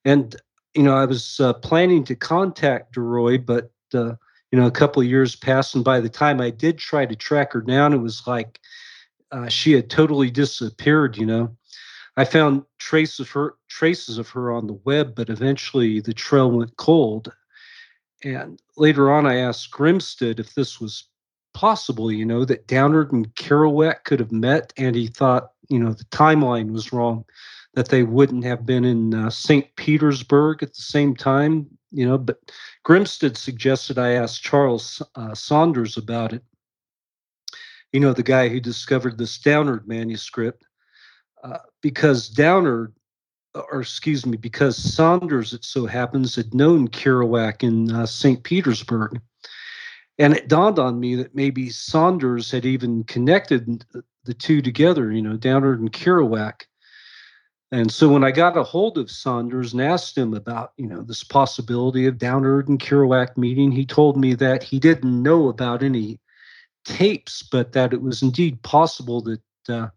And, 0.05 0.35
you 0.75 0.83
know, 0.83 0.97
I 0.97 1.05
was 1.05 1.39
uh, 1.39 1.53
planning 1.55 2.05
to 2.05 2.17
contact 2.17 2.97
DeRoy, 2.97 3.45
but, 3.45 3.71
uh, 3.95 4.15
you 4.51 4.59
know, 4.59 4.67
a 4.67 4.73
couple 4.73 5.01
of 5.01 5.09
years 5.09 5.37
passed. 5.37 5.75
And 5.75 5.85
by 5.85 6.01
the 6.01 6.09
time 6.09 6.41
I 6.41 6.51
did 6.51 6.79
try 6.79 7.07
to 7.07 7.17
track 7.17 7.53
her 7.53 7.61
down, 7.61 7.93
it 7.93 7.99
was 7.99 8.27
like 8.27 8.61
uh, 9.31 9.49
she 9.49 9.73
had 9.73 9.89
totally 9.89 10.31
disappeared, 10.31 11.17
you 11.17 11.27
know. 11.27 11.57
I 12.17 12.25
found 12.25 12.65
traces 12.79 13.21
of 13.21 13.31
her 13.31 13.55
traces 13.69 14.19
of 14.19 14.29
her 14.31 14.53
on 14.53 14.67
the 14.67 14.79
web, 14.85 15.15
but 15.15 15.31
eventually 15.31 16.01
the 16.01 16.15
trail 16.15 16.51
went 16.51 16.77
cold. 16.77 17.33
And 18.23 18.61
later 18.77 19.13
on, 19.13 19.27
I 19.27 19.37
asked 19.37 19.73
Grimstad 19.73 20.39
if 20.39 20.55
this 20.55 20.81
was 20.81 21.09
possible, 21.55 22.11
you 22.13 22.25
know, 22.25 22.45
that 22.45 22.67
Downard 22.67 23.13
and 23.13 23.33
Kerouac 23.35 24.05
could 24.05 24.21
have 24.21 24.33
met, 24.33 24.73
and 24.77 24.95
he 24.95 25.07
thought, 25.09 25.51
you 25.69 25.79
know, 25.79 25.93
the 25.93 26.05
timeline 26.07 26.73
was 26.73 26.93
wrong, 26.93 27.25
that 27.75 27.89
they 27.89 28.03
wouldn't 28.03 28.45
have 28.45 28.65
been 28.65 28.85
in 28.85 29.15
uh, 29.15 29.31
St. 29.31 29.75
Petersburg 29.77 30.63
at 30.63 30.75
the 30.75 30.83
same 30.83 31.15
time, 31.17 31.67
you 31.91 32.07
know. 32.07 32.19
But 32.19 32.39
Grimstad 32.87 33.37
suggested 33.37 33.99
I 33.99 34.13
ask 34.13 34.41
Charles 34.43 35.03
uh, 35.17 35.35
Saunders 35.35 35.97
about 35.97 36.33
it, 36.33 36.45
you 37.93 38.01
know, 38.01 38.13
the 38.13 38.23
guy 38.23 38.49
who 38.49 38.61
discovered 38.61 39.19
this 39.19 39.39
Downard 39.39 39.87
manuscript. 39.89 40.65
Uh, 41.45 41.59
because 41.83 42.29
Downer, 42.29 42.91
or 43.55 43.83
excuse 43.83 44.25
me, 44.25 44.39
because 44.39 44.77
Saunders, 44.77 45.53
it 45.53 45.63
so 45.63 45.85
happens, 45.85 46.35
had 46.35 46.55
known 46.55 46.89
Kerouac 46.89 47.63
in 47.63 47.93
uh, 47.93 48.07
St. 48.07 48.43
Petersburg. 48.43 49.21
And 50.19 50.35
it 50.35 50.49
dawned 50.49 50.79
on 50.79 50.99
me 50.99 51.17
that 51.17 51.35
maybe 51.35 51.69
Saunders 51.69 52.51
had 52.51 52.65
even 52.65 53.05
connected 53.05 53.85
the 54.25 54.35
two 54.35 54.63
together, 54.63 55.13
you 55.13 55.21
know, 55.21 55.37
Downer 55.37 55.75
and 55.75 55.93
Kerouac. 55.93 56.63
And 57.73 57.91
so 57.91 58.09
when 58.09 58.25
I 58.25 58.31
got 58.31 58.57
a 58.57 58.63
hold 58.63 58.97
of 58.97 59.11
Saunders 59.11 59.73
and 59.73 59.83
asked 59.83 60.17
him 60.17 60.33
about, 60.33 60.73
you 60.77 60.87
know, 60.87 61.03
this 61.03 61.25
possibility 61.25 62.07
of 62.07 62.19
Downard 62.19 62.69
and 62.69 62.79
Kerouac 62.79 63.37
meeting, 63.37 63.71
he 63.71 63.85
told 63.85 64.17
me 64.17 64.35
that 64.35 64.63
he 64.63 64.79
didn't 64.79 65.23
know 65.23 65.49
about 65.49 65.83
any 65.83 66.21
tapes, 66.85 67.43
but 67.43 67.73
that 67.73 67.93
it 67.93 68.01
was 68.01 68.23
indeed 68.23 68.63
possible 68.63 69.21
that 69.23 69.43
uh, 69.69 69.89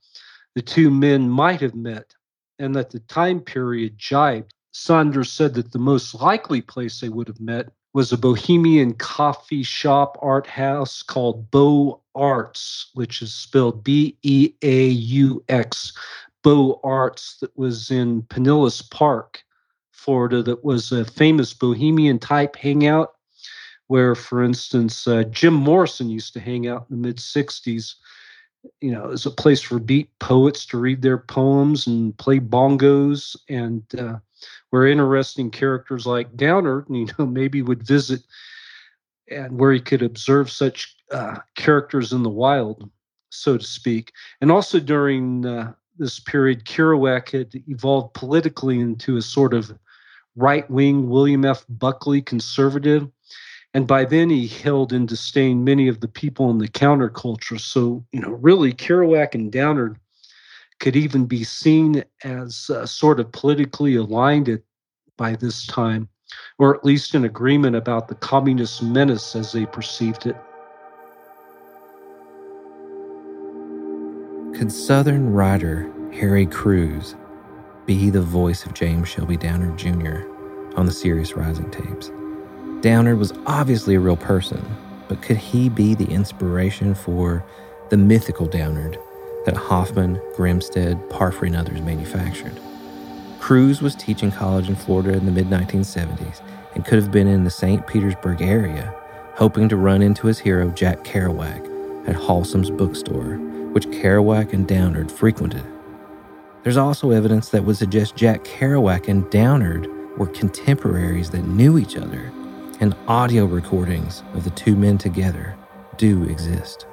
the 0.58 0.64
two 0.64 0.90
men 0.90 1.30
might 1.30 1.62
have 1.62 1.76
met 1.76 2.16
and 2.58 2.76
that 2.76 2.90
the 2.90 3.00
time 3.02 3.40
period 3.40 3.96
jibed. 3.96 4.52
Saunders 4.72 5.32
said 5.32 5.54
that 5.54 5.72
the 5.72 5.78
most 5.78 6.16
likely 6.16 6.64
place 6.64 7.00
they 7.00 7.10
would 7.10 7.28
have 7.28 7.40
met 7.40 7.70
was 7.94 8.12
a 8.12 8.18
bohemian 8.18 8.96
coffee 8.96 9.62
shop 9.62 10.18
art 10.20 10.48
house 10.48 11.04
called 11.04 11.52
Beaux 11.52 12.02
Arts, 12.16 12.90
which 12.96 13.22
is 13.22 13.36
spelled 13.36 13.84
B 13.84 14.18
E 14.24 14.52
A 14.64 14.88
U 14.88 15.44
X, 15.48 15.94
Beaux 16.42 16.80
Arts, 16.84 17.38
that 17.42 17.56
was 17.56 17.92
in 17.92 18.24
Pinellas 18.24 18.82
Park, 18.90 19.44
Florida, 19.92 20.42
that 20.42 20.66
was 20.66 20.92
a 20.92 21.06
famous 21.06 21.54
bohemian 21.54 22.18
type 22.18 22.56
hangout 22.56 23.14
where, 23.86 24.16
for 24.16 24.42
instance, 24.44 25.08
uh, 25.08 25.22
Jim 25.26 25.54
Morrison 25.54 26.10
used 26.10 26.34
to 26.34 26.40
hang 26.40 26.66
out 26.68 26.88
in 26.90 27.00
the 27.00 27.08
mid 27.08 27.18
60s 27.18 27.94
you 28.82 28.92
know, 28.92 29.10
is 29.10 29.26
a 29.26 29.32
place 29.32 29.62
for 29.62 29.80
beat 29.80 30.18
poets 30.20 30.66
to 30.68 30.78
read 30.78 31.02
their 31.02 31.18
poems 31.18 31.88
and 31.88 32.18
play 32.18 32.40
bongos, 32.40 33.36
and 33.50 33.84
uh, 33.98 34.18
where 34.70 34.88
interesting 34.88 35.50
characters 35.52 36.06
like 36.06 36.36
Downer, 36.36 36.86
you 36.90 37.08
know, 37.18 37.26
maybe 37.28 37.62
would 37.62 37.86
visit, 37.86 38.22
and 39.30 39.58
where 39.60 39.72
he 39.72 39.80
could 39.80 40.02
observe 40.02 40.52
such 40.52 40.96
uh, 41.12 41.38
characters 41.56 42.14
in 42.14 42.24
the 42.24 42.30
wild, 42.30 42.90
so 43.30 43.58
to 43.58 43.64
speak. 43.64 44.12
And 44.42 44.52
also 44.52 44.80
during 44.80 45.46
uh, 45.46 45.74
this 45.98 46.20
period, 46.20 46.66
Kerouac 46.66 47.32
had 47.32 47.54
evolved 47.68 48.14
politically 48.14 48.80
into 48.80 49.18
a 49.18 49.22
sort 49.22 49.54
of 49.54 49.78
right 50.36 50.70
wing 50.70 51.10
William 51.10 51.46
F. 51.46 51.66
Buckley 51.70 52.22
conservative 52.22 53.10
and 53.74 53.88
by 53.88 54.06
then 54.06 54.30
he 54.30 54.48
held 54.48 54.94
in 54.94 55.06
disdain 55.06 55.64
many 55.64 55.88
of 55.88 56.00
the 56.00 56.08
people 56.08 56.50
in 56.50 56.58
the 56.58 56.68
counterculture. 56.68 57.60
So, 57.60 58.06
you 58.12 58.20
know, 58.20 58.32
really, 58.32 58.74
Kerouac 58.74 59.36
and 59.36 59.52
Downard 59.52 60.00
could 60.80 60.96
even 60.96 61.26
be 61.26 61.44
seen 61.44 62.04
as 62.24 62.70
uh, 62.70 62.86
sort 62.86 63.20
of 63.20 63.32
politically 63.32 63.96
aligned 63.96 64.50
at, 64.50 64.62
by 65.18 65.36
this 65.36 65.66
time, 65.66 66.08
or 66.60 66.76
at 66.76 66.86
least 66.86 67.16
in 67.16 67.26
agreement 67.26 67.76
about 67.76 68.08
the 68.08 68.16
communist 68.16 68.84
menace 68.84 69.36
as 69.36 69.52
they 69.52 69.66
perceived 69.66 70.26
it. 70.26 70.36
Could 74.56 74.72
Southern 74.72 75.34
writer 75.34 75.92
Harry 76.14 76.46
Crews 76.46 77.16
be 77.86 78.10
the 78.10 78.22
voice 78.22 78.66
of 78.66 78.74
James 78.74 79.08
Shelby 79.08 79.38
Downard 79.38 79.78
Jr. 79.78 80.28
on 80.76 80.86
the 80.86 80.92
Sirius 80.92 81.34
Rising 81.34 81.70
tapes? 81.70 82.12
Downard 82.82 83.18
was 83.18 83.34
obviously 83.48 83.96
a 83.96 84.00
real 84.00 84.16
person, 84.16 84.64
but 85.08 85.24
could 85.24 85.38
he 85.38 85.68
be 85.68 85.96
the 85.96 86.06
inspiration 86.06 86.94
for 86.94 87.44
the 87.90 87.98
mythical 87.98 88.46
Downard 88.46 89.00
that 89.46 89.58
Hoffman, 89.58 90.18
Grimstad, 90.36 91.10
Parfrey, 91.10 91.48
and 91.48 91.56
others 91.56 91.82
manufactured? 91.82 92.60
Crews 93.40 93.82
was 93.82 93.96
teaching 93.96 94.32
college 94.32 94.70
in 94.70 94.76
Florida 94.76 95.14
in 95.14 95.26
the 95.26 95.32
mid 95.32 95.48
1970s 95.48 96.42
and 96.76 96.86
could 96.86 97.02
have 97.02 97.12
been 97.12 97.28
in 97.28 97.46
the 97.46 97.50
St. 97.50 97.88
Petersburg 97.88 98.44
area, 98.44 98.94
hoping 99.34 99.68
to 99.70 99.76
run 99.76 100.04
into 100.04 100.28
his 100.28 100.38
hero 100.38 100.70
Jack 100.70 101.04
Kerouac 101.04 102.08
at 102.08 102.16
Haslam's 102.16 102.70
bookstore, 102.70 103.38
which 103.72 103.88
Kerouac 103.88 104.54
and 104.54 104.68
Downard 104.68 105.12
frequented. 105.12 105.64
There's 106.62 106.78
also 106.78 107.10
evidence 107.10 107.50
that 107.50 107.64
would 107.64 107.78
suggest 107.78 108.16
Jack 108.16 108.44
Kerouac 108.44 109.08
and 109.08 109.28
Downard 109.32 109.88
were 110.16 110.28
contemporaries 110.28 111.32
that 111.32 111.44
knew 111.44 111.80
each 111.80 111.98
other 111.98 112.32
and 112.80 112.96
audio 113.08 113.46
recordings 113.46 114.24
of 114.34 114.44
the 114.44 114.50
two 114.52 114.76
men 114.76 114.98
together 114.98 115.56
do 115.98 116.24
exist. 116.24 116.86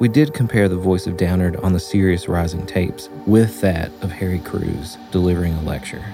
We 0.00 0.08
did 0.08 0.34
compare 0.34 0.68
the 0.68 0.76
voice 0.76 1.06
of 1.06 1.16
Downard 1.16 1.56
on 1.56 1.72
the 1.72 1.80
Sirius 1.80 2.28
Rising 2.28 2.66
tapes 2.66 3.08
with 3.26 3.60
that 3.60 3.90
of 4.02 4.12
Harry 4.12 4.40
Crews 4.40 4.96
delivering 5.10 5.54
a 5.54 5.62
lecture. 5.62 6.04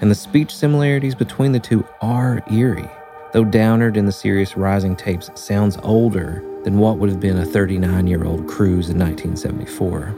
And 0.00 0.10
the 0.10 0.16
speech 0.16 0.54
similarities 0.54 1.14
between 1.14 1.52
the 1.52 1.60
two 1.60 1.86
are 2.00 2.42
eerie, 2.50 2.90
though 3.32 3.44
Downard 3.44 3.96
in 3.96 4.06
the 4.06 4.12
Sirius 4.12 4.56
Rising 4.56 4.96
tapes 4.96 5.30
sounds 5.34 5.76
older 5.82 6.44
than 6.64 6.78
what 6.78 6.98
would 6.98 7.10
have 7.10 7.20
been 7.20 7.38
a 7.38 7.46
39 7.46 8.06
year 8.06 8.24
old 8.24 8.48
Crews 8.48 8.90
in 8.90 8.98
1974. 8.98 10.14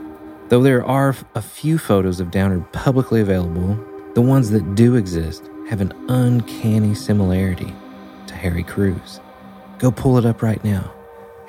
Though 0.49 0.61
there 0.61 0.85
are 0.85 1.15
a 1.35 1.41
few 1.41 1.77
photos 1.77 2.19
of 2.19 2.31
Downard 2.31 2.71
publicly 2.71 3.21
available, 3.21 3.77
the 4.13 4.21
ones 4.21 4.49
that 4.51 4.75
do 4.75 4.95
exist 4.95 5.49
have 5.69 5.81
an 5.81 5.93
uncanny 6.09 6.93
similarity 6.93 7.73
Harry 8.43 8.61
Crews. 8.61 9.21
Go 9.79 9.89
pull 9.89 10.17
it 10.17 10.25
up 10.25 10.41
right 10.41 10.61
now. 10.65 10.93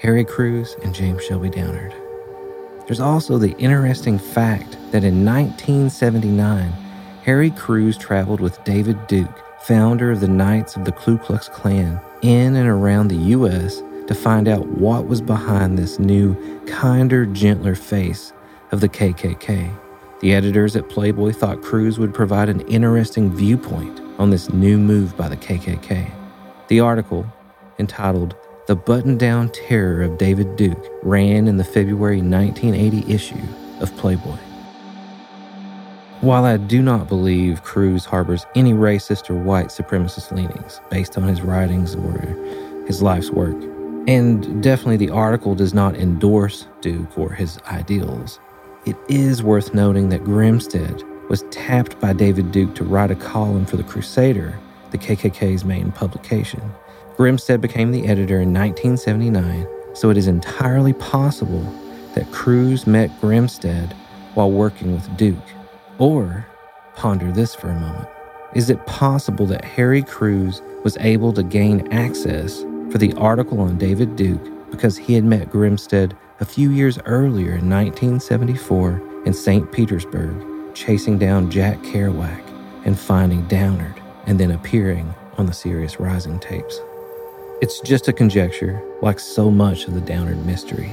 Harry 0.01 0.25
Crews 0.25 0.77
and 0.85 0.95
James 0.95 1.25
Shelby 1.25 1.51
Downard. 1.51 1.93
There's 2.87 3.01
also 3.01 3.37
the 3.37 3.57
interesting 3.59 4.16
fact 4.16 4.79
that 4.93 5.03
in 5.03 5.25
1979, 5.25 6.71
Harry 7.25 7.51
Crews 7.51 7.99
traveled 7.99 8.39
with 8.39 8.62
David 8.62 9.09
Duke, 9.09 9.43
founder 9.62 10.12
of 10.12 10.21
the 10.21 10.29
Knights 10.29 10.77
of 10.77 10.85
the 10.85 10.93
Ku 10.93 11.19
Klux 11.19 11.49
Klan, 11.49 12.01
in 12.23 12.55
and 12.55 12.69
around 12.69 13.09
the 13.09 13.16
U.S. 13.16 13.83
to 14.07 14.15
find 14.15 14.47
out 14.47 14.65
what 14.69 15.09
was 15.09 15.21
behind 15.21 15.77
this 15.77 15.99
new, 15.99 16.37
kinder, 16.66 17.27
gentler 17.27 17.75
face 17.75 18.33
of 18.71 18.81
the 18.81 18.89
KKK. 18.89 19.77
The 20.21 20.33
editors 20.33 20.77
at 20.77 20.89
Playboy 20.89 21.33
thought 21.33 21.61
Crews 21.61 21.99
would 21.99 22.15
provide 22.15 22.49
an 22.49 22.61
interesting 22.69 23.35
viewpoint 23.35 24.01
on 24.21 24.31
this 24.31 24.53
new 24.53 24.79
move 24.79 25.16
by 25.16 25.29
the 25.29 25.37
KKK. 25.37 26.23
The 26.69 26.81
article, 26.81 27.27
entitled 27.78 28.35
The 28.69 28.74
Button 28.74 29.19
Down 29.19 29.51
Terror 29.51 30.03
of 30.03 30.16
David 30.16 30.57
Duke, 30.57 30.82
ran 31.03 31.47
in 31.47 31.59
the 31.59 31.65
February 31.65 32.23
1980 32.23 33.12
issue 33.12 33.43
of 33.81 33.95
Playboy. 33.99 34.39
While 36.23 36.47
I 36.47 36.57
do 36.57 36.81
not 36.81 37.07
believe 37.07 37.62
Crews 37.62 38.07
harbors 38.07 38.47
any 38.55 38.73
racist 38.73 39.28
or 39.28 39.35
white 39.35 39.66
supremacist 39.66 40.32
leanings 40.32 40.81
based 40.89 41.19
on 41.19 41.24
his 41.24 41.43
writings 41.43 41.95
or 41.97 42.19
his 42.86 43.03
life's 43.03 43.31
work, 43.31 43.57
and 44.07 44.62
definitely 44.62 44.97
the 44.97 45.12
article 45.12 45.55
does 45.55 45.74
not 45.74 45.97
endorse 45.97 46.66
Duke 46.81 47.19
or 47.19 47.31
his 47.31 47.59
ideals, 47.70 48.41
it 48.86 48.97
is 49.11 49.43
worth 49.43 49.74
noting 49.74 50.09
that 50.09 50.24
Grimstad 50.24 51.03
was 51.28 51.43
tapped 51.51 52.01
by 52.01 52.15
David 52.15 52.53
Duke 52.53 52.74
to 52.77 52.85
write 52.85 53.11
a 53.11 53.16
column 53.16 53.66
for 53.66 53.77
The 53.77 53.85
Crusader, 53.85 54.59
the 54.95 54.99
KKK's 54.99 55.65
main 55.65 55.91
publication. 55.91 56.62
Grimstad 57.16 57.61
became 57.61 57.91
the 57.91 58.07
editor 58.07 58.41
in 58.41 58.55
1979, 58.55 59.66
so 59.93 60.09
it 60.09 60.16
is 60.16 60.29
entirely 60.29 60.93
possible 60.93 61.65
that 62.15 62.31
Crews 62.31 62.87
met 62.87 63.11
Grimstad 63.21 63.93
while 64.35 64.53
working 64.53 64.95
with 64.95 65.16
Duke. 65.16 65.37
Or, 65.99 66.47
ponder 66.95 67.33
this 67.33 67.57
for 67.57 67.71
a 67.71 67.81
moment. 67.81 68.09
Is 68.55 68.71
it 68.71 68.87
possible 68.87 69.47
that 69.47 69.65
Harry 69.65 70.01
Crews 70.01 70.62
was 70.85 70.97
able 70.99 71.33
to 71.33 71.43
gain 71.43 71.93
access 71.93 72.62
for 72.93 72.99
the 72.99 73.15
article 73.15 73.61
on 73.61 73.79
David 73.79 74.15
Duke 74.15 74.71
because 74.71 74.97
he 74.97 75.15
had 75.15 75.25
met 75.25 75.51
Grimstad 75.51 76.16
a 76.39 76.45
few 76.45 76.71
years 76.71 77.01
earlier 77.05 77.57
in 77.57 77.69
1974 77.69 79.03
in 79.27 79.35
St. 79.35 79.73
Petersburg, 79.73 80.37
chasing 80.73 81.19
down 81.19 81.51
Jack 81.51 81.79
Kerouac 81.79 82.43
and 82.85 82.97
finding 82.97 83.45
Downard, 83.49 84.01
and 84.26 84.38
then 84.38 84.51
appearing 84.51 85.14
on 85.38 85.46
the 85.46 85.52
Sirius 85.52 86.01
Rising 86.01 86.38
tapes? 86.40 86.80
It's 87.60 87.80
just 87.80 88.09
a 88.09 88.12
conjecture, 88.12 88.82
like 89.01 89.18
so 89.18 89.51
much 89.51 89.86
of 89.86 89.94
the 89.94 90.01
Downard 90.01 90.44
mystery. 90.44 90.90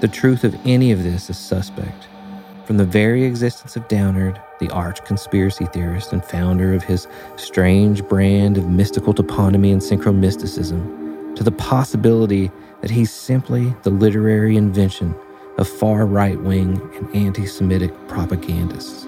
The 0.00 0.08
truth 0.08 0.44
of 0.44 0.54
any 0.64 0.92
of 0.92 1.02
this 1.02 1.30
is 1.30 1.38
suspect. 1.38 2.08
From 2.66 2.76
the 2.76 2.84
very 2.84 3.24
existence 3.24 3.76
of 3.76 3.88
Downard, 3.88 4.40
the 4.60 4.70
arch 4.70 5.04
conspiracy 5.04 5.66
theorist 5.66 6.12
and 6.12 6.24
founder 6.24 6.74
of 6.74 6.82
his 6.82 7.06
strange 7.36 8.02
brand 8.04 8.58
of 8.58 8.68
mystical 8.68 9.14
toponymy 9.14 9.72
and 9.72 9.80
synchromysticism, 9.80 11.34
to 11.36 11.44
the 11.44 11.52
possibility 11.52 12.50
that 12.82 12.90
he's 12.90 13.12
simply 13.12 13.74
the 13.82 13.90
literary 13.90 14.56
invention 14.56 15.14
of 15.58 15.68
far 15.68 16.06
right 16.06 16.40
wing 16.40 16.80
and 16.96 17.14
anti 17.14 17.46
Semitic 17.46 17.92
propagandists. 18.08 19.06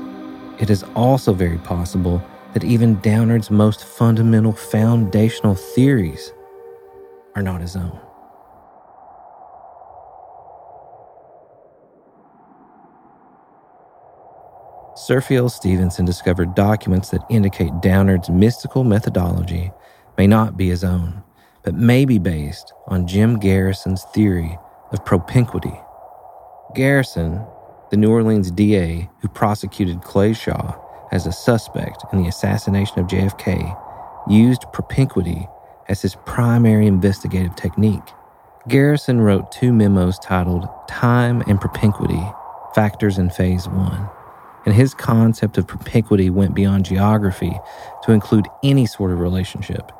It 0.58 0.70
is 0.70 0.84
also 0.94 1.32
very 1.32 1.58
possible 1.58 2.22
that 2.54 2.64
even 2.64 2.96
Downard's 3.00 3.50
most 3.50 3.84
fundamental 3.84 4.52
foundational 4.52 5.54
theories 5.54 6.32
are 7.36 7.42
not 7.42 7.60
his 7.60 7.76
own. 7.76 7.98
Sir 14.96 15.20
Phil 15.20 15.48
Stevenson 15.48 16.04
discovered 16.04 16.54
documents 16.54 17.10
that 17.10 17.24
indicate 17.30 17.80
Downard's 17.80 18.28
mystical 18.28 18.84
methodology 18.84 19.70
may 20.18 20.26
not 20.26 20.56
be 20.56 20.68
his 20.68 20.84
own, 20.84 21.22
but 21.62 21.74
may 21.74 22.04
be 22.04 22.18
based 22.18 22.72
on 22.88 23.06
Jim 23.06 23.38
Garrison's 23.38 24.04
theory 24.14 24.58
of 24.92 25.04
propinquity. 25.04 25.80
Garrison, 26.74 27.44
the 27.90 27.96
New 27.96 28.10
Orleans 28.10 28.50
DA 28.50 29.08
who 29.20 29.28
prosecuted 29.28 30.02
Clay 30.02 30.32
Shaw 30.34 30.74
as 31.12 31.26
a 31.26 31.32
suspect 31.32 32.04
in 32.12 32.22
the 32.22 32.28
assassination 32.28 32.98
of 32.98 33.06
JFK, 33.06 33.76
used 34.28 34.62
propinquity 34.72 35.48
as 35.88 36.02
his 36.02 36.16
primary 36.26 36.86
investigative 36.86 37.56
technique. 37.56 38.12
Garrison 38.68 39.20
wrote 39.20 39.50
two 39.50 39.72
memos 39.72 40.18
titled 40.18 40.68
Time 40.88 41.42
and 41.46 41.60
Propinquity 41.60 42.34
Factors 42.74 43.18
in 43.18 43.30
Phase 43.30 43.66
1 43.68 44.08
and 44.68 44.76
his 44.76 44.92
concept 44.92 45.56
of 45.56 45.66
propinquity 45.66 46.28
went 46.28 46.54
beyond 46.54 46.84
geography 46.84 47.58
to 48.02 48.12
include 48.12 48.46
any 48.62 48.84
sort 48.84 49.10
of 49.10 49.18
relationship, 49.18 49.92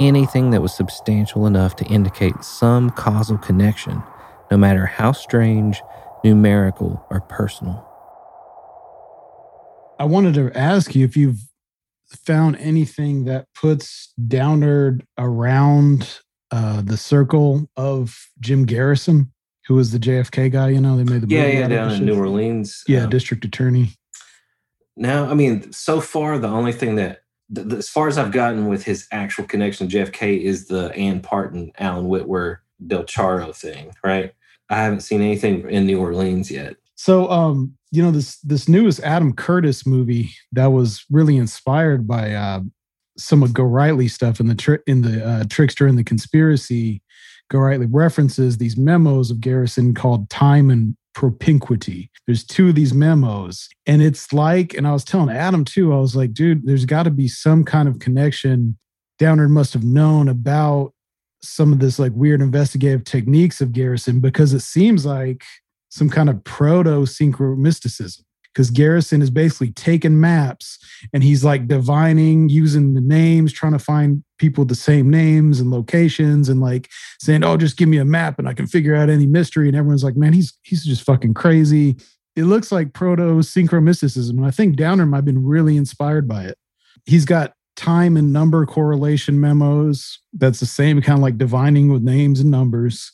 anything 0.00 0.50
that 0.50 0.60
was 0.60 0.74
substantial 0.74 1.46
enough 1.46 1.76
to 1.76 1.84
indicate 1.84 2.42
some 2.42 2.90
causal 2.90 3.38
connection, 3.38 4.02
no 4.50 4.56
matter 4.56 4.84
how 4.84 5.12
strange, 5.12 5.80
numerical, 6.24 7.06
or 7.08 7.20
personal. 7.20 7.85
I 9.98 10.04
wanted 10.04 10.34
to 10.34 10.56
ask 10.56 10.94
you 10.94 11.04
if 11.04 11.16
you've 11.16 11.38
found 12.24 12.56
anything 12.56 13.24
that 13.24 13.46
puts 13.54 14.12
Downard 14.28 15.04
around 15.18 16.20
uh, 16.50 16.82
the 16.82 16.96
circle 16.96 17.68
of 17.76 18.16
Jim 18.40 18.64
Garrison, 18.64 19.32
who 19.66 19.74
was 19.74 19.92
the 19.92 19.98
JFK 19.98 20.52
guy. 20.52 20.68
You 20.70 20.80
know, 20.80 20.96
they 20.96 21.04
made 21.04 21.22
the 21.22 21.34
Yeah, 21.34 21.46
yeah, 21.46 21.68
down 21.68 21.92
in. 21.92 22.04
New 22.04 22.16
Orleans. 22.18 22.84
Yeah, 22.86 23.04
Um, 23.04 23.10
district 23.10 23.44
attorney. 23.44 23.90
No, 24.96 25.26
I 25.28 25.34
mean, 25.34 25.72
so 25.72 26.00
far 26.00 26.38
the 26.38 26.48
only 26.48 26.72
thing 26.72 26.94
that, 26.96 27.20
th- 27.54 27.68
th- 27.68 27.78
as 27.78 27.88
far 27.88 28.08
as 28.08 28.16
I've 28.16 28.32
gotten 28.32 28.66
with 28.68 28.84
his 28.84 29.06
actual 29.12 29.44
connection 29.44 29.88
to 29.88 29.96
JFK, 29.98 30.40
is 30.40 30.68
the 30.68 30.92
Ann 30.94 31.20
Parton, 31.20 31.72
Alan 31.78 32.06
Whitwer, 32.06 32.58
Del 32.86 33.04
Charo 33.04 33.54
thing, 33.54 33.92
right? 34.04 34.32
I 34.70 34.76
haven't 34.76 35.00
seen 35.00 35.20
anything 35.20 35.68
in 35.68 35.86
New 35.86 36.00
Orleans 36.00 36.50
yet. 36.50 36.76
So, 36.94 37.28
um, 37.30 37.76
you 37.96 38.02
know 38.02 38.10
this 38.10 38.36
this 38.40 38.68
newest 38.68 39.00
Adam 39.00 39.32
Curtis 39.32 39.86
movie 39.86 40.30
that 40.52 40.66
was 40.66 41.04
really 41.10 41.38
inspired 41.38 42.06
by 42.06 42.32
uh, 42.32 42.60
some 43.16 43.42
of 43.42 43.50
Gorightly 43.50 44.10
stuff 44.10 44.38
in 44.38 44.48
the 44.48 44.54
tri- 44.54 44.78
in 44.86 45.00
the 45.00 45.26
uh, 45.26 45.44
Trickster 45.48 45.86
and 45.86 45.98
the 45.98 46.04
Conspiracy. 46.04 47.02
Gorightly 47.50 47.88
references 47.90 48.58
these 48.58 48.76
memos 48.76 49.30
of 49.30 49.40
Garrison 49.40 49.94
called 49.94 50.28
Time 50.28 50.68
and 50.68 50.94
Propinquity. 51.14 52.10
There's 52.26 52.44
two 52.44 52.68
of 52.68 52.74
these 52.74 52.92
memos, 52.92 53.66
and 53.86 54.02
it's 54.02 54.30
like, 54.30 54.74
and 54.74 54.86
I 54.86 54.92
was 54.92 55.04
telling 55.04 55.34
Adam 55.34 55.64
too. 55.64 55.94
I 55.94 55.98
was 55.98 56.14
like, 56.14 56.34
dude, 56.34 56.66
there's 56.66 56.84
got 56.84 57.04
to 57.04 57.10
be 57.10 57.28
some 57.28 57.64
kind 57.64 57.88
of 57.88 57.98
connection. 57.98 58.76
Downer 59.18 59.48
must 59.48 59.72
have 59.72 59.84
known 59.84 60.28
about 60.28 60.92
some 61.40 61.72
of 61.72 61.78
this 61.78 61.98
like 61.98 62.12
weird 62.14 62.42
investigative 62.42 63.04
techniques 63.04 63.62
of 63.62 63.72
Garrison 63.72 64.20
because 64.20 64.52
it 64.52 64.60
seems 64.60 65.06
like 65.06 65.42
some 65.96 66.10
kind 66.10 66.28
of 66.28 66.42
proto 66.44 67.06
synchro 67.06 67.56
mysticism 67.56 68.24
because 68.52 68.70
Garrison 68.70 69.20
is 69.20 69.30
basically 69.30 69.70
taking 69.72 70.18
maps 70.18 70.78
and 71.12 71.22
he's 71.22 71.44
like 71.44 71.68
divining 71.68 72.48
using 72.48 72.94
the 72.94 73.02
names, 73.02 73.52
trying 73.52 73.72
to 73.72 73.78
find 73.78 74.24
people 74.38 74.62
with 74.62 74.68
the 74.68 74.74
same 74.74 75.10
names 75.10 75.60
and 75.60 75.70
locations 75.70 76.48
and 76.48 76.60
like 76.60 76.90
saying, 77.20 77.44
Oh, 77.44 77.58
just 77.58 77.76
give 77.76 77.88
me 77.88 77.98
a 77.98 78.04
map 78.04 78.38
and 78.38 78.48
I 78.48 78.54
can 78.54 78.66
figure 78.66 78.94
out 78.94 79.10
any 79.10 79.26
mystery. 79.26 79.68
And 79.68 79.76
everyone's 79.76 80.04
like, 80.04 80.16
Man, 80.16 80.32
he's 80.32 80.54
he's 80.62 80.84
just 80.84 81.02
fucking 81.02 81.34
crazy. 81.34 81.96
It 82.34 82.44
looks 82.44 82.72
like 82.72 82.94
proto 82.94 83.22
synchromysticism. 83.40 84.30
And 84.30 84.46
I 84.46 84.50
think 84.50 84.76
Downer 84.76 85.06
might 85.06 85.18
have 85.18 85.24
been 85.24 85.44
really 85.44 85.76
inspired 85.76 86.28
by 86.28 86.44
it. 86.44 86.58
He's 87.06 87.24
got 87.24 87.54
time 87.76 88.16
and 88.16 88.32
number 88.32 88.64
correlation 88.64 89.38
memos. 89.38 90.18
That's 90.32 90.60
the 90.60 90.66
same 90.66 91.02
kind 91.02 91.18
of 91.18 91.22
like 91.22 91.38
divining 91.38 91.90
with 91.92 92.02
names 92.02 92.40
and 92.40 92.50
numbers. 92.50 93.12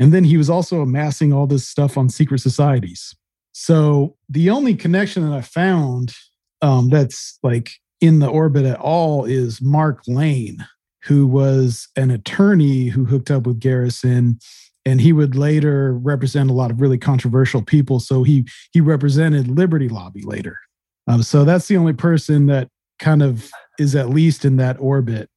And 0.00 0.12
then 0.12 0.24
he 0.24 0.38
was 0.38 0.50
also 0.50 0.80
amassing 0.80 1.32
all 1.32 1.46
this 1.46 1.68
stuff 1.68 1.96
on 1.98 2.08
secret 2.08 2.40
societies. 2.40 3.14
So 3.52 4.16
the 4.28 4.48
only 4.50 4.74
connection 4.74 5.28
that 5.28 5.36
I 5.36 5.42
found 5.42 6.14
um, 6.62 6.88
that's 6.88 7.38
like 7.42 7.70
in 8.00 8.18
the 8.18 8.28
orbit 8.28 8.64
at 8.64 8.80
all 8.80 9.26
is 9.26 9.60
Mark 9.60 10.02
Lane, 10.08 10.66
who 11.04 11.26
was 11.26 11.86
an 11.96 12.10
attorney 12.10 12.88
who 12.88 13.04
hooked 13.04 13.30
up 13.30 13.46
with 13.46 13.60
Garrison, 13.60 14.38
and 14.86 15.00
he 15.00 15.12
would 15.12 15.36
later 15.36 15.92
represent 15.92 16.50
a 16.50 16.54
lot 16.54 16.70
of 16.70 16.80
really 16.80 16.98
controversial 16.98 17.62
people. 17.62 18.00
So 18.00 18.22
he 18.22 18.46
he 18.72 18.80
represented 18.80 19.48
Liberty 19.48 19.88
Lobby 19.88 20.22
later. 20.22 20.58
Um, 21.06 21.22
so 21.22 21.44
that's 21.44 21.68
the 21.68 21.76
only 21.76 21.92
person 21.92 22.46
that 22.46 22.68
kind 22.98 23.22
of 23.22 23.50
is 23.78 23.94
at 23.94 24.10
least 24.10 24.44
in 24.44 24.56
that 24.56 24.76
orbit. 24.80 25.28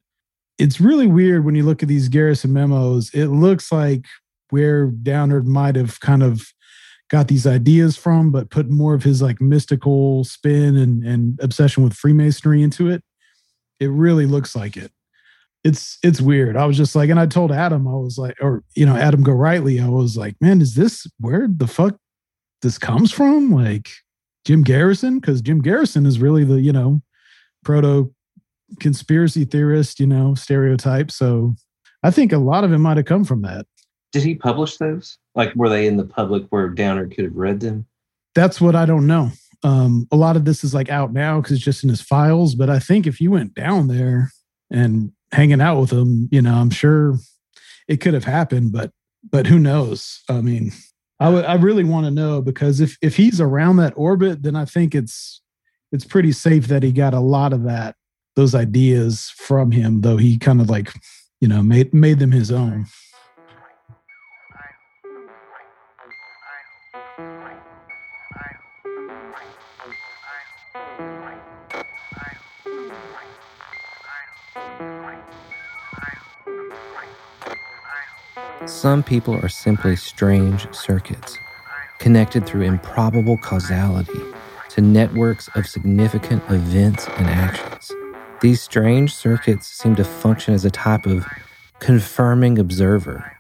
It's 0.57 0.79
really 0.79 1.07
weird 1.07 1.43
when 1.43 1.55
you 1.55 1.63
look 1.63 1.81
at 1.81 1.89
these 1.89 2.09
Garrison 2.09 2.53
memos. 2.53 3.09
It 3.13 3.27
looks 3.27 3.71
like 3.71 4.05
where 4.53 4.85
Downard 4.85 5.47
might 5.47 5.75
have 5.75 5.99
kind 5.99 6.21
of 6.21 6.53
got 7.09 7.27
these 7.27 7.47
ideas 7.47 7.97
from, 7.97 8.31
but 8.31 8.51
put 8.51 8.69
more 8.69 8.93
of 8.93 9.01
his 9.01 9.19
like 9.19 9.41
mystical 9.41 10.23
spin 10.25 10.77
and, 10.77 11.03
and 11.03 11.39
obsession 11.41 11.83
with 11.83 11.95
Freemasonry 11.95 12.61
into 12.61 12.87
it. 12.87 13.03
It 13.79 13.89
really 13.89 14.27
looks 14.27 14.55
like 14.55 14.77
it. 14.77 14.91
It's 15.63 15.97
it's 16.03 16.21
weird. 16.21 16.55
I 16.55 16.65
was 16.65 16.77
just 16.77 16.95
like, 16.95 17.09
and 17.09 17.19
I 17.19 17.25
told 17.25 17.51
Adam, 17.51 17.87
I 17.87 17.95
was 17.95 18.19
like, 18.19 18.35
or 18.39 18.63
you 18.75 18.85
know, 18.85 18.95
Adam 18.95 19.23
Gorightly, 19.23 19.83
I 19.83 19.89
was 19.89 20.15
like, 20.15 20.35
man, 20.39 20.61
is 20.61 20.75
this 20.75 21.07
where 21.19 21.47
the 21.49 21.65
fuck 21.65 21.95
this 22.61 22.77
comes 22.77 23.11
from? 23.11 23.51
Like 23.51 23.89
Jim 24.45 24.61
Garrison? 24.61 25.19
Because 25.19 25.41
Jim 25.41 25.61
Garrison 25.61 26.05
is 26.05 26.19
really 26.19 26.43
the, 26.43 26.61
you 26.61 26.71
know, 26.71 27.01
proto 27.65 28.13
conspiracy 28.79 29.45
theorist, 29.45 29.99
you 29.99 30.05
know, 30.05 30.35
stereotype. 30.35 31.09
So 31.09 31.55
I 32.03 32.11
think 32.11 32.31
a 32.31 32.37
lot 32.37 32.63
of 32.63 32.71
it 32.71 32.77
might 32.77 32.97
have 32.97 33.07
come 33.07 33.23
from 33.23 33.41
that. 33.41 33.65
Did 34.13 34.23
he 34.23 34.35
publish 34.35 34.77
those? 34.77 35.17
Like, 35.35 35.53
were 35.55 35.69
they 35.69 35.87
in 35.87 35.97
the 35.97 36.05
public 36.05 36.43
where 36.49 36.69
Downer 36.69 37.07
could 37.07 37.25
have 37.25 37.35
read 37.35 37.59
them? 37.59 37.85
That's 38.35 38.61
what 38.61 38.75
I 38.75 38.85
don't 38.85 39.07
know. 39.07 39.31
Um, 39.63 40.07
a 40.11 40.15
lot 40.15 40.35
of 40.35 40.45
this 40.45 40.63
is 40.63 40.73
like 40.73 40.89
out 40.89 41.13
now 41.13 41.41
because 41.41 41.53
it's 41.53 41.63
just 41.63 41.83
in 41.83 41.89
his 41.89 42.01
files. 42.01 42.55
But 42.55 42.69
I 42.69 42.79
think 42.79 43.07
if 43.07 43.19
you 43.19 43.31
went 43.31 43.55
down 43.55 43.87
there 43.87 44.31
and 44.71 45.11
hanging 45.31 45.61
out 45.61 45.79
with 45.79 45.91
him, 45.91 46.29
you 46.31 46.41
know, 46.41 46.53
I'm 46.53 46.69
sure 46.69 47.15
it 47.87 47.97
could 47.97 48.13
have 48.13 48.25
happened. 48.25 48.71
But 48.71 48.91
but 49.29 49.47
who 49.47 49.59
knows? 49.59 50.21
I 50.29 50.41
mean, 50.41 50.71
I 51.19 51.29
would 51.29 51.45
I 51.45 51.55
really 51.55 51.83
want 51.83 52.05
to 52.05 52.11
know 52.11 52.41
because 52.41 52.81
if 52.81 52.97
if 53.01 53.15
he's 53.15 53.39
around 53.39 53.77
that 53.77 53.93
orbit, 53.95 54.43
then 54.43 54.55
I 54.55 54.65
think 54.65 54.93
it's 54.93 55.41
it's 55.91 56.05
pretty 56.05 56.33
safe 56.33 56.67
that 56.67 56.83
he 56.83 56.91
got 56.91 57.13
a 57.13 57.19
lot 57.19 57.53
of 57.53 57.63
that 57.63 57.95
those 58.35 58.55
ideas 58.55 59.31
from 59.37 59.71
him, 59.71 60.01
though 60.01 60.17
he 60.17 60.37
kind 60.37 60.59
of 60.59 60.69
like 60.69 60.91
you 61.39 61.47
know 61.47 61.63
made 61.63 61.93
made 61.93 62.19
them 62.19 62.31
his 62.31 62.51
own. 62.51 62.85
Some 78.65 79.03
people 79.03 79.35
are 79.35 79.49
simply 79.49 79.97
strange 79.97 80.73
circuits, 80.73 81.37
connected 81.99 82.45
through 82.45 82.61
improbable 82.61 83.37
causality 83.37 84.21
to 84.69 84.81
networks 84.81 85.49
of 85.55 85.67
significant 85.67 86.41
events 86.49 87.05
and 87.17 87.27
actions. 87.27 87.91
These 88.39 88.61
strange 88.61 89.13
circuits 89.13 89.67
seem 89.67 89.95
to 89.97 90.05
function 90.05 90.53
as 90.53 90.63
a 90.63 90.71
type 90.71 91.05
of 91.05 91.27
confirming 91.79 92.57
observer 92.57 93.35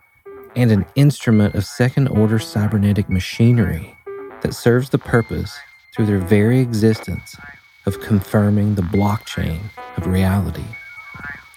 and 0.57 0.71
an 0.71 0.85
instrument 0.95 1.55
of 1.55 1.65
second 1.65 2.09
order 2.09 2.37
cybernetic 2.37 3.09
machinery 3.09 3.95
that 4.41 4.53
serves 4.53 4.89
the 4.89 4.97
purpose, 4.97 5.57
through 5.95 6.05
their 6.05 6.19
very 6.19 6.59
existence, 6.59 7.37
of 7.85 8.01
confirming 8.01 8.75
the 8.75 8.81
blockchain 8.81 9.59
of 9.95 10.05
reality. 10.05 10.65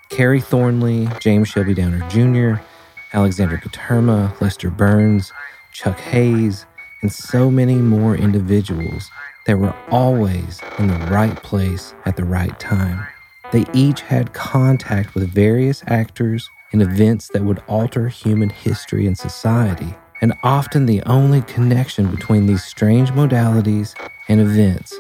Kerry 0.09 0.40
Thornley, 0.40 1.09
James 1.18 1.48
Shelby 1.48 1.74
Downer 1.74 2.09
Jr., 2.09 2.62
Alexander 3.12 3.56
Katerma, 3.58 4.38
Lester 4.40 4.70
Burns, 4.70 5.32
Chuck 5.72 5.98
Hayes, 5.98 6.66
and 7.02 7.12
so 7.12 7.50
many 7.50 7.76
more 7.76 8.16
individuals 8.16 9.10
that 9.46 9.58
were 9.58 9.74
always 9.90 10.60
in 10.78 10.88
the 10.88 11.06
right 11.10 11.36
place 11.42 11.94
at 12.04 12.16
the 12.16 12.24
right 12.24 12.58
time. 12.58 13.06
They 13.52 13.64
each 13.72 14.00
had 14.00 14.32
contact 14.32 15.14
with 15.14 15.32
various 15.32 15.82
actors 15.86 16.50
and 16.72 16.82
events 16.82 17.28
that 17.28 17.44
would 17.44 17.62
alter 17.68 18.08
human 18.08 18.50
history 18.50 19.06
and 19.06 19.16
society. 19.16 19.94
And 20.20 20.34
often 20.42 20.86
the 20.86 21.02
only 21.02 21.42
connection 21.42 22.10
between 22.10 22.46
these 22.46 22.64
strange 22.64 23.10
modalities 23.10 23.94
and 24.28 24.40
events 24.40 24.94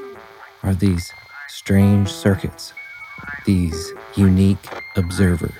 are 0.62 0.74
these 0.74 1.12
strange 1.48 2.08
circuits, 2.08 2.72
these 3.46 3.92
unique 4.14 4.64
observers. 4.94 5.52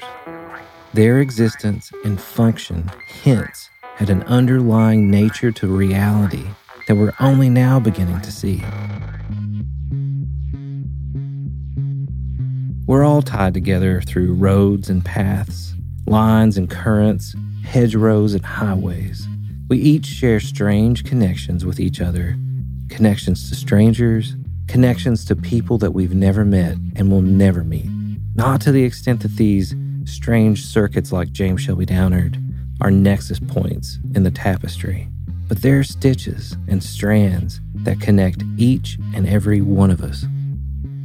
Their 0.96 1.20
existence 1.20 1.92
and 2.06 2.18
function 2.18 2.90
hints 3.06 3.68
at 4.00 4.08
an 4.08 4.22
underlying 4.22 5.10
nature 5.10 5.52
to 5.52 5.66
reality 5.66 6.46
that 6.88 6.96
we're 6.96 7.12
only 7.20 7.50
now 7.50 7.78
beginning 7.78 8.22
to 8.22 8.32
see. 8.32 8.64
We're 12.86 13.04
all 13.04 13.20
tied 13.20 13.52
together 13.52 14.00
through 14.00 14.32
roads 14.32 14.88
and 14.88 15.04
paths, 15.04 15.74
lines 16.06 16.56
and 16.56 16.70
currents, 16.70 17.36
hedgerows 17.62 18.32
and 18.32 18.46
highways. 18.46 19.28
We 19.68 19.76
each 19.76 20.06
share 20.06 20.40
strange 20.40 21.04
connections 21.04 21.66
with 21.66 21.78
each 21.78 22.00
other 22.00 22.38
connections 22.88 23.50
to 23.50 23.54
strangers, 23.54 24.34
connections 24.66 25.26
to 25.26 25.36
people 25.36 25.76
that 25.76 25.92
we've 25.92 26.14
never 26.14 26.46
met 26.46 26.78
and 26.94 27.10
will 27.10 27.20
never 27.20 27.62
meet. 27.64 27.90
Not 28.34 28.62
to 28.62 28.72
the 28.72 28.84
extent 28.84 29.20
that 29.20 29.36
these 29.36 29.74
strange 30.06 30.64
circuits 30.64 31.12
like 31.12 31.32
James 31.32 31.60
Shelby 31.60 31.84
Downard 31.84 32.38
are 32.80 32.90
nexus 32.90 33.40
points 33.40 33.98
in 34.14 34.22
the 34.22 34.30
tapestry, 34.30 35.08
but 35.48 35.62
they're 35.62 35.84
stitches 35.84 36.56
and 36.68 36.82
strands 36.82 37.60
that 37.74 38.00
connect 38.00 38.42
each 38.56 38.98
and 39.14 39.28
every 39.28 39.60
one 39.60 39.90
of 39.90 40.02
us. 40.02 40.22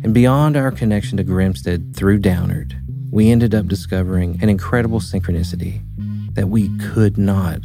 And 0.03 0.13
beyond 0.13 0.57
our 0.57 0.71
connection 0.71 1.17
to 1.17 1.23
Grimstad 1.23 1.95
through 1.95 2.19
Downard, 2.19 2.75
we 3.11 3.29
ended 3.29 3.53
up 3.53 3.67
discovering 3.67 4.39
an 4.41 4.49
incredible 4.49 4.99
synchronicity 4.99 5.81
that 6.33 6.47
we 6.47 6.69
could 6.77 7.17
not 7.17 7.61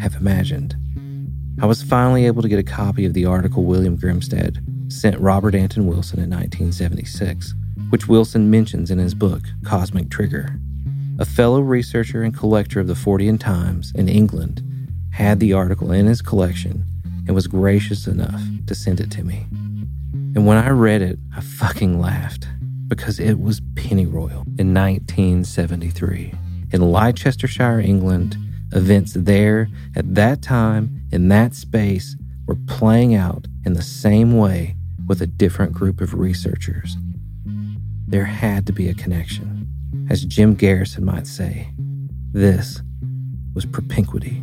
have 0.00 0.14
imagined. 0.14 0.76
I 1.60 1.66
was 1.66 1.82
finally 1.82 2.26
able 2.26 2.42
to 2.42 2.48
get 2.48 2.58
a 2.58 2.62
copy 2.62 3.04
of 3.04 3.14
the 3.14 3.26
article 3.26 3.64
William 3.64 3.96
Grimstad 3.98 4.92
sent 4.92 5.18
Robert 5.18 5.54
Anton 5.54 5.86
Wilson 5.86 6.18
in 6.18 6.30
1976, 6.30 7.54
which 7.90 8.08
Wilson 8.08 8.50
mentions 8.50 8.90
in 8.90 8.98
his 8.98 9.14
book, 9.14 9.42
Cosmic 9.64 10.10
Trigger. 10.10 10.58
A 11.20 11.26
fellow 11.26 11.60
researcher 11.60 12.22
and 12.22 12.34
collector 12.34 12.80
of 12.80 12.86
the 12.86 12.94
Fortean 12.94 13.38
Times 13.38 13.92
in 13.94 14.08
England 14.08 14.62
had 15.10 15.38
the 15.38 15.52
article 15.52 15.92
in 15.92 16.06
his 16.06 16.22
collection 16.22 16.86
and 17.26 17.34
was 17.34 17.46
gracious 17.46 18.06
enough 18.06 18.40
to 18.66 18.74
send 18.74 19.00
it 19.00 19.10
to 19.10 19.22
me. 19.22 19.46
And 20.34 20.46
when 20.46 20.56
I 20.56 20.70
read 20.70 21.02
it, 21.02 21.18
I 21.36 21.42
fucking 21.42 22.00
laughed 22.00 22.48
because 22.88 23.20
it 23.20 23.38
was 23.38 23.60
Pennyroyal 23.74 24.46
in 24.58 24.72
1973. 24.72 26.32
In 26.72 26.80
Leicestershire, 26.90 27.80
England, 27.80 28.38
events 28.72 29.12
there 29.12 29.68
at 29.94 30.14
that 30.14 30.40
time 30.40 31.02
in 31.12 31.28
that 31.28 31.54
space 31.54 32.16
were 32.46 32.56
playing 32.66 33.14
out 33.14 33.46
in 33.66 33.74
the 33.74 33.82
same 33.82 34.38
way 34.38 34.74
with 35.06 35.20
a 35.20 35.26
different 35.26 35.74
group 35.74 36.00
of 36.00 36.14
researchers. 36.14 36.96
There 38.06 38.24
had 38.24 38.66
to 38.68 38.72
be 38.72 38.88
a 38.88 38.94
connection. 38.94 39.59
As 40.10 40.24
Jim 40.24 40.54
Garrison 40.54 41.04
might 41.04 41.28
say, 41.28 41.70
this 42.32 42.82
was 43.54 43.64
propinquity. 43.64 44.42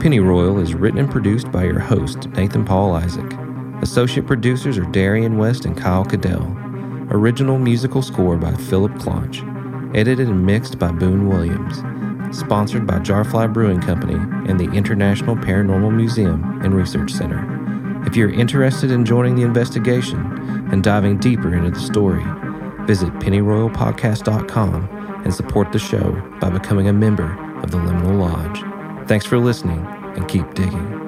Pennyroyal 0.00 0.58
is 0.58 0.74
written 0.74 0.98
and 0.98 1.08
produced 1.08 1.52
by 1.52 1.62
your 1.62 1.78
host, 1.78 2.28
Nathan 2.30 2.64
Paul 2.64 2.94
Isaac. 2.94 3.51
Associate 3.82 4.24
producers 4.24 4.78
are 4.78 4.84
Darian 4.84 5.38
West 5.38 5.64
and 5.64 5.76
Kyle 5.76 6.04
Cadell. 6.04 6.56
Original 7.10 7.58
musical 7.58 8.00
score 8.00 8.36
by 8.36 8.54
Philip 8.54 8.92
Claunch. 8.92 9.42
Edited 9.92 10.28
and 10.28 10.46
mixed 10.46 10.78
by 10.78 10.92
Boone 10.92 11.28
Williams. 11.28 11.78
Sponsored 12.36 12.86
by 12.86 13.00
Jarfly 13.00 13.52
Brewing 13.52 13.80
Company 13.80 14.14
and 14.48 14.60
the 14.60 14.70
International 14.70 15.34
Paranormal 15.34 15.92
Museum 15.92 16.60
and 16.62 16.74
Research 16.74 17.10
Center. 17.10 17.44
If 18.06 18.14
you're 18.14 18.30
interested 18.30 18.92
in 18.92 19.04
joining 19.04 19.34
the 19.34 19.42
investigation 19.42 20.20
and 20.70 20.84
diving 20.84 21.18
deeper 21.18 21.52
into 21.52 21.72
the 21.72 21.80
story, 21.80 22.22
visit 22.86 23.12
pennyroyalpodcast.com 23.14 25.22
and 25.24 25.34
support 25.34 25.72
the 25.72 25.80
show 25.80 26.12
by 26.40 26.50
becoming 26.50 26.86
a 26.86 26.92
member 26.92 27.32
of 27.58 27.72
the 27.72 27.78
Liminal 27.78 28.20
Lodge. 28.20 29.08
Thanks 29.08 29.26
for 29.26 29.40
listening 29.40 29.84
and 30.14 30.28
keep 30.28 30.54
digging. 30.54 31.01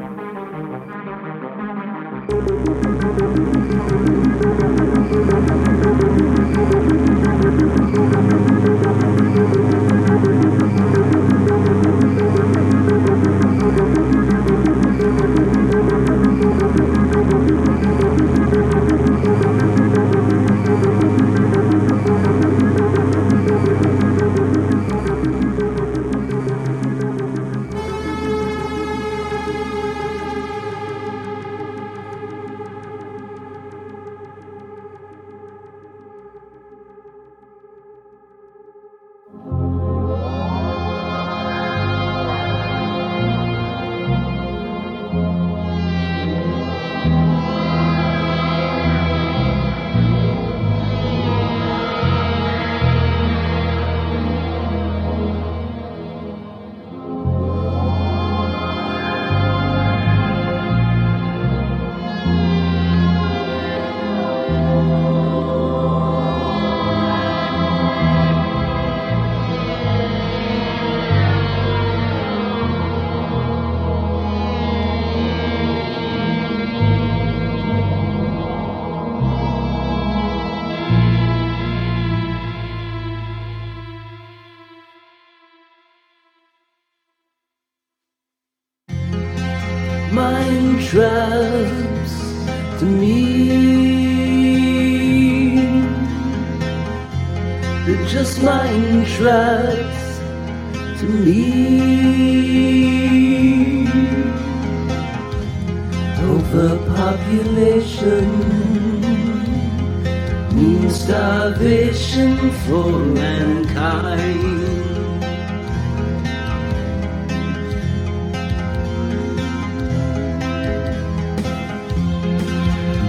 for 112.62 112.98
mankind. 112.98 114.54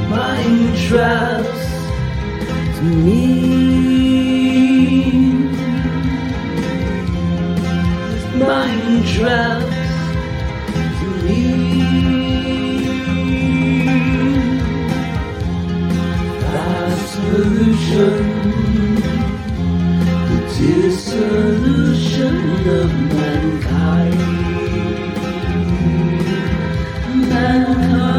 Buying 0.10 0.76
traps 0.88 1.66
to 2.78 2.84
me. 2.84 3.22
Buying 8.40 9.04
traps 9.04 9.76
to 11.00 11.08
me. 11.24 11.86
solution 17.16 18.35
solution 21.16 22.36
of 22.68 22.92
mankind. 23.16 24.20
Mankind. 27.30 28.16